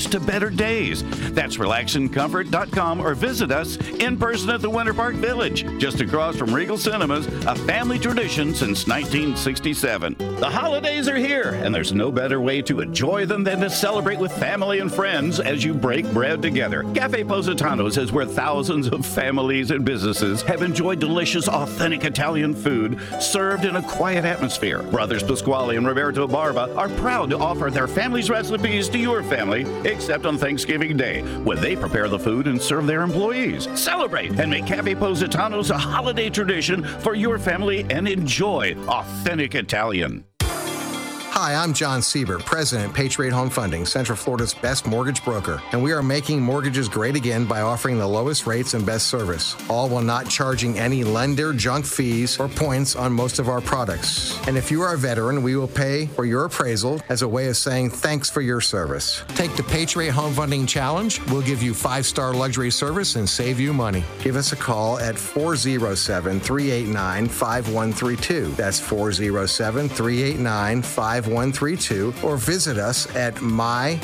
to 0.06 0.20
better 0.20 0.50
days. 0.50 1.02
That's 1.32 1.56
relaxandcomfort.com 1.56 3.00
or 3.00 3.14
visit 3.14 3.50
us 3.50 3.76
in 3.76 4.16
person 4.18 4.50
at 4.50 4.62
the 4.62 4.70
Winter 4.70 4.94
Park 4.94 5.14
Village, 5.16 5.66
just 5.78 6.00
across 6.00 6.36
from 6.36 6.54
Regal 6.54 6.78
Cinemas, 6.78 7.26
a 7.46 7.54
family 7.54 7.98
tradition 7.98 8.54
since 8.54 8.86
1967. 8.86 10.16
The 10.18 10.48
holidays 10.50 11.08
are 11.08 11.16
here, 11.16 11.50
and 11.62 11.74
there's 11.74 11.92
no 11.92 12.10
better 12.10 12.40
way 12.40 12.62
to 12.62 12.80
enjoy 12.80 13.26
them 13.26 13.44
than 13.44 13.60
to 13.60 13.70
celebrate 13.70 14.18
with 14.18 14.32
family 14.32 14.80
and 14.80 14.92
friends 14.92 15.40
as 15.40 15.62
you 15.62 15.74
break 15.74 16.10
bread 16.12 16.42
together. 16.42 16.84
Cafe 16.94 17.24
Positano's 17.24 17.98
is 17.98 18.12
where 18.12 18.26
thousands 18.26 18.88
of 18.88 19.04
families 19.04 19.70
and 19.70 19.84
businesses 19.84 20.42
have 20.42 20.62
enjoyed 20.62 21.00
delicious, 21.00 21.48
authentic 21.48 22.04
Italian 22.04 22.54
food 22.54 22.98
served 23.20 23.64
in 23.64 23.76
a 23.76 23.82
quiet 23.82 24.24
atmosphere. 24.24 24.82
Brothers 24.84 25.22
Pasquale 25.22 25.76
and 25.76 25.86
Roberto 25.86 26.26
Barba 26.26 26.74
are 26.76 26.88
proud 26.88 27.30
to 27.30 27.38
offer 27.38 27.70
their 27.70 27.88
family's 27.88 28.30
recipes 28.30 28.88
to 28.88 28.98
your 28.98 29.22
family 29.22 29.62
except 29.90 30.26
on 30.26 30.38
Thanksgiving 30.38 30.96
Day, 30.96 31.22
when 31.44 31.60
they 31.60 31.76
prepare 31.76 32.08
the 32.08 32.18
food 32.18 32.46
and 32.46 32.60
serve 32.60 32.86
their 32.86 33.02
employees. 33.02 33.68
Celebrate 33.74 34.38
and 34.38 34.50
make 34.50 34.66
Cafe 34.66 34.94
Positano's 34.94 35.70
a 35.70 35.78
holiday 35.78 36.30
tradition 36.30 36.84
for 36.84 37.14
your 37.14 37.38
family 37.38 37.84
and 37.90 38.08
enjoy 38.08 38.74
authentic 38.88 39.54
Italian. 39.54 40.24
Hi, 41.40 41.54
I'm 41.54 41.72
John 41.72 42.02
Siebert, 42.02 42.44
President, 42.44 42.92
Patriot 42.92 43.32
Home 43.32 43.48
Funding, 43.48 43.86
Central 43.86 44.14
Florida's 44.14 44.52
best 44.52 44.86
mortgage 44.86 45.24
broker, 45.24 45.62
and 45.72 45.82
we 45.82 45.90
are 45.90 46.02
making 46.02 46.42
mortgages 46.42 46.86
great 46.86 47.16
again 47.16 47.46
by 47.46 47.62
offering 47.62 47.96
the 47.96 48.06
lowest 48.06 48.46
rates 48.46 48.74
and 48.74 48.84
best 48.84 49.06
service, 49.06 49.56
all 49.70 49.88
while 49.88 50.02
not 50.02 50.28
charging 50.28 50.78
any 50.78 51.02
lender 51.02 51.54
junk 51.54 51.86
fees 51.86 52.38
or 52.38 52.46
points 52.46 52.94
on 52.94 53.10
most 53.10 53.38
of 53.38 53.48
our 53.48 53.62
products. 53.62 54.38
And 54.48 54.58
if 54.58 54.70
you 54.70 54.82
are 54.82 54.92
a 54.92 54.98
veteran, 54.98 55.42
we 55.42 55.56
will 55.56 55.66
pay 55.66 56.08
for 56.08 56.26
your 56.26 56.44
appraisal 56.44 57.00
as 57.08 57.22
a 57.22 57.28
way 57.28 57.48
of 57.48 57.56
saying 57.56 57.88
thanks 57.88 58.28
for 58.28 58.42
your 58.42 58.60
service. 58.60 59.24
Take 59.28 59.56
the 59.56 59.62
Patriot 59.62 60.12
Home 60.12 60.34
Funding 60.34 60.66
Challenge. 60.66 61.22
We'll 61.28 61.40
give 61.40 61.62
you 61.62 61.72
five 61.72 62.04
star 62.04 62.34
luxury 62.34 62.70
service 62.70 63.16
and 63.16 63.26
save 63.26 63.58
you 63.58 63.72
money. 63.72 64.04
Give 64.22 64.36
us 64.36 64.52
a 64.52 64.56
call 64.56 64.98
at 64.98 65.18
407 65.18 66.38
389 66.38 67.28
5132. 67.28 68.48
That's 68.56 68.78
407 68.78 69.88
389 69.88 70.82
5132 70.82 71.29
or 72.22 72.36
visit 72.36 72.78
us 72.78 73.14
at 73.14 73.34
myphf.com. 73.36 74.00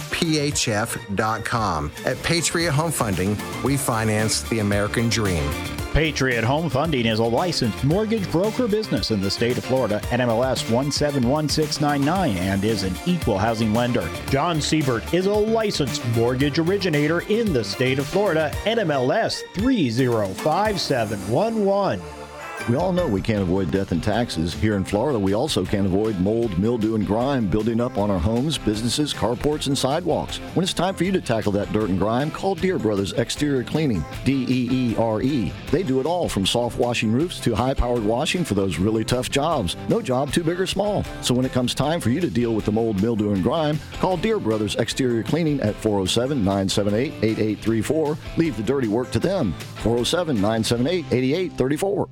At 2.05 2.23
Patriot 2.23 2.73
Home 2.73 2.93
Funding, 2.93 3.37
we 3.63 3.77
finance 3.77 4.43
the 4.43 4.61
American 4.61 5.09
dream. 5.09 5.51
Patriot 5.97 6.45
Home 6.45 6.69
Funding 6.69 7.07
is 7.07 7.21
a 7.21 7.25
licensed 7.25 7.83
mortgage 7.83 8.31
broker 8.31 8.69
business 8.69 9.11
in 9.11 9.23
the 9.23 9.31
state 9.31 9.57
of 9.57 9.65
Florida, 9.65 9.99
NMLS 10.11 10.71
171699, 10.71 12.37
and 12.37 12.63
is 12.63 12.83
an 12.83 12.95
equal 13.07 13.39
housing 13.39 13.73
lender. 13.73 14.07
John 14.29 14.61
Siebert 14.61 15.15
is 15.15 15.25
a 15.25 15.33
licensed 15.33 16.07
mortgage 16.09 16.59
originator 16.59 17.21
in 17.31 17.55
the 17.55 17.65
state 17.65 17.99
of 17.99 18.07
Florida, 18.07 18.53
NMLS 18.65 19.41
305711. 19.55 22.26
We 22.69 22.75
all 22.75 22.93
know 22.93 23.07
we 23.07 23.23
can't 23.23 23.43
avoid 23.43 23.71
death 23.71 23.93
and 23.93 24.03
taxes. 24.03 24.53
Here 24.53 24.75
in 24.75 24.85
Florida, 24.85 25.17
we 25.17 25.35
also 25.35 25.65
can't 25.65 25.87
avoid 25.87 26.19
mold, 26.19 26.59
mildew, 26.59 26.97
and 26.97 27.07
grime 27.07 27.47
building 27.47 27.81
up 27.81 27.97
on 27.97 28.11
our 28.11 28.19
homes, 28.19 28.59
businesses, 28.59 29.15
carports, 29.15 29.69
and 29.69 29.79
sidewalks. 29.79 30.39
When 30.55 30.65
it's 30.65 30.73
time 30.73 30.97
for 30.97 31.05
you 31.05 31.13
to 31.13 31.21
tackle 31.21 31.53
that 31.53 31.73
dirt 31.73 31.91
and 31.91 31.99
grime, 31.99 32.29
call 32.29 32.57
Deere 32.57 32.81
Brothers 32.81 33.13
Exterior 33.13 33.63
Cleaning, 33.63 34.05
D 34.25 34.45
E 34.49 34.69
E 34.73 34.97
R 34.97 35.23
E. 35.23 35.53
They 35.71 35.85
do 35.85 36.01
it 36.01 36.07
all 36.07 36.29
from 36.29 36.45
soft 36.45 36.77
washing 36.77 37.13
roofs 37.13 37.39
to 37.41 37.55
high 37.55 37.73
powered 37.73 38.03
washing 38.03 38.45
for 38.45 38.55
those 38.55 38.79
really 38.79 39.05
tough 39.05 39.31
jobs. 39.31 39.77
No 39.89 40.03
job 40.03 40.33
too 40.33 40.43
big 40.43 40.61
or 40.61 40.67
small. 40.67 41.05
So 41.23 41.35
when 41.35 41.47
it 41.47 41.53
comes 41.53 41.73
time 41.73 42.01
for 42.01 42.11
you 42.11 42.21
to 42.21 42.29
deal 42.29 42.53
with 42.53 42.65
the 42.65 42.73
mold, 42.73 43.01
mildew, 43.01 43.33
and 43.33 43.45
grime, 43.45 43.79
call 44.01 44.17
Deere 44.17 44.41
Brothers 44.41 44.75
Exterior 44.75 45.23
Cleaning 45.23 45.61
at 45.61 45.77
407 45.77 46.39
978 46.39 47.13
8834. 47.23 48.19
Leave 48.37 48.57
the 48.57 48.63
dirty 48.65 48.89
work 48.89 49.13
to 49.13 49.21
them. 49.21 49.53
407 49.77 50.35
978 50.35 51.05
8834. 51.13 52.09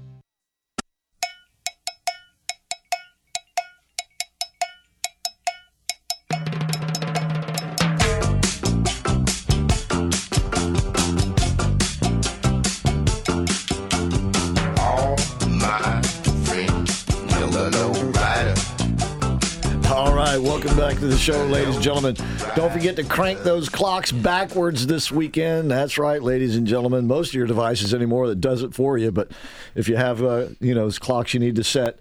Welcome 20.45 20.76
back 20.76 20.99
to 20.99 21.07
the 21.07 21.16
show, 21.16 21.47
ladies 21.47 21.74
and 21.74 21.82
gentlemen. 21.82 22.14
Don't 22.55 22.70
forget 22.70 22.97
to 22.97 23.03
crank 23.03 23.40
those 23.40 23.70
clocks 23.70 24.12
backwards 24.12 24.86
this 24.86 25.11
weekend. 25.11 25.70
That's 25.70 25.97
right, 25.97 26.22
ladies 26.22 26.55
and 26.57 26.66
gentlemen. 26.66 27.07
Most 27.07 27.28
of 27.28 27.34
your 27.34 27.47
devices 27.47 27.95
anymore 27.95 28.28
that 28.28 28.42
does 28.42 28.62
it 28.62 28.74
for 28.74 28.99
you, 28.99 29.11
but 29.11 29.30
if 29.74 29.88
you 29.88 29.97
have, 29.97 30.22
uh, 30.22 30.49
you 30.61 30.74
know, 30.74 30.82
those 30.82 30.99
clocks 30.99 31.32
you 31.32 31.40
need 31.40 31.57
to 31.57 31.64
set 31.64 31.99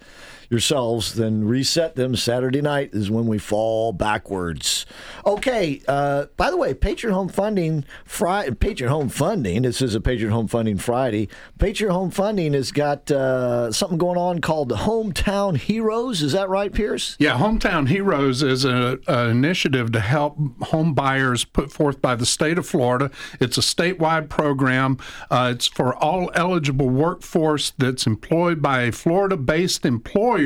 yourselves, 0.53 1.15
then 1.15 1.43
reset 1.43 1.95
them. 1.95 2.15
Saturday 2.15 2.61
night 2.61 2.91
is 2.93 3.11
when 3.11 3.27
we 3.27 3.37
fall 3.37 3.91
backwards. 3.91 4.85
Okay. 5.25 5.81
Uh, 5.87 6.27
by 6.37 6.49
the 6.49 6.55
way, 6.55 6.73
Patriot 6.73 7.13
Home 7.13 7.27
Funding 7.27 7.83
Friday. 8.05 8.53
Patriot 8.53 8.89
Home 8.89 9.09
Funding. 9.09 9.63
This 9.63 9.81
is 9.81 9.95
a 9.95 9.99
Patriot 9.99 10.31
Home 10.31 10.47
Funding 10.47 10.77
Friday. 10.77 11.27
Patriot 11.57 11.91
Home 11.91 12.11
Funding 12.11 12.53
has 12.53 12.71
got 12.71 13.09
uh, 13.09 13.71
something 13.71 13.97
going 13.97 14.17
on 14.17 14.39
called 14.39 14.69
the 14.69 14.75
Hometown 14.75 15.57
Heroes. 15.57 16.21
Is 16.21 16.33
that 16.33 16.47
right, 16.47 16.71
Pierce? 16.71 17.17
Yeah, 17.19 17.37
Hometown 17.39 17.89
Heroes 17.89 18.43
is 18.43 18.63
an 18.63 18.99
initiative 19.07 19.91
to 19.93 19.99
help 19.99 20.37
home 20.61 20.93
buyers 20.93 21.43
put 21.43 21.71
forth 21.71 21.99
by 22.01 22.15
the 22.15 22.27
state 22.27 22.59
of 22.59 22.67
Florida. 22.67 23.09
It's 23.39 23.57
a 23.57 23.61
statewide 23.61 24.29
program. 24.29 24.99
Uh, 25.31 25.53
it's 25.55 25.67
for 25.67 25.95
all 25.95 26.29
eligible 26.35 26.89
workforce 26.89 27.73
that's 27.79 28.05
employed 28.05 28.61
by 28.61 28.83
a 28.83 28.91
Florida-based 28.91 29.85
employer 29.85 30.42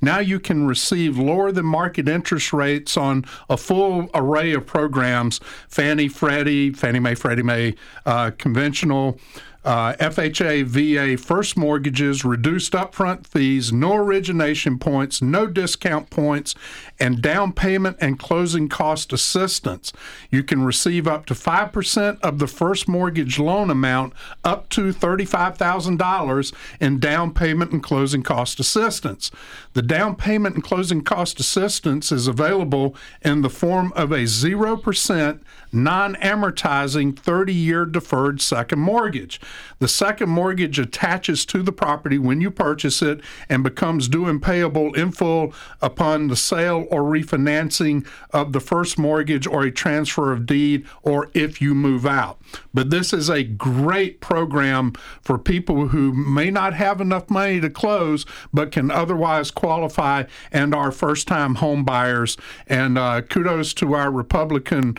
now 0.00 0.18
you 0.18 0.40
can 0.40 0.66
receive 0.66 1.18
lower 1.18 1.52
than 1.52 1.66
market 1.66 2.08
interest 2.08 2.52
rates 2.52 2.96
on 2.96 3.24
a 3.48 3.56
full 3.56 4.08
array 4.14 4.52
of 4.52 4.66
programs. 4.66 5.40
Fannie, 5.68 6.08
Freddie, 6.08 6.72
Fannie 6.72 7.00
Mae, 7.00 7.14
Freddie 7.14 7.42
Mae, 7.42 7.74
uh, 8.06 8.30
conventional 8.38 9.18
uh, 9.64 9.94
FHA, 9.94 10.64
VA, 10.64 11.16
first 11.16 11.56
mortgages, 11.56 12.24
reduced 12.24 12.72
upfront 12.72 13.26
fees, 13.26 13.72
no 13.72 13.94
origination 13.94 14.78
points, 14.78 15.22
no 15.22 15.46
discount 15.46 16.10
points, 16.10 16.54
and 16.98 17.22
down 17.22 17.52
payment 17.52 17.96
and 18.00 18.18
closing 18.18 18.68
cost 18.68 19.12
assistance. 19.12 19.92
You 20.30 20.42
can 20.42 20.64
receive 20.64 21.06
up 21.06 21.26
to 21.26 21.34
5% 21.34 22.20
of 22.20 22.38
the 22.38 22.46
first 22.46 22.88
mortgage 22.88 23.38
loan 23.38 23.70
amount 23.70 24.12
up 24.44 24.68
to 24.70 24.92
$35,000 24.92 26.52
in 26.80 26.98
down 26.98 27.32
payment 27.32 27.72
and 27.72 27.82
closing 27.82 28.22
cost 28.22 28.58
assistance. 28.58 29.30
The 29.74 29.82
down 29.82 30.16
payment 30.16 30.56
and 30.56 30.64
closing 30.64 31.02
cost 31.02 31.38
assistance 31.38 32.10
is 32.10 32.26
available 32.26 32.96
in 33.22 33.42
the 33.42 33.50
form 33.50 33.92
of 33.94 34.10
a 34.10 34.24
0% 34.24 35.40
non 35.72 36.14
amortizing 36.16 37.16
30 37.18 37.54
year 37.54 37.84
deferred 37.86 38.40
second 38.40 38.80
mortgage. 38.80 39.40
The 39.78 39.88
second 39.88 40.28
mortgage 40.28 40.78
attaches 40.78 41.44
to 41.46 41.62
the 41.62 41.72
property 41.72 42.18
when 42.18 42.40
you 42.40 42.50
purchase 42.50 43.02
it 43.02 43.20
and 43.48 43.62
becomes 43.62 44.08
due 44.08 44.26
and 44.26 44.42
payable 44.42 44.92
in 44.94 45.12
full 45.12 45.54
upon 45.80 46.28
the 46.28 46.36
sale 46.36 46.86
or 46.90 47.02
refinancing 47.02 48.06
of 48.30 48.52
the 48.52 48.60
first 48.60 48.98
mortgage 48.98 49.46
or 49.46 49.62
a 49.62 49.70
transfer 49.70 50.32
of 50.32 50.46
deed 50.46 50.86
or 51.02 51.30
if 51.34 51.60
you 51.60 51.74
move 51.74 52.06
out. 52.06 52.40
But 52.74 52.90
this 52.90 53.12
is 53.12 53.28
a 53.28 53.42
great 53.42 54.20
program 54.20 54.92
for 55.22 55.38
people 55.38 55.88
who 55.88 56.12
may 56.12 56.50
not 56.50 56.74
have 56.74 57.00
enough 57.00 57.30
money 57.30 57.60
to 57.60 57.70
close 57.70 58.26
but 58.52 58.72
can 58.72 58.90
otherwise 58.90 59.50
qualify 59.50 60.24
and 60.50 60.74
are 60.74 60.92
first 60.92 61.26
time 61.26 61.56
home 61.56 61.84
buyers. 61.84 62.36
And 62.66 62.98
uh, 62.98 63.22
kudos 63.22 63.74
to 63.74 63.94
our 63.94 64.10
Republican 64.10 64.96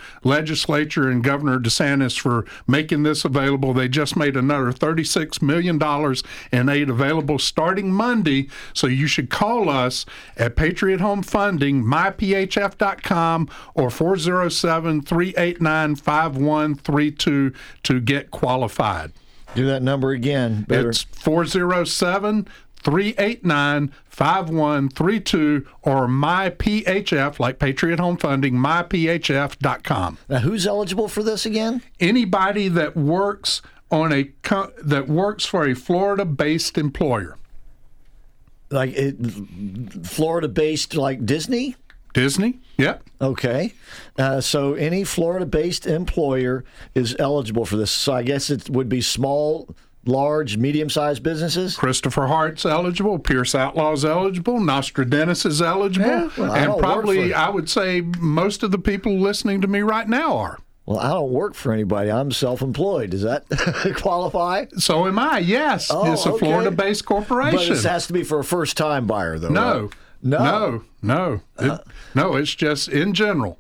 legislature 0.70 1.10
and 1.10 1.24
Governor 1.24 1.60
DeSantis 1.60 2.20
for 2.20 2.46
making 2.68 3.04
this 3.04 3.26
available. 3.26 3.74
They 3.74 3.88
just 3.88 4.16
made 4.16 4.36
another 4.36 4.72
$36 4.72 5.42
million 5.42 5.82
in 6.52 6.70
aid 6.70 6.90
available 6.90 7.40
starting 7.40 7.92
Monday. 7.92 8.50
So 8.74 8.88
you 8.88 9.08
should 9.08 9.30
call 9.30 9.70
us 9.70 10.06
at 10.38 10.56
Patriot 10.56 11.02
Home 11.02 11.24
Funding, 11.24 11.84
myphf.com, 11.84 13.50
or 13.74 13.90
407 13.90 15.02
389 15.02 15.96
5132 15.96 17.54
to 17.84 18.02
get 18.02 18.32
qualified. 18.32 19.12
Do 19.56 19.68
that 19.68 19.84
number 19.84 20.12
again. 20.12 20.64
Better. 20.68 20.90
It's 20.90 21.04
407 21.04 22.48
389 22.84 23.94
5132 24.08 25.66
or 25.82 26.08
myphf, 26.08 27.40
like 27.40 27.60
Patriot 27.60 28.00
Home 28.00 28.18
Funding, 28.18 28.54
myphf.com. 28.54 30.18
Now, 30.30 30.40
who's 30.40 30.68
eligible 30.68 31.08
for 31.08 31.24
this 31.24 31.46
again? 31.46 31.82
Anybody 32.00 32.68
that 32.68 32.96
works 32.96 33.62
on 33.94 34.12
a 34.12 34.32
that 34.84 35.06
works 35.08 35.46
for 35.46 35.68
a 35.68 35.76
Florida-based 35.76 36.78
employer. 36.78 37.38
Like 38.72 38.96
Florida-based, 40.04 40.96
like 40.96 41.26
Disney. 41.26 41.76
Disney, 42.14 42.60
yeah. 42.78 42.98
Okay. 43.22 43.74
Uh, 44.18 44.42
so 44.42 44.74
any 44.74 45.04
Florida 45.04 45.46
based 45.46 45.86
employer 45.88 46.64
is 46.96 47.16
eligible 47.20 47.66
for 47.66 47.76
this. 47.76 47.92
So 47.92 48.14
I 48.14 48.24
guess 48.24 48.50
it 48.50 48.70
would 48.70 48.90
be 48.90 49.02
small, 49.02 49.76
large, 50.06 50.58
medium 50.58 50.90
sized 50.90 51.24
businesses? 51.24 51.76
Christopher 51.76 52.28
Hart's 52.28 52.66
eligible. 52.66 53.20
Pierce 53.20 53.56
Outlaw's 53.56 54.06
eligible. 54.06 54.60
Nostradamus 54.60 55.46
is 55.46 55.62
eligible. 55.62 56.08
Yeah, 56.08 56.30
well, 56.38 56.54
and 56.54 56.80
probably, 56.80 57.34
I 57.34 57.50
would 57.50 57.70
say, 57.70 58.02
most 58.02 58.64
of 58.64 58.72
the 58.72 58.78
people 58.78 59.18
listening 59.18 59.62
to 59.62 59.68
me 59.68 59.82
right 59.82 60.08
now 60.08 60.38
are. 60.38 60.60
Well, 60.86 61.00
I 61.00 61.10
don't 61.12 61.32
work 61.32 61.54
for 61.54 61.72
anybody. 61.72 62.12
I'm 62.12 62.32
self-employed. 62.32 63.12
Does 63.12 63.22
that 63.22 63.46
qualify? 64.02 64.66
So 64.78 65.08
am 65.08 65.18
I. 65.18 65.40
Yes, 65.40 65.88
oh, 65.90 66.12
it's 66.12 66.26
a 66.26 66.32
okay. 66.32 66.46
Florida-based 66.46 67.06
corporation. 67.06 67.74
But 67.74 67.78
it 67.78 67.90
has 67.90 68.08
to 68.08 68.14
be 68.14 68.24
for 68.24 68.40
a 68.40 68.44
first-time 68.44 69.08
buyer, 69.08 69.40
though. 69.40 69.48
No, 69.48 69.82
right? 69.84 69.94
no, 70.22 70.40
no, 70.40 70.84
no. 71.02 71.42
Uh, 71.58 71.78
it, 71.80 71.88
no, 72.16 72.36
it's 72.36 72.54
just 72.54 72.90
in 72.90 73.14
general. 73.14 73.60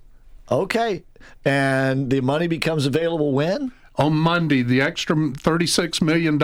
Okay, 0.52 1.04
and 1.46 2.10
the 2.10 2.20
money 2.20 2.48
becomes 2.48 2.86
available 2.86 3.32
when? 3.32 3.72
On 3.96 4.14
Monday. 4.14 4.64
The 4.64 4.82
extra 4.82 5.16
$36 5.16 6.02
million 6.02 6.41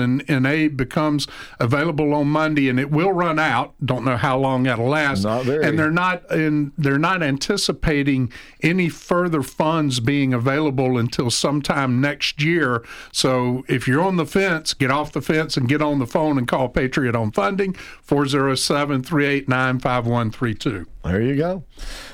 in, 0.00 0.20
in 0.32 0.46
aid 0.46 0.76
becomes 0.76 1.26
available 1.58 2.14
on 2.14 2.28
Monday, 2.28 2.68
and 2.68 2.78
it 2.78 2.90
will 2.90 3.12
run 3.12 3.38
out. 3.38 3.74
Don't 3.84 4.04
know 4.04 4.16
how 4.16 4.38
long 4.38 4.62
that'll 4.64 4.88
last. 4.88 5.24
Not 5.24 5.44
very. 5.44 5.64
And 5.64 5.78
they're 5.78 5.90
not 5.90 6.30
in, 6.30 6.72
they're 6.78 6.98
not 6.98 7.22
anticipating 7.22 8.32
any 8.62 8.88
further 8.88 9.42
funds 9.42 9.98
being 10.00 10.32
available 10.32 10.96
until 10.96 11.30
sometime 11.30 12.00
next 12.00 12.40
year. 12.40 12.84
So 13.10 13.64
if 13.68 13.88
you're 13.88 14.02
on 14.02 14.16
the 14.16 14.26
fence, 14.26 14.74
get 14.74 14.90
off 14.90 15.12
the 15.12 15.22
fence 15.22 15.56
and 15.56 15.68
get 15.68 15.82
on 15.82 15.98
the 15.98 16.06
phone 16.06 16.38
and 16.38 16.46
call 16.46 16.68
Patriot 16.68 17.14
Home 17.14 17.32
Funding 17.32 17.74
407 18.02 19.02
389 19.02 19.80
5132. 19.80 20.86
There 21.04 21.20
you 21.20 21.36
go. 21.36 21.64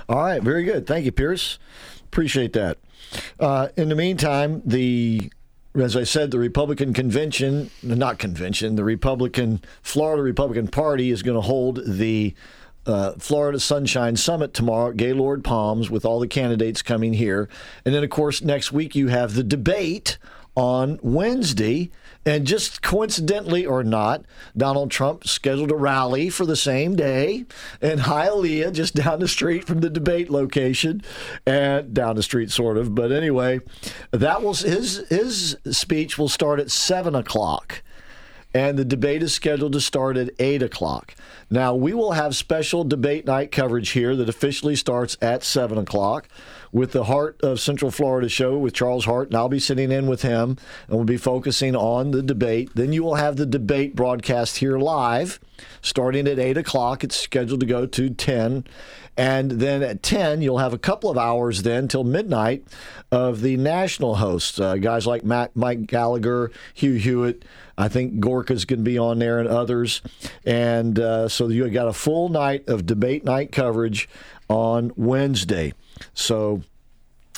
All 0.09 0.23
right, 0.23 0.43
very 0.43 0.65
good. 0.65 0.87
Thank 0.87 1.05
you, 1.05 1.13
Pierce. 1.13 1.59
Appreciate 2.05 2.53
that. 2.55 2.79
Uh, 3.39 3.69
in 3.77 3.89
the 3.89 3.95
meantime, 3.95 4.63
the 4.65 5.31
as 5.75 5.97
I 5.97 6.05
said, 6.05 6.31
the 6.31 6.39
Republican 6.39 6.93
convention, 6.93 7.71
not 7.83 8.19
convention, 8.19 8.75
the 8.75 8.85
Republican 8.85 9.61
Florida 9.83 10.23
Republican 10.23 10.69
Party 10.69 11.11
is 11.11 11.23
going 11.23 11.37
to 11.37 11.47
hold 11.47 11.81
the 11.87 12.35
uh, 12.87 13.13
Florida 13.19 13.61
Sunshine 13.61 14.17
Summit 14.17 14.55
tomorrow 14.55 14.91
at 14.91 14.97
Gaylord 14.97 15.45
Palms 15.45 15.91
with 15.91 16.05
all 16.05 16.21
the 16.21 16.27
candidates 16.27 16.83
coming 16.83 17.13
here. 17.13 17.49
And 17.85 17.95
then, 17.95 18.03
of 18.03 18.11
course, 18.11 18.43
next 18.43 18.73
week 18.73 18.95
you 18.95 19.09
have 19.09 19.35
the 19.35 19.45
debate 19.45 20.19
on 20.59 20.99
Wednesday. 21.03 21.89
And 22.27 22.47
just 22.47 22.83
coincidentally 22.83 23.65
or 23.65 23.85
not, 23.85 24.25
Donald 24.55 24.91
Trump 24.91 25.27
scheduled 25.27 25.71
a 25.71 25.77
rally 25.77 26.29
for 26.29 26.45
the 26.45 26.57
same 26.57 26.95
day 26.97 27.47
in 27.81 28.01
Hialeah, 28.01 28.73
just 28.73 28.95
down 28.95 29.21
the 29.21 29.29
street 29.29 29.65
from 29.65 29.81
the 29.81 29.89
debate 29.89 30.29
location, 30.29 31.01
and 31.47 31.95
down 31.95 32.17
the 32.17 32.23
street, 32.23 32.51
sort 32.51 32.77
of. 32.77 32.95
But 32.95 33.13
anyway, 33.13 33.61
that 34.11 34.43
was 34.43 34.61
his 34.61 35.07
his 35.09 35.57
speech 35.71 36.19
will 36.19 36.29
start 36.29 36.61
at 36.61 36.71
seven 36.71 37.15
o'clock 37.15 37.83
and 38.55 38.79
the 38.79 38.85
debate 38.85 39.23
is 39.23 39.35
scheduled 39.35 39.73
to 39.73 39.81
start 39.81 40.17
at 40.17 40.31
8 40.39 40.63
o'clock. 40.63 41.15
Now, 41.51 41.75
we 41.75 41.93
will 41.93 42.13
have 42.13 42.35
special 42.35 42.83
debate 42.83 43.27
night 43.27 43.53
coverage 43.53 43.91
here 43.91 44.17
that 44.17 44.29
officially 44.29 44.75
starts 44.75 45.19
at 45.21 45.45
7 45.45 45.77
o'clock 45.77 46.29
with 46.73 46.93
the 46.93 47.05
Heart 47.05 47.41
of 47.43 47.61
Central 47.61 47.91
Florida 47.91 48.29
show 48.29 48.59
with 48.59 48.75
Charles 48.75 49.05
Hart, 49.05 49.29
and 49.29 49.37
I'll 49.37 49.49
be 49.49 49.59
sitting 49.59 49.91
in 49.91 50.07
with 50.07 50.23
him, 50.23 50.57
and 50.87 50.97
we'll 50.97 51.05
be 51.05 51.17
focusing 51.17 51.75
on 51.75 52.11
the 52.11 52.23
debate. 52.23 52.71
Then 52.75 52.93
you 52.93 53.03
will 53.03 53.17
have 53.17 53.37
the 53.37 53.47
debate 53.47 53.97
broadcast 53.97 54.59
here 54.59 54.79
live, 54.79 55.41
starting 55.83 56.27
at 56.27 56.39
8 56.39 56.57
o'clock. 56.57 57.05
It's 57.05 57.17
scheduled 57.17 57.61
to 57.61 57.67
go 57.67 57.87
to 57.87 58.11
10. 58.11 58.65
And 59.17 59.51
then 59.51 59.83
at 59.83 60.05
10, 60.05 60.43
you'll 60.43 60.59
have 60.59 60.73
a 60.73 60.79
couple 60.79 61.11
of 61.11 61.19
hours 61.19 61.65
then 61.65 61.89
till 61.89 62.05
midnight 62.05 62.63
of 63.11 63.41
the 63.41 63.57
national 63.57 64.15
hosts, 64.17 64.61
uh, 64.61 64.77
guys 64.77 65.09
like 65.09 65.25
Mike 65.25 65.87
Gallagher, 65.89 66.53
Hugh 66.73 66.95
Hewitt. 66.95 67.45
I 67.77 67.89
think 67.89 68.21
Gorka's 68.21 68.65
going 68.65 68.79
to 68.79 68.85
be 68.85 68.97
on 68.97 69.19
there 69.19 69.41
and 69.41 69.49
others. 69.49 70.03
And 70.45 71.01
uh, 71.01 71.29
so 71.29 71.49
you 71.49 71.69
got 71.69 71.89
a 71.89 71.93
full 71.93 72.29
night 72.29 72.69
of 72.69 72.87
debate 72.87 73.25
night 73.25 73.51
coverage 73.51 74.09
on 74.49 74.93
Wednesday. 74.97 75.75
So 76.15 76.63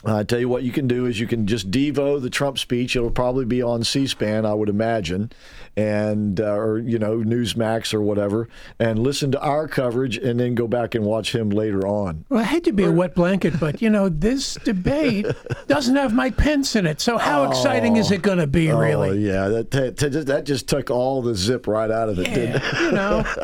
I 0.05 0.23
tell 0.23 0.39
you 0.41 0.49
what 0.49 0.63
you 0.63 0.73
can 0.73 0.89
do 0.89 1.05
is 1.05 1.21
you 1.21 1.27
can 1.27 1.47
just 1.47 1.71
devo 1.71 2.21
the 2.23 2.31
Trump 2.31 2.59
speech. 2.59 2.97
It'll 2.97 3.11
probably 3.11 3.45
be 3.45 3.63
on 3.63 3.85
C-SPAN, 3.85 4.47
I 4.47 4.55
would 4.55 4.71
imagine, 4.71 5.31
and 5.77 6.41
uh, 6.41 6.55
or 6.55 6.79
you 6.79 6.99
know 6.99 7.19
Newsmax 7.19 7.93
or 7.93 8.01
whatever, 8.01 8.49
and 8.79 8.99
listen 8.99 9.31
to 9.33 9.41
our 9.41 9.69
coverage, 9.69 10.17
and 10.17 10.41
then 10.41 10.55
go 10.55 10.67
back 10.67 10.95
and 10.95 11.05
watch 11.05 11.35
him 11.35 11.51
later 11.51 11.87
on. 11.87 12.25
Well, 12.31 12.41
I 12.41 12.45
hate 12.45 12.65
to 12.65 12.73
be 12.73 12.85
a 12.85 12.91
wet 12.91 13.15
blanket, 13.15 13.61
but 13.61 13.83
you 13.83 13.91
know 13.91 14.09
this 14.09 14.55
debate 14.65 15.27
doesn't 15.69 15.97
have 15.97 16.15
Mike 16.15 16.39
Pence 16.39 16.77
in 16.77 16.87
it. 16.87 17.03
So 17.03 17.19
how 17.19 17.45
exciting 17.51 17.97
is 17.97 18.11
it 18.11 18.23
going 18.23 18.39
to 18.39 18.47
be, 18.47 18.71
Oh 18.73 18.79
really? 18.79 19.19
yeah, 19.21 19.49
that 19.49 19.71
that, 19.73 19.97
that- 19.99 20.27
that 20.31 20.45
just 20.45 20.67
took 20.69 20.91
all 20.91 21.21
the 21.23 21.35
zip 21.35 21.67
right 21.67 21.91
out 21.91 22.09
of 22.09 22.19
it, 22.19 22.25
didn't 22.35 22.57
it? 22.63 22.81
You 22.81 22.93
know, 22.93 23.25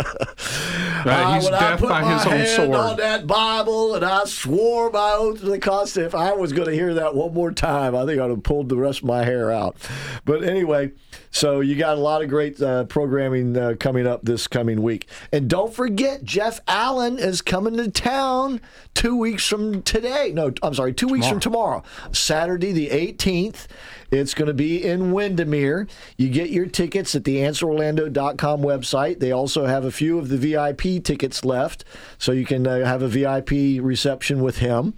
Ah, 1.08 1.34
he's 1.36 1.44
when 1.44 1.54
I 1.54 1.76
put 1.76 1.88
by 1.88 2.00
my 2.02 2.14
his 2.18 2.26
own 2.26 2.32
hand 2.32 2.48
sword. 2.48 2.70
on 2.74 2.96
that 2.96 3.26
Bible 3.26 3.94
and 3.94 4.04
I 4.04 4.24
swore 4.24 4.90
my 4.90 5.12
oath 5.12 5.40
to 5.40 5.46
the 5.46 5.58
Constitution. 5.58 6.06
If 6.06 6.14
I 6.14 6.32
was 6.32 6.45
going 6.52 6.68
to 6.68 6.74
hear 6.74 6.94
that 6.94 7.14
one 7.14 7.34
more 7.34 7.52
time, 7.52 7.94
I 7.94 8.04
think 8.06 8.20
I'd 8.20 8.30
have 8.30 8.42
pulled 8.42 8.68
the 8.68 8.76
rest 8.76 9.00
of 9.00 9.04
my 9.04 9.24
hair 9.24 9.50
out. 9.50 9.76
But 10.24 10.44
anyway, 10.44 10.92
so 11.30 11.60
you 11.60 11.76
got 11.76 11.96
a 11.96 12.00
lot 12.00 12.22
of 12.22 12.28
great 12.28 12.60
uh, 12.60 12.84
programming 12.84 13.56
uh, 13.56 13.74
coming 13.78 14.06
up 14.06 14.24
this 14.24 14.46
coming 14.46 14.82
week. 14.82 15.08
And 15.32 15.48
don't 15.48 15.74
forget, 15.74 16.24
Jeff 16.24 16.60
Allen 16.66 17.18
is 17.18 17.42
coming 17.42 17.76
to 17.76 17.90
town 17.90 18.60
two 18.94 19.16
weeks 19.16 19.46
from 19.46 19.82
today. 19.82 20.32
No, 20.34 20.52
I'm 20.62 20.74
sorry, 20.74 20.92
two 20.92 21.08
weeks 21.08 21.28
from 21.28 21.40
tomorrow, 21.40 21.82
Saturday 22.12 22.72
the 22.72 22.88
18th. 22.88 23.66
It's 24.10 24.34
going 24.34 24.48
to 24.48 24.54
be 24.54 24.82
in 24.84 25.12
Windermere. 25.12 25.86
You 26.16 26.28
get 26.28 26.50
your 26.50 26.66
tickets 26.66 27.14
at 27.14 27.24
the 27.24 27.38
answerorlando.com 27.38 28.62
website. 28.62 29.20
They 29.20 29.32
also 29.32 29.66
have 29.66 29.84
a 29.84 29.90
few 29.90 30.18
of 30.18 30.28
the 30.28 30.36
VIP 30.36 31.02
tickets 31.02 31.44
left, 31.44 31.84
so 32.18 32.32
you 32.32 32.44
can 32.44 32.66
uh, 32.66 32.84
have 32.84 33.02
a 33.02 33.08
VIP 33.08 33.82
reception 33.82 34.42
with 34.42 34.58
him. 34.58 34.94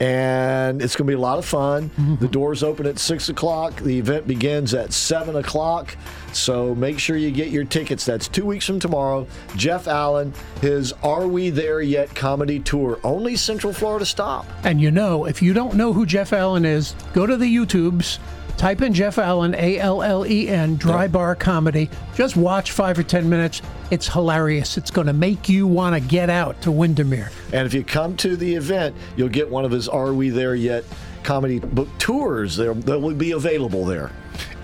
And 0.00 0.80
it's 0.82 0.96
going 0.96 1.06
to 1.06 1.10
be 1.10 1.14
a 1.14 1.18
lot 1.18 1.38
of 1.38 1.44
fun. 1.44 1.90
The 2.20 2.28
doors 2.28 2.62
open 2.62 2.86
at 2.86 2.98
6 2.98 3.28
o'clock. 3.28 3.76
The 3.76 3.98
event 3.98 4.26
begins 4.26 4.74
at 4.74 4.92
7 4.92 5.36
o'clock. 5.36 5.96
So 6.36 6.74
make 6.74 6.98
sure 6.98 7.16
you 7.16 7.30
get 7.30 7.48
your 7.48 7.64
tickets. 7.64 8.04
That's 8.04 8.28
two 8.28 8.44
weeks 8.44 8.66
from 8.66 8.78
tomorrow. 8.78 9.26
Jeff 9.56 9.88
Allen, 9.88 10.32
his 10.60 10.92
Are 11.02 11.26
We 11.26 11.50
There 11.50 11.80
Yet 11.80 12.14
comedy 12.14 12.60
tour. 12.60 12.98
Only 13.02 13.36
Central 13.36 13.72
Florida 13.72 14.06
stop. 14.06 14.46
and 14.64 14.80
you 14.80 14.90
know, 14.90 15.24
if 15.26 15.40
you 15.42 15.52
don't 15.52 15.74
know 15.74 15.92
who 15.92 16.06
Jeff 16.06 16.32
Allen 16.32 16.64
is, 16.64 16.94
go 17.12 17.26
to 17.26 17.36
the 17.36 17.46
YouTubes. 17.46 18.18
Type 18.56 18.80
in 18.80 18.94
Jeff 18.94 19.18
Allen, 19.18 19.54
A 19.56 19.78
L 19.78 20.02
L 20.02 20.26
E 20.26 20.48
N, 20.48 20.76
dry 20.76 21.06
bar 21.08 21.34
comedy. 21.34 21.90
Just 22.14 22.36
watch 22.38 22.72
five 22.72 22.98
or 22.98 23.02
10 23.02 23.28
minutes. 23.28 23.60
It's 23.90 24.08
hilarious. 24.08 24.78
It's 24.78 24.90
going 24.90 25.08
to 25.08 25.12
make 25.12 25.46
you 25.48 25.66
want 25.66 25.94
to 25.94 26.00
get 26.00 26.30
out 26.30 26.62
to 26.62 26.70
Windermere. 26.70 27.30
And 27.52 27.66
if 27.66 27.74
you 27.74 27.84
come 27.84 28.16
to 28.18 28.34
the 28.34 28.54
event, 28.54 28.96
you'll 29.14 29.28
get 29.28 29.50
one 29.50 29.66
of 29.66 29.70
his 29.70 29.88
Are 29.88 30.14
We 30.14 30.30
There 30.30 30.54
Yet 30.54 30.84
comedy 31.22 31.58
book 31.58 31.88
tours. 31.98 32.56
They'll, 32.56 32.72
they 32.74 32.96
will 32.96 33.14
be 33.14 33.32
available 33.32 33.84
there. 33.84 34.10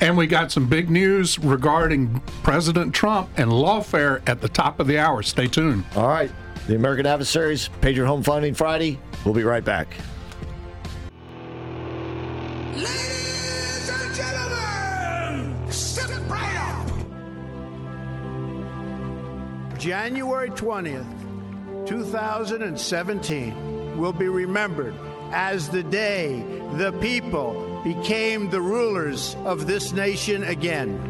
And 0.02 0.16
we 0.16 0.26
got 0.26 0.50
some 0.50 0.66
big 0.66 0.90
news 0.90 1.38
regarding 1.38 2.18
President 2.42 2.92
Trump 2.92 3.30
and 3.36 3.52
lawfare 3.52 4.20
at 4.28 4.40
the 4.40 4.48
top 4.48 4.80
of 4.80 4.88
the 4.88 4.98
hour. 4.98 5.22
Stay 5.22 5.46
tuned. 5.46 5.84
All 5.94 6.08
right. 6.08 6.28
The 6.66 6.74
American 6.74 7.06
Adversaries, 7.06 7.70
Patriot 7.80 8.08
Home 8.08 8.24
Funding 8.24 8.52
Friday. 8.52 8.98
We'll 9.24 9.32
be 9.32 9.44
right 9.44 9.64
back. 9.64 9.94
Ladies 12.74 13.90
and 13.90 14.12
gentlemen, 14.12 15.70
step 15.70 16.28
right 16.28 16.88
up. 19.70 19.78
January 19.78 20.50
20th, 20.50 21.86
2017 21.86 23.96
will 23.96 24.12
be 24.12 24.26
remembered 24.26 24.96
as 25.32 25.68
the 25.68 25.82
day 25.82 26.42
the 26.74 26.92
people 27.00 27.80
became 27.82 28.50
the 28.50 28.60
rulers 28.60 29.34
of 29.44 29.66
this 29.66 29.92
nation 29.92 30.44
again. 30.44 31.08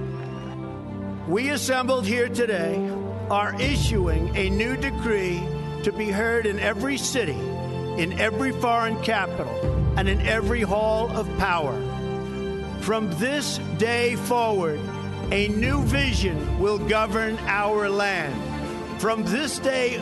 We 1.29 1.51
assembled 1.51 2.07
here 2.07 2.29
today 2.29 2.91
are 3.31 3.55
issuing 3.61 4.35
a 4.37 4.51
new 4.51 4.77
decree 4.77 5.43
to 5.83 5.93
be 5.93 6.11
heard 6.11 6.47
in 6.47 6.59
every 6.59 6.97
city, 6.97 7.39
in 7.99 8.19
every 8.19 8.53
foreign 8.53 9.01
capital, 9.03 9.49
and 9.97 10.09
in 10.09 10.21
every 10.23 10.63
hall 10.63 11.11
of 11.11 11.29
power. 11.39 11.75
From 12.81 13.11
this 13.19 13.59
day 13.79 14.17
forward, 14.17 14.81
a 15.31 15.49
new 15.49 15.83
vision 15.85 16.59
will 16.59 16.79
govern 16.79 17.39
our 17.47 17.89
land. 17.89 18.35
From 19.01 19.25
this 19.25 19.59
day 19.59 19.99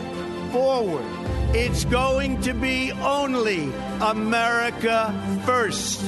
forward, 0.51 1.05
it's 1.53 1.83
going 1.85 2.39
to 2.41 2.53
be 2.53 2.93
only 2.93 3.71
America 4.01 5.13
first. 5.45 6.01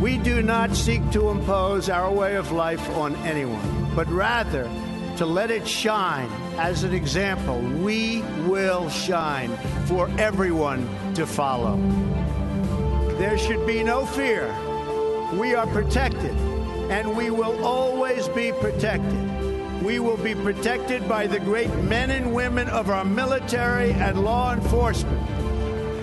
We 0.00 0.18
do 0.18 0.42
not 0.42 0.76
seek 0.76 1.10
to 1.10 1.30
impose 1.30 1.88
our 1.88 2.12
way 2.12 2.36
of 2.36 2.52
life 2.52 2.88
on 2.90 3.16
anyone, 3.16 3.92
but 3.96 4.08
rather 4.08 4.70
to 5.16 5.26
let 5.26 5.50
it 5.50 5.66
shine 5.66 6.30
as 6.58 6.84
an 6.84 6.94
example. 6.94 7.58
We 7.58 8.22
will 8.46 8.88
shine 8.90 9.50
for 9.86 10.08
everyone 10.18 10.88
to 11.14 11.26
follow. 11.26 11.76
There 13.18 13.38
should 13.38 13.66
be 13.66 13.82
no 13.82 14.06
fear. 14.06 14.46
We 15.34 15.54
are 15.54 15.66
protected, 15.66 16.34
and 16.90 17.16
we 17.16 17.30
will 17.30 17.64
always 17.64 18.28
be 18.28 18.52
protected. 18.52 19.33
We 19.84 19.98
will 19.98 20.16
be 20.16 20.34
protected 20.34 21.06
by 21.06 21.26
the 21.26 21.38
great 21.38 21.68
men 21.82 22.10
and 22.10 22.34
women 22.34 22.68
of 22.68 22.88
our 22.88 23.04
military 23.04 23.92
and 23.92 24.24
law 24.24 24.54
enforcement. 24.54 25.20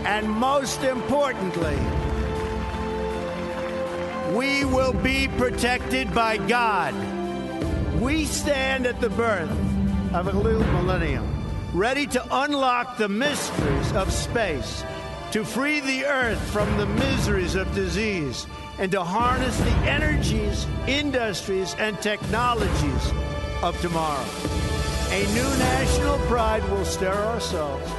And 0.05 0.29
most 0.29 0.83
importantly, 0.83 1.79
we 4.37 4.65
will 4.65 4.93
be 4.93 5.27
protected 5.29 6.13
by 6.13 6.37
God. 6.37 6.93
We 7.99 8.25
stand 8.25 8.85
at 8.85 9.01
the 9.01 9.09
birth 9.09 9.49
of 10.13 10.27
a 10.27 10.33
new 10.33 10.59
millennium, 10.59 11.27
ready 11.73 12.05
to 12.05 12.43
unlock 12.43 12.97
the 12.97 13.09
mysteries 13.09 13.91
of 13.93 14.13
space, 14.13 14.83
to 15.31 15.43
free 15.43 15.79
the 15.79 16.05
earth 16.05 16.39
from 16.51 16.77
the 16.77 16.85
miseries 16.85 17.55
of 17.55 17.73
disease, 17.73 18.45
and 18.77 18.91
to 18.91 19.03
harness 19.03 19.57
the 19.57 19.75
energies, 19.89 20.67
industries, 20.87 21.73
and 21.79 21.99
technologies 21.99 23.11
of 23.63 23.79
tomorrow. 23.81 24.25
A 25.11 25.25
new 25.33 25.57
national 25.59 26.17
pride 26.27 26.63
will 26.69 26.85
stir 26.85 27.13
ourselves, 27.13 27.89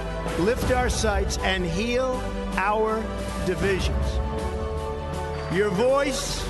lift 0.41 0.71
our 0.73 0.89
sights, 0.89 1.39
and 1.39 1.65
heal 1.65 2.23
our 2.57 3.03
divisions. 3.47 4.07
Your 5.53 5.71
voice, 5.71 6.43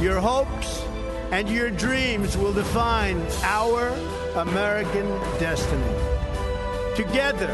your 0.00 0.20
hopes, 0.20 0.82
and 1.30 1.48
your 1.48 1.70
dreams 1.70 2.36
will 2.36 2.52
define 2.52 3.20
our 3.42 3.88
American 4.36 5.06
destiny. 5.38 5.94
Together, 6.96 7.52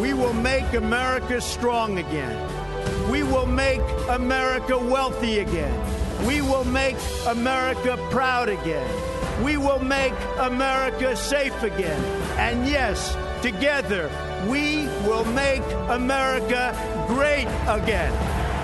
we 0.00 0.12
will 0.12 0.34
make 0.34 0.72
America 0.74 1.40
strong 1.40 1.98
again. 1.98 3.10
We 3.10 3.22
will 3.22 3.46
make 3.46 3.80
America 4.08 4.78
wealthy 4.78 5.38
again. 5.38 6.26
We 6.26 6.42
will 6.42 6.64
make 6.64 6.96
America 7.26 7.96
proud 8.10 8.48
again. 8.48 9.11
We 9.42 9.56
will 9.56 9.78
make 9.78 10.12
America 10.38 11.16
safe 11.16 11.62
again. 11.62 12.00
And 12.38 12.66
yes, 12.66 13.16
together, 13.42 14.10
we 14.48 14.86
will 15.06 15.24
make 15.24 15.62
America 15.88 16.74
great 17.08 17.48
again. 17.68 18.12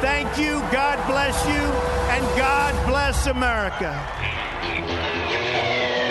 Thank 0.00 0.38
you, 0.38 0.60
God 0.70 0.98
bless 1.06 1.36
you, 1.46 1.62
and 2.14 2.24
God 2.36 2.74
bless 2.86 3.26
America. 3.26 3.92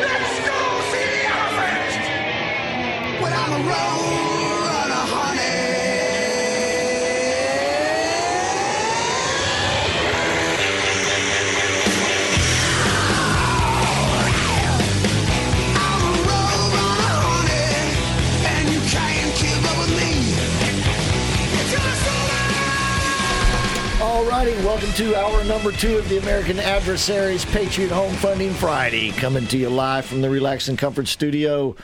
Let's 0.01 0.39
go 0.47 0.60
see 0.91 1.08
the 1.14 1.24
elephant. 1.28 1.88
A 3.47 3.60
road 3.64 4.26
Welcome 24.38 24.91
to 24.93 25.15
hour 25.15 25.43
number 25.45 25.71
two 25.71 25.97
of 25.97 26.07
the 26.09 26.19
American 26.19 26.59
Adversaries 26.59 27.43
Patriot 27.43 27.89
Home 27.89 28.13
Funding 28.13 28.53
Friday. 28.53 29.09
Coming 29.13 29.47
to 29.47 29.57
you 29.57 29.67
live 29.67 30.05
from 30.05 30.21
the 30.21 30.29
Relax 30.29 30.67
and 30.67 30.77
Comfort 30.77 31.07
Studio 31.07 31.75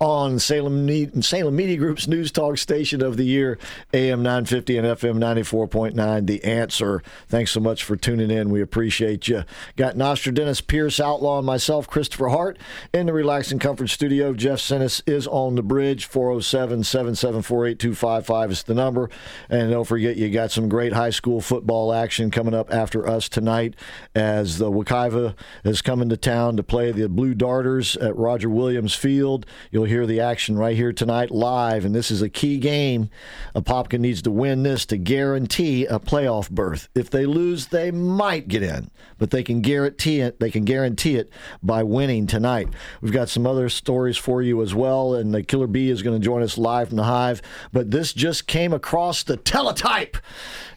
on 0.00 0.38
Salem, 0.38 1.20
Salem 1.20 1.54
Media 1.54 1.76
Group's 1.76 2.08
News 2.08 2.32
Talk 2.32 2.56
Station 2.56 3.02
of 3.02 3.18
the 3.18 3.24
Year, 3.24 3.58
AM 3.92 4.22
950 4.22 4.78
and 4.78 4.86
FM 4.86 5.18
94.9. 5.18 6.26
The 6.26 6.42
answer. 6.42 7.02
Thanks 7.28 7.50
so 7.50 7.60
much 7.60 7.84
for 7.84 7.96
tuning 7.96 8.30
in. 8.30 8.48
We 8.48 8.62
appreciate 8.62 9.28
you. 9.28 9.44
Got 9.76 9.98
Nostradamus, 9.98 10.62
Pierce 10.62 11.00
Outlaw, 11.00 11.38
and 11.38 11.46
myself, 11.46 11.86
Christopher 11.86 12.30
Hart, 12.30 12.58
in 12.94 13.06
the 13.06 13.12
Relax 13.12 13.52
and 13.52 13.60
Comfort 13.60 13.88
Studio. 13.88 14.32
Jeff 14.32 14.58
Sennis 14.58 15.02
is 15.06 15.26
on 15.26 15.56
the 15.56 15.62
bridge. 15.62 16.06
407 16.06 16.82
774 16.82 17.66
8255 17.66 18.50
is 18.50 18.62
the 18.62 18.74
number. 18.74 19.10
And 19.50 19.70
don't 19.70 19.84
forget, 19.84 20.16
you 20.16 20.30
got 20.30 20.50
some 20.50 20.70
great 20.70 20.94
high 20.94 21.10
school 21.10 21.42
football 21.42 21.92
action 21.92 22.30
coming 22.30 22.54
up 22.54 22.72
after 22.72 23.06
us 23.06 23.28
tonight 23.28 23.74
as 24.14 24.56
the 24.56 24.70
Wekiva 24.70 25.34
is 25.62 25.82
coming 25.82 26.08
to 26.08 26.16
town 26.16 26.56
to 26.56 26.62
play 26.62 26.90
the 26.90 27.06
Blue 27.06 27.34
Darters 27.34 27.98
at 27.98 28.16
Roger 28.16 28.48
Williams 28.48 28.94
Field. 28.94 29.44
You'll 29.70 29.89
hear 29.90 30.06
the 30.06 30.20
action 30.20 30.56
right 30.56 30.76
here 30.76 30.92
tonight 30.92 31.32
live, 31.32 31.84
and 31.84 31.92
this 31.92 32.12
is 32.12 32.22
a 32.22 32.28
key 32.28 32.58
game. 32.58 33.10
Apopka 33.56 33.98
needs 33.98 34.22
to 34.22 34.30
win 34.30 34.62
this 34.62 34.86
to 34.86 34.96
guarantee 34.96 35.84
a 35.84 35.98
playoff 35.98 36.48
berth. 36.48 36.88
If 36.94 37.10
they 37.10 37.26
lose, 37.26 37.66
they 37.66 37.90
might 37.90 38.46
get 38.46 38.62
in, 38.62 38.90
but 39.18 39.30
they 39.30 39.42
can 39.42 39.60
guarantee 39.60 40.20
it. 40.20 40.38
They 40.38 40.50
can 40.50 40.64
guarantee 40.64 41.16
it 41.16 41.32
by 41.60 41.82
winning 41.82 42.28
tonight. 42.28 42.68
We've 43.00 43.12
got 43.12 43.28
some 43.28 43.48
other 43.48 43.68
stories 43.68 44.16
for 44.16 44.40
you 44.40 44.62
as 44.62 44.74
well, 44.74 45.14
and 45.14 45.34
the 45.34 45.42
Killer 45.42 45.66
Bee 45.66 45.90
is 45.90 46.02
going 46.02 46.18
to 46.18 46.24
join 46.24 46.42
us 46.42 46.56
live 46.56 46.88
from 46.88 46.96
the 46.96 47.04
Hive. 47.04 47.42
But 47.72 47.90
this 47.90 48.12
just 48.12 48.46
came 48.46 48.72
across 48.72 49.24
the 49.24 49.36
teletype. 49.36 50.16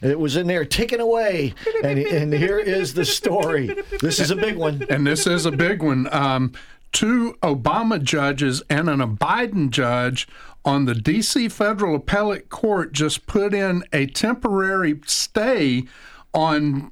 It 0.02 0.18
was 0.18 0.36
in 0.36 0.48
there 0.48 0.64
taken 0.64 0.98
away, 0.98 1.54
and, 1.84 2.00
and 2.00 2.32
here 2.34 2.58
is 2.58 2.94
the 2.94 3.04
story. 3.04 3.76
This 4.00 4.18
is 4.18 4.32
a 4.32 4.36
big 4.36 4.56
one, 4.56 4.84
and 4.90 5.06
this 5.06 5.28
is 5.28 5.46
a 5.46 5.52
big 5.52 5.82
one. 5.82 6.12
Um, 6.12 6.52
two 6.94 7.36
Obama 7.42 8.02
judges 8.02 8.62
and 8.70 8.88
an 8.88 9.00
Biden 9.18 9.68
judge 9.68 10.26
on 10.64 10.86
the 10.86 10.94
D.C. 10.94 11.50
Federal 11.50 11.96
Appellate 11.96 12.48
Court 12.48 12.92
just 12.92 13.26
put 13.26 13.52
in 13.52 13.84
a 13.92 14.06
temporary 14.06 14.98
stay 15.04 15.84
on 16.32 16.90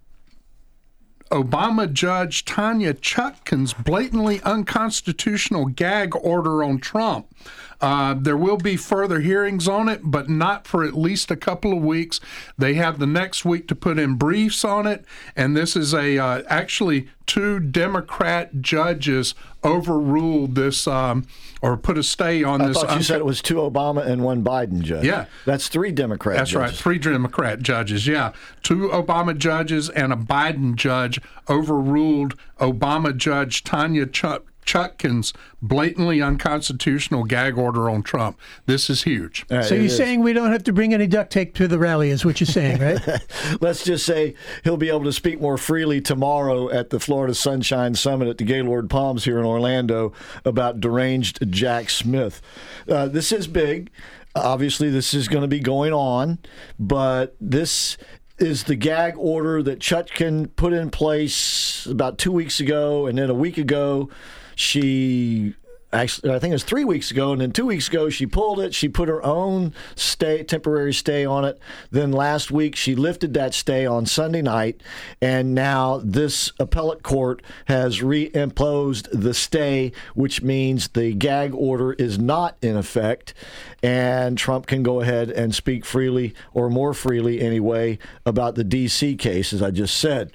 Obama 1.31 1.91
Judge 1.91 2.45
Tanya 2.45 2.93
Chutkan's 2.93 3.73
blatantly 3.73 4.43
unconstitutional 4.43 5.67
gag 5.67 6.15
order 6.15 6.63
on 6.63 6.79
Trump. 6.79 7.35
Uh, 7.81 8.15
there 8.15 8.37
will 8.37 8.59
be 8.59 8.77
further 8.77 9.21
hearings 9.21 9.67
on 9.67 9.89
it, 9.89 10.01
but 10.05 10.29
not 10.29 10.67
for 10.67 10.85
at 10.85 10.95
least 10.95 11.31
a 11.31 11.37
couple 11.37 11.73
of 11.73 11.83
weeks. 11.83 12.21
They 12.59 12.75
have 12.75 12.99
the 12.99 13.07
next 13.07 13.47
week 13.47 13.67
to 13.69 13.75
put 13.75 13.99
in 13.99 14.15
briefs 14.15 14.63
on 14.63 14.87
it, 14.87 15.07
and 15.35 15.57
this 15.57 15.75
is 15.75 15.95
a 15.95 16.19
uh, 16.19 16.43
actually 16.49 17.09
two 17.33 17.59
Democrat 17.59 18.61
judges 18.61 19.35
overruled 19.65 20.55
this 20.55 20.87
um, 20.87 21.27
or 21.63 21.79
put 21.79 21.97
a 21.97 22.03
stay 22.03 22.45
on 22.45 22.61
I 22.61 22.69
this. 22.69 22.77
thought 22.83 22.95
you 22.95 23.03
said 23.03 23.21
it 23.21 23.25
was 23.25 23.41
two 23.41 23.55
Obama 23.55 24.05
and 24.07 24.23
one 24.23 24.45
Biden 24.45 24.83
judge. 24.83 25.07
Yeah. 25.07 25.25
That's 25.47 25.69
three 25.69 25.93
Democrat 25.93 26.37
judges. 26.37 26.53
That's 26.53 26.61
right. 26.73 26.79
Three 26.79 26.99
Democrat 26.99 27.63
judges. 27.63 28.07
Yeah. 28.07 28.33
Two 28.63 28.91
Obama 28.91 29.35
judges 29.39 29.89
and 29.89 30.13
a 30.13 30.17
Biden 30.17 30.75
judge 30.75 31.21
overruled 31.49 32.35
Obama 32.61 33.17
judge 33.17 33.65
Tanya 33.65 34.05
Chut- 34.05 34.45
Chutkan's 34.65 35.33
blatantly 35.61 36.21
unconstitutional 36.21 37.25
gag 37.25 37.59
order 37.59 37.89
on 37.91 38.03
Trump. 38.03 38.39
This 38.67 38.89
is 38.89 39.03
huge. 39.03 39.45
so 39.49 39.75
you're 39.75 39.89
saying 39.89 40.21
we 40.21 40.33
don't 40.33 40.53
have 40.53 40.65
to 40.65 40.73
bring 40.73 40.95
any 40.95 41.07
duct 41.07 41.33
tape 41.33 41.55
to 41.55 41.69
the 41.69 41.79
rally, 41.79 42.11
is 42.11 42.25
what 42.25 42.41
you're 42.41 42.47
saying, 42.47 42.81
right? 42.81 43.01
Let's 43.61 43.85
just 43.85 44.07
say 44.07 44.35
he'll 44.65 44.77
be 44.77 44.89
able 44.89 45.05
to 45.05 45.13
speak 45.13 45.41
more 45.41 45.59
freely 45.59 46.01
tomorrow 46.01 46.71
at 46.71 46.91
the 46.91 47.01
Florida 47.01 47.35
Sunshine 47.35 47.95
Summit 47.95 48.29
at 48.29 48.39
the 48.39 48.45
Gaylord 48.45 48.89
Palms 48.89 49.25
here 49.25 49.39
in 49.39 49.45
Orlando 49.45 50.13
about 50.45 50.81
deranged 50.81 51.51
Jack 51.51 51.91
Smith. 51.91 52.41
Uh, 52.89 53.09
this 53.09 53.33
is 53.33 53.47
big. 53.47 53.91
Obviously, 54.35 54.89
this 54.89 55.13
is 55.13 55.29
going 55.29 55.43
to 55.43 55.49
be 55.49 55.61
going 55.61 55.93
on, 55.93 56.39
but 56.79 57.37
this 57.39 57.99
is 58.39 58.65
the 58.65 58.75
gag 58.75 59.15
order 59.17 59.63
that 59.63 59.79
Chutkin 59.79 60.49
put 60.57 60.73
in 60.73 60.91
place 60.91 61.87
about 61.87 62.19
two 62.19 62.33
weeks 62.33 62.59
ago, 62.59 63.07
and 63.07 63.19
then 63.19 63.31
a 63.31 63.35
week 63.35 63.59
ago, 63.59 64.09
she 64.55 65.55
actually 65.93 66.33
I 66.33 66.39
think 66.39 66.53
it 66.53 66.55
was 66.55 66.65
three 66.65 66.85
weeks 66.85 67.11
ago, 67.11 67.33
and 67.33 67.41
then 67.41 67.53
two 67.53 67.67
weeks 67.67 67.89
ago 67.89 68.09
she 68.09 68.27
pulled 68.27 68.61
it. 68.61 68.75
She 68.75 68.89
put 68.89 69.09
her 69.09 69.23
own 69.25 69.75
stay 69.95 70.43
temporary 70.43 70.95
stay 70.95 71.25
on 71.25 71.45
it. 71.45 71.59
Then 71.91 72.13
last 72.13 72.51
week 72.51 72.77
she 72.77 72.95
lifted 72.95 73.35
that 73.35 73.55
stay 73.55 73.85
on 73.85 74.07
Sunday 74.07 74.43
night, 74.43 74.83
and 75.21 75.55
now 75.55 76.01
this 76.03 76.53
appellate 76.59 77.03
court 77.03 77.43
has 77.67 78.01
reimposed 78.01 79.09
the 79.13 79.35
stay, 79.35 79.93
which 80.15 80.43
means 80.43 80.89
the 80.89 81.13
gag 81.13 81.55
order 81.55 81.93
is 81.93 82.19
not 82.19 82.57
in 82.63 82.77
effect, 82.77 83.35
and 83.83 84.39
Trump 84.39 84.67
can 84.67 84.83
go 84.83 85.01
ahead 85.01 85.31
and 85.31 85.55
speak 85.55 85.85
freely 85.85 86.35
or 86.55 86.71
more 86.71 86.95
freely 86.95 87.41
anyway 87.41 87.99
about 88.25 88.55
the 88.55 88.65
D.C. 88.65 89.17
case, 89.17 89.53
as 89.53 89.63
I 89.63 89.71
just 89.71 89.97
said. 89.99 90.33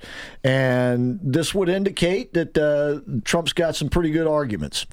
And 0.48 1.20
this 1.22 1.54
would 1.54 1.68
indicate 1.68 2.34
that 2.34 2.58
uh, 2.58 3.02
Trump's 3.26 3.54
got 3.54 3.76
some 3.76 3.90
pretty 3.90 4.12
good 4.12 4.28
arguments. 4.28 4.86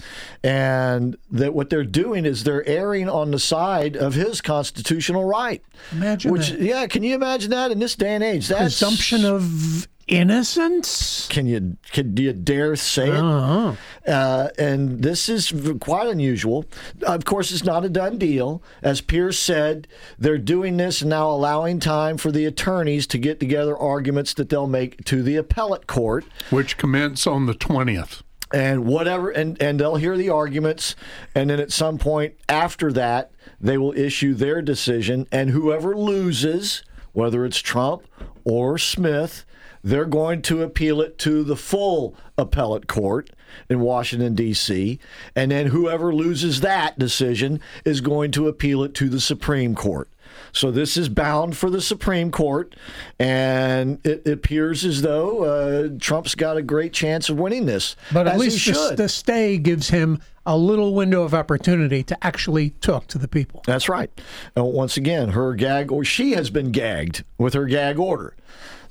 And 0.43 1.17
that 1.31 1.55
what 1.55 1.71
they're 1.71 1.85
doing 1.85 2.25
is 2.27 2.45
they're 2.45 2.67
erring 2.67 3.09
on 3.09 3.31
the 3.31 3.39
side 3.39 3.97
of 3.97 4.15
his 4.15 4.41
constitutional 4.41 5.25
right. 5.25 5.63
Imagine 5.93 6.33
Which, 6.33 6.51
that. 6.51 6.61
yeah, 6.61 6.87
can 6.87 7.03
you 7.05 7.15
imagine 7.15 7.51
that 7.53 7.71
in 7.71 7.79
this 7.79 7.95
day 7.95 8.15
and 8.15 8.25
age? 8.25 8.49
That's, 8.49 8.79
Presumption 8.81 9.25
of 9.25 9.87
innocence. 10.07 11.27
Can 11.29 11.47
you 11.47 11.77
can 11.93 12.15
do 12.15 12.23
you 12.23 12.33
dare 12.33 12.77
say 12.77 13.09
it? 13.09 13.15
Uh-huh. 13.15 13.75
Uh, 14.07 14.49
and 14.59 15.03
this 15.03 15.29
is 15.29 15.53
quite 15.81 16.09
unusual. 16.09 16.65
Of 17.03 17.25
course, 17.25 17.53
it's 17.53 17.65
not 17.65 17.85
a 17.85 17.89
done 17.89 18.19
deal. 18.19 18.63
As 18.83 19.01
Pierce 19.01 19.39
said, 19.39 19.89
they're 20.19 20.39
doing 20.39 20.77
this 20.77 21.01
and 21.01 21.11
now 21.11 21.31
allowing 21.31 21.81
time 21.81 22.17
for 22.17 22.31
the 22.31 22.45
attorneys 22.45 23.07
to 23.09 23.19
get 23.19 23.41
together 23.41 23.77
arguments 23.77 24.35
that 24.35 24.49
they'll 24.49 24.67
make 24.67 25.05
to 25.05 25.23
the 25.23 25.37
appellate 25.37 25.87
court. 25.87 26.25
Which 26.51 26.77
commence 26.77 27.27
on 27.27 27.47
the 27.47 27.55
20th. 27.55 28.23
And 28.53 28.85
whatever, 28.85 29.31
and, 29.31 29.61
and 29.61 29.81
they'll 29.81 29.97
hear 29.97 30.17
the 30.17 30.29
arguments, 30.29 30.95
and 31.35 31.51
then 31.51 31.59
at 31.59 31.73
some 31.73 31.99
point 31.99 32.35
after 32.49 32.93
that, 32.93 33.33
they 33.61 33.79
will 33.79 33.93
issue 33.99 34.35
their 34.35 34.63
decision, 34.63 35.27
and 35.33 35.51
whoever 35.51 35.97
loses, 35.97 36.85
whether 37.13 37.45
it's 37.45 37.59
Trump 37.59 38.07
or 38.45 38.79
Smith, 38.79 39.45
they're 39.85 40.07
going 40.07 40.43
to 40.43 40.63
appeal 40.63 41.01
it 41.03 41.19
to 41.19 41.45
the 41.45 41.57
full 41.57 42.17
appellate 42.39 42.89
court 42.89 43.31
in 43.69 43.81
Washington, 43.81 44.35
D.C., 44.35 44.99
and 45.37 45.51
then 45.51 45.67
whoever 45.67 46.13
loses 46.13 46.61
that 46.63 46.99
decision 46.99 47.61
is 47.85 48.01
going 48.01 48.33
to 48.33 48.49
appeal 48.49 48.83
it 48.83 48.95
to 48.95 49.09
the 49.09 49.21
Supreme 49.21 49.75
Court. 49.75 50.09
So 50.53 50.71
this 50.71 50.97
is 50.97 51.09
bound 51.09 51.57
for 51.57 51.71
the 51.71 51.81
Supreme 51.81 52.31
Court, 52.31 52.75
and 53.19 54.05
it 54.05 54.27
appears 54.27 54.85
as 54.85 55.03
though 55.03 55.45
uh, 55.45 55.89
Trump's 56.01 56.35
got 56.35 56.57
a 56.57 56.63
great 56.63 56.93
chance 56.93 57.29
of 57.29 57.39
winning 57.39 57.67
this. 57.67 57.95
But 58.13 58.27
at 58.27 58.39
least 58.39 58.67
the, 58.67 58.95
the 58.97 59.09
stay 59.09 59.59
gives 59.59 59.91
him 59.91 60.21
a 60.47 60.57
little 60.57 60.95
window 60.95 61.23
of 61.23 61.35
opportunity 61.35 62.03
to 62.05 62.25
actually 62.27 62.71
talk 62.81 63.07
to 63.09 63.19
the 63.19 63.29
people. 63.29 63.63
That's 63.67 63.89
right. 63.89 64.11
And 64.55 64.73
once 64.73 64.97
again, 64.97 65.31
her 65.31 65.55
gag, 65.55 65.91
or 65.91 66.05
she 66.05 66.33
has 66.33 66.51
been 66.51 66.71
gagged 66.71 67.25
with 67.39 67.55
her 67.55 67.67
gag 67.67 67.99
order. 67.99 68.35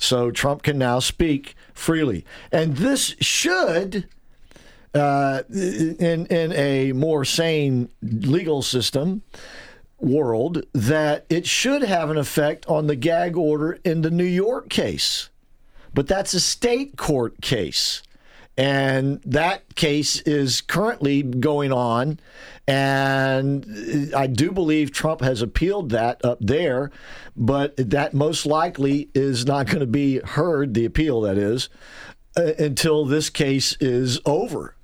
So 0.03 0.31
Trump 0.31 0.63
can 0.63 0.77
now 0.77 0.99
speak 0.99 1.55
freely. 1.73 2.25
And 2.51 2.75
this 2.75 3.15
should, 3.21 4.07
uh, 4.93 5.43
in, 5.49 6.25
in 6.25 6.51
a 6.51 6.91
more 6.91 7.23
sane 7.23 7.89
legal 8.01 8.61
system 8.61 9.23
world, 9.99 10.63
that 10.73 11.25
it 11.29 11.47
should 11.47 11.83
have 11.83 12.09
an 12.09 12.17
effect 12.17 12.65
on 12.67 12.87
the 12.87 12.97
gag 12.97 13.37
order 13.37 13.79
in 13.85 14.01
the 14.01 14.11
New 14.11 14.25
York 14.25 14.69
case. 14.69 15.29
But 15.93 16.07
that's 16.07 16.33
a 16.33 16.39
state 16.41 16.97
court 16.97 17.39
case. 17.41 18.03
And 18.57 19.19
that 19.25 19.75
case 19.75 20.21
is 20.21 20.61
currently 20.61 21.23
going 21.23 21.71
on. 21.71 22.19
And 22.67 24.13
I 24.15 24.27
do 24.27 24.51
believe 24.51 24.91
Trump 24.91 25.21
has 25.21 25.41
appealed 25.41 25.89
that 25.89 26.23
up 26.23 26.37
there, 26.39 26.91
but 27.35 27.75
that 27.77 28.13
most 28.13 28.45
likely 28.45 29.09
is 29.13 29.45
not 29.45 29.67
going 29.67 29.79
to 29.79 29.87
be 29.87 30.19
heard, 30.19 30.73
the 30.73 30.85
appeal 30.85 31.21
that 31.21 31.37
is, 31.37 31.69
uh, 32.37 32.53
until 32.59 33.05
this 33.05 33.29
case 33.29 33.75
is 33.79 34.19
over. 34.25 34.75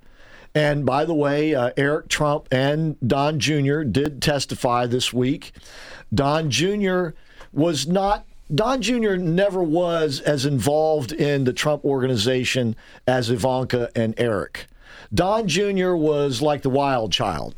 And 0.55 0.85
by 0.85 1.05
the 1.05 1.13
way, 1.13 1.53
uh, 1.53 1.71
Eric 1.77 2.09
Trump 2.09 2.47
and 2.51 2.97
Don 3.05 3.39
Jr. 3.39 3.83
did 3.83 4.21
testify 4.21 4.87
this 4.87 5.13
week. 5.13 5.53
Don 6.13 6.49
Jr. 6.49 7.09
was 7.53 7.87
not 7.87 8.25
Don 8.53 8.81
Jr. 8.81 9.15
never 9.15 9.61
was 9.61 10.21
as 10.21 10.43
involved 10.43 11.11
in 11.11 11.43
the 11.43 11.53
Trump 11.53 11.85
organization 11.85 12.75
as 13.05 13.29
Ivanka 13.29 13.91
and 13.95 14.15
Eric. 14.17 14.65
Don 15.13 15.47
Jr. 15.47 15.93
was 15.93 16.41
like 16.41 16.63
the 16.63 16.69
wild 16.69 17.11
child. 17.11 17.53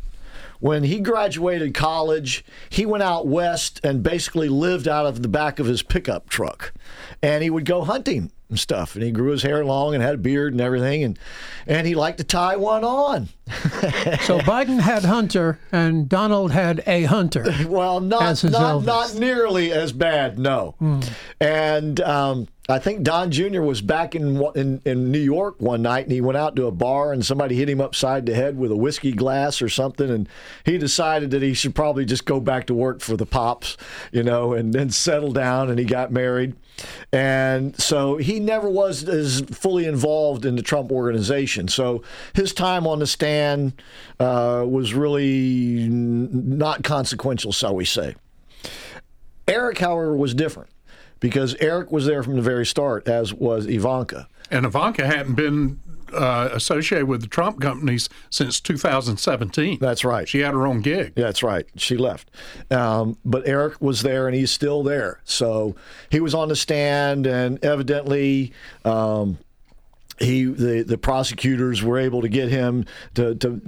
When 0.60 0.84
he 0.84 1.00
graduated 1.00 1.74
college, 1.74 2.44
he 2.70 2.86
went 2.86 3.04
out 3.04 3.26
west 3.26 3.80
and 3.86 4.04
basically 4.04 4.50
lived 4.50 4.88
out 4.88 5.06
of 5.06 5.22
the 5.22 5.30
back 5.30 5.60
of 5.60 5.66
his 5.66 5.82
pickup 5.82 6.30
truck. 6.30 6.74
And 7.24 7.42
he 7.42 7.50
would 7.50 7.66
go 7.66 7.84
hunting 7.84 8.30
and 8.52 8.60
stuff. 8.60 8.94
And 8.96 9.04
he 9.04 9.10
grew 9.10 9.32
his 9.32 9.42
hair 9.42 9.66
long 9.66 9.96
and 9.96 10.04
had 10.04 10.16
a 10.16 10.20
beard 10.20 10.54
and 10.54 10.62
everything, 10.62 11.04
and 11.04 11.18
and 11.66 11.88
he 11.88 11.96
liked 11.96 12.20
to 12.20 12.24
tie 12.24 12.58
one 12.58 12.84
on. 12.84 13.30
so 13.48 14.40
Biden 14.40 14.80
had 14.80 15.04
Hunter 15.04 15.60
and 15.72 16.08
Donald 16.08 16.52
had 16.52 16.84
a 16.86 17.04
Hunter. 17.04 17.46
well, 17.68 18.00
not 18.00 18.44
not, 18.44 18.84
not 18.84 19.16
nearly 19.16 19.72
as 19.72 19.92
bad, 19.92 20.38
no. 20.38 20.76
Hmm. 20.78 21.00
And 21.40 22.00
um, 22.02 22.48
I 22.70 22.80
think 22.80 23.04
Don 23.04 23.32
Jr. 23.32 23.62
was 23.62 23.82
back 23.82 24.16
in, 24.16 24.42
in 24.56 24.82
in 24.86 25.12
New 25.12 25.20
York 25.20 25.56
one 25.60 25.82
night, 25.82 26.06
and 26.06 26.12
he 26.12 26.22
went 26.22 26.38
out 26.38 26.56
to 26.58 26.68
a 26.68 26.72
bar, 26.72 27.12
and 27.12 27.26
somebody 27.26 27.56
hit 27.56 27.70
him 27.70 27.82
upside 27.82 28.26
the 28.26 28.36
head 28.36 28.58
with 28.58 28.72
a 28.72 28.78
whiskey 28.78 29.12
glass 29.12 29.62
or 29.62 29.70
something, 29.70 30.10
and 30.10 30.30
he 30.66 30.78
decided 30.78 31.32
that 31.32 31.42
he 31.42 31.54
should 31.54 31.74
probably 31.74 32.06
just 32.06 32.26
go 32.26 32.40
back 32.40 32.68
to 32.68 32.74
work 32.74 33.02
for 33.02 33.18
the 33.18 33.26
pops, 33.26 33.78
you 34.12 34.24
know, 34.24 34.54
and 34.54 34.74
then 34.74 34.90
settle 34.90 35.32
down, 35.32 35.70
and 35.70 35.80
he 35.80 35.86
got 35.86 36.12
married, 36.12 36.56
and 37.12 37.80
so 37.80 38.18
he 38.18 38.40
never 38.40 38.70
was 38.70 39.08
as 39.08 39.42
fully 39.42 39.86
involved 39.86 40.46
in 40.46 40.56
the 40.56 40.62
Trump 40.62 40.92
organization. 40.92 41.68
So 41.68 42.04
his 42.34 42.54
time 42.54 42.88
on 42.88 43.00
the 43.00 43.08
stand 43.08 43.74
uh, 44.20 44.66
was 44.68 44.94
really 44.94 45.88
not 45.90 46.84
consequential, 46.84 47.52
shall 47.52 47.76
we 47.76 47.86
say. 47.86 48.16
Eric, 49.48 49.80
however, 49.80 50.16
was 50.16 50.34
different 50.34 50.70
because 51.20 51.56
Eric 51.56 51.92
was 51.92 52.06
there 52.06 52.24
from 52.24 52.36
the 52.36 52.42
very 52.42 52.66
start, 52.66 53.08
as 53.08 53.34
was 53.34 53.66
Ivanka. 53.68 54.28
And 54.50 54.66
Ivanka 54.66 55.06
hadn't 55.06 55.36
been 55.36 55.80
uh, 56.14 56.50
associated 56.52 57.08
with 57.08 57.22
the 57.22 57.28
Trump 57.28 57.62
companies 57.62 58.10
since 58.30 58.60
2017. 58.60 59.80
That's 59.80 60.04
right. 60.04 60.28
She 60.28 60.40
had 60.40 60.54
her 60.54 60.68
own 60.68 60.82
gig. 60.82 61.14
Yeah, 61.16 61.26
that's 61.26 61.44
right. 61.44 61.66
She 61.76 61.98
left. 61.98 62.30
Um, 62.70 63.18
but 63.26 63.48
Eric 63.48 63.82
was 63.82 64.02
there 64.02 64.28
and 64.28 64.36
he's 64.36 64.52
still 64.52 64.84
there. 64.84 65.22
So 65.24 65.76
he 66.10 66.20
was 66.20 66.34
on 66.34 66.50
the 66.50 66.56
stand 66.56 67.28
and 67.28 67.64
evidently. 67.64 68.54
Um, 68.86 69.38
he 70.22 70.46
the, 70.46 70.84
the 70.84 70.98
prosecutors 70.98 71.84
were 71.84 71.98
able 71.98 72.22
to 72.22 72.30
get 72.30 72.50
him 72.50 72.86
to 73.16 73.36
to 73.36 73.60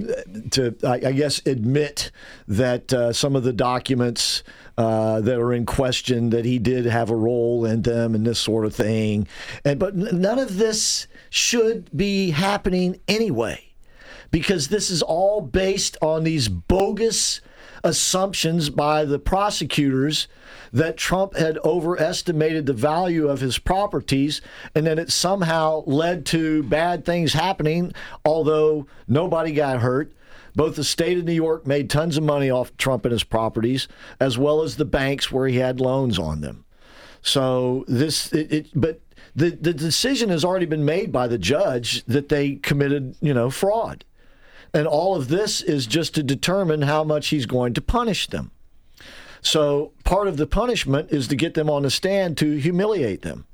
to 0.52 0.76
I, 0.84 0.94
I 0.94 1.12
guess 1.12 1.42
admit 1.46 2.12
that 2.48 2.94
uh, 2.94 3.14
some 3.14 3.36
of 3.36 3.44
the 3.44 3.54
documents 3.54 4.44
uh, 4.78 5.22
that 5.22 5.40
are 5.40 5.54
in 5.54 5.66
question 5.66 6.30
that 6.32 6.46
he 6.46 6.60
did 6.60 6.86
have 6.86 7.10
a 7.10 7.16
role 7.16 7.66
in 7.66 7.82
them 7.82 8.16
and 8.16 8.26
this 8.26 8.40
sort 8.40 8.66
of 8.66 8.76
thing 8.76 9.28
and 9.66 9.80
but 9.80 9.96
none 9.96 10.40
of 10.40 10.58
this 10.58 11.08
should 11.34 11.90
be 11.98 12.30
happening 12.30 13.00
anyway 13.08 13.60
because 14.30 14.68
this 14.68 14.92
is 14.92 15.02
all 15.02 15.42
based 15.42 15.98
on 16.00 16.24
these 16.24 16.48
bogus 16.48 17.42
assumptions 17.84 18.70
by 18.70 19.04
the 19.04 19.18
prosecutors 19.18 20.28
that 20.72 20.96
Trump 20.96 21.36
had 21.36 21.58
overestimated 21.66 22.68
the 22.68 22.74
value 22.74 23.28
of 23.28 23.42
his 23.42 23.58
properties 23.58 24.42
and 24.76 24.86
that 24.86 25.00
it 25.00 25.12
somehow 25.12 25.84
led 25.88 26.24
to 26.28 26.62
bad 26.62 27.04
things 27.04 27.34
happening, 27.34 27.92
although 28.24 28.86
nobody 29.08 29.54
got 29.54 29.82
hurt. 29.82 30.14
Both 30.56 30.76
the 30.76 30.84
state 30.84 31.18
of 31.18 31.26
New 31.26 31.34
York 31.34 31.66
made 31.66 31.90
tons 31.90 32.16
of 32.16 32.24
money 32.24 32.52
off 32.52 32.78
Trump 32.78 33.06
and 33.06 33.12
his 33.12 33.24
properties, 33.24 33.88
as 34.20 34.38
well 34.38 34.62
as 34.62 34.78
the 34.78 34.86
banks 34.86 35.32
where 35.32 35.48
he 35.48 35.58
had 35.58 35.80
loans 35.80 36.20
on 36.20 36.42
them. 36.42 36.64
So 37.24 37.86
this, 37.88 38.32
it, 38.34 38.52
it 38.52 38.68
but 38.76 39.00
the 39.36 39.52
the 39.52 39.74
decision 39.74 40.30
has 40.30 40.46
already 40.46 40.66
been 40.66 40.86
made 40.86 41.12
by 41.12 41.28
the 41.28 41.38
judge 41.38 42.04
that 42.06 42.30
they 42.30 42.56
committed, 42.56 43.16
you 43.22 43.34
know, 43.34 43.50
fraud. 43.50 44.06
And 44.74 44.88
all 44.88 45.16
of 45.16 45.28
this 45.28 45.62
is 45.62 45.86
just 45.86 46.16
to 46.16 46.24
determine 46.24 46.84
how 46.84 47.04
much 47.04 47.28
he's 47.28 47.46
going 47.46 47.74
to 47.76 47.82
punish 47.82 48.28
them. 48.28 48.52
So 49.42 49.92
part 50.04 50.28
of 50.28 50.38
the 50.38 50.48
punishment 50.48 51.12
is 51.12 51.28
to 51.28 51.36
get 51.36 51.54
them 51.54 51.70
on 51.70 51.84
the 51.84 51.92
stand 51.92 52.38
to 52.38 52.56
humiliate 52.56 53.22
them. 53.22 53.46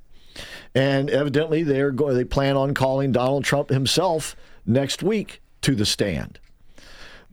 And 0.75 1.09
evidently 1.09 1.63
they're 1.63 1.91
going 1.91 2.15
they 2.15 2.23
plan 2.23 2.55
on 2.55 2.73
calling 2.73 3.11
Donald 3.11 3.43
Trump 3.43 3.69
himself 3.69 4.35
next 4.65 5.01
week 5.01 5.41
to 5.61 5.75
the 5.75 5.85
stand. 5.85 6.39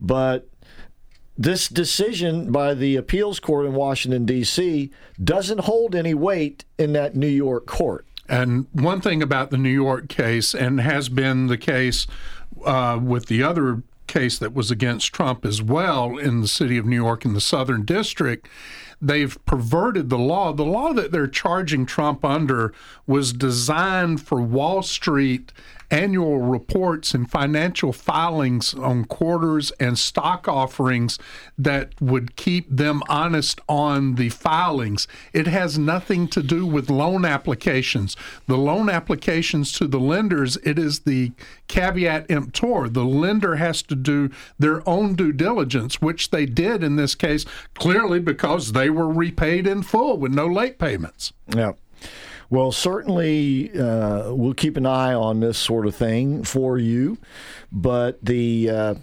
But 0.01 0.49
this 1.37 1.67
decision 1.67 2.51
by 2.51 2.73
the 2.73 2.95
appeals 2.95 3.39
court 3.39 3.67
in 3.67 3.73
Washington 3.73 4.25
D.C. 4.25 4.91
doesn't 5.23 5.61
hold 5.61 5.93
any 5.93 6.15
weight 6.15 6.65
in 6.79 6.93
that 6.93 7.15
New 7.15 7.27
York 7.27 7.67
court. 7.67 8.06
And 8.29 8.67
one 8.71 9.01
thing 9.01 9.23
about 9.23 9.51
the 9.51 9.57
New 9.57 9.69
York 9.69 10.09
case, 10.09 10.53
and 10.53 10.81
has 10.81 11.09
been 11.09 11.47
the 11.47 11.57
case 11.57 12.07
uh, 12.65 12.99
with 13.01 13.27
the 13.27 13.43
other 13.43 13.83
case 14.07 14.37
that 14.39 14.53
was 14.53 14.71
against 14.71 15.13
Trump 15.13 15.45
as 15.45 15.61
well 15.61 16.17
in 16.17 16.41
the 16.41 16.47
city 16.47 16.77
of 16.77 16.85
New 16.85 16.95
York 16.95 17.25
in 17.25 17.33
the 17.33 17.41
Southern 17.41 17.83
District, 17.83 18.47
they've 19.01 19.37
perverted 19.45 20.09
the 20.09 20.17
law. 20.17 20.53
The 20.53 20.65
law 20.65 20.93
that 20.93 21.11
they're 21.11 21.27
charging 21.27 21.85
Trump 21.85 22.25
under 22.25 22.73
was 23.05 23.33
designed 23.33 24.21
for 24.21 24.41
Wall 24.41 24.81
Street 24.81 25.51
annual 25.89 26.39
reports 26.39 27.13
and 27.13 27.29
financial 27.29 27.93
filings 27.93 28.73
on 28.73 29.05
quarters 29.05 29.71
and 29.79 29.97
stock 29.97 30.47
offerings 30.47 31.17
that 31.57 31.93
would 32.01 32.35
keep 32.35 32.67
them 32.69 33.01
honest 33.07 33.61
on 33.69 34.15
the 34.15 34.29
filings. 34.29 35.07
It 35.33 35.47
has 35.47 35.77
nothing 35.77 36.27
to 36.29 36.43
do 36.43 36.65
with 36.65 36.89
loan 36.89 37.25
applications. 37.25 38.15
The 38.47 38.57
loan 38.57 38.89
applications 38.89 39.71
to 39.73 39.87
the 39.87 39.99
lenders, 39.99 40.57
it 40.57 40.77
is 40.77 40.99
the 40.99 41.31
caveat 41.67 42.29
emptor. 42.29 42.89
The 42.89 43.05
lender 43.05 43.55
has 43.55 43.81
to 43.83 43.95
do 43.95 44.29
their 44.59 44.87
own 44.87 45.15
due 45.15 45.31
diligence, 45.31 46.01
which 46.01 46.31
they 46.31 46.45
did 46.45 46.83
in 46.83 46.95
this 46.95 47.15
case, 47.15 47.45
clearly 47.75 48.19
because 48.19 48.73
they 48.73 48.89
were 48.89 49.09
repaid 49.09 49.67
in 49.67 49.83
full 49.83 50.17
with 50.17 50.33
no 50.33 50.47
late 50.47 50.77
payments. 50.77 51.33
Yeah. 51.47 51.73
Well, 52.49 52.71
certainly 52.71 53.77
uh, 53.77 54.33
we'll 54.33 54.53
keep 54.53 54.77
an 54.77 54.85
eye 54.85 55.13
on 55.13 55.41
this 55.41 55.57
sort 55.57 55.85
of 55.85 55.95
thing 55.95 56.43
for 56.43 56.77
you. 56.77 57.17
But 57.71 58.23
the, 58.23 58.69
uh, 58.69 58.95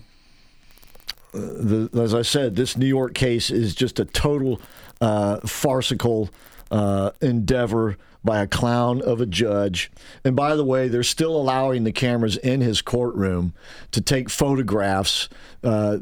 the 1.33 1.91
as 2.01 2.15
I 2.15 2.23
said, 2.23 2.57
this 2.57 2.77
New 2.77 2.87
York 2.87 3.15
case 3.15 3.51
is 3.51 3.75
just 3.75 4.01
a 4.01 4.07
total 4.07 4.61
uh, 5.01 5.41
farcical 5.41 6.31
uh, 6.71 7.11
endeavor 7.21 7.99
by 8.25 8.41
a 8.41 8.47
clown 8.47 9.03
of 9.03 9.21
a 9.21 9.27
judge. 9.27 9.91
And 10.25 10.35
by 10.35 10.57
the 10.57 10.65
way, 10.65 10.89
they're 10.89 11.03
still 11.03 11.37
allowing 11.37 11.85
the 11.85 11.93
cameras 11.93 12.37
in 12.39 12.63
his 12.63 12.81
courtroom 12.81 13.53
to 13.91 14.01
take 14.01 14.31
photographs, 14.31 15.29
uh, 15.63 15.99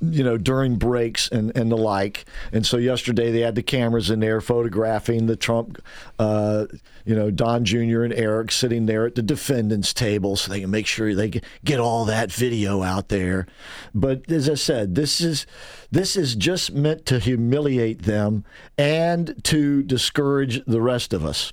you 0.00 0.22
know, 0.22 0.36
during 0.36 0.76
breaks 0.76 1.28
and, 1.28 1.56
and 1.56 1.72
the 1.72 1.76
like. 1.76 2.26
And 2.52 2.66
so 2.66 2.76
yesterday 2.76 3.32
they 3.32 3.40
had 3.40 3.54
the 3.54 3.62
cameras 3.62 4.10
in 4.10 4.20
there 4.20 4.40
photographing 4.40 5.26
the 5.26 5.36
Trump, 5.36 5.82
uh, 6.18 6.66
you 7.04 7.14
know, 7.14 7.30
Don 7.30 7.64
Jr. 7.64 8.02
and 8.02 8.12
Eric 8.12 8.52
sitting 8.52 8.86
there 8.86 9.06
at 9.06 9.14
the 9.14 9.22
defendant's 9.22 9.94
table 9.94 10.36
so 10.36 10.52
they 10.52 10.60
can 10.60 10.70
make 10.70 10.86
sure 10.86 11.14
they 11.14 11.40
get 11.64 11.80
all 11.80 12.04
that 12.04 12.30
video 12.30 12.82
out 12.82 13.08
there. 13.08 13.46
But 13.94 14.30
as 14.30 14.48
I 14.48 14.54
said, 14.54 14.94
this 14.94 15.20
is 15.20 15.46
this 15.90 16.16
is 16.16 16.34
just 16.34 16.72
meant 16.72 17.04
to 17.06 17.18
humiliate 17.18 18.02
them 18.02 18.44
and 18.78 19.42
to 19.44 19.82
discourage 19.82 20.64
the 20.64 20.80
rest 20.80 21.12
of 21.12 21.21
us. 21.24 21.52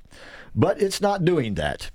But 0.56 0.82
it's 0.82 1.02
not 1.02 1.26
doing 1.26 1.56
that. 1.56 1.92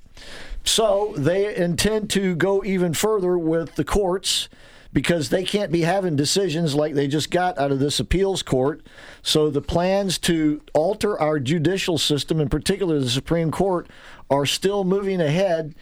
So 0.65 1.13
they 1.17 1.55
intend 1.55 2.11
to 2.11 2.35
go 2.35 2.65
even 2.65 2.95
further 2.95 3.37
with 3.37 3.75
the 3.75 3.85
courts 3.85 4.49
because 4.95 5.29
they 5.29 5.43
can't 5.43 5.73
be 5.73 5.83
having 5.83 6.15
decisions 6.17 6.75
like 6.75 6.95
they 6.95 7.09
just 7.09 7.31
got 7.31 7.59
out 7.59 7.73
of 7.73 7.81
this 7.81 7.99
appeals 7.99 8.43
court. 8.43 8.81
So 9.23 9.51
the 9.51 9.61
plans 9.61 10.19
to 10.21 10.63
alter 10.73 11.21
our 11.21 11.41
judicial 11.41 11.99
system, 11.99 12.41
in 12.41 12.49
particular 12.49 13.01
the 13.01 13.11
Supreme 13.11 13.51
Court, 13.51 13.89
are 14.31 14.47
still 14.47 14.85
moving 14.85 15.21
ahead, 15.21 15.75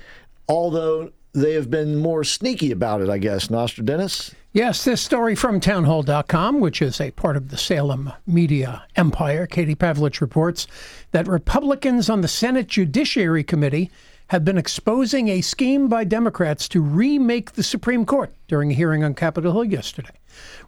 although 0.49 1.13
they 1.35 1.53
have 1.53 1.71
been 1.71 1.97
more 1.97 2.25
sneaky 2.25 2.73
about 2.73 3.03
it, 3.03 3.11
I 3.11 3.19
guess. 3.19 3.51
Nostradamus? 3.51 4.35
Yes, 4.55 4.85
this 4.85 5.01
story 5.01 5.35
from 5.35 5.61
townhall.com, 5.61 6.61
which 6.61 6.83
is 6.83 7.01
a 7.01 7.11
part 7.13 7.39
of 7.39 7.49
the 7.49 7.57
Salem 7.57 8.13
media 8.27 8.85
empire, 8.97 9.47
Katie 9.47 9.75
Pavlich 9.75 10.21
reports 10.21 10.67
that 11.13 11.27
Republicans 11.27 12.11
on 12.11 12.21
the 12.21 12.29
Senate 12.29 12.67
Judiciary 12.67 13.45
Committee 13.45 13.91
have 14.27 14.45
been 14.45 14.59
exposing 14.59 15.29
a 15.29 15.41
scheme 15.41 15.89
by 15.89 16.05
Democrats 16.05 16.69
to 16.69 16.83
remake 16.83 17.53
the 17.53 17.63
Supreme 17.63 18.05
Court 18.05 18.31
during 18.47 18.71
a 18.71 18.75
hearing 18.75 19.03
on 19.03 19.15
Capitol 19.15 19.53
Hill 19.53 19.65
yesterday. 19.65 20.13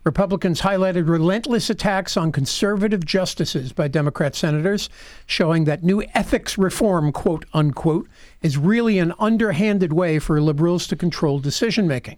Republicans 0.02 0.62
highlighted 0.62 1.06
relentless 1.06 1.68
attacks 1.68 2.16
on 2.16 2.32
conservative 2.32 3.04
justices 3.04 3.74
by 3.74 3.86
Democrat 3.86 4.34
senators, 4.34 4.88
showing 5.26 5.64
that 5.64 5.84
new 5.84 6.02
ethics 6.14 6.56
reform, 6.56 7.12
quote 7.12 7.44
unquote, 7.52 8.08
is 8.40 8.56
really 8.56 8.98
an 8.98 9.12
underhanded 9.18 9.92
way 9.92 10.18
for 10.18 10.40
liberals 10.40 10.86
to 10.86 10.96
control 10.96 11.38
decision 11.38 11.86
making. 11.86 12.16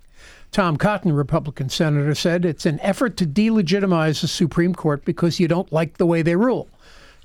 Tom 0.57 0.79
Cotton, 0.79 1.13
Republican 1.13 1.69
senator, 1.69 2.15
said 2.15 2.47
it's 2.47 2.65
an 2.65 2.81
effort 2.81 3.19
to 3.19 3.27
delegitimize 3.27 4.23
the 4.23 4.27
Supreme 4.27 4.75
Court 4.75 5.05
because 5.05 5.39
you 5.39 5.47
don't 5.47 5.71
like 5.71 5.99
the 5.99 6.07
way 6.07 6.23
they 6.23 6.35
rule. 6.35 6.71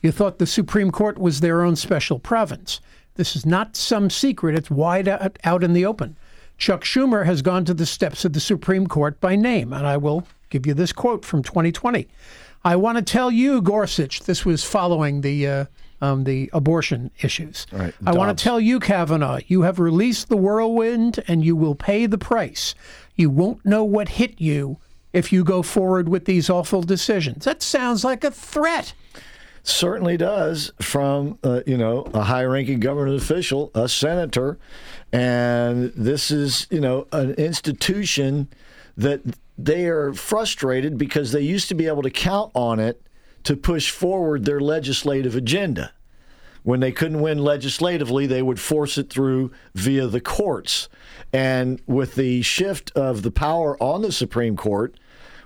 You 0.02 0.12
thought 0.12 0.38
the 0.38 0.46
Supreme 0.46 0.92
Court 0.92 1.18
was 1.18 1.40
their 1.40 1.62
own 1.62 1.78
special 1.78 2.20
province. 2.20 2.82
This 3.16 3.38
is 3.38 3.46
not 3.46 3.78
some 3.78 4.10
secret, 4.10 4.56
it's 4.56 4.70
wide 4.70 5.08
out, 5.08 5.64
in 5.64 5.72
the 5.72 5.86
open. 5.86 6.18
Chuck 6.58 6.84
Schumer 6.84 7.26
has 7.26 7.42
gone 7.42 7.64
to 7.64 7.74
the 7.74 7.86
steps 7.86 8.26
of 8.26 8.34
the 8.34 8.42
Supreme 8.42 8.86
Court 8.86 9.22
by 9.22 9.38
name, 9.38 9.72
and 9.72 9.88
I 9.88 9.96
will 9.96 10.28
give 10.50 10.68
you 10.68 10.74
this 10.74 10.92
quote 10.92 11.24
from 11.24 11.42
2020. 11.42 12.10
I 12.66 12.76
want 12.76 12.98
to 12.98 13.02
tell 13.02 13.32
you, 13.32 13.62
Gorsuch, 13.62 14.24
this 14.24 14.44
was 14.44 14.66
following 14.66 15.22
the 15.22 15.48
uh, 15.48 15.66
um, 16.02 16.24
the 16.24 16.50
abortion 16.52 17.12
issues. 17.22 17.68
Right. 17.72 17.94
I 18.06 18.14
want 18.14 18.36
to 18.36 18.44
tell 18.44 18.60
you, 18.60 18.80
Kavanaugh, 18.80 19.40
you 19.48 19.62
have 19.62 19.80
released 19.80 20.30
the 20.30 20.38
whirlwind 20.38 21.24
and 21.28 21.46
you 21.46 21.56
will 21.56 21.76
pay 21.76 22.08
the 22.08 22.18
price. 22.18 22.74
You 23.16 23.30
won't 23.30 23.66
know 23.66 23.84
what 23.84 24.10
hit 24.10 24.40
you 24.40 24.78
if 25.14 25.32
you 25.32 25.44
go 25.44 25.62
forward 25.62 26.08
with 26.10 26.26
these 26.26 26.50
awful 26.50 26.82
decisions. 26.82 27.46
That 27.46 27.62
sounds 27.62 28.04
like 28.04 28.24
a 28.24 28.32
threat. 28.32 28.94
certainly 29.64 30.18
does 30.18 30.72
from 30.82 31.38
uh, 31.44 31.62
you 31.68 31.78
know 31.78 32.08
a 32.14 32.24
high-ranking 32.24 32.80
government 32.80 33.22
official, 33.22 33.72
a 33.76 33.88
senator, 33.88 34.58
and 35.12 35.92
this 35.96 36.32
is 36.32 36.68
you 36.72 36.80
know 36.80 37.08
an 37.12 37.32
institution 37.34 38.48
that 38.98 39.22
they 39.58 39.86
are 39.86 40.14
frustrated 40.14 40.98
because 40.98 41.32
they 41.32 41.42
used 41.42 41.68
to 41.70 41.76
be 41.76 41.88
able 41.88 42.02
to 42.02 42.10
count 42.10 42.52
on 42.56 42.80
it 42.80 43.02
to 43.44 43.56
push 43.56 43.92
forward 43.92 44.46
their 44.46 44.60
legislative 44.60 45.36
agenda. 45.36 45.94
When 46.64 46.80
they 46.80 46.92
couldn't 46.92 47.22
win 47.22 47.40
legislatively, 47.40 48.28
they 48.28 48.42
would 48.42 48.60
force 48.60 48.98
it 48.98 49.10
through 49.10 49.52
via 49.74 50.08
the 50.08 50.22
courts. 50.22 50.90
And 51.34 51.82
with 51.88 52.16
the 52.16 52.42
shift 52.42 52.92
of 52.96 53.24
the 53.24 53.32
power 53.32 53.82
on 53.82 54.02
the 54.02 54.12
Supreme 54.12 54.56
Court, 54.56 54.96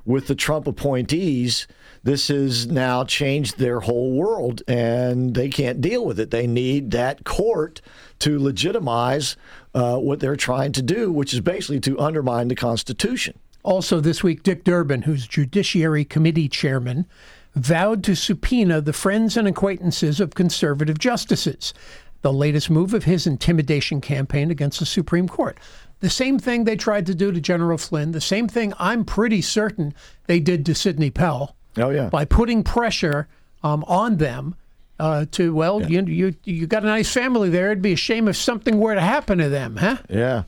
with 0.06 0.28
the 0.28 0.36
Trump 0.36 0.68
appointees, 0.68 1.68
this 2.04 2.28
has 2.28 2.68
now 2.68 3.04
changed 3.04 3.58
their 3.58 3.80
whole 3.80 4.12
world 4.12 4.62
and 4.68 5.34
they 5.34 5.50
can't 5.50 5.82
deal 5.82 6.06
with 6.06 6.20
it. 6.20 6.30
They 6.30 6.46
need 6.46 6.92
that 6.92 7.24
court 7.24 7.82
to 8.20 8.38
legitimize 8.38 9.36
uh, 9.74 9.98
what 9.98 10.20
they're 10.20 10.36
trying 10.36 10.72
to 10.74 10.84
do, 10.84 11.12
which 11.12 11.34
is 11.34 11.42
basically 11.42 11.80
to 11.82 12.00
undermine 12.00 12.50
the 12.50 12.56
Constitution. 12.56 13.40
Also, 13.64 14.00
this 14.00 14.24
week, 14.24 14.44
Dick 14.44 14.64
Durbin, 14.64 15.02
who's 15.02 15.26
Judiciary 15.26 16.06
Committee 16.06 16.48
chairman, 16.48 17.08
vowed 17.56 18.04
to 18.04 18.16
subpoena 18.16 18.82
the 18.82 18.94
friends 18.94 19.38
and 19.38 19.48
acquaintances 19.48 20.20
of 20.20 20.36
conservative 20.36 21.00
justices, 21.00 21.74
the 22.22 22.34
latest 22.34 22.70
move 22.70 22.94
of 22.94 23.06
his 23.06 23.26
intimidation 23.26 24.02
campaign 24.02 24.52
against 24.52 24.80
the 24.80 24.86
Supreme 24.86 25.28
Court. 25.28 25.58
The 26.02 26.10
same 26.10 26.38
thing 26.38 26.64
they 26.64 26.76
tried 26.76 27.06
to 27.06 27.16
do 27.16 27.32
to 27.32 27.40
General 27.40 27.78
Flynn, 27.78 28.12
the 28.12 28.22
same 28.22 28.48
thing 28.48 28.74
I'm 28.78 29.06
pretty 29.06 29.42
certain 29.42 29.94
they 30.26 30.40
did 30.40 30.66
to 30.66 30.76
Sidney 30.76 31.10
Powell. 31.10 31.56
Oh, 31.78 31.90
yeah. 31.90 32.08
by 32.08 32.24
putting 32.24 32.64
pressure 32.64 33.28
um, 33.62 33.84
on 33.88 34.18
them 34.18 34.56
uh, 35.00 35.26
to, 35.32 35.54
well, 35.54 35.82
you, 35.84 36.04
you, 36.06 36.36
you 36.46 36.68
got 36.68 36.84
a 36.84 36.88
nice 36.88 37.12
family 37.12 37.50
there. 37.50 37.72
It'd 37.72 37.82
be 37.82 37.94
a 37.94 37.98
shame 37.98 38.28
if 38.28 38.38
something 38.38 38.80
were 38.80 38.96
to 38.96 39.02
happen 39.02 39.40
to 39.40 39.50
them, 39.50 39.78
huh? 39.78 39.98
Yeah, 40.10 40.44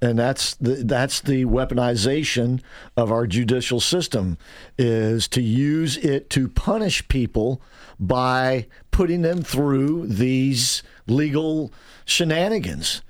and 0.00 0.18
that's 0.18 0.54
the 0.54 0.76
that's 0.84 1.20
the 1.20 1.44
weaponization 1.46 2.60
of 2.96 3.10
our 3.10 3.26
judicial 3.26 3.80
system 3.80 4.38
is 4.76 5.26
to 5.28 5.42
use 5.42 5.96
it 5.96 6.30
to 6.30 6.48
punish 6.48 7.06
people 7.08 7.60
by 7.98 8.66
putting 8.92 9.22
them 9.22 9.42
through 9.42 10.06
these 10.06 10.82
legal 11.08 11.72
shenanigans. 12.04 13.02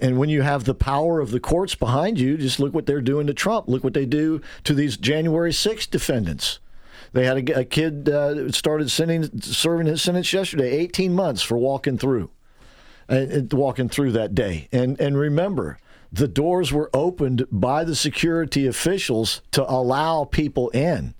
And 0.00 0.18
when 0.18 0.28
you 0.28 0.42
have 0.42 0.64
the 0.64 0.74
power 0.74 1.20
of 1.20 1.30
the 1.30 1.38
courts 1.38 1.74
behind 1.76 2.18
you, 2.18 2.36
just 2.36 2.58
look 2.58 2.74
what 2.74 2.86
they're 2.86 3.00
doing 3.00 3.26
to 3.28 3.34
Trump. 3.34 3.68
Look 3.68 3.84
what 3.84 3.94
they 3.94 4.06
do 4.06 4.40
to 4.64 4.74
these 4.74 4.96
January 4.96 5.52
6th 5.52 5.90
defendants. 5.90 6.58
They 7.12 7.24
had 7.24 7.48
a, 7.48 7.60
a 7.60 7.64
kid 7.64 8.08
uh, 8.08 8.50
started 8.52 8.90
sending, 8.90 9.40
serving 9.40 9.86
his 9.86 10.02
sentence 10.02 10.32
yesterday, 10.32 10.70
18 10.78 11.12
months 11.12 11.42
for 11.42 11.58
walking 11.58 11.98
through 11.98 12.30
and, 13.08 13.52
walking 13.52 13.88
through 13.88 14.12
that 14.12 14.34
day. 14.34 14.68
And 14.72 14.98
and 15.00 15.18
remember, 15.18 15.78
the 16.12 16.28
doors 16.28 16.72
were 16.72 16.90
opened 16.92 17.46
by 17.50 17.84
the 17.84 17.94
security 17.94 18.66
officials 18.66 19.42
to 19.52 19.68
allow 19.70 20.24
people 20.24 20.68
in. 20.70 21.14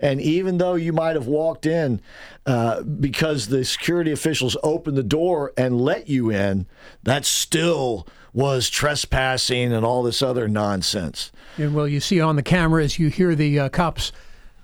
And 0.00 0.20
even 0.20 0.58
though 0.58 0.74
you 0.74 0.92
might 0.92 1.14
have 1.14 1.26
walked 1.26 1.64
in 1.64 2.00
uh, 2.46 2.82
because 2.82 3.46
the 3.46 3.64
security 3.64 4.10
officials 4.10 4.56
opened 4.62 4.96
the 4.96 5.02
door 5.02 5.52
and 5.56 5.80
let 5.80 6.08
you 6.08 6.30
in, 6.30 6.66
that 7.04 7.24
still 7.24 8.06
was 8.32 8.68
trespassing 8.68 9.72
and 9.72 9.84
all 9.84 10.02
this 10.02 10.20
other 10.20 10.48
nonsense. 10.48 11.32
And 11.56 11.74
well, 11.74 11.88
you 11.88 12.00
see 12.00 12.20
on 12.20 12.36
the 12.36 12.42
cameras, 12.42 12.98
you 12.98 13.08
hear 13.08 13.34
the 13.34 13.58
uh, 13.58 13.68
cops 13.68 14.12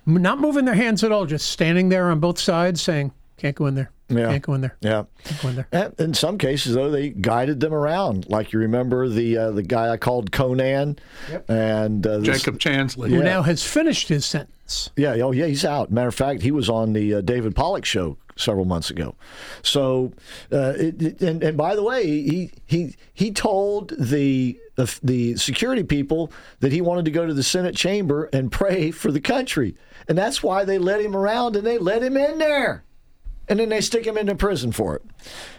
not 0.07 0.41
moving 0.41 0.65
their 0.65 0.75
hands 0.75 1.03
at 1.03 1.13
all, 1.13 1.27
just 1.27 1.51
standing 1.51 1.89
there 1.89 2.11
on 2.11 2.21
both 2.21 2.39
sides 2.39 2.83
saying, 2.83 3.13
can't 3.37 3.57
go 3.57 3.67
in 3.67 3.75
there. 3.75 3.91
Yeah. 4.09 4.29
Can't 4.33 4.43
go 4.43 4.55
in 4.55 4.61
there. 4.61 4.77
Yeah. 4.81 5.05
Can't 5.25 5.43
go 5.43 5.49
in 5.49 5.57
there. 5.57 5.69
And 5.73 5.95
in 5.99 6.15
some 6.15 6.37
cases, 6.39 6.75
though, 6.75 6.91
they 6.91 7.09
guided 7.11 7.61
them 7.61 7.73
around. 7.73 8.29
Like 8.29 8.53
you 8.53 8.59
remember 8.59 9.09
the 9.09 9.37
uh, 9.39 9.51
the 9.53 9.63
guy 9.63 9.89
I 9.91 9.97
called 9.97 10.31
Conan, 10.31 10.99
and 11.49 12.07
uh, 12.07 12.19
this- 12.19 12.43
Jacob 12.43 12.59
Chansley. 12.59 13.09
Who 13.11 13.23
now 13.23 13.43
has 13.43 13.65
finished 13.65 14.09
his 14.09 14.25
sentence. 14.27 14.91
Yeah, 14.97 15.15
oh 15.23 15.33
yeah, 15.33 15.47
he's 15.47 15.65
out. 15.65 15.91
Matter 15.91 16.09
of 16.09 16.15
fact, 16.15 16.43
he 16.43 16.51
was 16.51 16.69
on 16.69 16.93
the 16.93 17.15
uh, 17.15 17.21
David 17.21 17.55
Pollock 17.55 17.85
show 17.85 18.17
several 18.37 18.65
months 18.65 18.91
ago. 18.91 19.15
So, 19.63 20.13
uh, 20.53 20.73
it, 20.77 21.01
it- 21.03 21.21
and 21.23 21.43
and 21.43 21.57
by 21.57 21.75
the 21.75 21.83
way, 21.83 22.05
he 22.07 22.51
he 22.67 22.95
he 23.13 23.31
told 23.33 23.91
the, 23.99 24.59
the 24.77 24.99
the 25.03 25.37
security 25.37 25.83
people 25.83 26.31
that 26.61 26.73
he 26.73 26.81
wanted 26.81 27.05
to 27.07 27.11
go 27.11 27.27
to 27.27 27.35
the 27.35 27.43
Senate 27.43 27.77
chamber 27.77 28.29
and 28.33 28.51
pray 28.53 28.91
for 28.91 29.11
the 29.13 29.21
country, 29.21 29.77
and 30.09 30.17
that's 30.19 30.43
why 30.43 30.65
they 30.65 30.79
let 30.79 31.01
him 31.01 31.15
around 31.17 31.57
and 31.57 31.67
they 31.67 31.79
let 31.79 32.03
him 32.03 32.17
in 32.17 32.39
there. 32.39 32.85
And 33.49 33.61
then 33.61 33.69
they 33.69 33.83
stick 33.83 34.07
him 34.07 34.17
into 34.17 34.35
prison 34.35 34.73
for 34.73 34.97
it. 34.97 35.03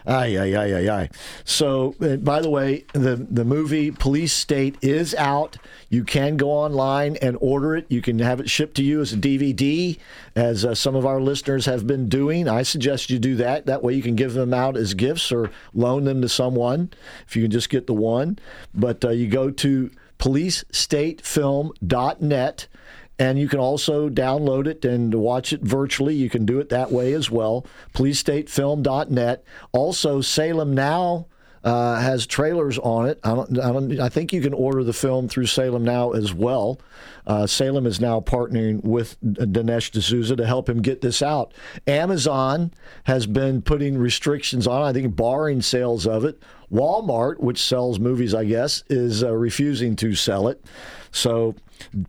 Aye, 0.06 0.36
aye, 0.36 0.54
aye, 0.54 0.72
aye, 0.72 0.88
aye. 0.88 1.08
So, 1.44 1.94
uh, 2.00 2.16
by 2.16 2.40
the 2.40 2.50
way, 2.50 2.84
the, 2.92 3.14
the 3.16 3.44
movie 3.44 3.92
Police 3.92 4.32
State 4.32 4.76
is 4.82 5.14
out. 5.14 5.56
You 5.88 6.02
can 6.02 6.36
go 6.36 6.50
online 6.50 7.14
and 7.22 7.38
order 7.40 7.76
it. 7.76 7.86
You 7.88 8.02
can 8.02 8.18
have 8.18 8.40
it 8.40 8.50
shipped 8.50 8.74
to 8.76 8.82
you 8.82 9.00
as 9.00 9.12
a 9.12 9.16
DVD, 9.16 9.96
as 10.34 10.64
uh, 10.64 10.74
some 10.74 10.96
of 10.96 11.06
our 11.06 11.20
listeners 11.20 11.66
have 11.66 11.86
been 11.86 12.08
doing. 12.08 12.48
I 12.48 12.62
suggest 12.62 13.08
you 13.08 13.20
do 13.20 13.36
that. 13.36 13.66
That 13.66 13.84
way 13.84 13.94
you 13.94 14.02
can 14.02 14.16
give 14.16 14.34
them 14.34 14.52
out 14.52 14.76
as 14.76 14.94
gifts 14.94 15.30
or 15.30 15.52
loan 15.72 16.02
them 16.04 16.20
to 16.22 16.28
someone 16.28 16.90
if 17.26 17.36
you 17.36 17.42
can 17.42 17.52
just 17.52 17.70
get 17.70 17.86
the 17.86 17.94
one. 17.94 18.38
But 18.74 19.04
uh, 19.04 19.10
you 19.10 19.28
go 19.28 19.50
to 19.50 19.90
policestatefilm.net. 20.18 22.66
And 23.18 23.38
you 23.38 23.48
can 23.48 23.58
also 23.58 24.08
download 24.08 24.66
it 24.66 24.84
and 24.84 25.14
watch 25.14 25.52
it 25.52 25.62
virtually. 25.62 26.14
You 26.14 26.28
can 26.28 26.44
do 26.44 26.60
it 26.60 26.68
that 26.68 26.92
way 26.92 27.14
as 27.14 27.30
well. 27.30 27.66
PoliceStateFilm.net. 27.94 29.44
Also, 29.72 30.20
Salem 30.20 30.74
Now 30.74 31.26
uh, 31.66 31.98
has 32.00 32.26
trailers 32.26 32.78
on 32.78 33.08
it. 33.08 33.18
I, 33.24 33.34
don't, 33.34 33.58
I, 33.58 33.72
don't, 33.72 34.00
I 34.00 34.08
think 34.08 34.32
you 34.32 34.40
can 34.40 34.54
order 34.54 34.84
the 34.84 34.92
film 34.92 35.28
through 35.28 35.46
Salem 35.46 35.82
Now 35.82 36.12
as 36.12 36.32
well. 36.32 36.80
Uh, 37.26 37.44
Salem 37.44 37.86
is 37.86 38.00
now 38.00 38.20
partnering 38.20 38.84
with 38.84 39.20
Dinesh 39.20 39.90
D'Souza 39.90 40.36
to 40.36 40.46
help 40.46 40.68
him 40.68 40.80
get 40.80 41.00
this 41.00 41.22
out. 41.22 41.52
Amazon 41.88 42.70
has 43.04 43.26
been 43.26 43.62
putting 43.62 43.98
restrictions 43.98 44.68
on, 44.68 44.82
I 44.82 44.92
think, 44.92 45.16
barring 45.16 45.60
sales 45.60 46.06
of 46.06 46.24
it. 46.24 46.40
Walmart, 46.72 47.40
which 47.40 47.60
sells 47.60 47.98
movies, 47.98 48.32
I 48.32 48.44
guess, 48.44 48.84
is 48.88 49.24
uh, 49.24 49.32
refusing 49.32 49.96
to 49.96 50.14
sell 50.14 50.46
it. 50.46 50.64
So 51.10 51.56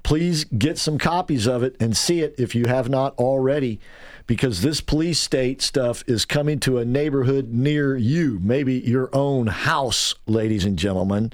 please 0.03 0.43
get 0.45 0.77
some 0.77 0.97
copies 0.97 1.47
of 1.47 1.63
it 1.63 1.75
and 1.79 1.95
see 1.95 2.21
it 2.21 2.35
if 2.37 2.55
you 2.55 2.65
have 2.65 2.89
not 2.89 3.17
already, 3.17 3.79
because 4.27 4.61
this 4.61 4.81
police 4.81 5.19
state 5.19 5.61
stuff 5.61 6.03
is 6.05 6.25
coming 6.25 6.59
to 6.59 6.77
a 6.77 6.85
neighborhood 6.85 7.49
near 7.49 7.95
you, 7.95 8.39
maybe 8.43 8.75
your 8.75 9.09
own 9.13 9.47
house, 9.47 10.15
ladies 10.27 10.65
and 10.65 10.77
gentlemen. 10.77 11.31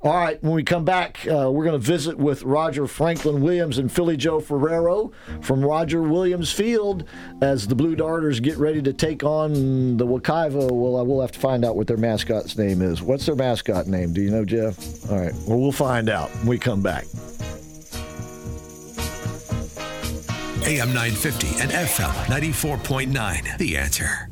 All 0.00 0.14
right, 0.14 0.42
when 0.42 0.54
we 0.54 0.64
come 0.64 0.84
back, 0.84 1.24
uh, 1.28 1.48
we're 1.52 1.64
going 1.64 1.78
to 1.80 1.86
visit 1.86 2.18
with 2.18 2.42
Roger 2.42 2.88
Franklin 2.88 3.40
Williams 3.40 3.78
and 3.78 3.92
Philly 3.92 4.16
Joe 4.16 4.40
Ferrero 4.40 5.12
from 5.42 5.64
Roger 5.64 6.02
Williams 6.02 6.50
Field 6.50 7.04
as 7.40 7.68
the 7.68 7.76
Blue 7.76 7.94
Darters 7.94 8.40
get 8.40 8.56
ready 8.56 8.82
to 8.82 8.92
take 8.92 9.22
on 9.22 9.96
the 9.98 10.06
Wekiva. 10.06 10.72
Well, 10.72 10.96
I 10.96 11.02
will 11.02 11.20
have 11.20 11.32
to 11.32 11.38
find 11.38 11.64
out 11.64 11.76
what 11.76 11.86
their 11.86 11.98
mascot's 11.98 12.58
name 12.58 12.82
is. 12.82 13.00
What's 13.00 13.26
their 13.26 13.36
mascot 13.36 13.86
name? 13.86 14.12
Do 14.12 14.22
you 14.22 14.30
know, 14.30 14.44
Jeff? 14.44 15.08
All 15.08 15.20
right, 15.20 15.34
well, 15.46 15.60
we'll 15.60 15.70
find 15.70 16.08
out 16.08 16.30
when 16.38 16.48
we 16.48 16.58
come 16.58 16.82
back. 16.82 17.04
AM 20.64 20.88
950 20.88 21.60
and 21.60 21.70
FM 21.70 22.12
94.9. 22.26 23.58
The 23.58 23.76
answer. 23.76 24.31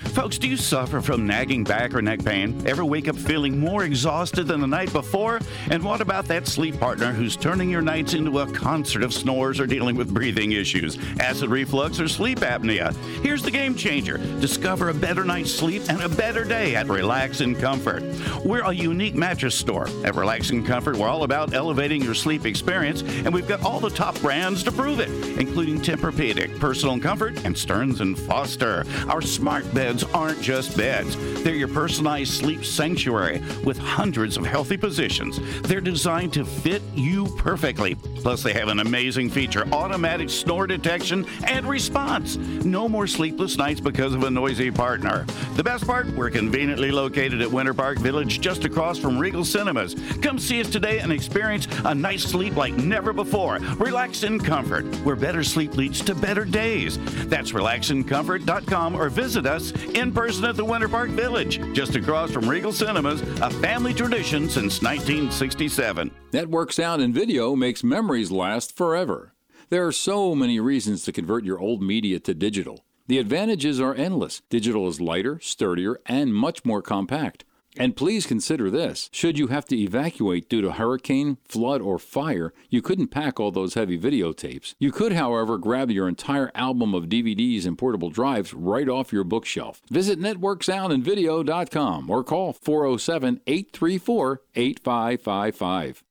Folks, 0.09 0.37
do 0.37 0.47
you 0.47 0.57
suffer 0.57 0.99
from 0.99 1.25
nagging 1.25 1.63
back 1.63 1.93
or 1.93 2.01
neck 2.01 2.23
pain? 2.25 2.61
Ever 2.67 2.83
wake 2.83 3.07
up 3.07 3.15
feeling 3.15 3.57
more 3.57 3.85
exhausted 3.85 4.45
than 4.45 4.59
the 4.59 4.67
night 4.67 4.91
before? 4.91 5.39
And 5.69 5.81
what 5.81 6.01
about 6.01 6.25
that 6.25 6.47
sleep 6.47 6.79
partner 6.79 7.13
who's 7.13 7.37
turning 7.37 7.69
your 7.69 7.81
nights 7.81 8.13
into 8.13 8.39
a 8.39 8.51
concert 8.51 9.03
of 9.03 9.13
snores 9.13 9.59
or 9.59 9.65
dealing 9.65 9.95
with 9.95 10.13
breathing 10.13 10.51
issues, 10.51 10.97
acid 11.19 11.49
reflux, 11.49 11.99
or 11.99 12.09
sleep 12.09 12.39
apnea? 12.39 12.93
Here's 13.23 13.41
the 13.41 13.51
game 13.51 13.73
changer. 13.73 14.17
Discover 14.41 14.89
a 14.89 14.93
better 14.93 15.23
night's 15.23 15.53
sleep 15.53 15.83
and 15.87 16.01
a 16.01 16.09
better 16.09 16.43
day 16.43 16.75
at 16.75 16.89
Relax 16.89 17.39
and 17.39 17.57
Comfort. 17.57 18.03
We're 18.43 18.65
a 18.65 18.73
unique 18.73 19.15
mattress 19.15 19.55
store. 19.55 19.87
At 20.03 20.15
Relax 20.15 20.49
and 20.49 20.65
Comfort, 20.65 20.97
we're 20.97 21.07
all 21.07 21.23
about 21.23 21.53
elevating 21.53 22.01
your 22.01 22.15
sleep 22.15 22.45
experience, 22.45 23.01
and 23.01 23.33
we've 23.33 23.47
got 23.47 23.63
all 23.63 23.79
the 23.79 23.89
top 23.89 24.19
brands 24.19 24.61
to 24.63 24.71
prove 24.73 24.99
it, 24.99 25.09
including 25.39 25.79
Tempur-Pedic, 25.79 26.59
Personal 26.59 26.99
Comfort, 26.99 27.45
and 27.45 27.57
Stearns 27.57 28.01
and 28.01 28.19
Foster. 28.19 28.83
Our 29.07 29.21
smart 29.21 29.71
beds 29.81 30.03
aren't 30.13 30.39
just 30.39 30.77
beds. 30.77 31.17
They're 31.41 31.55
your 31.55 31.67
personalized 31.67 32.33
sleep 32.33 32.63
sanctuary 32.63 33.41
with 33.63 33.79
hundreds 33.79 34.37
of 34.37 34.45
healthy 34.45 34.77
positions. 34.77 35.39
They're 35.63 35.81
designed 35.81 36.33
to 36.33 36.45
fit 36.45 36.83
you 36.93 37.25
perfectly. 37.37 37.97
Plus, 38.21 38.43
they 38.43 38.53
have 38.53 38.67
an 38.67 38.79
amazing 38.79 39.29
feature 39.29 39.67
automatic 39.71 40.29
snore 40.29 40.67
detection 40.67 41.25
and 41.47 41.67
response. 41.67 42.37
No 42.37 42.87
more 42.87 43.07
sleepless 43.07 43.57
nights 43.57 43.79
because 43.79 44.13
of 44.13 44.23
a 44.23 44.29
noisy 44.29 44.71
partner. 44.71 45.25
The 45.55 45.63
best 45.63 45.85
part, 45.85 46.07
we're 46.15 46.29
conveniently 46.29 46.91
located 46.91 47.41
at 47.41 47.51
Winter 47.51 47.73
Park 47.73 47.97
Village 47.99 48.39
just 48.41 48.65
across 48.65 48.97
from 48.97 49.17
Regal 49.17 49.43
Cinemas. 49.43 49.95
Come 50.21 50.39
see 50.39 50.61
us 50.61 50.69
today 50.69 50.99
and 50.99 51.11
experience 51.11 51.67
a 51.85 51.95
night's 51.95 52.23
sleep 52.23 52.55
like 52.55 52.73
never 52.73 53.13
before. 53.13 53.59
Relax 53.77 54.23
in 54.23 54.39
comfort, 54.39 54.85
where 55.03 55.15
better 55.15 55.43
sleep 55.43 55.75
leads 55.75 56.01
to 56.01 56.15
better 56.15 56.45
days. 56.45 56.97
That's 57.27 57.51
relaxincomfort.com 57.51 58.95
or 58.95 59.09
visit 59.09 59.45
us 59.45 59.71
in 59.71 60.11
person 60.11 60.45
at 60.45 60.55
the 60.55 60.65
Winter 60.65 60.89
Park 60.89 61.09
Village, 61.09 61.59
just 61.73 61.95
across 61.95 62.31
from 62.31 62.49
Regal 62.49 62.71
Cinemas, 62.71 63.21
a 63.41 63.49
family 63.49 63.93
tradition 63.93 64.49
since 64.49 64.81
1967. 64.81 66.20
Network 66.33 66.71
sound 66.71 67.01
and 67.01 67.13
video 67.13 67.57
makes 67.57 67.83
memories 67.83 68.31
last 68.31 68.77
forever. 68.77 69.33
There 69.69 69.85
are 69.85 69.91
so 69.91 70.33
many 70.33 70.61
reasons 70.61 71.03
to 71.03 71.11
convert 71.11 71.43
your 71.43 71.59
old 71.59 71.83
media 71.83 72.21
to 72.21 72.33
digital. 72.33 72.85
The 73.07 73.17
advantages 73.17 73.81
are 73.81 73.93
endless. 73.93 74.41
Digital 74.49 74.87
is 74.87 75.01
lighter, 75.01 75.41
sturdier, 75.41 75.99
and 76.05 76.33
much 76.33 76.63
more 76.63 76.81
compact. 76.81 77.43
And 77.75 77.97
please 77.97 78.25
consider 78.25 78.69
this 78.69 79.09
should 79.11 79.37
you 79.37 79.47
have 79.47 79.65
to 79.65 79.77
evacuate 79.77 80.47
due 80.47 80.61
to 80.61 80.71
hurricane, 80.71 81.37
flood, 81.49 81.81
or 81.81 81.99
fire, 81.99 82.53
you 82.69 82.81
couldn't 82.81 83.07
pack 83.07 83.37
all 83.37 83.51
those 83.51 83.73
heavy 83.73 83.99
videotapes. 83.99 84.73
You 84.79 84.93
could, 84.93 85.11
however, 85.11 85.57
grab 85.57 85.91
your 85.91 86.07
entire 86.07 86.51
album 86.55 86.95
of 86.95 87.09
DVDs 87.09 87.65
and 87.65 87.77
portable 87.77 88.09
drives 88.09 88.53
right 88.53 88.87
off 88.87 89.11
your 89.11 89.25
bookshelf. 89.25 89.81
Visit 89.89 90.17
networksoundandvideo.com 90.17 92.09
or 92.09 92.23
call 92.23 92.53
407 92.53 93.41
834 93.47 94.41
8555. 94.55 96.03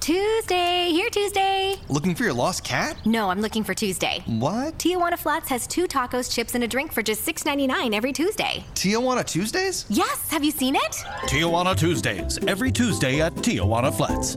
Tuesday, 0.00 0.90
here 0.90 1.08
Tuesday. 1.08 1.76
Looking 1.88 2.14
for 2.14 2.24
your 2.24 2.34
lost 2.34 2.62
cat? 2.62 2.96
No, 3.06 3.30
I'm 3.30 3.40
looking 3.40 3.64
for 3.64 3.72
Tuesday. 3.72 4.22
What? 4.26 4.78
Tijuana 4.78 5.18
Flats 5.18 5.48
has 5.48 5.66
two 5.66 5.86
tacos, 5.86 6.32
chips, 6.32 6.54
and 6.54 6.62
a 6.62 6.68
drink 6.68 6.92
for 6.92 7.02
just 7.02 7.26
$6.99 7.26 7.94
every 7.94 8.12
Tuesday. 8.12 8.64
Tijuana 8.74 9.24
Tuesdays? 9.24 9.86
Yes, 9.88 10.28
have 10.30 10.44
you 10.44 10.50
seen 10.50 10.76
it? 10.76 10.92
Tijuana 11.26 11.76
Tuesdays, 11.76 12.38
every 12.46 12.70
Tuesday 12.70 13.20
at 13.22 13.32
Tijuana 13.36 13.94
Flats. 13.94 14.36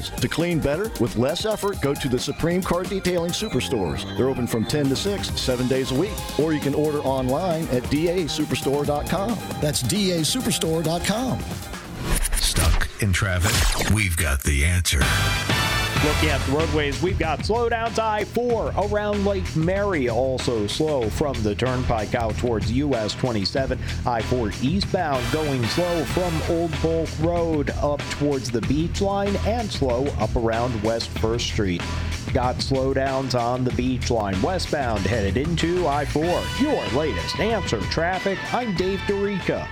To 0.00 0.28
clean 0.28 0.58
better 0.58 0.90
with 1.00 1.16
less 1.16 1.44
effort, 1.44 1.80
go 1.80 1.94
to 1.94 2.08
the 2.08 2.18
Supreme 2.18 2.62
Car 2.62 2.82
Detailing 2.82 3.32
Superstores. 3.32 4.04
They're 4.16 4.28
open 4.28 4.46
from 4.46 4.64
10 4.64 4.88
to 4.88 4.96
6, 4.96 5.40
seven 5.40 5.68
days 5.68 5.90
a 5.90 5.94
week. 5.94 6.14
Or 6.38 6.52
you 6.52 6.60
can 6.60 6.74
order 6.74 6.98
online 6.98 7.64
at 7.68 7.82
dasuperstore.com. 7.84 9.38
That's 9.60 9.82
dasuperstore.com. 9.82 11.38
Stuck 12.34 12.88
in 13.00 13.12
traffic? 13.12 13.90
We've 13.92 14.16
got 14.16 14.42
the 14.42 14.64
answer. 14.64 15.00
Looking 16.04 16.28
at 16.28 16.40
the 16.42 16.52
roadways, 16.52 17.02
we've 17.02 17.18
got 17.18 17.38
slowdowns 17.38 17.98
I 17.98 18.24
4 18.24 18.74
around 18.76 19.24
Lake 19.24 19.56
Mary, 19.56 20.10
also 20.10 20.66
slow 20.66 21.08
from 21.08 21.32
the 21.42 21.54
turnpike 21.54 22.14
out 22.14 22.36
towards 22.36 22.70
US 22.72 23.14
27. 23.14 23.78
I 24.04 24.20
4 24.20 24.50
eastbound 24.60 25.24
going 25.32 25.64
slow 25.64 26.04
from 26.04 26.42
Old 26.50 26.70
Bulk 26.82 27.08
Road 27.20 27.70
up 27.80 28.00
towards 28.10 28.50
the 28.50 28.60
beach 28.62 29.00
line 29.00 29.34
and 29.46 29.72
slow 29.72 30.04
up 30.18 30.36
around 30.36 30.82
West 30.82 31.08
1st 31.14 31.40
Street. 31.40 31.82
Got 32.34 32.56
slowdowns 32.56 33.34
on 33.34 33.64
the 33.64 33.72
beach 33.72 34.10
line 34.10 34.40
westbound 34.42 35.00
headed 35.06 35.38
into 35.38 35.88
I 35.88 36.04
4. 36.04 36.22
Your 36.60 36.84
latest 36.88 37.40
answer 37.40 37.80
traffic. 37.80 38.38
I'm 38.52 38.74
Dave 38.74 38.98
Dorica. 39.06 39.66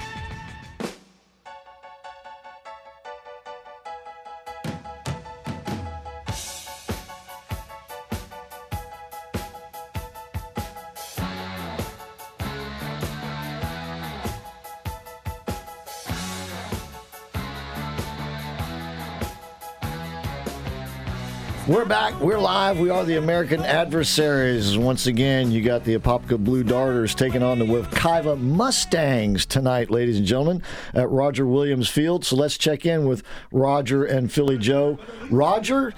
We're 21.83 21.89
back. 21.89 22.21
We're 22.21 22.39
live. 22.39 22.79
We 22.79 22.91
are 22.91 23.05
the 23.05 23.17
American 23.17 23.61
adversaries. 23.63 24.79
Once 24.79 25.09
again, 25.09 25.51
you 25.51 25.63
got 25.63 25.83
the 25.83 25.99
Apopka 25.99 26.39
Blue 26.39 26.63
Darters 26.63 27.13
taking 27.13 27.43
on 27.43 27.59
the 27.59 27.65
Wekiva 27.65 28.41
Mustangs 28.41 29.45
tonight, 29.45 29.91
ladies 29.91 30.19
and 30.19 30.25
gentlemen, 30.25 30.63
at 30.95 31.11
Roger 31.11 31.45
Williams 31.45 31.89
Field. 31.89 32.25
So 32.25 32.37
let's 32.37 32.57
check 32.57 32.87
in 32.87 33.05
with 33.05 33.25
Roger 33.51 34.05
and 34.05 34.31
Philly 34.31 34.59
Joe. 34.59 34.97
Roger, 35.29 35.93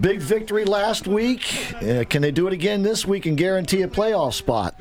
big 0.00 0.18
victory 0.18 0.64
last 0.64 1.06
week. 1.06 1.76
Uh, 1.76 2.02
can 2.10 2.22
they 2.22 2.32
do 2.32 2.48
it 2.48 2.52
again 2.52 2.82
this 2.82 3.06
week 3.06 3.24
and 3.24 3.38
guarantee 3.38 3.82
a 3.82 3.88
playoff 3.88 4.32
spot? 4.32 4.80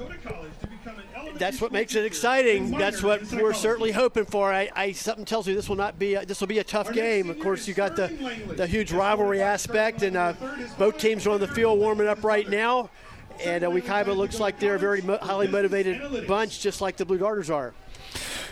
That's 1.39 1.61
what 1.61 1.71
makes 1.71 1.95
it 1.95 2.05
exciting. 2.05 2.71
That's 2.71 3.01
what 3.01 3.31
we're 3.31 3.53
certainly 3.53 3.91
hoping 3.91 4.25
for. 4.25 4.53
I, 4.53 4.69
I 4.75 4.91
something 4.91 5.25
tells 5.25 5.47
me 5.47 5.53
this 5.53 5.69
will 5.69 5.75
not 5.75 5.97
be 5.97 6.15
a, 6.15 6.25
this 6.25 6.39
will 6.39 6.47
be 6.47 6.59
a 6.59 6.63
tough 6.63 6.91
game. 6.93 7.29
Of 7.29 7.39
course, 7.39 7.67
you 7.67 7.73
got 7.73 7.95
the 7.95 8.07
the 8.55 8.67
huge 8.67 8.91
rivalry 8.91 9.41
aspect, 9.41 10.03
and 10.03 10.15
uh, 10.15 10.33
both 10.77 10.97
teams 10.97 11.25
are 11.25 11.31
on 11.31 11.39
the 11.39 11.47
field 11.47 11.79
warming 11.79 12.07
up 12.07 12.23
right 12.23 12.47
now. 12.49 12.89
And 13.43 13.63
uh, 13.63 13.69
Wekiva 13.69 14.15
looks 14.15 14.39
like 14.39 14.59
they're 14.59 14.75
a 14.75 14.79
very 14.79 15.01
mo- 15.01 15.17
highly 15.21 15.47
motivated 15.47 16.27
bunch, 16.27 16.59
just 16.59 16.81
like 16.81 16.97
the 16.97 17.05
Blue 17.05 17.17
Darters 17.17 17.49
are. 17.49 17.73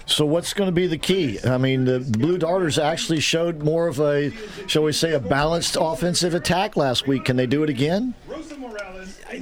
So 0.05 0.25
what's 0.25 0.53
going 0.53 0.69
to 0.69 0.73
be 0.73 0.87
the 0.87 0.97
key? 0.97 1.37
I 1.43 1.57
mean, 1.57 1.83
the 1.83 1.99
Blue 1.99 2.37
Darters 2.37 2.79
actually 2.79 3.19
showed 3.19 3.61
more 3.61 3.87
of 3.87 3.99
a, 3.99 4.31
shall 4.65 4.83
we 4.83 4.93
say, 4.93 5.13
a 5.13 5.19
balanced 5.19 5.75
offensive 5.77 6.33
attack 6.33 6.77
last 6.77 7.05
week. 7.05 7.25
Can 7.25 7.35
they 7.35 7.47
do 7.47 7.63
it 7.63 7.69
again? 7.69 8.13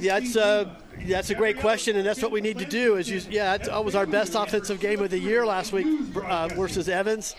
That's 0.00 0.36
uh, 0.36 0.74
that's 1.14 1.30
a 1.30 1.34
great 1.34 1.58
question, 1.58 1.96
and 1.96 2.06
that's 2.06 2.22
what 2.22 2.32
we 2.32 2.40
need 2.40 2.58
to 2.58 2.64
do. 2.64 2.96
Is 2.96 3.08
you, 3.10 3.20
yeah, 3.30 3.56
that 3.56 3.84
was 3.84 3.94
our 3.94 4.06
best 4.06 4.34
offensive 4.34 4.80
game 4.80 5.00
of 5.02 5.10
the 5.10 5.18
year 5.18 5.46
last 5.46 5.72
week 5.72 5.86
uh, 6.16 6.48
versus 6.48 6.88
Evans. 6.88 7.34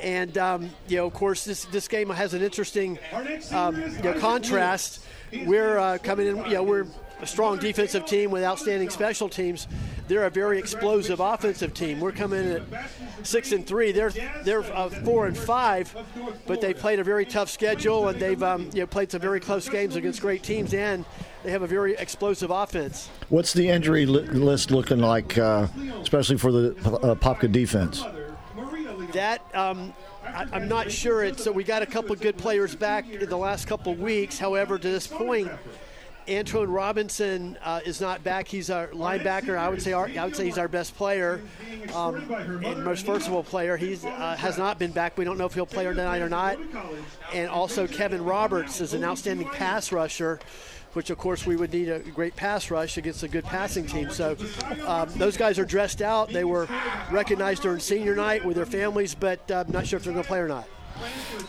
And 0.00 0.36
um, 0.38 0.70
you 0.88 0.96
know, 0.96 1.06
of 1.06 1.14
course, 1.14 1.44
this 1.44 1.64
this 1.66 1.88
game 1.88 2.10
has 2.10 2.34
an 2.34 2.42
interesting 2.42 2.98
um, 3.52 3.80
you 3.80 4.02
know, 4.02 4.14
contrast. 4.18 5.04
We're 5.44 5.78
uh, 5.78 5.98
coming 5.98 6.26
in. 6.26 6.36
You 6.44 6.54
know, 6.54 6.62
we're 6.62 6.86
a 7.20 7.26
strong 7.26 7.58
defensive 7.58 8.04
team 8.04 8.30
with 8.30 8.42
outstanding 8.42 8.90
special 8.90 9.28
teams. 9.28 9.68
They're 10.08 10.26
a 10.26 10.30
very 10.30 10.58
explosive 10.58 11.20
offensive 11.20 11.72
team. 11.72 12.00
We're 12.00 12.12
coming 12.12 12.40
in 12.40 12.50
at 12.56 12.90
six 13.22 13.52
and 13.52 13.64
three. 13.64 13.92
They're 13.92 14.12
they're 14.42 14.64
uh, 14.74 14.90
four 14.90 15.26
and 15.26 15.38
five, 15.38 15.94
but 16.46 16.60
they 16.60 16.74
played 16.74 16.98
a 16.98 17.04
very 17.04 17.24
tough 17.24 17.48
schedule 17.48 18.08
and 18.08 18.20
they've 18.20 18.42
um, 18.42 18.70
you 18.74 18.80
know, 18.80 18.86
played 18.86 19.12
some 19.12 19.20
very 19.20 19.40
close 19.40 19.68
games 19.68 19.94
against 19.94 20.20
great 20.20 20.42
teams 20.42 20.74
and 20.74 21.04
they 21.42 21.50
have 21.50 21.62
a 21.62 21.66
very 21.66 21.94
explosive 21.94 22.50
offense. 22.50 23.08
What's 23.28 23.52
the 23.52 23.68
injury 23.68 24.06
li- 24.06 24.22
list 24.26 24.70
looking 24.70 24.98
like, 24.98 25.36
uh, 25.38 25.66
especially 26.00 26.38
for 26.38 26.52
the 26.52 26.70
uh, 26.84 27.14
Popka 27.14 27.50
defense? 27.50 28.04
That 29.12 29.42
um, 29.54 29.92
I, 30.24 30.46
am 30.52 30.68
not 30.68 30.90
sure. 30.90 31.24
It's 31.24 31.44
so 31.44 31.52
we 31.52 31.64
got 31.64 31.82
a 31.82 31.86
couple 31.86 32.14
good 32.16 32.38
players 32.38 32.74
back 32.74 33.10
in 33.10 33.28
the 33.28 33.36
last 33.36 33.66
couple 33.66 33.94
weeks. 33.94 34.38
However, 34.38 34.78
to 34.78 34.88
this 34.88 35.06
point, 35.06 35.50
Antoine 36.30 36.70
Robinson 36.70 37.58
uh, 37.62 37.80
is 37.84 38.00
not 38.00 38.22
back. 38.22 38.46
He's 38.46 38.70
our 38.70 38.88
linebacker. 38.88 39.58
I 39.58 39.68
would 39.68 39.82
say 39.82 39.92
our, 39.92 40.08
I 40.08 40.24
would 40.24 40.36
say 40.36 40.44
he's 40.44 40.58
our 40.58 40.68
best 40.68 40.96
player 40.96 41.42
um, 41.94 42.16
and 42.64 42.84
most 42.84 43.04
versatile 43.04 43.42
player. 43.42 43.76
He 43.76 43.98
uh, 44.06 44.36
has 44.36 44.56
not 44.56 44.78
been 44.78 44.92
back. 44.92 45.18
We 45.18 45.24
don't 45.24 45.36
know 45.36 45.46
if 45.46 45.54
he'll 45.54 45.66
play 45.66 45.84
tonight 45.84 46.22
or 46.22 46.28
not. 46.28 46.58
And 47.32 47.48
also 47.48 47.86
Kevin 47.86 48.24
Roberts 48.24 48.80
is 48.80 48.94
an 48.94 49.04
outstanding 49.04 49.48
pass 49.48 49.90
rusher 49.90 50.38
which 50.92 51.10
of 51.10 51.18
course 51.18 51.46
we 51.46 51.56
would 51.56 51.72
need 51.72 51.88
a 51.88 52.00
great 52.00 52.36
pass 52.36 52.70
rush 52.70 52.96
against 52.96 53.22
a 53.22 53.28
good 53.28 53.44
passing 53.44 53.86
team. 53.86 54.10
So 54.10 54.36
um, 54.86 55.08
those 55.16 55.36
guys 55.36 55.58
are 55.58 55.64
dressed 55.64 56.02
out. 56.02 56.28
They 56.30 56.44
were 56.44 56.68
recognized 57.10 57.62
during 57.62 57.80
senior 57.80 58.14
night 58.14 58.44
with 58.44 58.56
their 58.56 58.66
families, 58.66 59.14
but 59.14 59.50
uh, 59.50 59.64
I'm 59.66 59.72
not 59.72 59.86
sure 59.86 59.96
if 59.96 60.04
they're 60.04 60.12
going 60.12 60.24
to 60.24 60.28
play 60.28 60.40
or 60.40 60.48
not. 60.48 60.68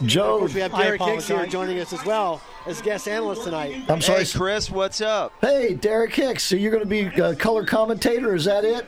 Joe, 0.05 0.35
of 0.35 0.39
course, 0.39 0.53
we 0.53 0.61
have 0.61 0.71
Derek 0.71 1.01
Hicks 1.01 1.27
here 1.27 1.45
joining 1.45 1.79
us 1.79 1.93
as 1.93 2.03
well 2.05 2.41
as 2.65 2.81
guest 2.81 3.07
analyst 3.07 3.43
tonight. 3.43 3.83
I'm 3.89 4.01
sorry, 4.01 4.23
Hey, 4.23 4.31
Chris, 4.37 4.69
what's 4.71 5.01
up? 5.01 5.33
Hey, 5.41 5.73
Derek 5.75 6.13
Hicks. 6.15 6.43
So 6.43 6.55
you're 6.55 6.71
going 6.71 6.83
to 6.83 6.89
be 6.89 7.01
a 7.21 7.35
color 7.35 7.65
commentator? 7.65 8.33
Is 8.33 8.45
that 8.45 8.65
it? 8.65 8.85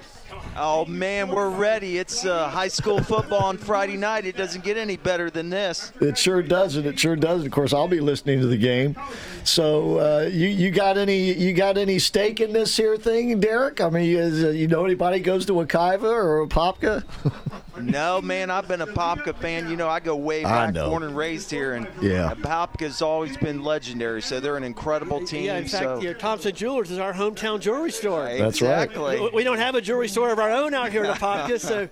Oh 0.58 0.86
man, 0.86 1.28
we're 1.30 1.50
ready. 1.50 1.98
It's 1.98 2.26
uh, 2.26 2.48
high 2.48 2.70
school 2.70 3.02
football 3.04 3.44
on 3.44 3.58
Friday 3.58 3.98
night. 3.98 4.26
It 4.26 4.38
doesn't 4.38 4.64
get 4.64 4.78
any 4.78 4.96
better 4.96 5.30
than 5.30 5.50
this. 5.50 5.92
It 6.00 6.18
sure 6.18 6.42
doesn't. 6.42 6.86
It 6.86 6.98
sure 6.98 7.18
does. 7.18 7.44
Of 7.46 7.52
course, 7.52 7.74
I'll 7.74 7.90
be 7.90 8.00
listening 8.00 8.40
to 8.40 8.48
the 8.48 8.56
game. 8.58 8.96
So, 9.44 10.00
uh, 10.00 10.30
you 10.32 10.48
you 10.48 10.72
got 10.72 10.98
any 10.98 11.34
you 11.34 11.52
got 11.54 11.78
any 11.78 12.00
stake 12.00 12.40
in 12.40 12.54
this 12.54 12.78
here 12.78 12.96
thing, 12.96 13.38
Derek? 13.42 13.82
I 13.82 13.90
mean, 13.90 14.16
is, 14.16 14.44
uh, 14.46 14.50
you 14.50 14.68
know 14.70 14.86
anybody 14.86 15.20
goes 15.20 15.46
to 15.48 15.54
Wekiva 15.54 16.04
or 16.04 16.48
Apopka? 16.48 17.04
No, 17.78 18.22
man, 18.22 18.50
I've 18.50 18.70
been 18.70 18.80
a 18.80 18.88
Popka 18.88 19.36
fan. 19.36 19.70
You 19.70 19.76
know, 19.76 19.90
I 19.90 20.00
go 20.00 20.16
way 20.16 20.44
back, 20.44 20.74
born 20.74 21.04
and 21.04 21.14
raised 21.16 21.52
here, 21.52 21.74
and 21.74 21.86
Yeah. 22.02 22.34
Popka's 22.34 23.02
always 23.02 23.36
been 23.36 23.66
legendary. 23.66 24.22
So 24.22 24.40
they're 24.40 24.56
an 24.56 24.64
incredible 24.64 25.26
team. 25.26 25.44
Yeah, 25.44 25.58
in 25.58 25.68
fact, 25.68 25.84
so. 25.84 26.00
you 26.02 26.08
know, 26.08 26.14
Thompson 26.14 26.56
Jewelers 26.56 26.90
is 26.90 27.00
our 27.00 27.12
hometown 27.12 27.60
jewelry 27.60 27.92
store. 27.92 28.24
That's 28.38 28.62
right. 28.62 28.84
Exactly. 28.84 29.20
We- 29.20 29.30
We 29.34 29.44
don't 29.44 29.58
have 29.58 29.76
a 29.76 29.82
jewelry 29.82 30.08
store 30.08 30.32
of 30.32 30.40
our 30.40 30.45
own 30.52 30.74
out 30.74 30.92
here 30.92 31.04
in 31.04 31.12
Apopka, 31.12 31.60
so 31.60 31.88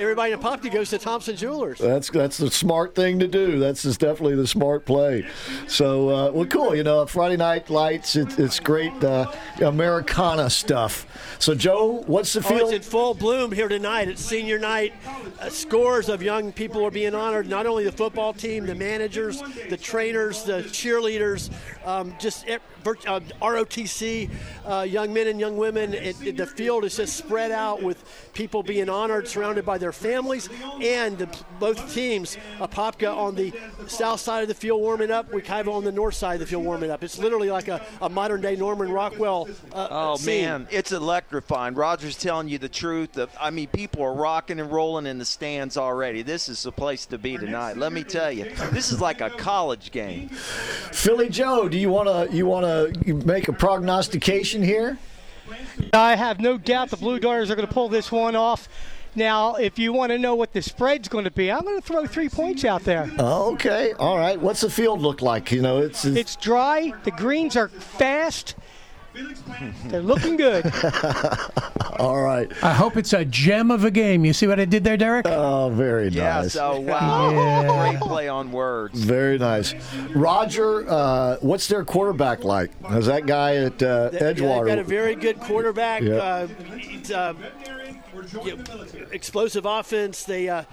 everybody 0.00 0.32
in 0.32 0.38
Apopka 0.38 0.72
goes 0.72 0.90
to 0.90 0.98
Thompson 0.98 1.36
Jewelers. 1.36 1.78
That's 1.78 2.10
that's 2.10 2.38
the 2.38 2.50
smart 2.50 2.94
thing 2.94 3.18
to 3.20 3.28
do. 3.28 3.58
That's 3.58 3.82
just 3.82 4.00
definitely 4.00 4.36
the 4.36 4.46
smart 4.46 4.84
play. 4.86 5.26
So, 5.68 6.08
uh, 6.08 6.30
well, 6.32 6.46
cool. 6.46 6.74
You 6.74 6.82
know, 6.84 7.04
Friday 7.06 7.36
Night 7.36 7.70
Lights. 7.70 8.16
It, 8.16 8.38
it's 8.38 8.60
great 8.60 8.92
uh, 9.04 9.30
Americana 9.60 10.50
stuff. 10.50 11.06
So, 11.38 11.54
Joe, 11.54 12.02
what's 12.06 12.32
the 12.32 12.40
Oh, 12.40 12.42
feel? 12.42 12.68
it's 12.68 12.72
in 12.72 12.82
full 12.82 13.14
bloom 13.14 13.52
here 13.52 13.68
tonight. 13.68 14.08
It's 14.08 14.22
senior 14.24 14.58
night. 14.58 14.92
Uh, 15.40 15.48
scores 15.48 16.08
of 16.08 16.22
young 16.22 16.52
people 16.52 16.84
are 16.84 16.90
being 16.90 17.14
honored. 17.14 17.48
Not 17.48 17.66
only 17.66 17.84
the 17.84 17.92
football 17.92 18.32
team, 18.32 18.66
the 18.66 18.74
managers, 18.74 19.42
the 19.68 19.76
trainers, 19.76 20.42
the 20.44 20.62
cheerleaders, 20.64 21.50
um, 21.84 22.14
just 22.20 22.46
e- 22.48 22.54
uh, 22.86 23.20
ROTC, 23.40 24.30
uh, 24.66 24.82
young 24.82 25.12
men 25.12 25.26
and 25.28 25.40
young 25.40 25.56
women. 25.56 25.94
It, 25.94 26.16
it- 26.22 26.36
the 26.36 26.46
field 26.46 26.84
is 26.84 26.96
just 26.96 27.16
spread 27.16 27.50
out 27.54 27.82
with 27.82 28.04
people 28.34 28.62
being 28.62 28.90
honored, 28.90 29.26
surrounded 29.26 29.64
by 29.64 29.78
their 29.78 29.92
families, 29.92 30.50
and 30.82 31.16
the, 31.16 31.38
both 31.58 31.94
teams. 31.94 32.36
Apopka 32.58 33.16
on 33.16 33.34
the 33.34 33.52
south 33.86 34.20
side 34.20 34.42
of 34.42 34.48
the 34.48 34.54
field 34.54 34.80
warming 34.82 35.10
up, 35.10 35.30
Wekiva 35.30 35.68
on 35.72 35.84
the 35.84 35.92
north 35.92 36.14
side 36.14 36.34
of 36.34 36.40
the 36.40 36.46
field 36.46 36.64
warming 36.64 36.90
up. 36.90 37.02
It's 37.02 37.18
literally 37.18 37.48
like 37.50 37.68
a, 37.68 37.80
a 38.02 38.08
modern 38.10 38.40
day 38.42 38.56
Norman 38.56 38.90
Rockwell. 38.92 39.48
Uh, 39.72 39.88
Oh 39.90 40.16
scene. 40.16 40.44
man, 40.44 40.68
it's 40.70 40.92
electrifying. 40.92 41.74
Roger's 41.74 42.16
telling 42.16 42.48
you 42.48 42.58
the 42.58 42.68
truth. 42.68 43.12
The- 43.12 43.28
I 43.40 43.50
mean, 43.50 43.68
people 43.68 44.02
are 44.02 44.12
rocking 44.12 44.58
and 44.60 44.70
rolling 44.70 45.06
in 45.06 45.18
the 45.18 45.24
stands 45.24 45.76
already. 45.76 46.22
This 46.22 46.48
is 46.48 46.62
the 46.64 46.72
place 46.72 47.06
to 47.06 47.18
be 47.18 47.38
tonight. 47.38 47.76
Let 47.76 47.92
me 47.92 48.02
tell 48.02 48.32
you, 48.32 48.50
this 48.72 48.90
is 48.90 49.00
like 49.00 49.20
a 49.20 49.30
college 49.30 49.92
game. 49.92 50.28
Philly 50.28 51.28
Joe, 51.28 51.68
do 51.68 51.78
you 51.78 51.90
want 51.90 52.08
to 52.30 52.34
you 52.36 52.46
want 52.46 52.64
to 53.04 53.14
make 53.26 53.46
a 53.48 53.52
prognostication 53.52 54.62
here? 54.62 54.98
I 55.92 56.16
have 56.16 56.40
no 56.40 56.58
doubt 56.58 56.90
the 56.90 56.96
Blue 56.96 57.18
Darters 57.18 57.50
are 57.50 57.56
going 57.56 57.68
to 57.68 57.72
pull 57.72 57.88
this 57.88 58.10
one 58.10 58.36
off. 58.36 58.68
Now, 59.16 59.54
if 59.54 59.78
you 59.78 59.92
want 59.92 60.10
to 60.10 60.18
know 60.18 60.34
what 60.34 60.52
the 60.52 60.60
spread's 60.60 61.06
going 61.08 61.24
to 61.24 61.30
be, 61.30 61.50
I'm 61.50 61.62
going 61.62 61.80
to 61.80 61.86
throw 61.86 62.04
three 62.06 62.28
points 62.28 62.64
out 62.64 62.82
there. 62.82 63.08
Okay, 63.18 63.92
all 63.92 64.18
right. 64.18 64.40
What's 64.40 64.62
the 64.62 64.70
field 64.70 65.00
look 65.00 65.22
like? 65.22 65.52
You 65.52 65.62
know, 65.62 65.78
it's, 65.78 66.04
it's 66.04 66.16
It's 66.16 66.36
dry. 66.36 66.92
The 67.04 67.12
greens 67.12 67.56
are 67.56 67.68
fast. 67.68 68.56
They're 69.86 70.02
looking 70.02 70.36
good. 70.36 70.64
all 71.98 72.20
right. 72.20 72.50
I 72.62 72.72
hope 72.74 72.96
it's 72.96 73.12
a 73.12 73.24
gem 73.24 73.70
of 73.70 73.84
a 73.84 73.90
game. 73.90 74.24
You 74.24 74.32
see 74.32 74.46
what 74.46 74.58
I 74.58 74.64
did 74.64 74.82
there, 74.84 74.96
Derek? 74.96 75.26
Oh, 75.28 75.70
very 75.70 76.08
Yeah, 76.08 76.40
nice. 76.42 76.52
so 76.52 76.80
wow, 76.80 77.30
Yeah. 77.32 77.90
great 77.90 78.00
play 78.00 78.28
on 78.28 78.50
words. 78.50 78.98
Very 79.02 79.38
nice. 79.38 79.74
Roger, 80.14 80.88
uh, 80.90 81.36
what's 81.40 81.68
their 81.68 81.84
quarterback 81.84 82.42
like? 82.44 82.70
Is 82.90 83.06
that 83.06 83.26
guy 83.26 83.56
at 83.56 83.82
uh, 83.82 84.08
They- 84.10 84.18
yeah, 84.18 84.32
they've 84.32 84.66
got 84.66 84.78
a 84.78 84.84
very 84.84 85.14
good 85.14 85.38
quarterback. 85.40 86.02
Yeah. 86.02 86.14
Uh, 86.14 86.48
uh, 87.14 87.34
you 88.44 88.62
explosive 89.12 89.64
offense. 89.66 90.24
They 90.24 90.48
uh, 90.48 90.64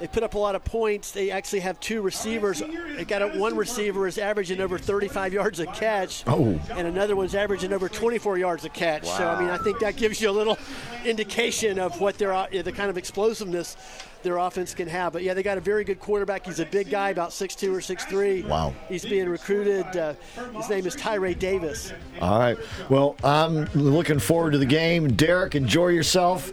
they 0.00 0.06
put 0.06 0.22
up 0.22 0.34
a 0.34 0.38
lot 0.38 0.54
of 0.54 0.64
points. 0.64 1.12
They 1.12 1.30
actually 1.30 1.60
have 1.60 1.78
two 1.78 2.00
receivers. 2.02 2.60
They 2.96 3.04
got 3.04 3.22
a, 3.22 3.28
one 3.38 3.54
receiver 3.56 4.06
is 4.06 4.16
averaging 4.18 4.60
over 4.60 4.78
35 4.78 5.32
yards 5.34 5.60
a 5.60 5.66
catch, 5.66 6.24
Oh. 6.26 6.58
and 6.70 6.88
another 6.88 7.14
one's 7.16 7.34
averaging 7.34 7.72
over 7.72 7.88
24 7.88 8.38
yards 8.38 8.64
a 8.64 8.70
catch. 8.70 9.04
So 9.06 9.28
I 9.28 9.38
mean, 9.40 9.50
I 9.50 9.58
think 9.58 9.78
that 9.80 9.96
gives 9.96 10.20
you 10.20 10.30
a 10.30 10.32
little 10.32 10.58
indication 11.04 11.78
of 11.78 12.00
what 12.00 12.18
their 12.18 12.32
uh, 12.32 12.46
the 12.50 12.72
kind 12.72 12.90
of 12.90 12.96
explosiveness 12.98 13.76
their 14.22 14.36
offense 14.36 14.74
can 14.74 14.86
have. 14.88 15.12
But 15.14 15.22
yeah, 15.22 15.32
they 15.34 15.42
got 15.42 15.56
a 15.58 15.62
very 15.62 15.82
good 15.84 15.98
quarterback. 16.00 16.44
He's 16.44 16.60
a 16.60 16.66
big 16.66 16.90
guy, 16.90 17.08
about 17.08 17.30
6'2 17.30 17.72
or 17.72 17.78
6'3. 17.80 18.46
Wow. 18.46 18.74
He's 18.86 19.02
being 19.04 19.28
recruited. 19.30 19.86
Uh, 19.96 20.12
his 20.56 20.68
name 20.68 20.86
is 20.86 20.94
Tyree 20.94 21.34
Davis. 21.34 21.92
All 22.20 22.38
right. 22.38 22.58
Well, 22.90 23.16
I'm 23.24 23.64
looking 23.74 24.18
forward 24.18 24.50
to 24.52 24.58
the 24.58 24.66
game. 24.66 25.14
Derek, 25.14 25.54
enjoy 25.54 25.88
yourself. 25.88 26.50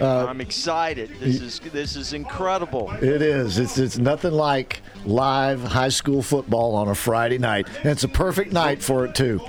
Uh, 0.00 0.26
I'm 0.26 0.40
excited. 0.40 1.10
This 1.20 1.40
is 1.40 1.60
this 1.60 1.94
is 1.96 2.12
incredible. 2.12 2.90
it 3.00 3.22
is. 3.22 3.58
It's 3.58 3.78
it's 3.78 3.96
nothing 3.98 4.32
like 4.32 4.80
live 5.04 5.62
high 5.62 5.88
school 5.90 6.22
football 6.22 6.74
on 6.74 6.88
a 6.88 6.94
Friday 6.94 7.38
night, 7.38 7.68
and 7.78 7.86
it's 7.86 8.04
a 8.04 8.08
perfect 8.08 8.52
night 8.52 8.82
for 8.82 9.04
it 9.04 9.14
too. 9.14 9.40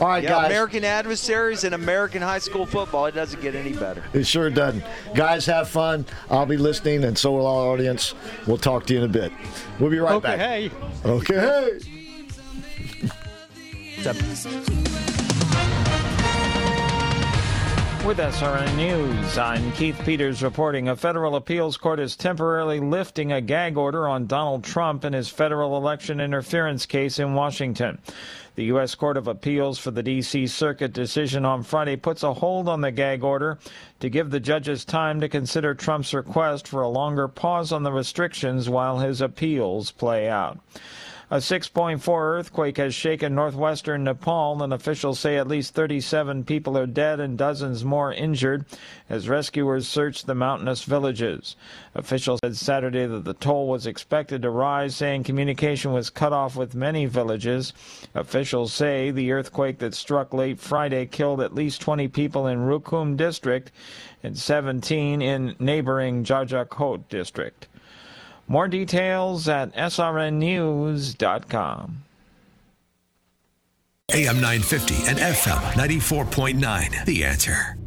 All 0.00 0.08
right, 0.08 0.22
Yeah, 0.22 0.30
guys. 0.30 0.46
American 0.46 0.84
adversaries 0.84 1.64
and 1.64 1.74
American 1.74 2.22
high 2.22 2.38
school 2.38 2.64
football. 2.66 3.06
It 3.06 3.14
doesn't 3.14 3.42
get 3.42 3.54
any 3.54 3.72
better. 3.72 4.02
It 4.12 4.24
sure 4.26 4.48
doesn't. 4.50 4.84
Guys, 5.14 5.44
have 5.46 5.68
fun. 5.68 6.06
I'll 6.30 6.46
be 6.46 6.56
listening, 6.56 7.04
and 7.04 7.18
so 7.18 7.32
will 7.32 7.46
our 7.46 7.68
audience. 7.72 8.14
We'll 8.46 8.58
talk 8.58 8.86
to 8.86 8.94
you 8.94 9.00
in 9.00 9.04
a 9.04 9.12
bit. 9.12 9.32
We'll 9.78 9.90
be 9.90 9.98
right 9.98 10.14
okay, 10.14 10.36
back. 10.36 10.38
hey. 10.38 10.70
Okay. 11.04 11.78
With 18.04 18.18
SRN 18.18 18.76
News, 18.76 19.38
I'm 19.38 19.70
Keith 19.72 19.96
Peters 20.04 20.42
reporting 20.42 20.88
a 20.88 20.96
federal 20.96 21.36
appeals 21.36 21.76
court 21.76 22.00
is 22.00 22.16
temporarily 22.16 22.80
lifting 22.80 23.30
a 23.30 23.40
gag 23.40 23.76
order 23.76 24.08
on 24.08 24.26
Donald 24.26 24.64
Trump 24.64 25.04
in 25.04 25.12
his 25.12 25.28
federal 25.28 25.76
election 25.76 26.20
interference 26.20 26.84
case 26.84 27.20
in 27.20 27.34
Washington. 27.34 28.00
The 28.56 28.64
U.S. 28.64 28.96
Court 28.96 29.16
of 29.16 29.28
Appeals 29.28 29.78
for 29.78 29.92
the 29.92 30.02
D.C. 30.02 30.48
Circuit 30.48 30.92
decision 30.92 31.44
on 31.44 31.62
Friday 31.62 31.94
puts 31.94 32.24
a 32.24 32.34
hold 32.34 32.68
on 32.68 32.80
the 32.80 32.90
gag 32.90 33.22
order 33.22 33.60
to 34.00 34.10
give 34.10 34.30
the 34.30 34.40
judges 34.40 34.84
time 34.84 35.20
to 35.20 35.28
consider 35.28 35.72
Trump's 35.72 36.12
request 36.12 36.66
for 36.66 36.82
a 36.82 36.88
longer 36.88 37.28
pause 37.28 37.70
on 37.70 37.84
the 37.84 37.92
restrictions 37.92 38.68
while 38.68 38.98
his 38.98 39.20
appeals 39.20 39.92
play 39.92 40.28
out. 40.28 40.58
A 41.32 41.36
6.4 41.36 42.08
earthquake 42.08 42.76
has 42.76 42.94
shaken 42.94 43.34
northwestern 43.34 44.04
Nepal, 44.04 44.62
and 44.62 44.70
officials 44.70 45.18
say 45.18 45.38
at 45.38 45.48
least 45.48 45.72
37 45.72 46.44
people 46.44 46.76
are 46.76 46.84
dead 46.84 47.20
and 47.20 47.38
dozens 47.38 47.86
more 47.86 48.12
injured 48.12 48.66
as 49.08 49.30
rescuers 49.30 49.88
search 49.88 50.24
the 50.24 50.34
mountainous 50.34 50.84
villages. 50.84 51.56
Officials 51.94 52.38
said 52.44 52.58
Saturday 52.58 53.06
that 53.06 53.24
the 53.24 53.32
toll 53.32 53.66
was 53.66 53.86
expected 53.86 54.42
to 54.42 54.50
rise, 54.50 54.94
saying 54.94 55.24
communication 55.24 55.94
was 55.94 56.10
cut 56.10 56.34
off 56.34 56.54
with 56.54 56.74
many 56.74 57.06
villages. 57.06 57.72
Officials 58.14 58.74
say 58.74 59.10
the 59.10 59.32
earthquake 59.32 59.78
that 59.78 59.94
struck 59.94 60.34
late 60.34 60.60
Friday 60.60 61.06
killed 61.06 61.40
at 61.40 61.54
least 61.54 61.80
20 61.80 62.08
people 62.08 62.46
in 62.46 62.58
Rukum 62.58 63.16
district 63.16 63.72
and 64.22 64.36
17 64.36 65.22
in 65.22 65.56
neighboring 65.58 66.24
Jajarkot 66.24 67.08
district. 67.08 67.68
More 68.52 68.68
details 68.68 69.48
at 69.48 69.74
srnnews.com. 69.74 70.36
AM 74.10 74.34
950 74.34 74.94
and 75.08 75.16
FM 75.16 75.58
94.9. 75.72 77.06
The 77.06 77.24
answer. 77.24 77.78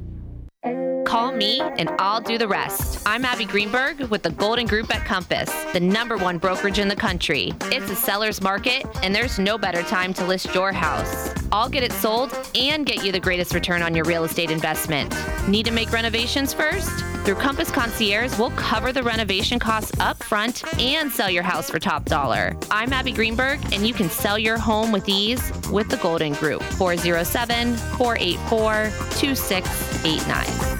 Call 1.05 1.33
me 1.33 1.61
and 1.61 1.91
I'll 1.99 2.19
do 2.19 2.39
the 2.39 2.47
rest. 2.47 3.03
I'm 3.05 3.25
Abby 3.25 3.45
Greenberg 3.45 4.09
with 4.09 4.23
the 4.23 4.31
Golden 4.31 4.65
Group 4.65 4.91
at 4.91 5.05
Compass, 5.05 5.53
the 5.71 5.79
number 5.79 6.17
one 6.17 6.39
brokerage 6.39 6.79
in 6.79 6.87
the 6.87 6.95
country. 6.95 7.53
It's 7.65 7.91
a 7.91 7.95
seller's 7.95 8.41
market, 8.41 8.87
and 9.03 9.13
there's 9.13 9.37
no 9.37 9.59
better 9.59 9.83
time 9.83 10.15
to 10.15 10.25
list 10.25 10.55
your 10.55 10.71
house. 10.71 11.31
I'll 11.51 11.69
get 11.69 11.83
it 11.83 11.93
sold 11.93 12.35
and 12.55 12.87
get 12.87 13.05
you 13.05 13.11
the 13.11 13.19
greatest 13.19 13.53
return 13.53 13.83
on 13.83 13.93
your 13.93 14.05
real 14.05 14.23
estate 14.23 14.49
investment. 14.49 15.13
Need 15.47 15.67
to 15.67 15.71
make 15.71 15.91
renovations 15.91 16.55
first? 16.55 17.03
Through 17.25 17.35
Compass 17.35 17.71
Concierge, 17.71 18.37
we'll 18.37 18.51
cover 18.51 18.93
the 18.93 19.01
renovation 19.01 19.57
costs 19.57 19.99
up 19.99 20.21
front 20.21 20.63
and 20.79 21.11
sell 21.11 21.27
your 21.27 21.41
house 21.41 21.71
for 21.71 21.79
top 21.79 22.05
dollar. 22.05 22.55
I'm 22.69 22.93
Abby 22.93 23.11
Greenberg, 23.13 23.59
and 23.73 23.87
you 23.87 23.95
can 23.95 24.11
sell 24.11 24.37
your 24.37 24.59
home 24.59 24.91
with 24.91 25.09
ease 25.09 25.51
with 25.71 25.89
the 25.89 25.97
Golden 25.97 26.33
Group. 26.33 26.61
407 26.61 27.77
484 27.97 28.91
2689. 29.17 30.79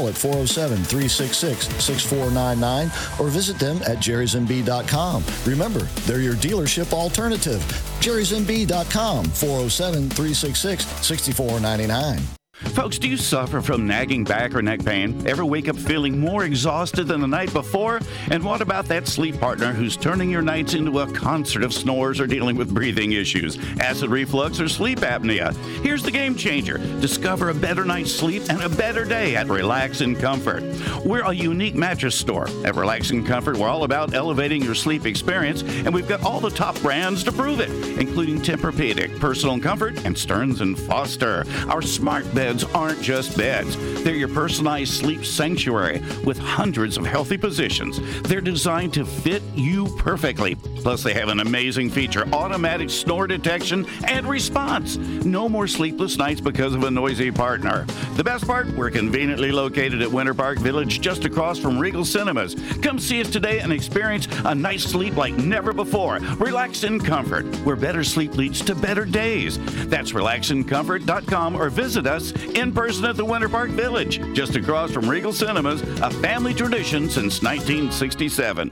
at 0.07 0.17
407 0.17 0.77
366 0.77 1.67
6499 1.83 2.87
or 3.19 3.29
visit 3.29 3.57
them 3.59 3.77
at 3.83 3.97
jerrysmb.com. 3.97 5.23
Remember, 5.45 5.87
they're 6.05 6.21
your 6.21 6.35
dealership 6.35 6.93
alternative. 6.93 7.61
jerrysmb.com 7.99 9.25
407 9.25 10.09
366 10.09 10.85
6499. 11.05 12.40
Folks, 12.69 12.97
do 12.97 13.09
you 13.09 13.17
suffer 13.17 13.59
from 13.59 13.85
nagging 13.85 14.23
back 14.23 14.55
or 14.55 14.61
neck 14.61 14.85
pain? 14.85 15.27
Ever 15.27 15.43
wake 15.43 15.67
up 15.67 15.75
feeling 15.75 16.19
more 16.19 16.45
exhausted 16.45 17.05
than 17.05 17.19
the 17.19 17.27
night 17.27 17.51
before? 17.51 17.99
And 18.29 18.43
what 18.43 18.61
about 18.61 18.85
that 18.85 19.07
sleep 19.07 19.39
partner 19.39 19.73
who's 19.73 19.97
turning 19.97 20.29
your 20.29 20.41
nights 20.41 20.73
into 20.73 20.99
a 20.99 21.11
concert 21.11 21.63
of 21.63 21.73
snores 21.73 22.19
or 22.19 22.27
dealing 22.27 22.55
with 22.55 22.73
breathing 22.73 23.11
issues, 23.11 23.57
acid 23.79 24.09
reflux, 24.09 24.61
or 24.61 24.69
sleep 24.69 24.99
apnea? 24.99 25.53
Here's 25.83 26.03
the 26.03 26.11
game 26.11 26.35
changer. 26.35 26.77
Discover 27.01 27.49
a 27.49 27.53
better 27.53 27.83
night's 27.83 28.13
sleep 28.13 28.43
and 28.49 28.61
a 28.61 28.69
better 28.69 29.03
day 29.03 29.35
at 29.35 29.49
Relax 29.49 29.99
and 30.01 30.17
Comfort. 30.17 30.63
We're 31.03 31.25
a 31.25 31.33
unique 31.33 31.75
mattress 31.75 32.15
store. 32.15 32.47
At 32.63 32.75
Relax 32.75 33.09
and 33.09 33.25
Comfort, 33.27 33.57
we're 33.57 33.67
all 33.67 33.83
about 33.83 34.13
elevating 34.13 34.61
your 34.61 34.75
sleep 34.75 35.05
experience, 35.05 35.63
and 35.63 35.93
we've 35.93 36.07
got 36.07 36.23
all 36.23 36.39
the 36.39 36.49
top 36.49 36.79
brands 36.81 37.23
to 37.25 37.31
prove 37.31 37.59
it, 37.59 37.69
including 37.99 38.39
Tempur-Pedic, 38.39 39.19
Personal 39.19 39.59
Comfort, 39.59 40.05
and 40.05 40.17
Stearns 40.17 40.61
and 40.61 40.79
Foster. 40.79 41.43
Our 41.67 41.81
smart 41.81 42.31
beds 42.51 42.65
aren't 42.73 43.01
just 43.01 43.37
beds. 43.37 43.77
They're 44.03 44.13
your 44.13 44.27
personalized 44.27 44.93
sleep 44.93 45.23
sanctuary 45.23 46.01
with 46.25 46.37
hundreds 46.37 46.97
of 46.97 47.05
healthy 47.05 47.37
positions. 47.37 48.01
They're 48.23 48.41
designed 48.41 48.93
to 48.95 49.05
fit 49.05 49.41
you 49.55 49.87
perfectly. 49.97 50.55
Plus, 50.55 51.01
they 51.01 51.13
have 51.13 51.29
an 51.29 51.39
amazing 51.39 51.91
feature 51.91 52.27
automatic 52.33 52.89
snore 52.89 53.27
detection 53.27 53.85
and 54.05 54.27
response. 54.27 54.97
No 54.97 55.47
more 55.47 55.65
sleepless 55.67 56.17
nights 56.17 56.41
because 56.41 56.73
of 56.73 56.83
a 56.83 56.91
noisy 56.91 57.31
partner. 57.31 57.85
The 58.15 58.23
best 58.23 58.45
part, 58.45 58.67
we're 58.75 58.91
conveniently 58.91 59.51
located 59.53 60.01
at 60.01 60.11
Winter 60.11 60.33
Park 60.33 60.57
Village 60.57 60.99
just 60.99 61.23
across 61.23 61.57
from 61.57 61.79
Regal 61.79 62.03
Cinemas. 62.03 62.55
Come 62.81 62.99
see 62.99 63.21
us 63.21 63.29
today 63.29 63.59
and 63.59 63.71
experience 63.71 64.27
a 64.43 64.53
night's 64.53 64.83
sleep 64.83 65.15
like 65.15 65.35
never 65.35 65.71
before. 65.71 66.19
Relax 66.37 66.83
in 66.83 66.99
comfort, 66.99 67.45
where 67.63 67.77
better 67.77 68.03
sleep 68.03 68.35
leads 68.35 68.59
to 68.65 68.75
better 68.75 69.05
days. 69.05 69.57
That's 69.87 70.11
relaxincomfort.com 70.11 71.55
or 71.55 71.69
visit 71.69 72.07
us 72.07 72.33
in 72.43 72.73
person 72.73 73.05
at 73.05 73.17
the 73.17 73.25
Winter 73.25 73.49
Park 73.49 73.69
Village, 73.71 74.21
just 74.33 74.55
across 74.55 74.91
from 74.91 75.09
Regal 75.09 75.33
Cinemas, 75.33 75.81
a 76.01 76.09
family 76.09 76.53
tradition 76.53 77.09
since 77.09 77.41
1967. 77.41 78.71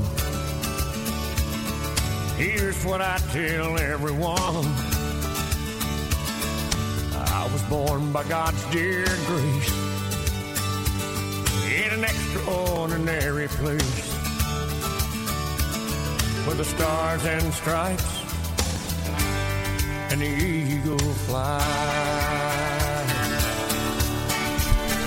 here's 2.41 2.83
what 2.83 3.01
I 3.01 3.19
tell 3.31 3.77
everyone. 3.77 4.65
I 7.13 7.47
was 7.53 7.61
born 7.69 8.11
by 8.11 8.23
God's 8.23 8.63
dear 8.71 9.05
grace 9.27 9.71
in 11.71 11.93
an 11.93 12.03
extraordinary 12.03 13.47
place 13.47 14.15
where 16.47 16.55
the 16.55 16.65
stars 16.65 17.25
and 17.25 17.53
stripes 17.53 18.23
and 20.11 20.19
the 20.19 20.25
eagle 20.25 20.97
fly. 20.97 22.60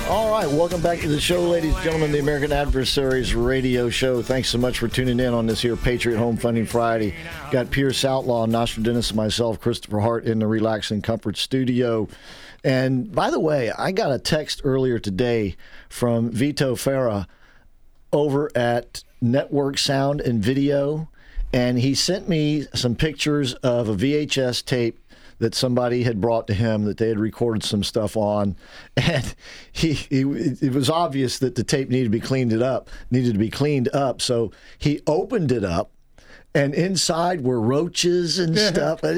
All 0.07 0.31
right, 0.31 0.47
welcome 0.47 0.83
back 0.83 1.01
to 1.01 1.09
the 1.09 1.19
show, 1.19 1.41
ladies 1.41 1.75
and 1.75 1.83
gentlemen, 1.83 2.13
the 2.13 2.19
American 2.19 2.53
Adversaries 2.53 3.35
radio 3.35 3.89
show. 3.89 4.21
Thanks 4.21 4.51
so 4.51 4.59
much 4.59 4.79
for 4.79 4.87
tuning 4.87 5.19
in 5.19 5.33
on 5.33 5.47
this 5.47 5.63
here 5.63 5.77
Patriot 5.77 6.19
Home 6.19 6.37
Funding 6.37 6.67
Friday. 6.67 7.15
Got 7.51 7.71
Pierce 7.71 8.05
Outlaw, 8.05 8.45
Nostradamus, 8.45 9.11
and 9.11 9.17
myself, 9.17 9.61
Christopher 9.61 10.01
Hart, 10.01 10.27
in 10.27 10.41
the 10.41 10.47
Relax 10.47 10.91
and 10.91 11.03
Comfort 11.03 11.39
studio. 11.39 12.07
And 12.63 13.11
by 13.13 13.31
the 13.31 13.41
way, 13.41 13.73
I 13.73 13.93
got 13.93 14.13
a 14.13 14.19
text 14.19 14.61
earlier 14.63 14.99
today 14.99 15.57
from 15.89 16.31
Vito 16.31 16.75
Farah 16.75 17.27
over 18.13 18.51
at 18.55 19.03
Network 19.23 19.79
Sound 19.79 20.21
and 20.21 20.43
Video, 20.43 21.09
and 21.51 21.79
he 21.79 21.95
sent 21.95 22.29
me 22.29 22.67
some 22.75 22.95
pictures 22.95 23.55
of 23.55 23.89
a 23.89 23.95
VHS 23.95 24.67
tape 24.67 24.99
that 25.39 25.55
somebody 25.55 26.03
had 26.03 26.21
brought 26.21 26.47
to 26.47 26.55
him 26.55 26.85
that 26.85 26.99
they 26.99 27.09
had 27.09 27.19
recorded 27.19 27.63
some 27.63 27.85
stuff 27.85 28.17
on, 28.17 28.57
and 28.97 29.35
he, 29.73 29.93
he 29.93 30.21
it 30.21 30.73
was 30.73 30.91
obvious 30.91 31.39
that 31.39 31.55
the 31.55 31.65
tape 31.65 31.89
needed 31.89 32.05
to 32.05 32.11
be 32.11 32.21
cleaned 32.21 32.53
it 32.53 32.63
up, 32.63 32.91
needed 33.11 33.33
to 33.33 33.39
be 33.39 33.51
cleaned 33.51 33.89
up. 33.89 34.21
So 34.21 34.53
he 34.79 35.01
opened 35.07 35.53
it 35.53 35.65
up, 35.65 35.91
and 36.55 36.75
inside 36.75 37.43
were 37.43 37.61
roaches 37.61 38.39
and 38.39 38.59
stuff. 38.75 39.01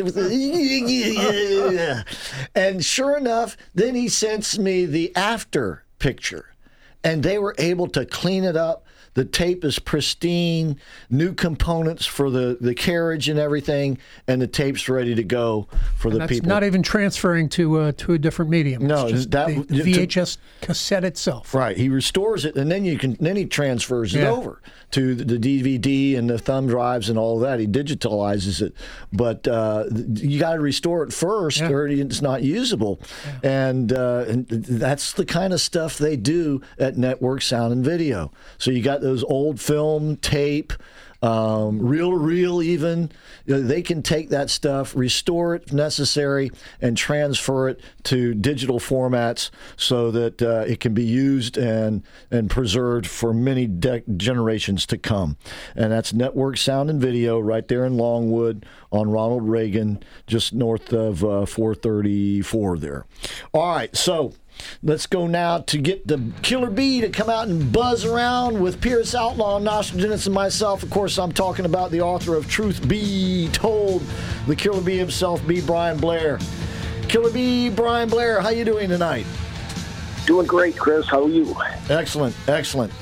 And, 2.54 2.84
sure 2.84 3.16
enough, 3.16 3.56
then 3.74 3.94
he 3.94 4.08
sends 4.08 4.58
me 4.58 4.86
the 4.86 5.14
after 5.14 5.84
picture, 5.98 6.54
and 7.04 7.22
they 7.22 7.38
were 7.38 7.54
able 7.58 7.88
to 7.88 8.06
clean 8.06 8.44
it 8.44 8.56
up. 8.56 8.85
The 9.16 9.24
tape 9.24 9.64
is 9.64 9.78
pristine, 9.78 10.78
new 11.08 11.32
components 11.32 12.04
for 12.04 12.30
the, 12.30 12.58
the 12.60 12.74
carriage 12.74 13.30
and 13.30 13.38
everything, 13.38 13.96
and 14.28 14.40
the 14.42 14.46
tape's 14.46 14.90
ready 14.90 15.14
to 15.14 15.24
go 15.24 15.68
for 15.96 16.08
And 16.08 16.14
the 16.14 16.18
that's 16.20 16.32
people. 16.32 16.48
not 16.50 16.64
even 16.64 16.82
transferring 16.82 17.48
to 17.50 17.78
uh, 17.78 17.92
to 17.96 18.12
a 18.12 18.18
different 18.18 18.50
medium. 18.50 18.86
No, 18.86 19.04
it's 19.06 19.12
just 19.12 19.30
that- 19.30 19.48
the, 19.48 19.62
the 19.62 19.82
to- 19.94 20.06
VHS 20.06 20.36
cassette 20.60 21.02
itself. 21.04 21.54
Right. 21.54 21.76
He 21.78 21.88
restores 21.88 22.44
it, 22.44 22.56
and 22.56 22.70
then 22.70 22.84
you 22.84 22.98
can 22.98 23.16
then 23.18 23.36
he 23.36 23.46
transfers 23.46 24.14
it 24.14 24.22
over 24.24 24.60
to 24.92 25.14
the 25.14 25.38
DVD 25.38 26.16
and 26.18 26.28
the 26.28 26.38
thumb 26.38 26.66
drives 26.66 27.08
and 27.08 27.18
all 27.18 27.38
that. 27.40 27.58
He 27.58 27.66
digitalizes 27.66 28.60
it, 28.60 28.74
but 29.12 29.48
uh, 29.48 29.84
you 30.14 30.38
got 30.38 30.54
to 30.54 30.60
restore 30.60 31.02
it 31.04 31.12
first, 31.12 31.62
or 31.62 31.86
it's 31.88 32.20
not 32.22 32.42
usable. 32.42 33.00
And, 33.42 33.92
uh, 33.92 34.24
and 34.28 34.46
that's 34.48 35.12
the 35.14 35.24
kind 35.24 35.52
of 35.52 35.60
stuff 35.60 35.98
they 35.98 36.16
do 36.16 36.60
at 36.78 36.96
Network 36.96 37.42
Sound 37.42 37.72
and 37.72 37.84
Video. 37.84 38.30
So 38.58 38.70
you 38.70 38.82
got 38.82 39.00
those 39.06 39.24
old 39.24 39.60
film 39.60 40.16
tape. 40.16 40.72
Um, 41.22 41.80
reel 41.80 42.10
to 42.10 42.16
reel, 42.16 42.62
even 42.62 43.10
they 43.46 43.80
can 43.80 44.02
take 44.02 44.28
that 44.28 44.50
stuff, 44.50 44.94
restore 44.94 45.54
it 45.54 45.64
if 45.66 45.72
necessary, 45.72 46.50
and 46.80 46.94
transfer 46.94 47.70
it 47.70 47.80
to 48.04 48.34
digital 48.34 48.78
formats 48.78 49.50
so 49.76 50.10
that 50.10 50.42
uh, 50.42 50.64
it 50.68 50.78
can 50.78 50.92
be 50.92 51.04
used 51.04 51.56
and 51.56 52.02
and 52.30 52.50
preserved 52.50 53.06
for 53.06 53.32
many 53.32 53.66
de- 53.66 54.02
generations 54.16 54.84
to 54.86 54.98
come. 54.98 55.38
And 55.74 55.90
that's 55.90 56.12
Network 56.12 56.58
Sound 56.58 56.90
and 56.90 57.00
Video 57.00 57.40
right 57.40 57.66
there 57.66 57.86
in 57.86 57.96
Longwood 57.96 58.66
on 58.92 59.10
Ronald 59.10 59.48
Reagan, 59.48 60.02
just 60.26 60.52
north 60.52 60.92
of 60.92 61.24
uh, 61.24 61.46
434 61.46 62.78
there. 62.78 63.06
All 63.54 63.74
right, 63.74 63.96
so. 63.96 64.34
Let's 64.82 65.06
go 65.06 65.26
now 65.26 65.58
to 65.58 65.78
get 65.78 66.06
the 66.06 66.20
Killer 66.42 66.70
Bee 66.70 67.00
to 67.00 67.08
come 67.08 67.30
out 67.30 67.48
and 67.48 67.72
buzz 67.72 68.04
around 68.04 68.60
with 68.60 68.80
Pierce 68.80 69.14
Outlaw, 69.14 69.58
Nostradamus, 69.58 70.26
and 70.26 70.34
myself. 70.34 70.82
Of 70.82 70.90
course, 70.90 71.18
I'm 71.18 71.32
talking 71.32 71.64
about 71.64 71.90
the 71.90 72.00
author 72.00 72.34
of 72.34 72.48
Truth 72.48 72.86
Be 72.88 73.48
Told, 73.52 74.02
the 74.46 74.56
Killer 74.56 74.80
Bee 74.82 74.98
himself, 74.98 75.46
B. 75.46 75.60
Brian 75.60 75.98
Blair. 75.98 76.38
Killer 77.08 77.30
Bee, 77.30 77.70
Brian 77.70 78.08
Blair, 78.08 78.40
how 78.40 78.50
you 78.50 78.64
doing 78.64 78.88
tonight? 78.88 79.26
Doing 80.26 80.46
great, 80.46 80.76
Chris. 80.76 81.06
How 81.06 81.24
are 81.24 81.28
you? 81.28 81.56
Excellent, 81.88 82.34
excellent. 82.48 82.92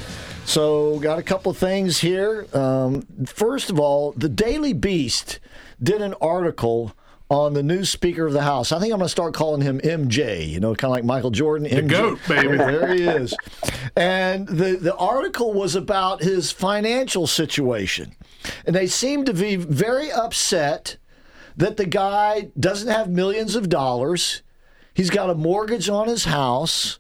So, 0.44 0.98
got 0.98 1.18
a 1.18 1.22
couple 1.22 1.50
of 1.50 1.56
things 1.56 2.00
here. 2.00 2.46
Um, 2.52 3.06
first 3.26 3.70
of 3.70 3.80
all, 3.80 4.12
the 4.12 4.28
Daily 4.28 4.74
Beast 4.74 5.40
did 5.82 6.02
an 6.02 6.14
article 6.20 6.94
on 7.30 7.54
the 7.54 7.62
new 7.62 7.84
Speaker 7.84 8.26
of 8.26 8.32
the 8.32 8.42
House. 8.42 8.70
I 8.70 8.78
think 8.78 8.92
I'm 8.92 8.98
going 8.98 9.06
to 9.06 9.10
start 9.10 9.34
calling 9.34 9.62
him 9.62 9.80
MJ, 9.80 10.48
you 10.48 10.60
know, 10.60 10.74
kind 10.74 10.90
of 10.90 10.96
like 10.96 11.04
Michael 11.04 11.30
Jordan. 11.30 11.68
The 11.68 11.82
GOAT, 11.82 12.18
baby. 12.28 12.56
there 12.58 12.94
he 12.94 13.02
is. 13.02 13.34
And 13.96 14.46
the, 14.46 14.76
the 14.76 14.94
article 14.96 15.52
was 15.52 15.74
about 15.74 16.22
his 16.22 16.52
financial 16.52 17.26
situation. 17.26 18.14
And 18.66 18.76
they 18.76 18.86
seem 18.86 19.24
to 19.24 19.32
be 19.32 19.56
very 19.56 20.12
upset 20.12 20.98
that 21.56 21.76
the 21.76 21.86
guy 21.86 22.50
doesn't 22.58 22.88
have 22.88 23.08
millions 23.08 23.56
of 23.56 23.68
dollars. 23.68 24.42
He's 24.92 25.10
got 25.10 25.30
a 25.30 25.34
mortgage 25.34 25.88
on 25.88 26.08
his 26.08 26.24
house. 26.24 26.98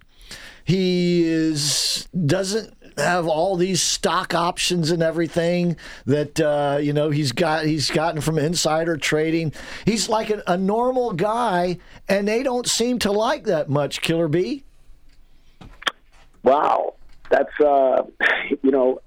He 0.64 1.24
is 1.24 2.08
doesn't 2.26 2.74
have 2.96 3.26
all 3.26 3.56
these 3.56 3.82
stock 3.82 4.34
options 4.34 4.90
and 4.90 5.02
everything 5.02 5.76
that 6.06 6.40
uh, 6.40 6.78
you 6.80 6.92
know 6.92 7.10
he's 7.10 7.32
got 7.32 7.64
he's 7.64 7.90
gotten 7.90 8.20
from 8.20 8.38
insider 8.38 8.96
trading. 8.96 9.52
He's 9.84 10.08
like 10.08 10.30
a, 10.30 10.42
a 10.46 10.56
normal 10.56 11.12
guy, 11.12 11.78
and 12.08 12.28
they 12.28 12.42
don't 12.42 12.68
seem 12.68 12.98
to 13.00 13.12
like 13.12 13.44
that 13.44 13.68
much. 13.68 14.00
Killer 14.00 14.28
Bee. 14.28 14.64
Wow, 16.42 16.94
that's 17.30 17.60
uh, 17.60 18.02
you 18.62 18.70
know, 18.70 19.00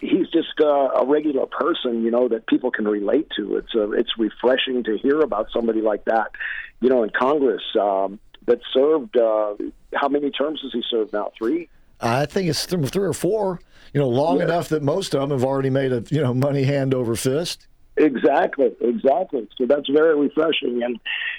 he's 0.00 0.28
just 0.28 0.60
uh, 0.60 0.90
a 1.00 1.06
regular 1.06 1.46
person, 1.46 2.02
you 2.02 2.10
know, 2.10 2.28
that 2.28 2.46
people 2.46 2.70
can 2.70 2.86
relate 2.86 3.28
to. 3.36 3.56
It's 3.56 3.74
uh, 3.74 3.90
it's 3.92 4.10
refreshing 4.18 4.84
to 4.84 4.98
hear 4.98 5.20
about 5.20 5.48
somebody 5.52 5.80
like 5.80 6.04
that, 6.04 6.32
you 6.80 6.88
know, 6.88 7.02
in 7.02 7.10
Congress 7.10 7.62
um, 7.80 8.18
that 8.46 8.60
served. 8.72 9.16
Uh, 9.16 9.54
how 9.94 10.08
many 10.08 10.30
terms 10.30 10.60
has 10.62 10.72
he 10.72 10.82
served 10.90 11.12
now? 11.12 11.32
Three. 11.38 11.68
I 12.02 12.26
think 12.26 12.48
it's 12.48 12.66
th- 12.66 12.88
three 12.88 13.06
or 13.06 13.12
four. 13.12 13.60
You 13.94 14.00
know, 14.00 14.08
long 14.08 14.38
Yeah. 14.38 14.44
enough 14.44 14.68
that 14.70 14.82
most 14.82 15.14
of 15.14 15.20
them 15.20 15.30
have 15.30 15.44
already 15.44 15.70
made 15.70 15.92
a 15.92 16.02
you 16.10 16.22
know 16.22 16.34
money 16.34 16.64
hand 16.64 16.94
over 16.94 17.14
fist. 17.14 17.66
Exactly, 17.96 18.72
exactly. 18.80 19.46
So 19.58 19.66
that's 19.66 19.88
very 19.88 20.18
refreshing. 20.18 20.82
And 20.82 20.98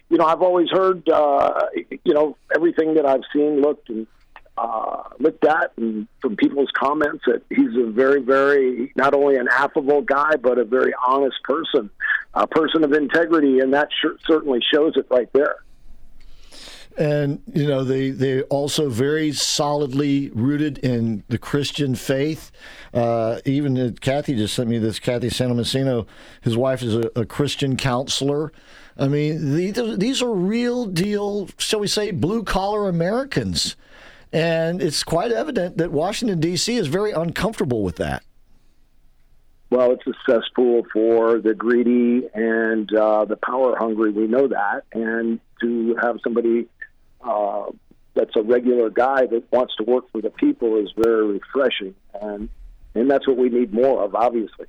you 0.09 0.17
know, 0.17 0.25
I've 0.25 0.43
always 0.43 0.69
heard, 0.69 1.07
uh, 1.09 1.61
you 2.03 2.13
know, 2.13 2.37
everything 2.55 2.93
that 2.93 3.05
I've 3.07 3.23
seen, 3.33 3.61
looked 3.61 3.89
and 3.89 4.05
uh, 4.55 5.01
looked 5.19 5.43
at, 5.45 5.71
and 5.77 6.07
from 6.21 6.35
people's 6.35 6.69
comments, 6.77 7.23
that 7.25 7.41
he's 7.49 7.75
a 7.75 7.89
very, 7.89 8.21
very 8.21 8.93
not 8.95 9.15
only 9.15 9.35
an 9.37 9.47
affable 9.51 10.01
guy, 10.03 10.35
but 10.35 10.59
a 10.59 10.63
very 10.63 10.93
honest 11.07 11.37
person, 11.43 11.89
a 12.35 12.45
person 12.45 12.83
of 12.83 12.93
integrity, 12.93 13.59
and 13.59 13.73
that 13.73 13.89
sure, 13.99 14.15
certainly 14.27 14.59
shows 14.71 14.93
it 14.95 15.07
right 15.09 15.29
there. 15.33 15.55
And 16.97 17.41
you 17.53 17.67
know 17.67 17.83
they 17.83 18.11
they 18.11 18.41
also 18.43 18.89
very 18.89 19.31
solidly 19.31 20.29
rooted 20.33 20.77
in 20.79 21.23
the 21.27 21.37
Christian 21.37 21.95
faith. 21.95 22.51
Uh, 22.93 23.39
even 23.45 23.77
uh, 23.77 23.91
Kathy 24.01 24.35
just 24.35 24.53
sent 24.53 24.69
me 24.69 24.77
this. 24.77 24.99
Kathy 24.99 25.29
Santomassino, 25.29 26.05
his 26.41 26.55
wife 26.55 26.81
is 26.81 26.95
a, 26.95 27.11
a 27.15 27.25
Christian 27.25 27.77
counselor. 27.77 28.51
I 28.97 29.07
mean, 29.07 29.55
these 29.55 29.97
these 29.97 30.21
are 30.21 30.33
real 30.33 30.85
deal, 30.85 31.49
shall 31.57 31.79
we 31.79 31.87
say, 31.87 32.11
blue 32.11 32.43
collar 32.43 32.87
Americans, 32.87 33.75
and 34.31 34.81
it's 34.81 35.03
quite 35.03 35.31
evident 35.31 35.77
that 35.77 35.91
Washington 35.91 36.39
D.C. 36.39 36.75
is 36.75 36.87
very 36.87 37.11
uncomfortable 37.11 37.83
with 37.83 37.95
that. 37.97 38.23
Well, 39.71 39.91
it's 39.91 40.05
a 40.05 40.13
cesspool 40.29 40.83
for 40.93 41.39
the 41.39 41.55
greedy 41.55 42.29
and 42.35 42.93
uh, 42.95 43.25
the 43.25 43.37
power 43.37 43.75
hungry. 43.75 44.11
We 44.11 44.27
know 44.27 44.47
that, 44.47 44.83
and 44.93 45.39
to 45.61 45.95
have 45.99 46.19
somebody 46.23 46.67
uh, 47.23 47.65
that's 48.13 48.35
a 48.35 48.41
regular 48.41 48.89
guy 48.89 49.25
that 49.25 49.43
wants 49.51 49.75
to 49.77 49.83
work 49.83 50.11
for 50.11 50.21
the 50.21 50.29
people 50.29 50.77
is 50.77 50.91
very 50.95 51.25
refreshing, 51.33 51.95
and 52.21 52.49
and 52.95 53.09
that's 53.09 53.27
what 53.27 53.37
we 53.37 53.49
need 53.49 53.73
more 53.73 54.03
of, 54.03 54.13
obviously. 54.15 54.67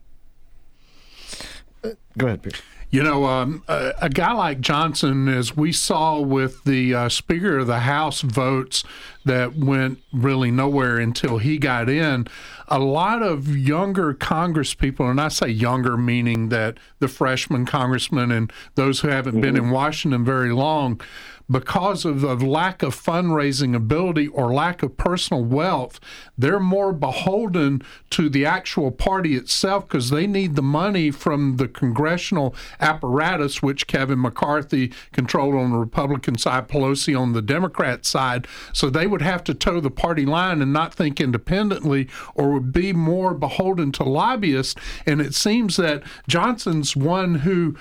Go 2.17 2.27
ahead, 2.27 2.43
Peter. 2.43 2.59
You 2.95 3.03
know, 3.03 3.25
um, 3.25 3.65
a, 3.67 3.93
a 4.03 4.09
guy 4.09 4.33
like 4.33 4.61
Johnson, 4.61 5.27
as 5.27 5.57
we 5.57 5.73
saw 5.73 6.21
with 6.21 6.63
the 6.63 6.95
uh, 6.95 7.09
Speaker 7.09 7.59
of 7.59 7.67
the 7.67 7.81
House 7.81 8.21
votes 8.21 8.85
that 9.25 9.57
went 9.57 9.99
really 10.13 10.53
nowhere 10.53 10.99
until 10.99 11.39
he 11.39 11.59
got 11.59 11.89
in, 11.89 12.29
a 12.69 12.79
lot 12.79 13.21
of 13.21 13.49
younger 13.57 14.15
Congress 14.15 14.75
people, 14.75 15.11
and 15.11 15.21
I 15.21 15.27
say 15.27 15.49
younger 15.49 15.97
meaning 15.97 16.51
that 16.51 16.79
the 17.01 17.09
freshman 17.09 17.67
congressmen 17.67 18.31
and 18.31 18.53
those 18.77 19.01
who 19.01 19.09
haven't 19.09 19.41
been 19.41 19.57
in 19.57 19.71
Washington 19.71 20.25
very 20.25 20.53
long, 20.53 21.01
because 21.51 22.05
of 22.05 22.21
the 22.21 22.35
lack 22.37 22.83
of 22.83 22.95
fundraising 22.95 23.75
ability 23.75 24.29
or 24.29 24.53
lack 24.53 24.83
of 24.83 24.97
personal 24.97 25.45
wealth, 25.45 26.01
they're 26.39 26.61
more 26.61 26.93
beholden 26.93 27.83
to 28.11 28.29
the 28.29 28.47
actual 28.47 28.91
party 28.91 29.37
itself 29.37 29.87
because 29.87 30.11
they 30.11 30.27
need 30.27 30.57
the 30.57 30.63
money 30.63 31.11
from 31.11 31.57
the 31.57 31.69
congressional 31.69 32.55
apparatus, 32.81 33.63
which 33.63 33.87
Kevin 33.87 34.21
McCarthy 34.21 34.93
controlled 35.13 35.55
on 35.55 35.71
the 35.71 35.79
Republican 35.79 36.39
side, 36.39 36.69
Pelosi 36.69 37.19
on 37.19 37.33
the 37.33 37.43
Democrat 37.43 38.07
side. 38.07 38.47
So 38.73 38.89
they 38.89 39.07
would 39.07 39.23
have 39.23 39.45
to 39.45 39.55
toe 39.55 39.81
the 39.81 39.91
party 39.91 40.25
line 40.25 40.63
and 40.63 40.73
not 40.73 40.95
think 40.95 41.21
independently 41.21 42.09
or 42.35 42.53
would 42.53 42.73
be 42.73 42.93
more 42.93 43.35
beholden 43.35 43.93
to 43.93 44.05
lobbyists. 44.05 44.81
And 45.05 45.21
it 45.21 45.35
seems 45.35 45.77
that 45.77 46.03
Johnson's 46.27 46.97
one 46.97 47.37
who, 47.37 47.77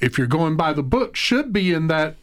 if 0.00 0.18
you're 0.18 0.26
going 0.26 0.56
by 0.56 0.72
the 0.72 0.82
book, 0.82 1.14
should 1.14 1.52
be 1.52 1.72
in 1.72 1.86
that 1.86 2.16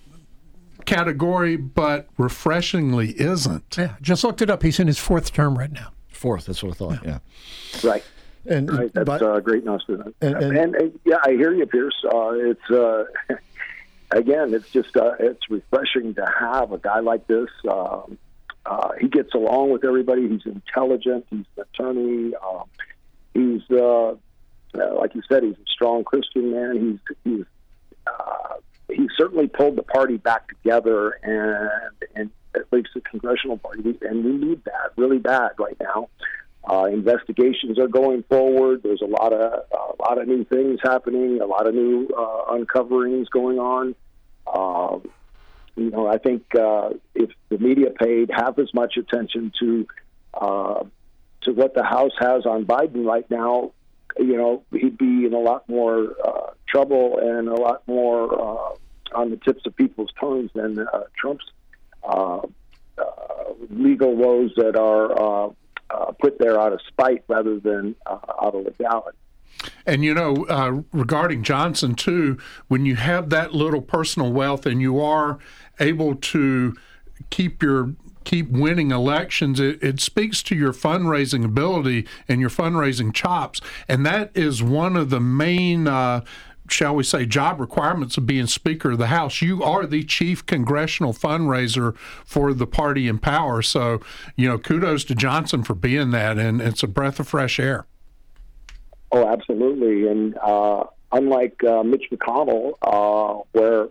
category, 0.88 1.56
but 1.58 2.08
refreshingly 2.18 3.10
isn't. 3.22 3.76
Yeah, 3.78 3.96
just 4.02 4.24
looked 4.24 4.42
it 4.42 4.50
up. 4.50 4.64
He's 4.64 4.80
in 4.80 4.88
his 4.88 4.98
fourth 4.98 5.32
term 5.34 5.56
right 5.58 5.72
now. 5.72 5.92
Fourth, 6.08 6.48
that's 6.48 6.64
what 6.64 6.72
I 6.72 6.76
thought. 6.76 7.06
Yeah. 7.06 7.20
Right. 7.84 8.04
And 8.48 8.72
right. 8.72 8.92
That's 8.94 9.06
but- 9.06 9.22
uh, 9.22 9.40
great 9.42 9.64
news. 9.66 9.84
And, 9.88 10.14
And- 10.22 10.58
and, 10.58 10.76
and- 10.76 11.00
yeah, 11.06 11.18
I 11.24 11.32
hear 11.34 11.54
you, 11.54 11.66
Pierce. 11.68 11.94
Uh, 12.04 12.32
it's 12.34 12.72
uh, 12.72 13.04
again, 14.12 14.54
it's 14.54 14.70
just 14.72 14.96
uh, 14.98 15.12
it's 15.20 15.50
refreshing 15.50 16.16
to 16.16 16.26
have 16.40 16.72
a 16.72 16.78
guy 16.80 17.00
like 17.02 17.28
this. 17.28 17.50
Um, 17.70 18.18
uh, 18.66 18.90
he 19.00 19.08
gets 19.08 19.34
along 19.34 19.70
with 19.72 19.84
everybody. 19.86 20.28
He's 20.28 20.46
intelligent. 20.46 21.26
He's 21.30 21.46
an 21.58 21.64
attorney. 21.74 22.34
Um, 22.36 22.64
he's 23.34 23.62
uh, 23.72 24.10
uh, 24.10 24.16
like 24.96 25.14
you 25.16 25.22
said, 25.30 25.44
he's 25.44 25.54
a 25.56 25.70
strong 25.74 26.04
Christian 26.04 26.52
man. 26.52 27.00
He's 27.04 27.16
he's 27.24 27.46
he 27.46 27.46
certainly 29.18 29.48
pulled 29.48 29.76
the 29.76 29.84
party 29.84 30.18
back 30.18 30.48
together, 30.50 31.12
and 31.24 31.70
and 32.16 32.30
at 32.56 32.72
least 32.72 32.90
the 32.94 33.02
congressional 33.02 33.58
party, 33.58 33.98
and 34.02 34.24
we 34.24 34.32
need 34.32 34.64
that 34.66 34.92
really 34.96 35.20
bad 35.20 35.52
right 35.60 35.78
now. 35.80 36.10
Uh, 36.70 36.86
investigations 36.86 37.80
are 37.80 37.88
going 37.88 38.24
forward. 38.24 38.84
There's 38.84 39.02
a 39.02 39.06
lot 39.06 39.32
of 39.32 39.64
a 39.72 40.02
lot 40.02 40.20
of 40.22 40.28
new 40.28 40.44
things 40.44 40.80
happening, 40.84 41.40
a 41.42 41.46
lot 41.46 41.68
of 41.68 41.74
new 41.74 42.10
uh, 42.10 42.52
uncoverings 42.52 43.30
going 43.30 43.58
on. 43.60 43.96
Um, 44.54 45.10
you 45.76 45.92
know, 45.92 46.08
I 46.08 46.18
think 46.18 46.44
uh, 46.56 46.90
if 47.16 47.30
the 47.50 47.58
media 47.58 47.92
paid 47.92 48.32
half 48.34 48.60
as 48.60 48.74
much 48.74 48.98
attention 48.98 49.52
to 49.60 49.88
uh, 50.34 50.84
to 51.42 51.54
what 51.54 51.74
the 51.74 51.84
House 51.84 52.14
has 52.20 52.46
on 52.46 52.66
Biden 52.66 53.06
right 53.06 53.30
now, 53.30 53.72
you 54.18 54.36
know, 54.36 54.64
he'd 54.72 54.98
be 54.98 55.26
in 55.26 55.34
a 55.34 55.40
lot 55.40 55.70
more 55.70 56.16
uh, 56.26 56.52
trouble 56.68 57.20
and 57.20 57.48
a 57.48 57.56
lot 57.56 57.88
more 57.88 58.42
uh, 58.42 58.76
on 59.18 59.32
the 59.32 59.38
tips 59.38 59.66
of 59.66 59.76
people's 59.76 60.12
tongues 60.20 60.52
than 60.54 60.80
uh, 60.80 61.04
Trump's 61.18 61.46
uh, 62.04 62.42
uh, 62.98 63.04
legal 63.70 64.16
woes 64.16 64.52
that 64.58 64.76
are 64.76 65.12
uh, 65.12 65.50
uh, 65.90 66.12
put 66.22 66.38
there 66.40 66.60
out 66.60 66.72
of 66.72 66.80
spite 66.88 67.24
rather 67.28 67.60
than 67.60 67.96
uh, 68.06 68.18
out 68.42 68.56
of 68.56 68.66
legality. 68.66 69.18
And 69.86 70.04
you 70.04 70.14
know, 70.14 70.84
regarding 70.94 71.42
Johnson 71.44 71.96
too, 71.96 72.38
when 72.68 72.86
you 72.86 72.96
have 72.96 73.30
that 73.32 73.54
little 73.54 73.82
personal 73.82 74.32
wealth 74.32 74.66
and 74.66 74.82
you 74.82 75.02
are 75.02 75.40
able 75.80 76.16
to 76.16 76.76
keep 77.32 77.64
your 77.64 77.96
keep 78.24 78.50
winning 78.50 78.92
elections, 78.92 79.60
it, 79.60 79.82
it 79.82 80.00
speaks 80.00 80.44
to 80.44 80.56
your 80.56 80.74
fundraising 80.74 81.46
ability 81.46 82.06
and 82.28 82.42
your 82.42 82.50
fundraising 82.50 83.14
chops, 83.14 83.62
and 83.88 84.06
that 84.06 84.32
is 84.36 84.62
one 84.62 84.96
of 84.96 85.10
the 85.10 85.20
main. 85.20 85.88
Uh, 85.88 86.24
Shall 86.70 86.96
we 86.96 87.04
say, 87.04 87.26
job 87.26 87.60
requirements 87.60 88.18
of 88.18 88.26
being 88.26 88.48
Speaker 88.48 88.92
of 88.92 88.98
the 88.98 89.08
House? 89.08 89.42
You 89.42 89.64
are 89.64 89.86
the 89.86 90.04
chief 90.04 90.46
congressional 90.46 91.14
fundraiser 91.14 91.96
for 92.26 92.54
the 92.54 92.68
party 92.68 93.08
in 93.08 93.20
power. 93.20 93.62
So, 93.62 94.02
you 94.36 94.48
know, 94.48 94.58
kudos 94.58 95.04
to 95.06 95.16
Johnson 95.16 95.64
for 95.64 95.76
being 95.76 96.12
that, 96.12 96.38
and 96.38 96.62
it's 96.62 96.84
a 96.84 96.88
breath 96.88 97.20
of 97.20 97.28
fresh 97.28 97.60
air. 97.60 97.86
Oh, 99.12 99.26
absolutely. 99.28 100.08
And 100.08 100.38
uh, 100.40 100.84
unlike 101.12 101.64
uh, 101.64 101.84
Mitch 101.84 102.06
McConnell, 102.12 102.74
uh, 102.82 103.42
where 103.54 103.88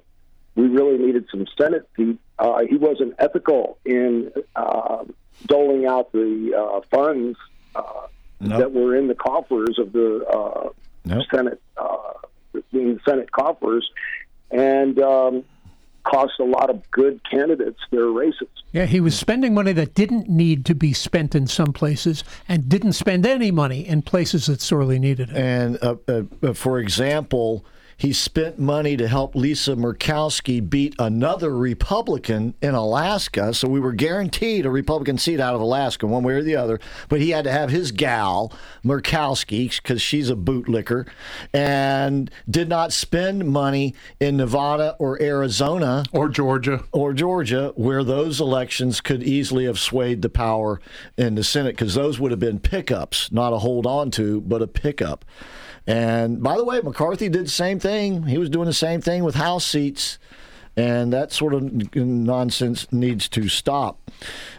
we 0.54 0.66
really 0.66 0.98
needed 0.98 1.26
some 1.30 1.46
Senate 1.58 1.88
seats, 1.96 2.18
uh, 2.38 2.60
he 2.68 2.76
wasn't 2.76 3.14
ethical 3.18 3.78
in 3.86 4.30
uh, 4.54 5.04
doling 5.46 5.86
out 5.86 6.12
the 6.12 6.52
uh, 6.54 6.80
funds 6.90 7.38
uh, 7.74 7.82
No. 8.40 8.58
that 8.58 8.72
were 8.72 8.94
in 8.94 9.08
the 9.08 9.14
coffers 9.14 9.78
of 9.78 9.92
the 9.92 10.26
uh, 10.26 10.68
Nope. 11.06 11.24
Senate, 11.32 11.62
uh, 12.56 12.78
in 12.78 12.94
the 12.94 13.00
Senate 13.04 13.30
coffers. 13.32 13.88
And 14.50 14.98
um, 15.00 15.44
cost 16.06 16.34
a 16.38 16.44
lot 16.44 16.70
of 16.70 16.88
good 16.90 17.20
candidates 17.28 17.80
their 17.90 18.06
races. 18.06 18.48
Yeah, 18.72 18.86
he 18.86 19.00
was 19.00 19.18
spending 19.18 19.54
money 19.54 19.72
that 19.72 19.94
didn't 19.94 20.28
need 20.28 20.64
to 20.66 20.74
be 20.74 20.92
spent 20.92 21.34
in 21.34 21.46
some 21.46 21.72
places 21.72 22.22
and 22.48 22.68
didn't 22.68 22.92
spend 22.92 23.26
any 23.26 23.50
money 23.50 23.86
in 23.86 24.02
places 24.02 24.46
that 24.46 24.60
sorely 24.60 24.98
needed 24.98 25.30
it. 25.30 25.36
And 25.36 25.78
uh, 25.82 25.96
uh, 26.08 26.52
for 26.52 26.78
example, 26.78 27.64
he 27.96 28.12
spent 28.12 28.58
money 28.58 28.96
to 28.96 29.08
help 29.08 29.34
Lisa 29.34 29.74
Murkowski 29.74 30.60
beat 30.68 30.94
another 30.98 31.56
Republican 31.56 32.54
in 32.60 32.74
Alaska. 32.74 33.54
So 33.54 33.68
we 33.68 33.80
were 33.80 33.92
guaranteed 33.92 34.66
a 34.66 34.70
Republican 34.70 35.16
seat 35.16 35.40
out 35.40 35.54
of 35.54 35.62
Alaska, 35.62 36.06
one 36.06 36.22
way 36.22 36.34
or 36.34 36.42
the 36.42 36.56
other. 36.56 36.78
But 37.08 37.20
he 37.20 37.30
had 37.30 37.44
to 37.44 37.52
have 37.52 37.70
his 37.70 37.92
gal, 37.92 38.52
Murkowski, 38.84 39.74
because 39.82 40.02
she's 40.02 40.28
a 40.28 40.36
bootlicker, 40.36 41.08
and 41.54 42.30
did 42.48 42.68
not 42.68 42.92
spend 42.92 43.48
money 43.48 43.94
in 44.20 44.36
Nevada 44.36 44.94
or 44.98 45.20
Arizona 45.22 46.04
or 46.12 46.28
Georgia 46.28 46.84
or 46.92 47.14
Georgia, 47.14 47.72
where 47.76 48.04
those 48.04 48.40
elections 48.40 49.00
could 49.00 49.22
easily 49.22 49.64
have 49.64 49.78
swayed 49.78 50.20
the 50.20 50.28
power 50.28 50.80
in 51.16 51.34
the 51.34 51.44
Senate, 51.44 51.76
because 51.76 51.94
those 51.94 52.20
would 52.20 52.30
have 52.30 52.40
been 52.40 52.60
pickups, 52.60 53.32
not 53.32 53.54
a 53.54 53.58
hold 53.58 53.86
on 53.86 54.10
to, 54.10 54.42
but 54.42 54.60
a 54.60 54.66
pickup. 54.66 55.24
And 55.86 56.42
by 56.42 56.56
the 56.56 56.64
way, 56.64 56.80
McCarthy 56.80 57.28
did 57.28 57.46
the 57.46 57.50
same 57.50 57.78
thing. 57.78 58.24
He 58.24 58.38
was 58.38 58.50
doing 58.50 58.66
the 58.66 58.72
same 58.72 59.00
thing 59.00 59.22
with 59.22 59.36
House 59.36 59.64
seats. 59.64 60.18
And 60.78 61.10
that 61.14 61.32
sort 61.32 61.54
of 61.54 61.94
nonsense 61.96 62.92
needs 62.92 63.30
to 63.30 63.48
stop. 63.48 64.10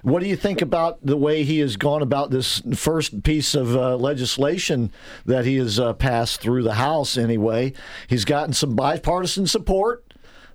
What 0.01 0.23
do 0.23 0.27
you 0.27 0.35
think 0.35 0.63
about 0.63 0.97
the 1.05 1.17
way 1.17 1.43
he 1.43 1.59
has 1.59 1.77
gone 1.77 2.01
about 2.01 2.31
this 2.31 2.63
first 2.73 3.21
piece 3.21 3.53
of 3.53 3.75
uh, 3.75 3.97
legislation 3.97 4.91
that 5.25 5.45
he 5.45 5.57
has 5.57 5.79
uh, 5.79 5.93
passed 5.93 6.41
through 6.41 6.63
the 6.63 6.73
House, 6.73 7.17
anyway? 7.17 7.73
He's 8.07 8.25
gotten 8.25 8.53
some 8.53 8.75
bipartisan 8.75 9.45
support. 9.45 10.03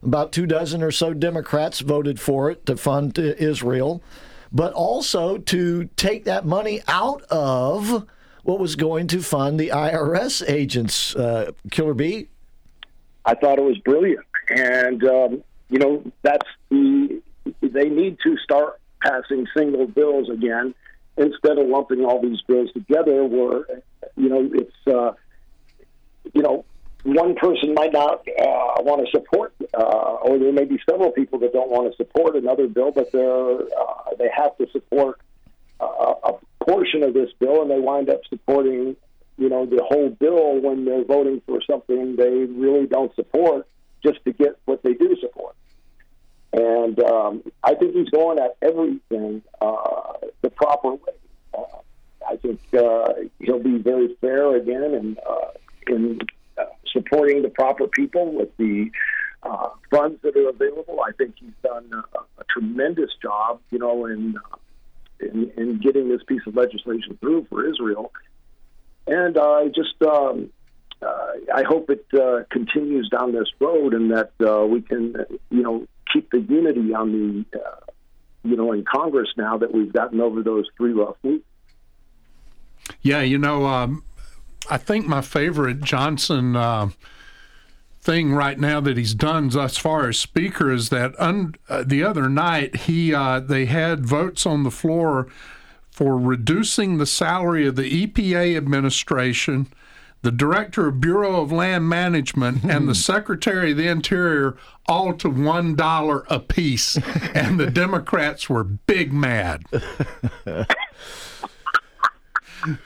About 0.02 0.32
two 0.32 0.46
dozen 0.46 0.82
or 0.82 0.90
so 0.90 1.14
Democrats 1.14 1.78
voted 1.78 2.18
for 2.18 2.50
it 2.50 2.66
to 2.66 2.76
fund 2.76 3.16
Israel, 3.16 4.02
but 4.50 4.72
also 4.72 5.38
to 5.38 5.84
take 5.96 6.24
that 6.24 6.44
money 6.44 6.82
out 6.88 7.22
of 7.30 8.04
what 8.42 8.58
was 8.58 8.76
going 8.76 9.06
to 9.08 9.22
fund 9.22 9.58
the 9.58 9.68
IRS 9.68 10.48
agents, 10.48 11.14
uh, 11.14 11.52
Killer 11.70 11.94
Bee? 11.94 12.28
I 13.24 13.34
thought 13.34 13.58
it 13.58 13.64
was 13.64 13.78
brilliant. 13.78 14.26
And, 14.48 15.04
um, 15.04 15.44
you 15.70 15.78
know, 15.78 16.02
that's 16.22 16.48
the, 16.68 17.22
they 17.60 17.88
need 17.88 18.18
to 18.24 18.36
start 18.38 18.80
passing 19.02 19.46
single 19.56 19.86
bills 19.86 20.28
again 20.28 20.74
instead 21.16 21.58
of 21.58 21.66
lumping 21.68 22.04
all 22.04 22.20
these 22.20 22.40
bills 22.42 22.70
together 22.72 23.24
where, 23.24 23.64
you 24.16 24.28
know, 24.28 24.50
it's, 24.52 24.86
uh, 24.86 25.12
you 26.32 26.42
know, 26.42 26.64
one 27.04 27.34
person 27.34 27.74
might 27.74 27.92
not 27.92 28.20
uh, 28.20 28.82
want 28.82 29.04
to 29.04 29.10
support, 29.10 29.52
uh, 29.76 29.82
or 30.22 30.38
there 30.38 30.52
may 30.52 30.64
be 30.64 30.80
several 30.88 31.10
people 31.10 31.38
that 31.40 31.52
don't 31.52 31.70
want 31.70 31.90
to 31.90 31.96
support 31.96 32.36
another 32.36 32.68
bill, 32.68 32.92
but 32.92 33.10
they're, 33.12 33.60
uh, 33.60 34.14
they 34.18 34.28
have 34.34 34.56
to 34.58 34.68
support 34.70 35.20
uh, 35.80 36.14
a 36.24 36.32
portion 36.64 37.02
of 37.02 37.14
this 37.14 37.30
bill, 37.38 37.62
and 37.62 37.70
they 37.70 37.78
wind 37.78 38.08
up 38.10 38.20
supporting, 38.28 38.96
you 39.38 39.48
know, 39.48 39.66
the 39.66 39.82
whole 39.82 40.10
bill 40.10 40.60
when 40.60 40.84
they're 40.84 41.04
voting 41.04 41.42
for 41.46 41.60
something 41.68 42.16
they 42.16 42.30
really 42.30 42.86
don't 42.86 43.14
support, 43.14 43.66
just 44.04 44.24
to 44.24 44.32
get 44.32 44.58
what 44.64 44.82
they 44.82 44.94
do 44.94 45.16
support. 45.20 45.54
And 46.52 47.02
um, 47.02 47.42
I 47.62 47.74
think 47.74 47.94
he's 47.94 48.10
going 48.10 48.38
at 48.38 48.56
everything 48.60 49.42
uh, 49.60 50.12
the 50.42 50.50
proper 50.50 50.92
way. 50.92 51.14
Uh, 51.56 51.78
I 52.28 52.36
think 52.36 52.60
uh, 52.74 53.14
he'll 53.40 53.58
be 53.58 53.78
very 53.78 54.14
fair 54.20 54.56
again 54.56 54.94
and 54.94 55.18
uh, 55.18 55.50
in 55.86 56.18
uh, 56.58 56.64
supporting 56.92 57.42
the 57.42 57.48
proper 57.48 57.86
people 57.88 58.32
with 58.32 58.54
the 58.58 58.90
uh, 59.42 59.70
funds 59.90 60.20
that 60.22 60.36
are 60.36 60.50
available. 60.50 61.00
I 61.00 61.12
think 61.12 61.34
he's 61.38 61.50
done 61.62 61.90
a, 61.92 62.18
a 62.18 62.44
tremendous 62.50 63.10
job, 63.20 63.60
you 63.70 63.78
know, 63.78 64.06
in 64.06 64.36
in, 65.22 65.50
in 65.56 65.78
getting 65.78 66.08
this 66.08 66.22
piece 66.24 66.42
of 66.46 66.56
legislation 66.56 67.16
through 67.20 67.46
for 67.48 67.66
Israel. 67.68 68.12
And 69.06 69.36
I 69.36 69.68
just, 69.68 70.00
um, 70.02 70.50
uh, 71.00 71.32
I 71.54 71.62
hope 71.64 71.90
it 71.90 72.06
uh, 72.14 72.44
continues 72.50 73.08
down 73.08 73.32
this 73.32 73.48
road, 73.60 73.94
and 73.94 74.10
that 74.12 74.32
uh, 74.40 74.64
we 74.66 74.82
can, 74.82 75.16
you 75.50 75.62
know, 75.62 75.86
keep 76.12 76.30
the 76.30 76.40
unity 76.40 76.94
on 76.94 77.12
the, 77.12 77.58
you 78.44 78.56
know, 78.56 78.72
in 78.72 78.84
Congress 78.84 79.28
now 79.36 79.58
that 79.58 79.72
we've 79.72 79.92
gotten 79.92 80.20
over 80.20 80.42
those 80.42 80.66
three 80.76 80.92
rough 80.92 81.16
weeks. 81.22 81.44
Yeah, 83.00 83.22
you 83.22 83.38
know, 83.38 83.66
um, 83.66 84.04
I 84.70 84.76
think 84.76 85.06
my 85.06 85.20
favorite 85.20 85.80
Johnson 85.80 86.56
thing 88.02 88.34
right 88.34 88.58
now 88.58 88.80
that 88.80 88.96
he's 88.96 89.14
done 89.14 89.48
thus 89.48 89.76
far 89.76 90.08
as 90.08 90.18
speaker 90.18 90.72
is 90.72 90.88
that 90.88 91.14
un, 91.20 91.54
uh, 91.68 91.84
the 91.86 92.02
other 92.02 92.28
night 92.28 92.74
he 92.76 93.14
uh, 93.14 93.38
they 93.38 93.66
had 93.66 94.04
votes 94.04 94.44
on 94.44 94.64
the 94.64 94.70
floor 94.72 95.28
for 95.92 96.18
reducing 96.18 96.98
the 96.98 97.06
salary 97.06 97.66
of 97.66 97.76
the 97.76 98.06
EPA 98.06 98.56
administration, 98.56 99.68
the 100.22 100.32
director 100.32 100.88
of 100.88 101.00
Bureau 101.00 101.42
of 101.42 101.52
Land 101.52 101.88
Management, 101.88 102.64
and 102.64 102.88
the 102.88 102.94
secretary 102.94 103.72
of 103.72 103.76
the 103.76 103.88
Interior 103.88 104.56
all 104.88 105.12
to 105.12 105.28
one 105.28 105.76
dollar 105.76 106.24
apiece, 106.28 106.96
and 107.34 107.60
the 107.60 107.70
Democrats 107.70 108.48
were 108.48 108.64
big 108.64 109.12
mad. 109.12 109.62
I 109.72 110.66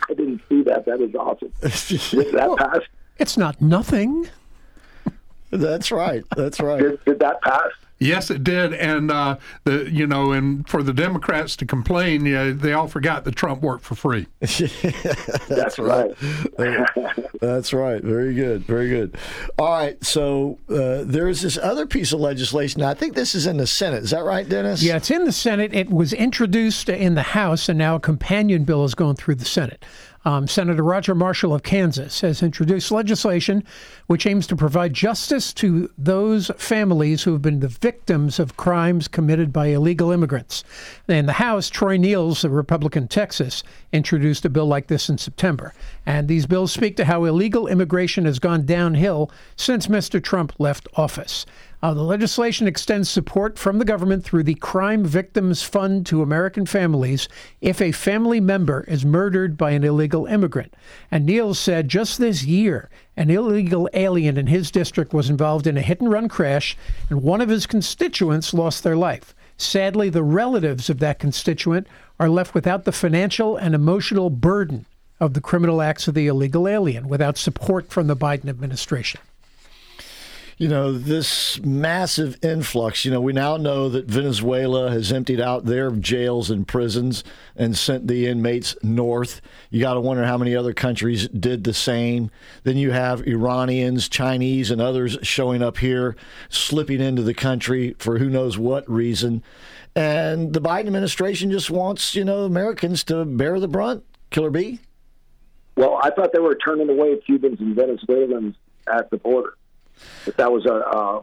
didn't 0.09 0.43
see 0.49 0.63
that. 0.63 0.85
That 0.85 1.01
is 1.01 1.15
awesome. 1.15 1.53
Did 1.61 2.33
that 2.35 2.57
pass? 2.59 2.81
It's 3.19 3.37
not 3.39 3.63
nothing. 3.63 4.29
That's 5.61 5.91
right. 5.91 6.25
That's 6.37 6.61
right. 6.61 6.83
Did, 6.83 7.05
did 7.05 7.19
that 7.21 7.41
pass? 7.43 7.71
Yes, 7.99 8.31
it 8.31 8.45
did, 8.45 8.75
and 8.75 9.11
uh, 9.11 9.39
the 9.65 9.91
you 9.91 10.07
know, 10.07 10.33
and 10.33 10.69
for 10.69 10.83
the 10.83 10.93
Democrats 10.93 11.57
to 11.57 11.67
complain, 11.67 12.27
yeah, 12.27 12.53
they 12.55 12.75
all 12.75 12.89
forgot 12.89 13.25
that 13.25 13.37
Trump 13.37 13.63
worked 13.63 13.85
for 13.85 13.95
free. 13.95 14.27
That's 14.41 15.79
right. 15.79 16.15
That's 17.41 17.73
right. 17.73 18.03
Very 18.03 18.35
good. 18.35 18.65
Very 18.65 18.91
good. 18.91 19.17
All 19.59 19.71
right. 19.71 20.05
So 20.05 20.59
uh, 20.69 21.05
there's 21.05 21.41
this 21.41 21.57
other 21.57 21.87
piece 21.87 22.13
of 22.13 22.21
legislation. 22.21 22.83
I 22.83 22.93
think 22.93 23.15
this 23.15 23.35
is 23.35 23.47
in 23.47 23.57
the 23.57 23.67
Senate. 23.67 24.05
Is 24.05 24.11
that 24.11 24.25
right, 24.25 24.47
Dennis? 24.47 24.83
Yeah, 24.83 24.97
it's 24.97 25.11
in 25.11 25.25
the 25.25 25.33
Senate. 25.33 25.73
It 25.73 25.89
was 25.89 26.13
introduced 26.13 26.91
in 26.91 27.15
the 27.15 27.23
House, 27.23 27.67
and 27.71 27.79
now 27.79 27.95
a 27.95 28.01
companion 28.01 28.65
bill 28.65 28.85
is 28.85 28.95
going 28.95 29.17
through 29.17 29.37
the 29.37 29.47
Senate. 29.47 29.83
Um, 30.27 30.49
Senator 30.49 30.83
Roger 30.83 31.15
Marshall 31.15 31.55
of 31.55 31.63
Kansas 31.63 32.21
has 32.23 32.43
introduced 32.43 32.91
legislation 32.91 33.63
which 34.09 34.27
aims 34.27 34.49
to 34.49 34.57
provide 34.57 34.93
justice 34.93 35.53
to 35.55 35.89
those 35.97 36.51
families 36.57 37.23
who 37.23 37.33
have 37.33 37.43
been 37.43 37.61
the 37.61 37.69
victims 37.69 38.41
of 38.41 38.57
crimes 38.57 39.07
committed 39.07 39.53
by 39.53 39.67
illegal 39.67 40.11
immigrants. 40.11 40.65
In 41.07 41.27
the 41.27 41.35
House, 41.35 41.71
Troy 41.71 41.97
Nehls, 41.97 42.45
a 42.45 42.49
Republican 42.49 43.07
Texas, 43.07 43.63
introduced 43.93 44.45
a 44.45 44.51
bill 44.51 44.67
like 44.67 44.89
this 44.89 45.09
in 45.09 45.17
September. 45.17 45.73
And 46.05 46.27
these 46.27 46.47
bills 46.47 46.73
speak 46.73 46.97
to 46.97 47.05
how 47.05 47.23
illegal 47.23 47.69
immigration 47.69 48.25
has 48.25 48.41
gone 48.41 48.67
downhill 48.67 49.31
since 49.55 49.87
Mr. 49.87 50.21
Trump 50.21 50.53
left 50.59 50.89
office. 50.97 51.47
Uh, 51.87 51.95
the 51.95 52.03
legislation 52.03 52.67
extends 52.67 53.09
support 53.09 53.57
from 53.57 53.79
the 53.79 53.85
government 53.85 54.25
through 54.25 54.43
the 54.43 54.57
Crime 54.57 55.05
Victims 55.05 55.63
Fund 55.63 56.05
to 56.07 56.21
American 56.21 56.67
families 56.67 57.29
if 57.61 57.81
a 57.81 57.93
family 57.93 58.41
member 58.41 58.85
is 58.89 59.05
murdered 59.05 59.57
by 59.57 59.71
an 59.71 59.85
illegal 59.85 60.27
immigrant. 60.27 60.75
And 61.13 61.29
Nehls 61.29 61.59
said 61.59 61.87
just 61.87 62.19
this 62.19 62.43
year, 62.43 62.91
an 63.17 63.31
illegal 63.31 63.89
alien 63.95 64.37
in 64.37 64.49
his 64.49 64.73
district 64.73 65.15
was 65.15 65.31
involved 65.31 65.69
in 65.69 65.77
a 65.77 65.81
hit 65.81 66.01
and 66.01 66.11
run 66.11 66.29
crash, 66.29 66.77
and 67.09 67.23
one 67.23 67.41
of 67.41 67.51
his 67.51 67.67
constituents 67.67 68.53
lost 68.53 68.83
their 68.83 68.97
life. 68.97 69.33
Sadly, 69.57 70.11
the 70.11 70.25
relatives 70.25 70.91
of 70.91 70.99
that 70.99 71.21
constituent 71.21 71.87
are 72.19 72.29
left 72.29 72.53
without 72.53 72.85
the 72.85 72.91
financial 72.91 73.57
and 73.57 73.77
emotional 73.77 74.29
burden 74.29 74.87
of 75.21 75.35
the 75.35 75.41
criminal 75.41 75.81
acts 75.81 76.09
of 76.09 76.15
the 76.15 76.27
illegal 76.27 76.67
alien 76.67 77.09
without 77.09 77.39
support 77.39 77.91
from 77.91 78.09
the 78.09 78.17
Biden 78.17 78.49
administration 78.49 79.21
you 80.59 80.69
know, 80.69 80.93
this 80.93 81.61
massive 81.63 82.39
influx. 82.43 83.05
You 83.05 83.11
know, 83.11 83.21
we 83.21 83.35
now 83.35 83.59
know 83.59 83.91
that 83.91 84.07
Venezuela 84.07 84.91
has 84.91 85.13
emptied 85.13 85.41
out 85.41 85.67
their 85.67 85.91
jails 85.91 86.51
and 86.51 86.67
prisons 86.67 87.23
and 87.57 87.77
sent 87.77 88.07
the 88.07 88.27
inmates 88.27 88.75
north. 88.83 89.43
You 89.69 89.81
got 89.81 89.95
to 89.95 90.01
wonder 90.01 90.25
how 90.25 90.39
many 90.39 90.57
other 90.57 90.73
countries 90.73 91.29
did 91.29 91.65
the 91.65 91.75
same. 91.75 92.31
Then 92.63 92.79
you 92.79 92.91
have 92.93 93.27
Iranians, 93.27 94.09
Chinese, 94.09 94.71
and 94.71 94.81
others 94.81 95.19
showing 95.23 95.63
up 95.63 95.77
here, 95.77 96.17
slipping 96.49 97.03
into 97.03 97.23
the 97.23 97.35
country 97.35 97.95
for 97.99 98.19
who 98.19 98.31
knows 98.31 98.57
what 98.57 98.89
reason. 98.91 99.43
And 99.95 100.55
the 100.55 100.61
Biden 100.61 100.87
administration 100.87 101.51
just 101.51 101.71
wants, 101.71 102.15
you 102.15 102.25
know, 102.25 102.45
Americans 102.45 103.05
to 103.05 103.27
bear 103.27 103.61
the 103.61 103.69
brunt. 103.69 104.05
Killer 104.31 104.51
Bee? 104.51 104.81
Well, 105.77 106.01
I 106.03 106.11
thought 106.11 106.33
they 106.33 106.41
were 106.41 106.55
turning 106.55 106.89
away 106.89 107.17
Cubans 107.27 107.61
and 107.61 107.77
Venezuelans 107.77 108.57
at 108.91 109.11
the 109.11 109.19
border 109.19 109.56
that 110.25 110.37
that 110.37 110.53
was 110.53 110.67
a, 110.67 111.23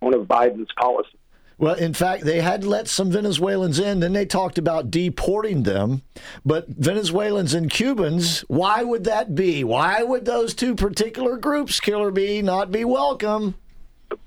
one 0.00 0.14
of 0.14 0.26
Biden's 0.26 0.72
policies. 0.76 1.18
Well, 1.56 1.74
in 1.76 1.94
fact, 1.94 2.24
they 2.24 2.40
had 2.40 2.64
let 2.64 2.88
some 2.88 3.12
Venezuelans 3.12 3.78
in. 3.78 4.00
Then 4.00 4.12
they 4.12 4.26
talked 4.26 4.58
about 4.58 4.90
deporting 4.90 5.62
them. 5.62 6.02
But 6.44 6.66
Venezuelans 6.68 7.54
and 7.54 7.70
Cubans, 7.70 8.40
why 8.48 8.82
would 8.82 9.04
that 9.04 9.36
be? 9.36 9.62
Why 9.62 10.02
would 10.02 10.24
those 10.24 10.52
two 10.52 10.74
particular 10.74 11.36
groups, 11.36 11.78
Killer 11.78 12.10
Bee, 12.10 12.42
not 12.42 12.72
be 12.72 12.84
welcome? 12.84 13.54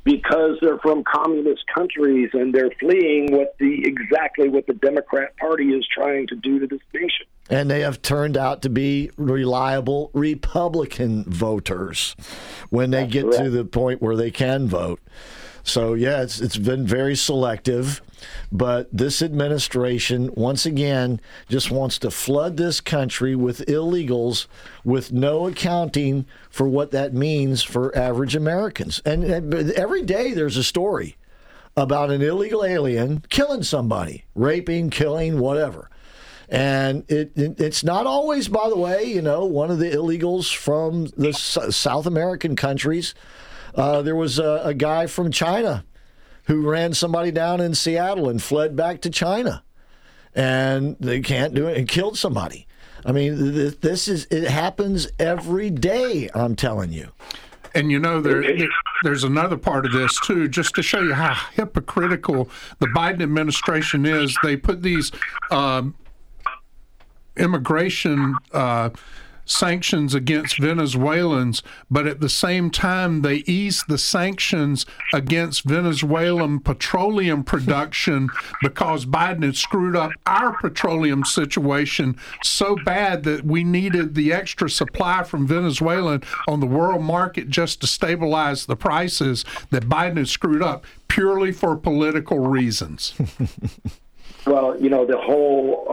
because 0.04 0.58
they're 0.62 0.80
from 0.80 1.04
communist 1.04 1.64
countries 1.74 2.30
and 2.34 2.54
they're 2.54 2.72
fleeing 2.80 3.32
what 3.32 3.56
the 3.60 3.84
exactly 3.86 4.50
what 4.50 4.66
the 4.68 4.74
Democrat 4.74 5.36
Party 5.38 5.70
is 5.70 5.88
trying 5.94 6.28
to 6.28 6.36
do 6.36 6.60
to 6.60 6.68
this 6.68 6.82
nation. 6.94 7.26
And 7.49 7.69
they 7.69 7.80
have 7.82 8.02
turned 8.02 8.36
out 8.36 8.61
to 8.64 8.69
be 8.69 9.10
reliable 9.15 10.11
Republican 10.14 11.24
voters 11.26 12.15
when 12.69 12.91
they 12.91 13.02
That's 13.02 13.14
get 13.14 13.24
correct. 13.24 13.44
to 13.44 13.49
the 13.49 13.65
point 13.65 14.02
where 14.02 14.15
they 14.18 14.32
can 14.32 14.68
vote. 14.68 14.99
So 15.68 15.95
yeah, 15.95 16.22
it's 16.22 16.40
it's 16.40 16.56
been 16.56 16.88
very 16.88 17.15
selective, 17.15 18.02
but 18.52 18.88
this 18.90 19.22
administration 19.22 20.32
once 20.34 20.65
again 20.65 21.19
just 21.49 21.69
wants 21.72 21.99
to 21.99 22.10
flood 22.10 22.56
this 22.56 22.80
country 22.80 23.36
with 23.36 23.65
illegals 23.65 24.48
with 24.86 25.11
no 25.11 25.45
accounting 25.45 26.26
for 26.49 26.69
what 26.69 26.91
that 26.91 27.14
means 27.14 27.64
for 27.64 27.95
average 27.98 28.34
Americans. 28.34 29.02
And, 29.06 29.26
and 29.26 29.72
every 29.72 30.03
day 30.03 30.34
there's 30.34 30.56
a 30.56 30.64
story 30.64 31.18
about 31.76 32.11
an 32.11 32.22
illegal 32.22 32.64
alien 32.64 33.26
killing 33.30 33.64
somebody, 33.64 34.24
raping, 34.36 34.90
killing, 34.90 35.38
whatever. 35.38 35.90
And 36.49 37.03
it, 37.11 37.32
it 37.36 37.60
it's 37.60 37.84
not 37.84 38.06
always, 38.07 38.48
by 38.48 38.69
the 38.69 38.78
way, 38.78 39.03
you 39.03 39.22
know, 39.22 39.44
one 39.45 39.69
of 39.69 39.80
the 39.80 39.90
illegals 39.91 40.53
from 40.56 41.07
the 41.18 41.30
S- 41.30 41.76
South 41.76 42.06
American 42.06 42.56
countries. 42.56 43.14
Uh, 43.76 44.02
there 44.02 44.15
was 44.15 44.40
a, 44.40 44.61
a 44.64 44.74
guy 44.74 45.07
from 45.07 45.32
China 45.32 45.84
who 46.45 46.68
ran 46.69 46.94
somebody 46.94 47.32
down 47.32 47.60
in 47.60 47.76
Seattle 47.76 48.30
and 48.30 48.41
fled 48.41 48.76
back 48.78 49.02
to 49.02 49.10
China, 49.10 49.61
and 50.34 50.95
they 50.99 51.19
can't 51.19 51.53
do 51.53 51.68
it 51.68 51.78
and 51.78 51.88
killed 51.88 52.18
somebody. 52.18 52.65
I 53.06 53.11
mean, 53.11 53.38
th- 53.38 53.80
this 53.82 54.07
is 54.07 54.26
it 54.32 54.48
happens 54.48 55.07
every 55.19 55.69
day. 55.69 56.30
I'm 56.34 56.56
telling 56.56 56.91
you. 56.94 57.11
And 57.76 57.91
you 57.91 57.99
know, 57.99 58.22
there, 58.22 58.41
there- 58.41 58.69
there's 59.03 59.24
another 59.24 59.57
part 59.57 59.86
of 59.86 59.91
this 59.91 60.18
too, 60.22 60.48
just 60.48 60.74
to 60.76 60.82
show 60.82 61.02
you 61.02 61.14
how 61.14 61.36
hypocritical 61.53 62.49
the 62.80 62.88
Biden 62.88 63.22
administration 63.22 64.06
is. 64.06 64.36
They 64.41 64.56
put 64.57 64.82
these 64.82 65.11
um, 65.52 65.94
immigration 67.38 68.35
uh, 68.51 68.89
sanctions 69.47 70.14
against 70.14 70.59
Venezuelans, 70.59 71.64
but 71.89 72.05
at 72.05 72.19
the 72.19 72.30
same 72.30 72.69
time, 72.69 73.22
they 73.22 73.38
ease 73.47 73.84
the 73.88 73.97
sanctions 73.97 74.85
against 75.14 75.64
Venezuelan 75.64 76.59
petroleum 76.59 77.43
production 77.43 78.30
because 78.61 79.05
Biden 79.05 79.43
had 79.43 79.55
screwed 79.55 79.95
up 79.95 80.11
our 80.26 80.53
petroleum 80.57 81.23
situation 81.23 82.18
so 82.43 82.76
bad 82.85 83.23
that 83.23 83.45
we 83.45 83.64
needed 83.64 84.15
the 84.15 84.34
extra 84.34 84.69
supply 84.69 85.23
from 85.23 85.47
Venezuela 85.47 86.19
on 86.47 86.59
the 86.59 86.68
world 86.68 87.01
market 87.01 87.49
just 87.49 87.81
to 87.81 87.88
stabilize 87.88 88.65
the 88.65 88.76
prices 88.76 89.45
that 89.72 89.88
Biden 89.88 90.18
had 90.18 90.27
screwed 90.27 90.61
up 90.61 90.85
purely 91.07 91.51
for 91.51 91.76
political 91.76 92.39
reasons. 92.39 93.14
Well, 94.47 94.80
you 94.81 94.89
know, 94.89 95.05
the 95.05 95.18
whole 95.18 95.85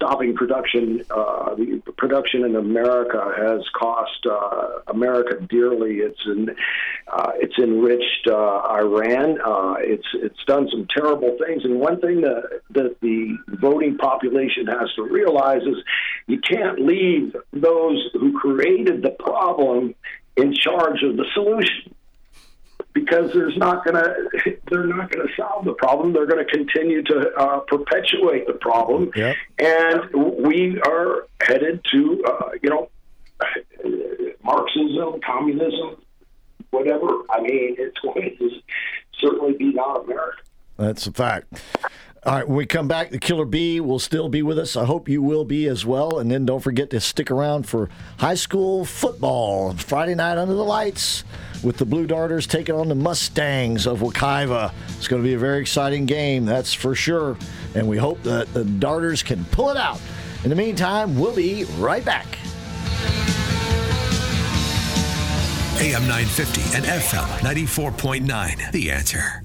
stopping 0.00 0.34
production, 0.34 1.02
uh, 1.10 1.54
the 1.54 1.82
production 1.98 2.44
in 2.44 2.56
America 2.56 3.32
has 3.36 3.60
cost 3.78 4.26
uh, 4.26 4.80
America 4.86 5.46
dearly. 5.48 5.96
It's 5.96 6.20
in, 6.24 6.48
uh, 7.12 7.32
it's 7.34 7.58
enriched 7.58 8.26
uh, 8.26 8.62
Iran. 8.70 9.38
Uh, 9.44 9.74
it's 9.78 10.06
it's 10.14 10.42
done 10.46 10.68
some 10.70 10.86
terrible 10.96 11.36
things. 11.44 11.64
And 11.64 11.78
one 11.78 12.00
thing 12.00 12.22
that 12.22 12.62
that 12.70 12.96
the 13.02 13.36
voting 13.48 13.98
population 13.98 14.66
has 14.68 14.90
to 14.96 15.02
realize 15.02 15.62
is 15.62 15.76
you 16.26 16.40
can't 16.40 16.80
leave 16.80 17.36
those 17.52 18.08
who 18.14 18.38
created 18.38 19.02
the 19.02 19.10
problem 19.10 19.94
in 20.36 20.54
charge 20.54 21.02
of 21.02 21.18
the 21.18 21.26
solution 21.34 21.94
because 22.92 23.32
there's 23.32 23.56
not 23.56 23.84
going 23.84 23.96
to 23.96 24.56
they're 24.70 24.86
not 24.86 25.10
going 25.10 25.26
to 25.26 25.32
solve 25.36 25.64
the 25.64 25.74
problem. 25.74 26.12
They're 26.12 26.26
going 26.26 26.44
to 26.44 26.50
continue 26.50 27.02
to 27.04 27.30
uh, 27.36 27.60
perpetuate 27.60 28.46
the 28.46 28.54
problem, 28.54 29.10
and 29.58 30.44
we 30.44 30.80
are 30.80 31.26
headed 31.40 31.84
to 31.92 32.24
uh, 32.26 32.50
you 32.62 32.70
know 32.70 32.90
Marxism, 34.42 35.20
communism, 35.24 36.02
whatever. 36.70 37.06
I 37.30 37.40
mean, 37.40 37.76
it's 37.78 37.98
going 37.98 38.36
to 38.38 38.50
certainly 39.18 39.54
be 39.54 39.72
not 39.72 40.04
America. 40.04 40.38
That's 40.76 41.06
a 41.06 41.12
fact. 41.12 41.62
All 42.22 42.34
right, 42.34 42.46
when 42.46 42.56
we 42.56 42.66
come 42.66 42.86
back, 42.86 43.10
the 43.10 43.18
Killer 43.18 43.46
Bee 43.46 43.80
will 43.80 43.98
still 43.98 44.28
be 44.28 44.42
with 44.42 44.58
us. 44.58 44.76
I 44.76 44.84
hope 44.84 45.08
you 45.08 45.22
will 45.22 45.46
be 45.46 45.66
as 45.66 45.86
well. 45.86 46.18
And 46.18 46.30
then 46.30 46.44
don't 46.44 46.60
forget 46.60 46.90
to 46.90 47.00
stick 47.00 47.30
around 47.30 47.66
for 47.66 47.88
high 48.18 48.34
school 48.34 48.84
football 48.84 49.72
Friday 49.74 50.14
night 50.14 50.36
under 50.36 50.52
the 50.52 50.64
lights 50.64 51.24
with 51.62 51.76
the 51.76 51.84
Blue 51.84 52.06
Darters 52.06 52.46
taking 52.46 52.74
on 52.74 52.88
the 52.88 52.94
Mustangs 52.94 53.86
of 53.86 54.00
Wekiva. 54.00 54.72
It's 54.96 55.08
going 55.08 55.22
to 55.22 55.26
be 55.26 55.34
a 55.34 55.38
very 55.38 55.60
exciting 55.60 56.06
game, 56.06 56.44
that's 56.44 56.72
for 56.72 56.94
sure. 56.94 57.36
And 57.74 57.88
we 57.88 57.96
hope 57.96 58.22
that 58.22 58.52
the 58.52 58.64
Darters 58.64 59.22
can 59.22 59.44
pull 59.46 59.70
it 59.70 59.76
out. 59.76 60.00
In 60.44 60.50
the 60.50 60.56
meantime, 60.56 61.18
we'll 61.18 61.34
be 61.34 61.64
right 61.78 62.04
back. 62.04 62.26
AM 65.80 66.06
950 66.06 66.76
and 66.76 66.84
FM 66.84 67.26
94.9. 67.38 68.72
The 68.72 68.90
answer. 68.90 69.42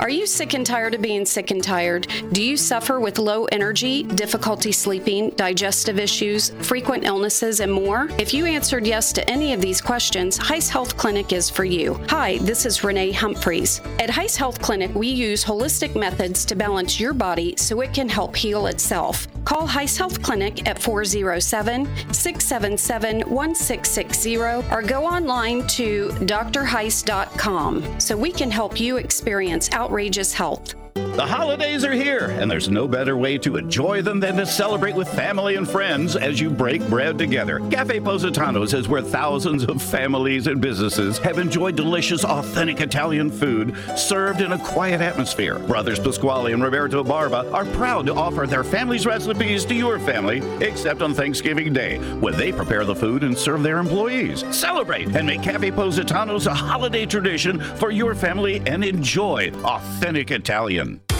Are 0.00 0.10
you 0.10 0.26
sick 0.26 0.54
and 0.54 0.66
tired 0.66 0.94
of 0.94 1.02
being 1.02 1.24
sick 1.24 1.50
and 1.50 1.62
tired? 1.62 2.06
Do 2.32 2.42
you 2.42 2.56
suffer 2.56 3.00
with 3.00 3.18
low 3.18 3.44
energy, 3.46 4.02
difficulty 4.02 4.72
sleeping, 4.72 5.30
digestive 5.30 5.98
issues, 5.98 6.50
frequent 6.60 7.04
illnesses, 7.04 7.60
and 7.60 7.72
more? 7.72 8.08
If 8.18 8.34
you 8.34 8.46
answered 8.46 8.86
yes 8.86 9.12
to 9.14 9.30
any 9.30 9.52
of 9.52 9.60
these 9.60 9.80
questions, 9.80 10.38
Heist 10.38 10.70
Health 10.70 10.96
Clinic 10.96 11.32
is 11.32 11.50
for 11.50 11.64
you. 11.64 12.00
Hi, 12.08 12.38
this 12.38 12.66
is 12.66 12.84
Renee 12.84 13.12
Humphreys. 13.12 13.80
At 13.98 14.10
Heist 14.10 14.36
Health 14.36 14.60
Clinic, 14.60 14.94
we 14.94 15.08
use 15.08 15.44
holistic 15.44 15.98
methods 15.98 16.44
to 16.46 16.56
balance 16.56 16.98
your 16.98 17.12
body 17.12 17.54
so 17.56 17.80
it 17.80 17.92
can 17.94 18.08
help 18.08 18.36
heal 18.36 18.66
itself. 18.66 19.26
Call 19.44 19.68
Heist 19.68 19.98
Health 19.98 20.22
Clinic 20.22 20.66
at 20.66 20.80
407 20.80 21.84
677 22.14 23.18
1660 23.28 24.36
or 24.38 24.82
go 24.82 25.04
online 25.04 25.66
to 25.66 26.10
drheist.com 26.24 28.00
so 28.00 28.16
we 28.16 28.32
can 28.32 28.50
help 28.50 28.80
you 28.80 28.96
experience 28.96 29.68
outrageous 29.74 30.32
health. 30.32 30.74
The 31.14 31.26
holidays 31.26 31.84
are 31.84 31.92
here, 31.92 32.34
and 32.40 32.50
there's 32.50 32.68
no 32.68 32.88
better 32.88 33.16
way 33.16 33.38
to 33.38 33.56
enjoy 33.56 34.02
them 34.02 34.18
than 34.18 34.36
to 34.36 34.44
celebrate 34.44 34.96
with 34.96 35.08
family 35.08 35.54
and 35.54 35.66
friends 35.66 36.16
as 36.16 36.40
you 36.40 36.50
break 36.50 36.84
bread 36.88 37.18
together. 37.18 37.60
Cafe 37.70 38.00
Positano's 38.00 38.74
is 38.74 38.88
where 38.88 39.00
thousands 39.00 39.62
of 39.62 39.80
families 39.80 40.48
and 40.48 40.60
businesses 40.60 41.18
have 41.18 41.38
enjoyed 41.38 41.76
delicious, 41.76 42.24
authentic 42.24 42.80
Italian 42.80 43.30
food 43.30 43.76
served 43.96 44.40
in 44.40 44.52
a 44.52 44.58
quiet 44.58 45.00
atmosphere. 45.00 45.60
Brothers 45.60 46.00
Pasquale 46.00 46.52
and 46.52 46.64
Roberto 46.64 47.04
Barba 47.04 47.48
are 47.52 47.64
proud 47.64 48.06
to 48.06 48.14
offer 48.14 48.44
their 48.44 48.64
family's 48.64 49.06
recipes 49.06 49.64
to 49.66 49.74
your 49.74 50.00
family, 50.00 50.42
except 50.60 51.00
on 51.00 51.14
Thanksgiving 51.14 51.72
Day, 51.72 51.98
when 52.18 52.36
they 52.36 52.50
prepare 52.50 52.84
the 52.84 52.94
food 52.94 53.22
and 53.22 53.38
serve 53.38 53.62
their 53.62 53.78
employees. 53.78 54.44
Celebrate 54.50 55.14
and 55.14 55.28
make 55.28 55.42
Cafe 55.44 55.70
Positano's 55.70 56.48
a 56.48 56.54
holiday 56.54 57.06
tradition 57.06 57.60
for 57.60 57.92
your 57.92 58.16
family 58.16 58.60
and 58.66 58.84
enjoy 58.84 59.52
authentic 59.62 60.32
Italian. 60.32 60.83
München. 60.84 61.13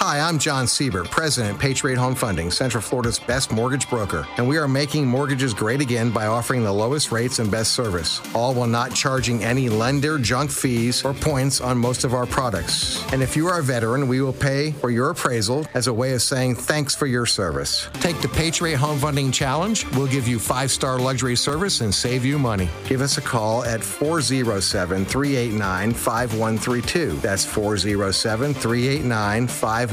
Hi, 0.00 0.18
I'm 0.18 0.38
John 0.38 0.64
Sieber, 0.64 1.04
President, 1.10 1.58
Patriot 1.58 1.98
Home 1.98 2.14
Funding, 2.14 2.50
Central 2.50 2.80
Florida's 2.80 3.18
best 3.18 3.52
mortgage 3.52 3.86
broker, 3.90 4.26
and 4.38 4.48
we 4.48 4.56
are 4.56 4.66
making 4.66 5.06
mortgages 5.06 5.52
great 5.52 5.82
again 5.82 6.10
by 6.10 6.24
offering 6.24 6.64
the 6.64 6.72
lowest 6.72 7.12
rates 7.12 7.38
and 7.38 7.50
best 7.50 7.72
service, 7.72 8.18
all 8.34 8.54
while 8.54 8.66
not 8.66 8.94
charging 8.94 9.44
any 9.44 9.68
lender 9.68 10.18
junk 10.18 10.50
fees 10.50 11.04
or 11.04 11.12
points 11.12 11.60
on 11.60 11.76
most 11.76 12.04
of 12.04 12.14
our 12.14 12.24
products. 12.24 13.04
And 13.12 13.22
if 13.22 13.36
you 13.36 13.46
are 13.48 13.60
a 13.60 13.62
veteran, 13.62 14.08
we 14.08 14.22
will 14.22 14.32
pay 14.32 14.70
for 14.70 14.90
your 14.90 15.10
appraisal 15.10 15.66
as 15.74 15.86
a 15.86 15.92
way 15.92 16.14
of 16.14 16.22
saying 16.22 16.54
thanks 16.54 16.94
for 16.94 17.06
your 17.06 17.26
service. 17.26 17.90
Take 18.00 18.22
the 18.22 18.28
Patriot 18.28 18.78
Home 18.78 18.98
Funding 18.98 19.30
Challenge. 19.30 19.84
We'll 19.90 20.06
give 20.06 20.26
you 20.26 20.38
five 20.38 20.70
star 20.70 20.98
luxury 20.98 21.36
service 21.36 21.82
and 21.82 21.94
save 21.94 22.24
you 22.24 22.38
money. 22.38 22.70
Give 22.86 23.02
us 23.02 23.18
a 23.18 23.20
call 23.20 23.64
at 23.64 23.84
407 23.84 25.04
389 25.04 25.92
5132. 25.92 27.16
That's 27.20 27.44
407 27.44 28.54
389 28.54 29.46
5132 29.46 29.89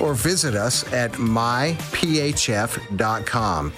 or 0.00 0.14
visit 0.14 0.54
us 0.54 0.90
at 0.92 1.12
myphf.com. 1.12 1.82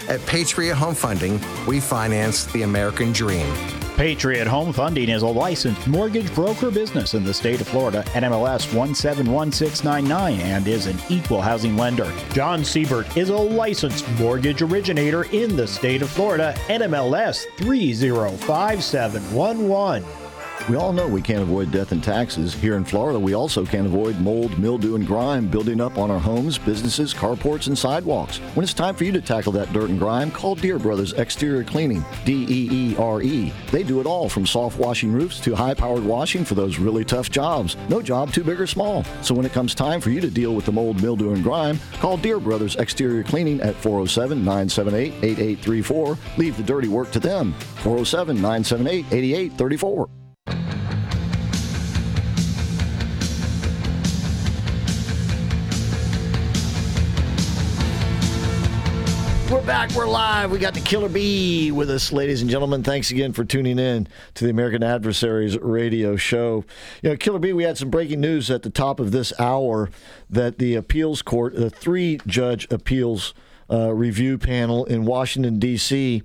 At 0.09 0.26
Patriot 0.26 0.74
Home 0.74 0.94
Funding, 0.94 1.40
we 1.66 1.80
finance 1.80 2.44
the 2.46 2.62
American 2.62 3.12
dream. 3.12 3.52
Patriot 3.96 4.46
Home 4.48 4.72
Funding 4.72 5.09
is 5.09 5.22
a 5.22 5.26
licensed 5.26 5.86
mortgage 5.86 6.34
broker 6.34 6.72
business 6.72 7.14
in 7.14 7.22
the 7.22 7.32
state 7.32 7.60
of 7.60 7.68
Florida, 7.68 8.02
NMLS 8.09 8.74
171699, 8.74 10.40
and 10.40 10.66
is 10.66 10.86
an 10.86 10.98
equal 11.09 11.40
housing 11.40 11.76
lender. 11.76 12.12
John 12.32 12.64
Siebert 12.64 13.16
is 13.16 13.28
a 13.28 13.36
licensed 13.36 14.05
mortgage 14.18 14.62
originator 14.62 15.26
in 15.32 15.55
the 15.55 15.68
state 15.68 16.02
of 16.02 16.10
Florida, 16.10 16.56
NMLS 16.66 17.44
305711. 17.59 20.23
We 20.68 20.76
all 20.76 20.94
know 20.94 21.06
we 21.06 21.20
can't 21.20 21.43
avoid 21.43 21.70
death 21.70 21.93
and 21.93 22.02
taxes. 22.02 22.55
Here 22.55 22.76
in 22.76 22.86
Florida, 22.86 23.20
we 23.20 23.35
also 23.35 23.66
can't 23.66 23.86
avoid 23.86 24.18
mold, 24.18 24.59
mildew, 24.59 24.94
and 24.94 25.06
grime 25.06 25.47
building 25.47 25.78
up 25.78 25.98
on 25.98 26.10
our 26.10 26.18
homes, 26.18 26.56
businesses, 26.56 27.12
carports, 27.12 27.66
and 27.66 27.76
sidewalks. 27.76 28.39
When 28.55 28.64
it's 28.64 28.72
time 28.72 28.94
for 28.94 29.05
you 29.05 29.12
to 29.12 29.20
tackle 29.20 29.52
that 29.52 29.74
dirt 29.74 29.90
and 29.90 29.98
grime, 29.98 30.31
call 30.31 30.55
Deere 30.55 30.78
Brothers 30.78 31.12
Exterior 31.12 31.64
Cleaning, 31.64 32.02
D 32.24 32.47
E 32.48 32.68
E 32.72 32.97
R 32.97 33.20
E. 33.20 33.52
They 33.72 33.82
do 33.82 34.01
it 34.01 34.06
all 34.06 34.31
from 34.31 34.47
soft 34.47 34.78
washing 34.78 35.12
roofs 35.12 35.39
to 35.40 35.55
high 35.55 35.74
powered 35.74 36.02
washing 36.02 36.47
for 36.47 36.55
those 36.55 36.78
really 36.78 37.05
tough 37.05 37.31
jobs. 37.31 37.76
No 37.90 38.01
job 38.01 38.32
too 38.32 38.43
big 38.43 38.59
or 38.59 38.66
small. 38.66 39.05
So 39.20 39.35
when 39.35 39.44
it 39.44 39.52
comes 39.52 39.74
time 39.74 40.01
for 40.01 40.09
you 40.09 40.22
to 40.22 40.31
deal 40.31 40.55
with 40.55 40.64
the 40.64 40.72
mold, 40.72 41.02
mildew, 41.02 41.35
and 41.35 41.43
grime, 41.43 41.78
call 42.01 42.16
Deere 42.16 42.40
Brothers 42.40 42.76
Exterior 42.76 43.22
Cleaning 43.22 43.60
at 43.60 43.74
407 43.74 44.39
978 44.39 45.12
8834. 45.22 46.18
Leave 46.39 46.56
the 46.56 46.62
dirty 46.62 46.89
work 46.89 47.10
to 47.10 47.20
them. 47.20 47.52
407 47.82 48.36
978 48.36 49.05
8834. 49.12 50.23
We're 59.54 59.62
back. 59.64 59.92
We're 59.92 60.08
live. 60.08 60.50
We 60.50 60.58
got 60.58 60.74
the 60.74 60.80
Killer 60.80 61.08
Bee 61.08 61.70
with 61.70 61.88
us, 61.88 62.12
ladies 62.12 62.42
and 62.42 62.50
gentlemen. 62.50 62.82
Thanks 62.82 63.10
again 63.10 63.32
for 63.32 63.44
tuning 63.44 63.78
in 63.78 64.08
to 64.34 64.44
the 64.44 64.50
American 64.50 64.82
Adversaries 64.82 65.56
radio 65.58 66.16
show. 66.16 66.64
You 67.02 67.10
know, 67.10 67.16
Killer 67.16 67.38
Bee, 67.38 67.52
we 67.52 67.62
had 67.64 67.78
some 67.78 67.88
breaking 67.88 68.20
news 68.20 68.50
at 68.50 68.62
the 68.62 68.70
top 68.70 68.98
of 68.98 69.12
this 69.12 69.32
hour 69.38 69.90
that 70.28 70.58
the 70.58 70.74
appeals 70.74 71.22
court, 71.22 71.54
the 71.54 71.70
three 71.70 72.20
judge 72.26 72.66
appeals 72.70 73.32
uh, 73.70 73.94
review 73.94 74.38
panel 74.38 74.84
in 74.86 75.04
Washington, 75.04 75.58
D.C., 75.58 76.22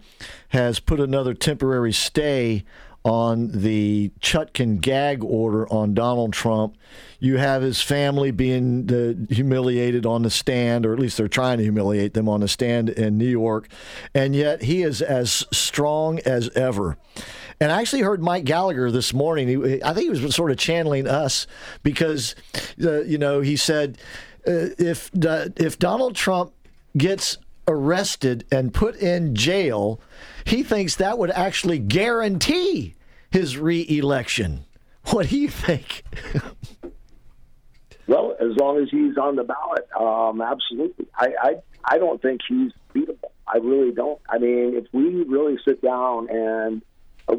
has 0.49 0.79
put 0.79 0.99
another 0.99 1.33
temporary 1.33 1.93
stay 1.93 2.63
on 3.03 3.49
the 3.51 4.11
Chutkan 4.19 4.81
gag 4.81 5.23
order 5.23 5.71
on 5.71 5.93
Donald 5.93 6.33
Trump. 6.33 6.75
You 7.19 7.37
have 7.37 7.61
his 7.61 7.81
family 7.81 8.31
being 8.31 8.91
uh, 8.91 9.33
humiliated 9.33 10.05
on 10.05 10.23
the 10.23 10.29
stand, 10.29 10.85
or 10.85 10.93
at 10.93 10.99
least 10.99 11.17
they're 11.17 11.27
trying 11.27 11.57
to 11.57 11.63
humiliate 11.63 12.13
them 12.13 12.27
on 12.27 12.41
the 12.41 12.47
stand 12.47 12.89
in 12.89 13.17
New 13.17 13.27
York, 13.27 13.69
and 14.13 14.35
yet 14.35 14.63
he 14.63 14.83
is 14.83 15.01
as 15.01 15.45
strong 15.51 16.19
as 16.19 16.49
ever. 16.49 16.97
And 17.61 17.71
I 17.71 17.81
actually 17.81 18.03
heard 18.03 18.21
Mike 18.21 18.45
Gallagher 18.45 18.89
this 18.89 19.13
morning. 19.13 19.47
He, 19.47 19.83
I 19.83 19.93
think 19.93 20.05
he 20.05 20.09
was 20.09 20.35
sort 20.35 20.51
of 20.51 20.57
channeling 20.57 21.07
us 21.07 21.45
because, 21.83 22.35
uh, 22.81 23.01
you 23.01 23.17
know, 23.17 23.41
he 23.41 23.57
said 23.57 23.97
uh, 24.47 24.71
if 24.77 25.11
if 25.13 25.77
Donald 25.77 26.15
Trump 26.15 26.53
gets 26.97 27.37
arrested 27.67 28.45
and 28.51 28.73
put 28.73 28.95
in 28.95 29.35
jail, 29.35 29.99
he 30.49 30.63
thinks 30.63 30.95
that 30.95 31.17
would 31.17 31.31
actually 31.31 31.79
guarantee 31.79 32.95
his 33.31 33.57
reelection. 33.57 34.65
What 35.11 35.29
do 35.29 35.37
you 35.37 35.49
think? 35.49 36.03
well, 38.07 38.35
as 38.39 38.55
long 38.57 38.81
as 38.81 38.89
he's 38.89 39.17
on 39.17 39.35
the 39.35 39.43
ballot, 39.43 39.87
um, 39.99 40.41
absolutely. 40.41 41.07
I, 41.15 41.27
I 41.41 41.55
I 41.85 41.97
don't 41.97 42.21
think 42.21 42.41
he's 42.47 42.71
beatable. 42.93 43.31
I 43.47 43.57
really 43.57 43.91
don't. 43.91 44.19
I 44.29 44.37
mean, 44.37 44.75
if 44.75 44.85
we 44.91 45.23
really 45.23 45.57
sit 45.67 45.81
down 45.81 46.29
and 46.29 46.81
uh, 47.27 47.37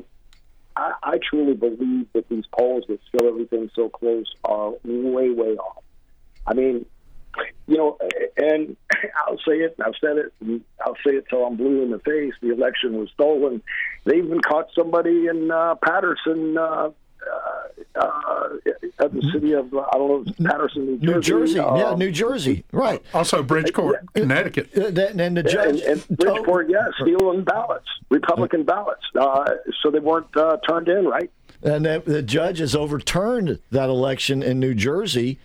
I, 0.76 0.92
I 1.02 1.18
truly 1.18 1.54
believe 1.54 2.06
that 2.14 2.28
these 2.28 2.44
polls 2.56 2.84
that 2.88 2.98
show 3.12 3.28
everything 3.28 3.70
so 3.74 3.88
close 3.88 4.26
are 4.44 4.72
way, 4.84 5.30
way 5.30 5.56
off. 5.56 5.84
I 6.46 6.54
mean, 6.54 6.86
you 7.66 7.76
know, 7.76 7.98
and 8.36 8.76
I'll 9.26 9.38
say 9.38 9.58
it, 9.58 9.76
I've 9.84 9.94
said 10.00 10.16
it, 10.16 10.32
and 10.40 10.62
I'll 10.84 10.96
say 11.06 11.12
it 11.12 11.26
till 11.28 11.44
I'm 11.44 11.56
blue 11.56 11.82
in 11.82 11.90
the 11.90 11.98
face. 12.00 12.34
The 12.40 12.52
election 12.52 12.98
was 12.98 13.08
stolen. 13.10 13.62
They 14.04 14.16
even 14.16 14.40
caught 14.40 14.68
somebody 14.74 15.26
in 15.26 15.50
uh, 15.50 15.76
Paterson, 15.76 16.58
uh, 16.58 16.90
uh, 17.30 18.00
uh, 18.00 18.48
at 18.98 19.12
the 19.12 19.30
city 19.32 19.52
of 19.52 19.72
I 19.74 19.96
don't 19.96 20.26
know 20.26 20.48
Paterson, 20.48 20.86
New 20.86 20.98
Jersey. 20.98 21.06
New 21.06 21.20
Jersey, 21.20 21.58
um, 21.58 21.76
yeah, 21.76 21.94
New 21.94 22.10
Jersey, 22.10 22.64
right. 22.72 23.02
Also, 23.12 23.42
Bridgeport, 23.42 24.12
Connecticut. 24.14 24.70
Uh, 24.76 24.86
and 24.86 25.36
the 25.36 25.42
judge, 25.42 25.80
and, 25.80 26.02
and 26.08 26.18
Bridgeport, 26.18 26.70
yeah, 26.70 26.88
stealing 27.00 27.44
ballots, 27.44 27.88
Republican 28.10 28.64
ballots, 28.64 29.04
uh, 29.18 29.50
so 29.82 29.90
they 29.90 29.98
weren't 29.98 30.34
uh, 30.36 30.56
turned 30.68 30.88
in, 30.88 31.06
right? 31.06 31.30
And 31.62 31.84
the, 31.84 32.02
the 32.04 32.22
judge 32.22 32.58
has 32.58 32.74
overturned 32.74 33.60
that 33.70 33.88
election 33.88 34.42
in 34.42 34.58
New 34.58 34.74
Jersey, 34.74 35.38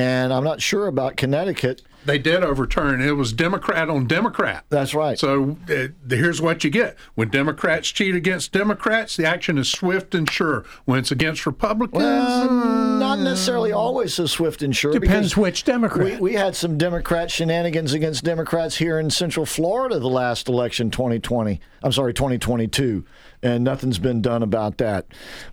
and 0.00 0.32
I'm 0.32 0.44
not 0.44 0.62
sure 0.62 0.86
about 0.86 1.16
Connecticut. 1.18 1.82
They 2.04 2.18
did 2.18 2.42
overturn. 2.42 3.02
It 3.02 3.12
was 3.16 3.32
Democrat 3.32 3.90
on 3.90 4.06
Democrat. 4.06 4.64
That's 4.70 4.94
right. 4.94 5.18
So 5.18 5.58
uh, 5.68 5.88
here's 6.08 6.40
what 6.40 6.64
you 6.64 6.70
get: 6.70 6.96
when 7.14 7.28
Democrats 7.28 7.88
cheat 7.90 8.14
against 8.14 8.52
Democrats, 8.52 9.16
the 9.16 9.26
action 9.26 9.58
is 9.58 9.68
swift 9.70 10.14
and 10.14 10.30
sure. 10.30 10.64
When 10.86 10.98
it's 10.98 11.10
against 11.10 11.44
Republicans, 11.44 12.02
Well, 12.02 12.50
not 12.98 13.18
necessarily 13.18 13.72
always 13.72 14.14
so 14.14 14.26
swift 14.26 14.62
and 14.62 14.74
sure. 14.74 14.92
Depends 14.92 15.36
which 15.36 15.64
Democrat. 15.64 16.20
We, 16.20 16.30
we 16.30 16.34
had 16.34 16.56
some 16.56 16.78
Democrat 16.78 17.30
shenanigans 17.30 17.92
against 17.92 18.24
Democrats 18.24 18.76
here 18.76 18.98
in 18.98 19.10
Central 19.10 19.44
Florida 19.44 19.98
the 19.98 20.08
last 20.08 20.48
election, 20.48 20.90
2020. 20.90 21.60
I'm 21.82 21.92
sorry, 21.92 22.12
2022, 22.12 23.04
and 23.42 23.64
nothing's 23.64 23.98
been 23.98 24.20
done 24.20 24.42
about 24.42 24.78
that. 24.78 25.06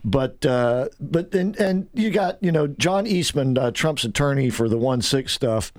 But 0.03 0.45
uh, 0.45 0.87
but 0.99 1.33
and, 1.33 1.55
and 1.57 1.87
you 1.93 2.09
got 2.09 2.41
you 2.41 2.51
know 2.51 2.67
John 2.67 3.05
Eastman, 3.05 3.57
uh, 3.57 3.71
Trump's 3.71 4.05
attorney 4.05 4.49
for 4.49 4.69
the 4.69 4.77
one 4.77 5.01
six 5.01 5.33
stuff. 5.33 5.73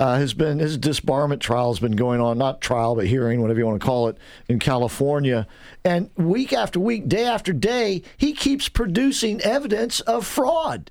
Uh, 0.00 0.16
has 0.16 0.32
been 0.32 0.58
his 0.58 0.78
disbarment 0.78 1.40
trial 1.40 1.70
has 1.70 1.78
been 1.78 1.92
going 1.94 2.22
on, 2.22 2.38
not 2.38 2.62
trial, 2.62 2.94
but 2.94 3.06
hearing, 3.06 3.42
whatever 3.42 3.58
you 3.60 3.66
want 3.66 3.78
to 3.78 3.84
call 3.84 4.08
it, 4.08 4.16
in 4.48 4.58
California. 4.58 5.46
And 5.84 6.08
week 6.16 6.54
after 6.54 6.80
week, 6.80 7.06
day 7.06 7.26
after 7.26 7.52
day, 7.52 8.02
he 8.16 8.32
keeps 8.32 8.70
producing 8.70 9.42
evidence 9.42 10.00
of 10.00 10.26
fraud 10.26 10.90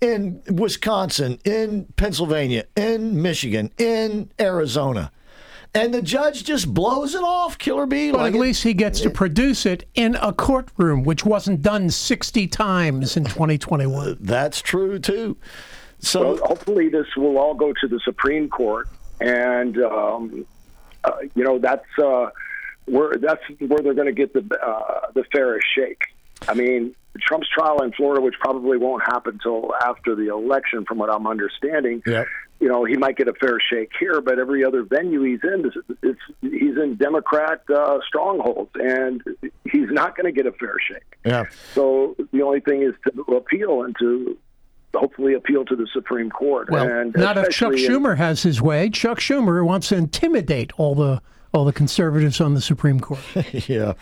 in 0.00 0.40
Wisconsin, 0.50 1.38
in 1.44 1.92
Pennsylvania, 1.96 2.64
in 2.74 3.20
Michigan, 3.20 3.70
in 3.76 4.30
Arizona. 4.40 5.12
And 5.74 5.92
the 5.92 6.00
judge 6.00 6.44
just 6.44 6.72
blows 6.72 7.14
it 7.14 7.22
off, 7.22 7.58
Killer 7.58 7.84
Bee. 7.84 8.10
But 8.12 8.20
like 8.20 8.32
at 8.32 8.36
it- 8.36 8.40
least 8.40 8.62
he 8.62 8.72
gets 8.72 9.00
to 9.02 9.10
produce 9.10 9.66
it 9.66 9.86
in 9.94 10.14
a 10.14 10.32
courtroom, 10.32 11.04
which 11.04 11.26
wasn't 11.26 11.60
done 11.60 11.90
60 11.90 12.46
times 12.46 13.14
in 13.18 13.24
2021. 13.24 14.16
That's 14.20 14.62
true, 14.62 14.98
too. 14.98 15.36
So 16.00 16.34
well, 16.34 16.36
hopefully 16.44 16.88
this 16.88 17.06
will 17.16 17.38
all 17.38 17.54
go 17.54 17.72
to 17.72 17.88
the 17.88 18.00
Supreme 18.04 18.48
Court, 18.48 18.88
and 19.20 19.76
um, 19.78 20.46
uh, 21.04 21.12
you 21.34 21.44
know 21.44 21.58
that's 21.58 21.86
uh, 22.02 22.30
where 22.86 23.16
that's 23.16 23.42
where 23.58 23.80
they're 23.80 23.94
going 23.94 24.06
to 24.06 24.12
get 24.12 24.32
the 24.32 24.44
uh, 24.64 25.10
the 25.14 25.24
fairest 25.32 25.66
shake. 25.74 26.02
I 26.46 26.54
mean, 26.54 26.94
Trump's 27.20 27.48
trial 27.48 27.82
in 27.82 27.92
Florida, 27.92 28.20
which 28.20 28.34
probably 28.40 28.78
won't 28.78 29.02
happen 29.02 29.34
until 29.34 29.74
after 29.82 30.14
the 30.14 30.32
election, 30.32 30.84
from 30.84 30.98
what 30.98 31.10
I'm 31.10 31.26
understanding. 31.26 32.02
Yeah. 32.06 32.24
You 32.60 32.68
know, 32.68 32.84
he 32.84 32.96
might 32.96 33.16
get 33.16 33.28
a 33.28 33.34
fair 33.34 33.60
shake 33.60 33.92
here, 34.00 34.20
but 34.20 34.40
every 34.40 34.64
other 34.64 34.82
venue 34.82 35.22
he's 35.22 35.40
in, 35.44 35.70
it's, 36.02 36.20
he's 36.40 36.76
in 36.76 36.96
Democrat 36.96 37.62
uh, 37.72 37.98
strongholds, 38.06 38.70
and 38.74 39.22
he's 39.70 39.90
not 39.90 40.16
going 40.16 40.26
to 40.26 40.32
get 40.32 40.46
a 40.46 40.52
fair 40.52 40.74
shake. 40.88 41.18
Yeah. 41.24 41.44
So 41.74 42.16
the 42.32 42.42
only 42.42 42.58
thing 42.58 42.82
is 42.82 42.94
to 43.04 43.22
appeal 43.36 43.82
and 43.82 43.94
to 44.00 44.36
hopefully 44.94 45.34
appeal 45.34 45.64
to 45.66 45.76
the 45.76 45.86
Supreme 45.92 46.30
Court. 46.30 46.70
Well, 46.70 46.88
and 46.88 47.14
not 47.14 47.36
if 47.38 47.50
Chuck 47.50 47.72
especially 47.74 47.86
in- 47.86 48.02
Schumer 48.02 48.16
has 48.16 48.42
his 48.42 48.60
way. 48.62 48.90
Chuck 48.90 49.18
Schumer 49.20 49.64
wants 49.64 49.88
to 49.88 49.96
intimidate 49.96 50.72
all 50.78 50.94
the 50.94 51.20
all 51.52 51.64
the 51.64 51.72
conservatives 51.72 52.40
on 52.42 52.52
the 52.54 52.60
Supreme 52.60 53.00
Court. 53.00 53.20
Uh, 53.34 53.42
yeah. 53.66 53.92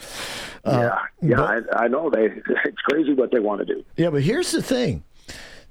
yeah, 0.66 0.98
yeah, 1.22 1.40
I, 1.42 1.84
I 1.84 1.88
know 1.88 2.10
they. 2.10 2.24
It's 2.64 2.80
crazy 2.88 3.12
what 3.12 3.30
they 3.30 3.38
want 3.38 3.60
to 3.60 3.64
do. 3.64 3.84
Yeah, 3.96 4.10
but 4.10 4.22
here's 4.22 4.50
the 4.50 4.60
thing. 4.62 5.04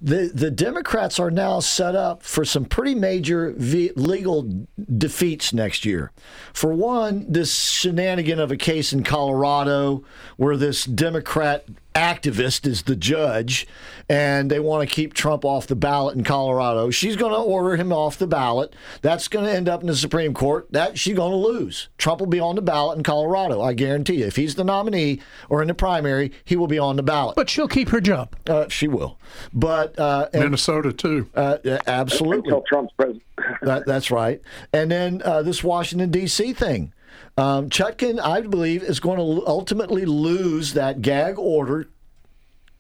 The, 0.02 0.32
the 0.34 0.52
Democrats 0.52 1.20
are 1.20 1.32
now 1.32 1.60
set 1.60 1.96
up 1.96 2.24
for 2.24 2.46
some 2.46 2.64
pretty 2.64 2.96
major 2.96 3.54
ve- 3.58 3.92
legal 3.98 4.50
defeats 4.98 5.52
next 5.54 5.84
year. 5.84 6.12
For 6.54 6.74
one, 6.74 7.26
this 7.30 7.54
shenanigan 7.54 8.40
of 8.40 8.52
a 8.52 8.58
case 8.58 8.94
in 8.94 9.04
Colorado 9.04 10.04
where 10.38 10.56
this 10.56 10.86
Democrat 10.86 11.66
activist 11.96 12.68
is 12.68 12.84
the 12.84 12.96
judge 12.96 13.66
and 14.10 14.52
they 14.52 14.60
want 14.60 14.88
to 14.88 14.94
keep 14.94 15.14
Trump 15.14 15.44
off 15.46 15.66
the 15.68 15.76
ballot 15.76 16.16
in 16.16 16.24
Colorado. 16.24 16.90
She's 16.92 17.16
going 17.16 17.32
to 17.32 17.40
order 17.40 17.76
him 17.78 17.92
off 17.92 18.18
the 18.18 18.28
ballot. 18.28 18.76
That's 19.02 19.28
going 19.28 19.46
to 19.46 19.52
end 19.52 19.68
up 19.70 19.82
in 19.82 19.88
the 19.88 19.96
Supreme 19.96 20.34
Court. 20.34 20.68
That 20.72 21.00
she's 21.00 21.16
going 21.16 21.32
to 21.32 21.38
lose. 21.38 21.90
Trump 21.98 22.20
will 22.20 22.28
be 22.28 22.40
on 22.40 22.56
the 22.56 22.62
ballot 22.62 22.98
in 22.98 23.04
Colorado. 23.04 23.62
I 23.62 23.74
guarantee 23.74 24.16
you. 24.16 24.26
If 24.26 24.36
he's 24.36 24.56
the 24.56 24.64
nominee 24.64 25.22
or 25.50 25.62
in 25.62 25.68
the 25.70 25.74
primary, 25.74 26.32
he 26.44 26.56
will 26.56 26.68
be 26.68 26.78
on 26.78 26.98
the 26.98 27.04
ballot. 27.04 27.36
But 27.36 27.50
she'll 27.50 27.68
keep 27.68 27.90
her 27.90 28.02
job. 28.02 28.36
Uh, 28.48 28.68
she 28.70 28.88
will. 28.88 29.18
But 29.54 29.98
uh, 29.98 30.28
and- 30.34 30.44
Minnesota 30.44 30.92
too. 30.94 31.30
uh, 31.34 31.58
absolutely. 31.88 32.50
Until 32.50 32.62
Trump's 32.68 32.94
president. 32.96 33.24
That, 33.62 33.86
that's 33.86 34.12
right. 34.12 34.42
And 34.74 34.92
then 34.92 35.22
uh, 35.24 35.42
this 35.42 35.64
Washington 35.64 36.12
D.C. 36.12 36.54
thing. 36.54 36.94
Um, 37.38 37.70
Chutkan, 37.70 38.20
I 38.20 38.42
believe, 38.42 38.82
is 38.82 39.00
going 39.00 39.18
to 39.18 39.46
ultimately 39.46 40.06
lose 40.06 40.74
that 40.74 41.02
gag 41.02 41.38
order 41.38 41.90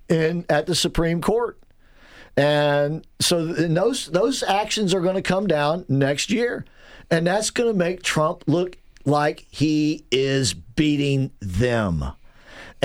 in 0.08 0.46
at 0.50 0.66
the 0.66 0.76
Supreme 0.76 1.20
Court, 1.20 1.60
and 2.38 3.06
so 3.20 3.40
and 3.40 3.76
those 3.76 4.08
those 4.08 4.44
actions 4.44 4.94
are 4.94 5.02
going 5.02 5.16
to 5.16 5.22
come 5.22 5.48
down 5.48 5.84
next 5.90 6.30
year, 6.30 6.64
and 7.12 7.28
that's 7.28 7.50
going 7.50 7.72
to 7.72 7.78
make 7.78 8.02
Trump 8.02 8.44
look 8.48 8.78
like 9.04 9.46
he 9.50 10.06
is 10.10 10.54
beating 10.54 11.32
them. 11.42 12.14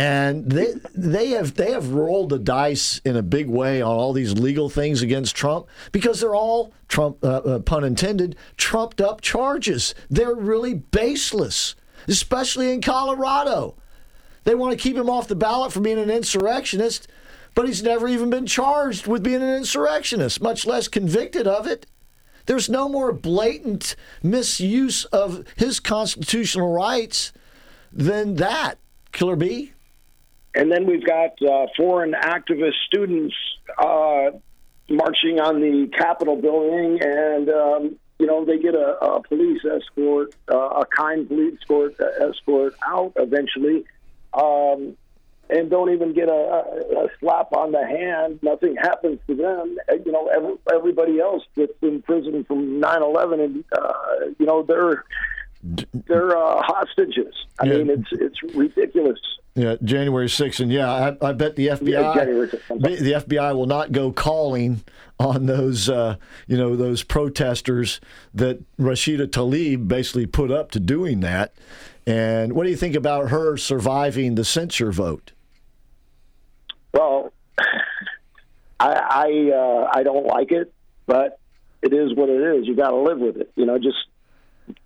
And 0.01 0.51
they 0.51 0.73
they 0.95 1.29
have 1.33 1.57
they 1.57 1.73
have 1.73 1.93
rolled 1.93 2.31
the 2.31 2.39
dice 2.39 3.03
in 3.05 3.19
a 3.19 3.23
big 3.23 3.51
way 3.51 3.83
on 3.83 3.95
all 3.95 4.15
these 4.15 4.33
legal 4.33 4.71
things 4.71 5.03
against 5.03 5.37
Trump 5.37 5.67
because 5.93 6.21
they're 6.21 6.35
all 6.35 6.73
Trump, 6.89 7.23
uh, 7.23 7.27
uh, 7.27 7.59
pun 7.59 7.85
intended, 7.85 8.35
trumped 8.57 9.03
up 9.03 9.21
charges. 9.21 9.95
They're 10.09 10.35
really 10.35 10.73
baseless, 10.73 11.75
especially 12.09 12.73
in 12.73 12.81
Colorado. 12.81 13.75
They 14.45 14.55
want 14.55 14.73
to 14.73 14.83
keep 14.83 14.97
him 14.97 15.11
off 15.11 15.29
the 15.29 15.37
ballot 15.37 15.71
for 15.71 15.81
being 15.81 15.99
an 15.99 16.09
insurrectionist, 16.09 17.07
but 17.55 17.67
he's 17.67 17.83
never 17.83 18.09
even 18.09 18.31
been 18.31 18.47
charged 18.47 19.07
with 19.07 19.23
being 19.23 19.43
an 19.43 19.55
insurrectionist, 19.55 20.41
much 20.41 20.65
less 20.65 20.89
convicted 20.89 21.47
of 21.47 21.67
it. 21.67 21.85
There's 22.47 22.71
no 22.71 22.89
more 22.89 23.13
blatant 23.13 23.97
misuse 24.23 25.05
of 25.05 25.45
his 25.57 25.79
constitutional 25.79 26.73
rights 26.73 27.35
than 27.93 28.37
that. 28.37 28.79
Killer 29.13 29.37
Bee. 29.37 29.75
And 30.55 30.71
then 30.71 30.87
we've 30.87 31.05
got 31.05 31.41
uh, 31.43 31.67
foreign 31.77 32.13
activist 32.13 32.75
students 32.87 33.35
uh, 33.79 34.31
marching 34.89 35.39
on 35.41 35.61
the 35.61 35.89
Capitol 35.97 36.37
building, 36.37 37.01
and 37.01 37.49
um, 37.49 37.97
you 38.19 38.27
know 38.27 38.45
they 38.45 38.59
get 38.59 38.75
a, 38.75 38.99
a 39.01 39.23
police 39.23 39.63
escort, 39.65 40.35
uh, 40.51 40.81
a 40.81 40.87
kind 40.87 41.29
police 41.29 41.55
escort 41.61 41.95
escort 42.21 42.75
out 42.85 43.13
eventually, 43.17 43.85
um, 44.35 44.97
and 45.49 45.71
don't 45.71 45.93
even 45.93 46.13
get 46.13 46.29
a, 46.29 46.33
a, 46.33 47.09
slap 47.21 47.53
on 47.53 47.71
the 47.71 47.87
hand. 47.87 48.41
Nothing 48.43 48.77
happens 48.77 49.21
to 49.29 49.35
them. 49.37 49.77
Uh, 49.89 49.95
you 50.05 50.11
know, 50.11 50.27
every, 50.27 50.55
everybody 50.75 51.21
else 51.21 51.45
that's 51.57 51.73
in 51.83 52.03
prison 52.03 52.45
from 52.45 52.81
9/11, 52.81 53.45
and 53.45 53.65
uh, 53.73 53.93
you 54.39 54.47
know 54.47 54.65
they're 54.65 55.05
they're 55.63 56.37
uh, 56.37 56.63
hostages. 56.63 57.35
I 57.59 57.67
Yeah. 57.67 57.79
mean, 57.83 57.91
it's 57.91 58.09
it's 58.13 58.55
ridiculous. 58.55 59.19
Yeah, 59.57 59.75
January 59.83 60.29
6th. 60.29 60.61
And 60.61 60.71
yeah, 60.73 60.89
I, 61.21 61.29
I 61.29 61.33
bet 61.33 61.57
the 61.57 61.67
FBI, 61.69 61.89
Yeah, 61.91 62.25
6th, 62.25 62.69
the 62.69 62.97
the 63.03 63.13
FBI 63.27 63.55
will 63.55 63.67
not 63.67 63.93
go 63.93 64.13
calling 64.13 64.83
on 65.19 65.47
those, 65.47 65.89
uh, 65.91 66.17
you 66.47 66.57
know, 66.57 66.77
those 66.77 67.03
protesters 67.03 68.01
that 68.33 68.61
Rashida 68.79 69.27
Tlaib 69.27 69.87
basically 69.89 70.27
put 70.27 70.51
up 70.51 70.71
to 70.71 70.81
doing 70.81 71.21
that. 71.21 71.53
And 72.07 72.55
what 72.55 72.65
do 72.65 72.71
you 72.71 72.77
think 72.77 72.95
about 72.95 73.29
her 73.31 73.57
surviving 73.59 74.35
the 74.37 74.45
censure 74.45 74.93
vote? 74.93 75.33
Well, 76.95 77.33
I 78.81 78.93
I, 78.93 79.51
uh, 79.55 79.91
I 79.93 80.03
don't 80.05 80.27
like 80.27 80.53
it, 80.53 80.73
but 81.07 81.39
it 81.83 81.93
is 81.93 82.15
what 82.15 82.29
it 82.31 82.41
is. 82.57 82.67
You 82.67 82.75
got 82.77 82.91
to 82.91 82.97
live 82.97 83.19
with 83.19 83.37
it. 83.37 83.51
You 83.57 83.67
know, 83.67 83.79
just 83.79 83.99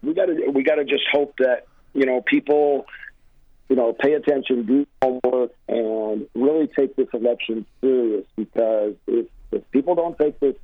we 0.03 0.15
got 0.15 0.27
to 0.27 0.51
we 0.51 0.63
got 0.63 0.77
to 0.77 0.85
just 0.85 1.05
hope 1.13 1.35
that 1.39 1.67
you 1.93 2.07
know 2.07 2.21
people 2.21 2.87
you 3.69 3.77
know 3.77 3.93
pay 3.93 4.15
attention, 4.15 4.67
do 4.67 4.87
homework, 5.03 5.53
and 5.69 6.27
really 6.35 6.69
take 6.69 6.97
this 6.97 7.09
election 7.13 7.67
serious. 7.81 8.27
Because 8.37 8.95
if 9.07 9.27
if 9.53 9.71
people 9.71 9.95
don't 9.95 10.19
take 10.19 10.39
this 10.41 10.57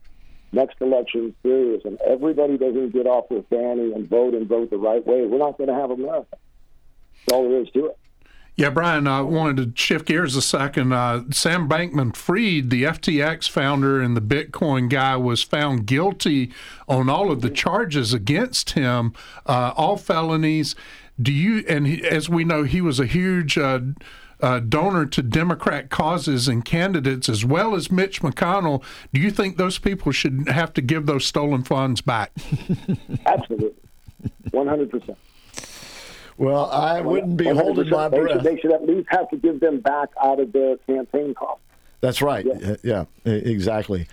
next 0.52 0.80
election 0.80 1.34
serious, 1.42 1.82
and 1.84 1.98
everybody 2.06 2.58
doesn't 2.58 2.90
get 2.90 3.06
off 3.06 3.28
their 3.28 3.42
fanny 3.50 3.92
and 3.92 4.08
vote 4.08 4.34
and 4.34 4.48
vote 4.48 4.70
the 4.70 4.78
right 4.78 5.06
way, 5.06 5.24
we're 5.26 5.38
not 5.38 5.58
going 5.58 5.68
to 5.68 5.74
have 5.74 5.90
America. 5.90 6.36
That's 7.26 7.32
all 7.32 7.48
there 7.48 7.60
is 7.60 7.70
to 7.70 7.86
it. 7.86 7.98
Yeah, 8.60 8.68
Brian, 8.68 9.06
I 9.06 9.22
wanted 9.22 9.74
to 9.74 9.82
shift 9.82 10.04
gears 10.04 10.36
a 10.36 10.42
second. 10.42 10.92
Uh, 10.92 11.22
Sam 11.30 11.66
Bankman 11.66 12.14
Fried, 12.14 12.68
the 12.68 12.82
FTX 12.82 13.48
founder 13.48 14.02
and 14.02 14.14
the 14.14 14.20
Bitcoin 14.20 14.90
guy, 14.90 15.16
was 15.16 15.42
found 15.42 15.86
guilty 15.86 16.52
on 16.86 17.08
all 17.08 17.30
of 17.30 17.40
the 17.40 17.48
charges 17.48 18.12
against 18.12 18.72
him, 18.72 19.14
uh, 19.46 19.72
all 19.78 19.96
felonies. 19.96 20.76
Do 21.18 21.32
you, 21.32 21.64
and 21.70 21.86
he, 21.86 22.06
as 22.06 22.28
we 22.28 22.44
know, 22.44 22.64
he 22.64 22.82
was 22.82 23.00
a 23.00 23.06
huge 23.06 23.56
uh, 23.56 23.80
uh, 24.42 24.60
donor 24.60 25.06
to 25.06 25.22
Democrat 25.22 25.88
causes 25.88 26.46
and 26.46 26.62
candidates, 26.62 27.30
as 27.30 27.46
well 27.46 27.74
as 27.74 27.90
Mitch 27.90 28.20
McConnell. 28.20 28.82
Do 29.14 29.22
you 29.22 29.30
think 29.30 29.56
those 29.56 29.78
people 29.78 30.12
should 30.12 30.50
have 30.50 30.74
to 30.74 30.82
give 30.82 31.06
those 31.06 31.24
stolen 31.24 31.62
funds 31.62 32.02
back? 32.02 32.30
Absolutely, 33.24 33.72
one 34.50 34.66
hundred 34.66 34.90
percent. 34.90 35.16
Well, 36.40 36.70
I 36.70 37.02
wouldn't 37.02 37.36
be 37.36 37.44
holding 37.48 37.90
my 37.90 38.08
They 38.08 38.16
should, 38.16 38.22
breath. 38.26 38.42
they 38.42 38.58
should 38.58 38.72
at 38.72 38.86
least 38.86 39.08
have 39.10 39.28
to 39.28 39.36
give 39.36 39.60
them 39.60 39.80
back 39.80 40.08
out 40.24 40.40
of 40.40 40.52
their 40.52 40.78
campaign 40.78 41.34
costs. 41.34 41.62
That's 42.00 42.22
right. 42.22 42.46
Yeah, 42.82 43.04
e- 43.26 43.30
exactly. 43.30 44.08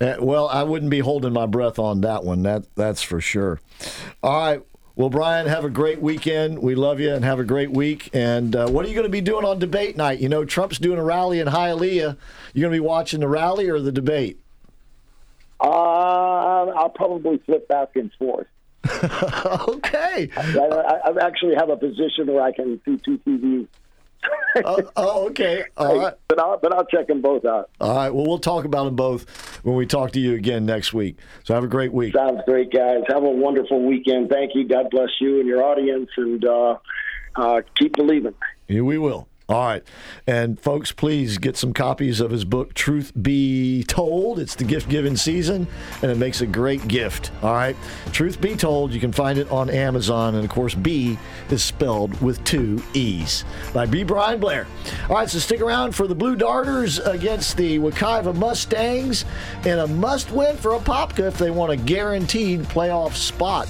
Uh, 0.00 0.14
well, 0.18 0.48
I 0.48 0.62
wouldn't 0.62 0.90
be 0.90 1.00
holding 1.00 1.34
my 1.34 1.44
breath 1.44 1.78
on 1.78 2.00
that 2.00 2.24
one. 2.24 2.44
That 2.44 2.64
that's 2.76 3.02
for 3.02 3.20
sure. 3.20 3.60
All 4.22 4.38
right. 4.40 4.62
Well, 4.94 5.10
Brian, 5.10 5.46
have 5.46 5.66
a 5.66 5.68
great 5.68 6.00
weekend. 6.00 6.60
We 6.60 6.74
love 6.74 6.98
you 6.98 7.12
and 7.12 7.22
have 7.26 7.38
a 7.38 7.44
great 7.44 7.70
week. 7.70 8.08
And 8.14 8.56
uh, 8.56 8.68
what 8.70 8.86
are 8.86 8.88
you 8.88 8.94
going 8.94 9.04
to 9.04 9.10
be 9.10 9.20
doing 9.20 9.44
on 9.44 9.58
debate 9.58 9.98
night? 9.98 10.18
You 10.20 10.30
know, 10.30 10.46
Trump's 10.46 10.78
doing 10.78 10.98
a 10.98 11.04
rally 11.04 11.40
in 11.40 11.48
Hialeah. 11.48 12.16
You're 12.54 12.62
going 12.70 12.72
to 12.72 12.76
be 12.76 12.80
watching 12.80 13.20
the 13.20 13.28
rally 13.28 13.68
or 13.68 13.78
the 13.80 13.92
debate? 13.92 14.40
Uh, 15.60 15.66
I'll 15.66 16.88
probably 16.94 17.36
flip 17.44 17.68
back 17.68 17.90
and 17.96 18.10
forth. 18.18 18.46
okay. 19.68 20.28
I, 20.36 21.00
I, 21.04 21.26
actually 21.26 21.54
have 21.56 21.70
a 21.70 21.76
position 21.76 22.26
where 22.26 22.42
I 22.42 22.52
can 22.52 22.80
see 22.84 22.96
two 23.04 23.18
TVs. 23.18 23.68
oh, 24.64 24.82
oh, 24.96 25.26
okay. 25.28 25.64
All 25.76 25.98
right. 25.98 26.14
But 26.28 26.40
I'll, 26.40 26.58
but 26.58 26.72
I'll 26.74 26.86
check 26.86 27.08
them 27.08 27.22
both 27.22 27.44
out. 27.44 27.70
All 27.80 27.94
right. 27.94 28.10
Well, 28.10 28.26
we'll 28.26 28.38
talk 28.38 28.64
about 28.64 28.84
them 28.84 28.96
both 28.96 29.28
when 29.64 29.76
we 29.76 29.86
talk 29.86 30.12
to 30.12 30.20
you 30.20 30.34
again 30.34 30.66
next 30.66 30.92
week. 30.92 31.16
So 31.44 31.54
have 31.54 31.64
a 31.64 31.68
great 31.68 31.92
week. 31.92 32.14
Sounds 32.14 32.40
great, 32.46 32.72
guys. 32.72 33.02
Have 33.08 33.22
a 33.22 33.30
wonderful 33.30 33.84
weekend. 33.84 34.30
Thank 34.30 34.54
you. 34.54 34.66
God 34.66 34.90
bless 34.90 35.10
you 35.20 35.40
and 35.40 35.48
your 35.48 35.62
audience, 35.62 36.10
and 36.16 36.44
uh, 36.44 36.76
uh, 37.36 37.62
keep 37.78 37.94
believing. 37.96 38.34
Yeah, 38.68 38.82
we 38.82 38.98
will. 38.98 39.28
All 39.48 39.64
right. 39.64 39.84
And 40.26 40.58
folks, 40.58 40.90
please 40.90 41.38
get 41.38 41.56
some 41.56 41.72
copies 41.72 42.20
of 42.20 42.32
his 42.32 42.44
book, 42.44 42.74
Truth 42.74 43.12
Be 43.20 43.84
Told. 43.84 44.40
It's 44.40 44.56
the 44.56 44.64
gift 44.64 44.88
giving 44.88 45.16
season, 45.16 45.68
and 46.02 46.10
it 46.10 46.16
makes 46.16 46.40
a 46.40 46.46
great 46.46 46.88
gift. 46.88 47.30
All 47.42 47.52
right. 47.52 47.76
Truth 48.10 48.40
Be 48.40 48.56
Told, 48.56 48.92
you 48.92 48.98
can 48.98 49.12
find 49.12 49.38
it 49.38 49.48
on 49.52 49.70
Amazon. 49.70 50.34
And 50.34 50.42
of 50.42 50.50
course, 50.50 50.74
B 50.74 51.16
is 51.48 51.62
spelled 51.62 52.20
with 52.20 52.42
two 52.42 52.82
E's 52.92 53.44
by 53.72 53.86
B. 53.86 54.02
Brian 54.02 54.40
Blair. 54.40 54.66
All 55.08 55.14
right. 55.14 55.30
So 55.30 55.38
stick 55.38 55.60
around 55.60 55.94
for 55.94 56.08
the 56.08 56.14
Blue 56.14 56.34
Darters 56.34 56.98
against 56.98 57.56
the 57.56 57.78
Wekiva 57.78 58.34
Mustangs 58.34 59.24
and 59.64 59.78
a 59.78 59.86
must 59.86 60.32
win 60.32 60.56
for 60.56 60.72
Apopka 60.72 61.20
if 61.20 61.38
they 61.38 61.52
want 61.52 61.70
a 61.70 61.76
guaranteed 61.76 62.62
playoff 62.62 63.14
spot. 63.14 63.68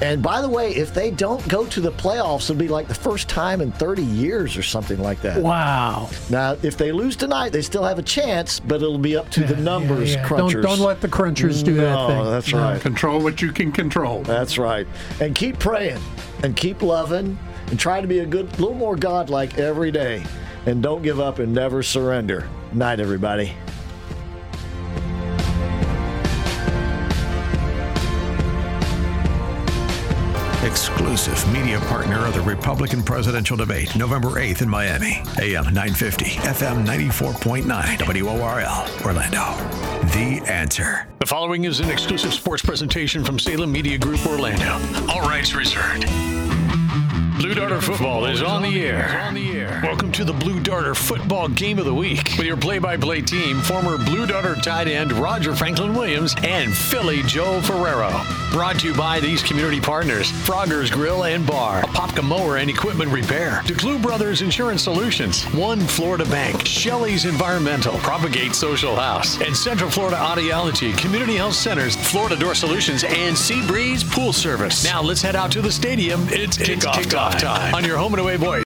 And 0.00 0.20
by 0.22 0.40
the 0.40 0.48
way, 0.48 0.74
if 0.74 0.92
they 0.92 1.10
don't 1.12 1.46
go 1.48 1.64
to 1.66 1.80
the 1.80 1.92
playoffs, 1.92 2.44
it'll 2.50 2.56
be 2.56 2.66
like 2.68 2.88
the 2.88 2.94
first 2.94 3.28
time 3.28 3.60
in 3.60 3.70
30 3.70 4.02
years 4.02 4.56
or 4.56 4.62
something 4.62 5.00
like 5.00 5.20
that. 5.22 5.40
Wow. 5.40 6.10
Now, 6.28 6.56
if 6.62 6.76
they 6.76 6.90
lose 6.90 7.14
tonight, 7.14 7.50
they 7.52 7.62
still 7.62 7.84
have 7.84 7.98
a 8.00 8.02
chance, 8.02 8.58
but 8.58 8.76
it'll 8.76 8.98
be 8.98 9.16
up 9.16 9.30
to 9.30 9.44
the 9.44 9.56
numbers 9.56 10.14
yeah. 10.14 10.28
Don't- 10.28 10.50
crunchers. 10.50 10.62
don't 10.62 10.80
let 10.80 11.00
the 11.00 11.08
crunchers 11.08 11.62
do 11.64 11.74
that 11.74 11.92
No, 11.94 12.06
thing. 12.08 12.24
That's 12.32 12.52
No. 12.52 12.58
right. 12.58 12.80
Control 12.80 13.20
what 13.22 13.40
you 13.42 13.52
can 13.52 13.70
control. 13.70 14.22
That's 14.22 14.58
right. 14.58 14.86
And 15.20 15.34
keep 15.36 15.58
praying 15.60 16.00
and 16.42 16.56
keep 16.56 16.82
loving 16.82 17.38
and 17.68 17.78
try 17.78 18.00
to 18.00 18.06
be 18.08 18.18
a 18.20 18.26
good, 18.26 18.50
little 18.58 18.74
more 18.74 18.96
godlike 18.96 19.56
every 19.58 19.92
day. 19.92 20.24
And 20.66 20.82
don't 20.82 21.02
give 21.02 21.20
up 21.20 21.38
and 21.38 21.52
never 21.54 21.82
surrender. 21.82 22.48
Night, 22.72 22.98
everybody. 22.98 23.52
Exclusive 30.62 31.52
media 31.52 31.80
partner 31.80 32.24
of 32.24 32.34
the 32.34 32.40
Republican 32.40 33.02
presidential 33.02 33.56
debate, 33.56 33.96
November 33.96 34.28
8th 34.28 34.62
in 34.62 34.68
Miami. 34.68 35.20
AM 35.40 35.74
950, 35.74 36.24
FM 36.24 36.86
94.9, 36.86 38.22
WORL, 38.22 39.04
Orlando. 39.04 39.42
The 40.12 40.40
answer. 40.46 41.08
The 41.18 41.26
following 41.26 41.64
is 41.64 41.80
an 41.80 41.90
exclusive 41.90 42.32
sports 42.32 42.64
presentation 42.64 43.24
from 43.24 43.40
Salem 43.40 43.72
Media 43.72 43.98
Group 43.98 44.24
Orlando. 44.24 44.78
All 45.12 45.22
rights 45.22 45.52
reserved. 45.52 46.04
Blue 47.38 47.54
Darter 47.54 47.80
football 47.80 48.26
is 48.26 48.42
on 48.42 48.62
the 48.62 48.82
air. 48.84 49.80
Welcome 49.82 50.12
to 50.12 50.24
the 50.24 50.34
Blue 50.34 50.60
Darter 50.60 50.94
football 50.94 51.48
game 51.48 51.78
of 51.78 51.86
the 51.86 51.94
week 51.94 52.34
with 52.36 52.46
your 52.46 52.58
play-by-play 52.58 53.22
team, 53.22 53.60
former 53.60 53.96
Blue 53.96 54.26
Darter 54.26 54.54
tight 54.56 54.86
end 54.86 55.12
Roger 55.12 55.56
Franklin 55.56 55.94
Williams 55.94 56.34
and 56.44 56.72
Philly 56.76 57.22
Joe 57.22 57.62
Ferrero. 57.62 58.22
Brought 58.52 58.80
to 58.80 58.88
you 58.88 58.94
by 58.94 59.18
these 59.18 59.42
community 59.42 59.80
partners: 59.80 60.30
Frogger's 60.30 60.90
Grill 60.90 61.24
and 61.24 61.46
Bar, 61.46 61.82
Apopka 61.82 62.22
Mower 62.22 62.58
and 62.58 62.68
Equipment 62.68 63.10
Repair, 63.10 63.62
DeClue 63.64 64.02
Brothers 64.02 64.42
Insurance 64.42 64.82
Solutions, 64.82 65.44
One 65.54 65.80
Florida 65.80 66.26
Bank, 66.26 66.66
Shelley's 66.66 67.24
Environmental, 67.24 67.94
Propagate 67.98 68.54
Social 68.54 68.94
House, 68.94 69.40
and 69.40 69.56
Central 69.56 69.90
Florida 69.90 70.16
Audiology, 70.16 70.96
Community 70.98 71.36
Health 71.36 71.54
Centers, 71.54 71.96
Florida 71.96 72.36
Door 72.36 72.56
Solutions, 72.56 73.04
and 73.04 73.36
Sea 73.36 73.66
Breeze 73.66 74.04
Pool 74.04 74.34
Service. 74.34 74.84
Now 74.84 75.02
let's 75.02 75.22
head 75.22 75.34
out 75.34 75.50
to 75.52 75.62
the 75.62 75.72
stadium. 75.72 76.26
It's 76.28 76.58
kickoff, 76.58 77.04
time. 77.30 77.74
on 77.74 77.84
your 77.84 77.96
home 77.96 78.12
and 78.14 78.20
away 78.20 78.36
voice. 78.36 78.60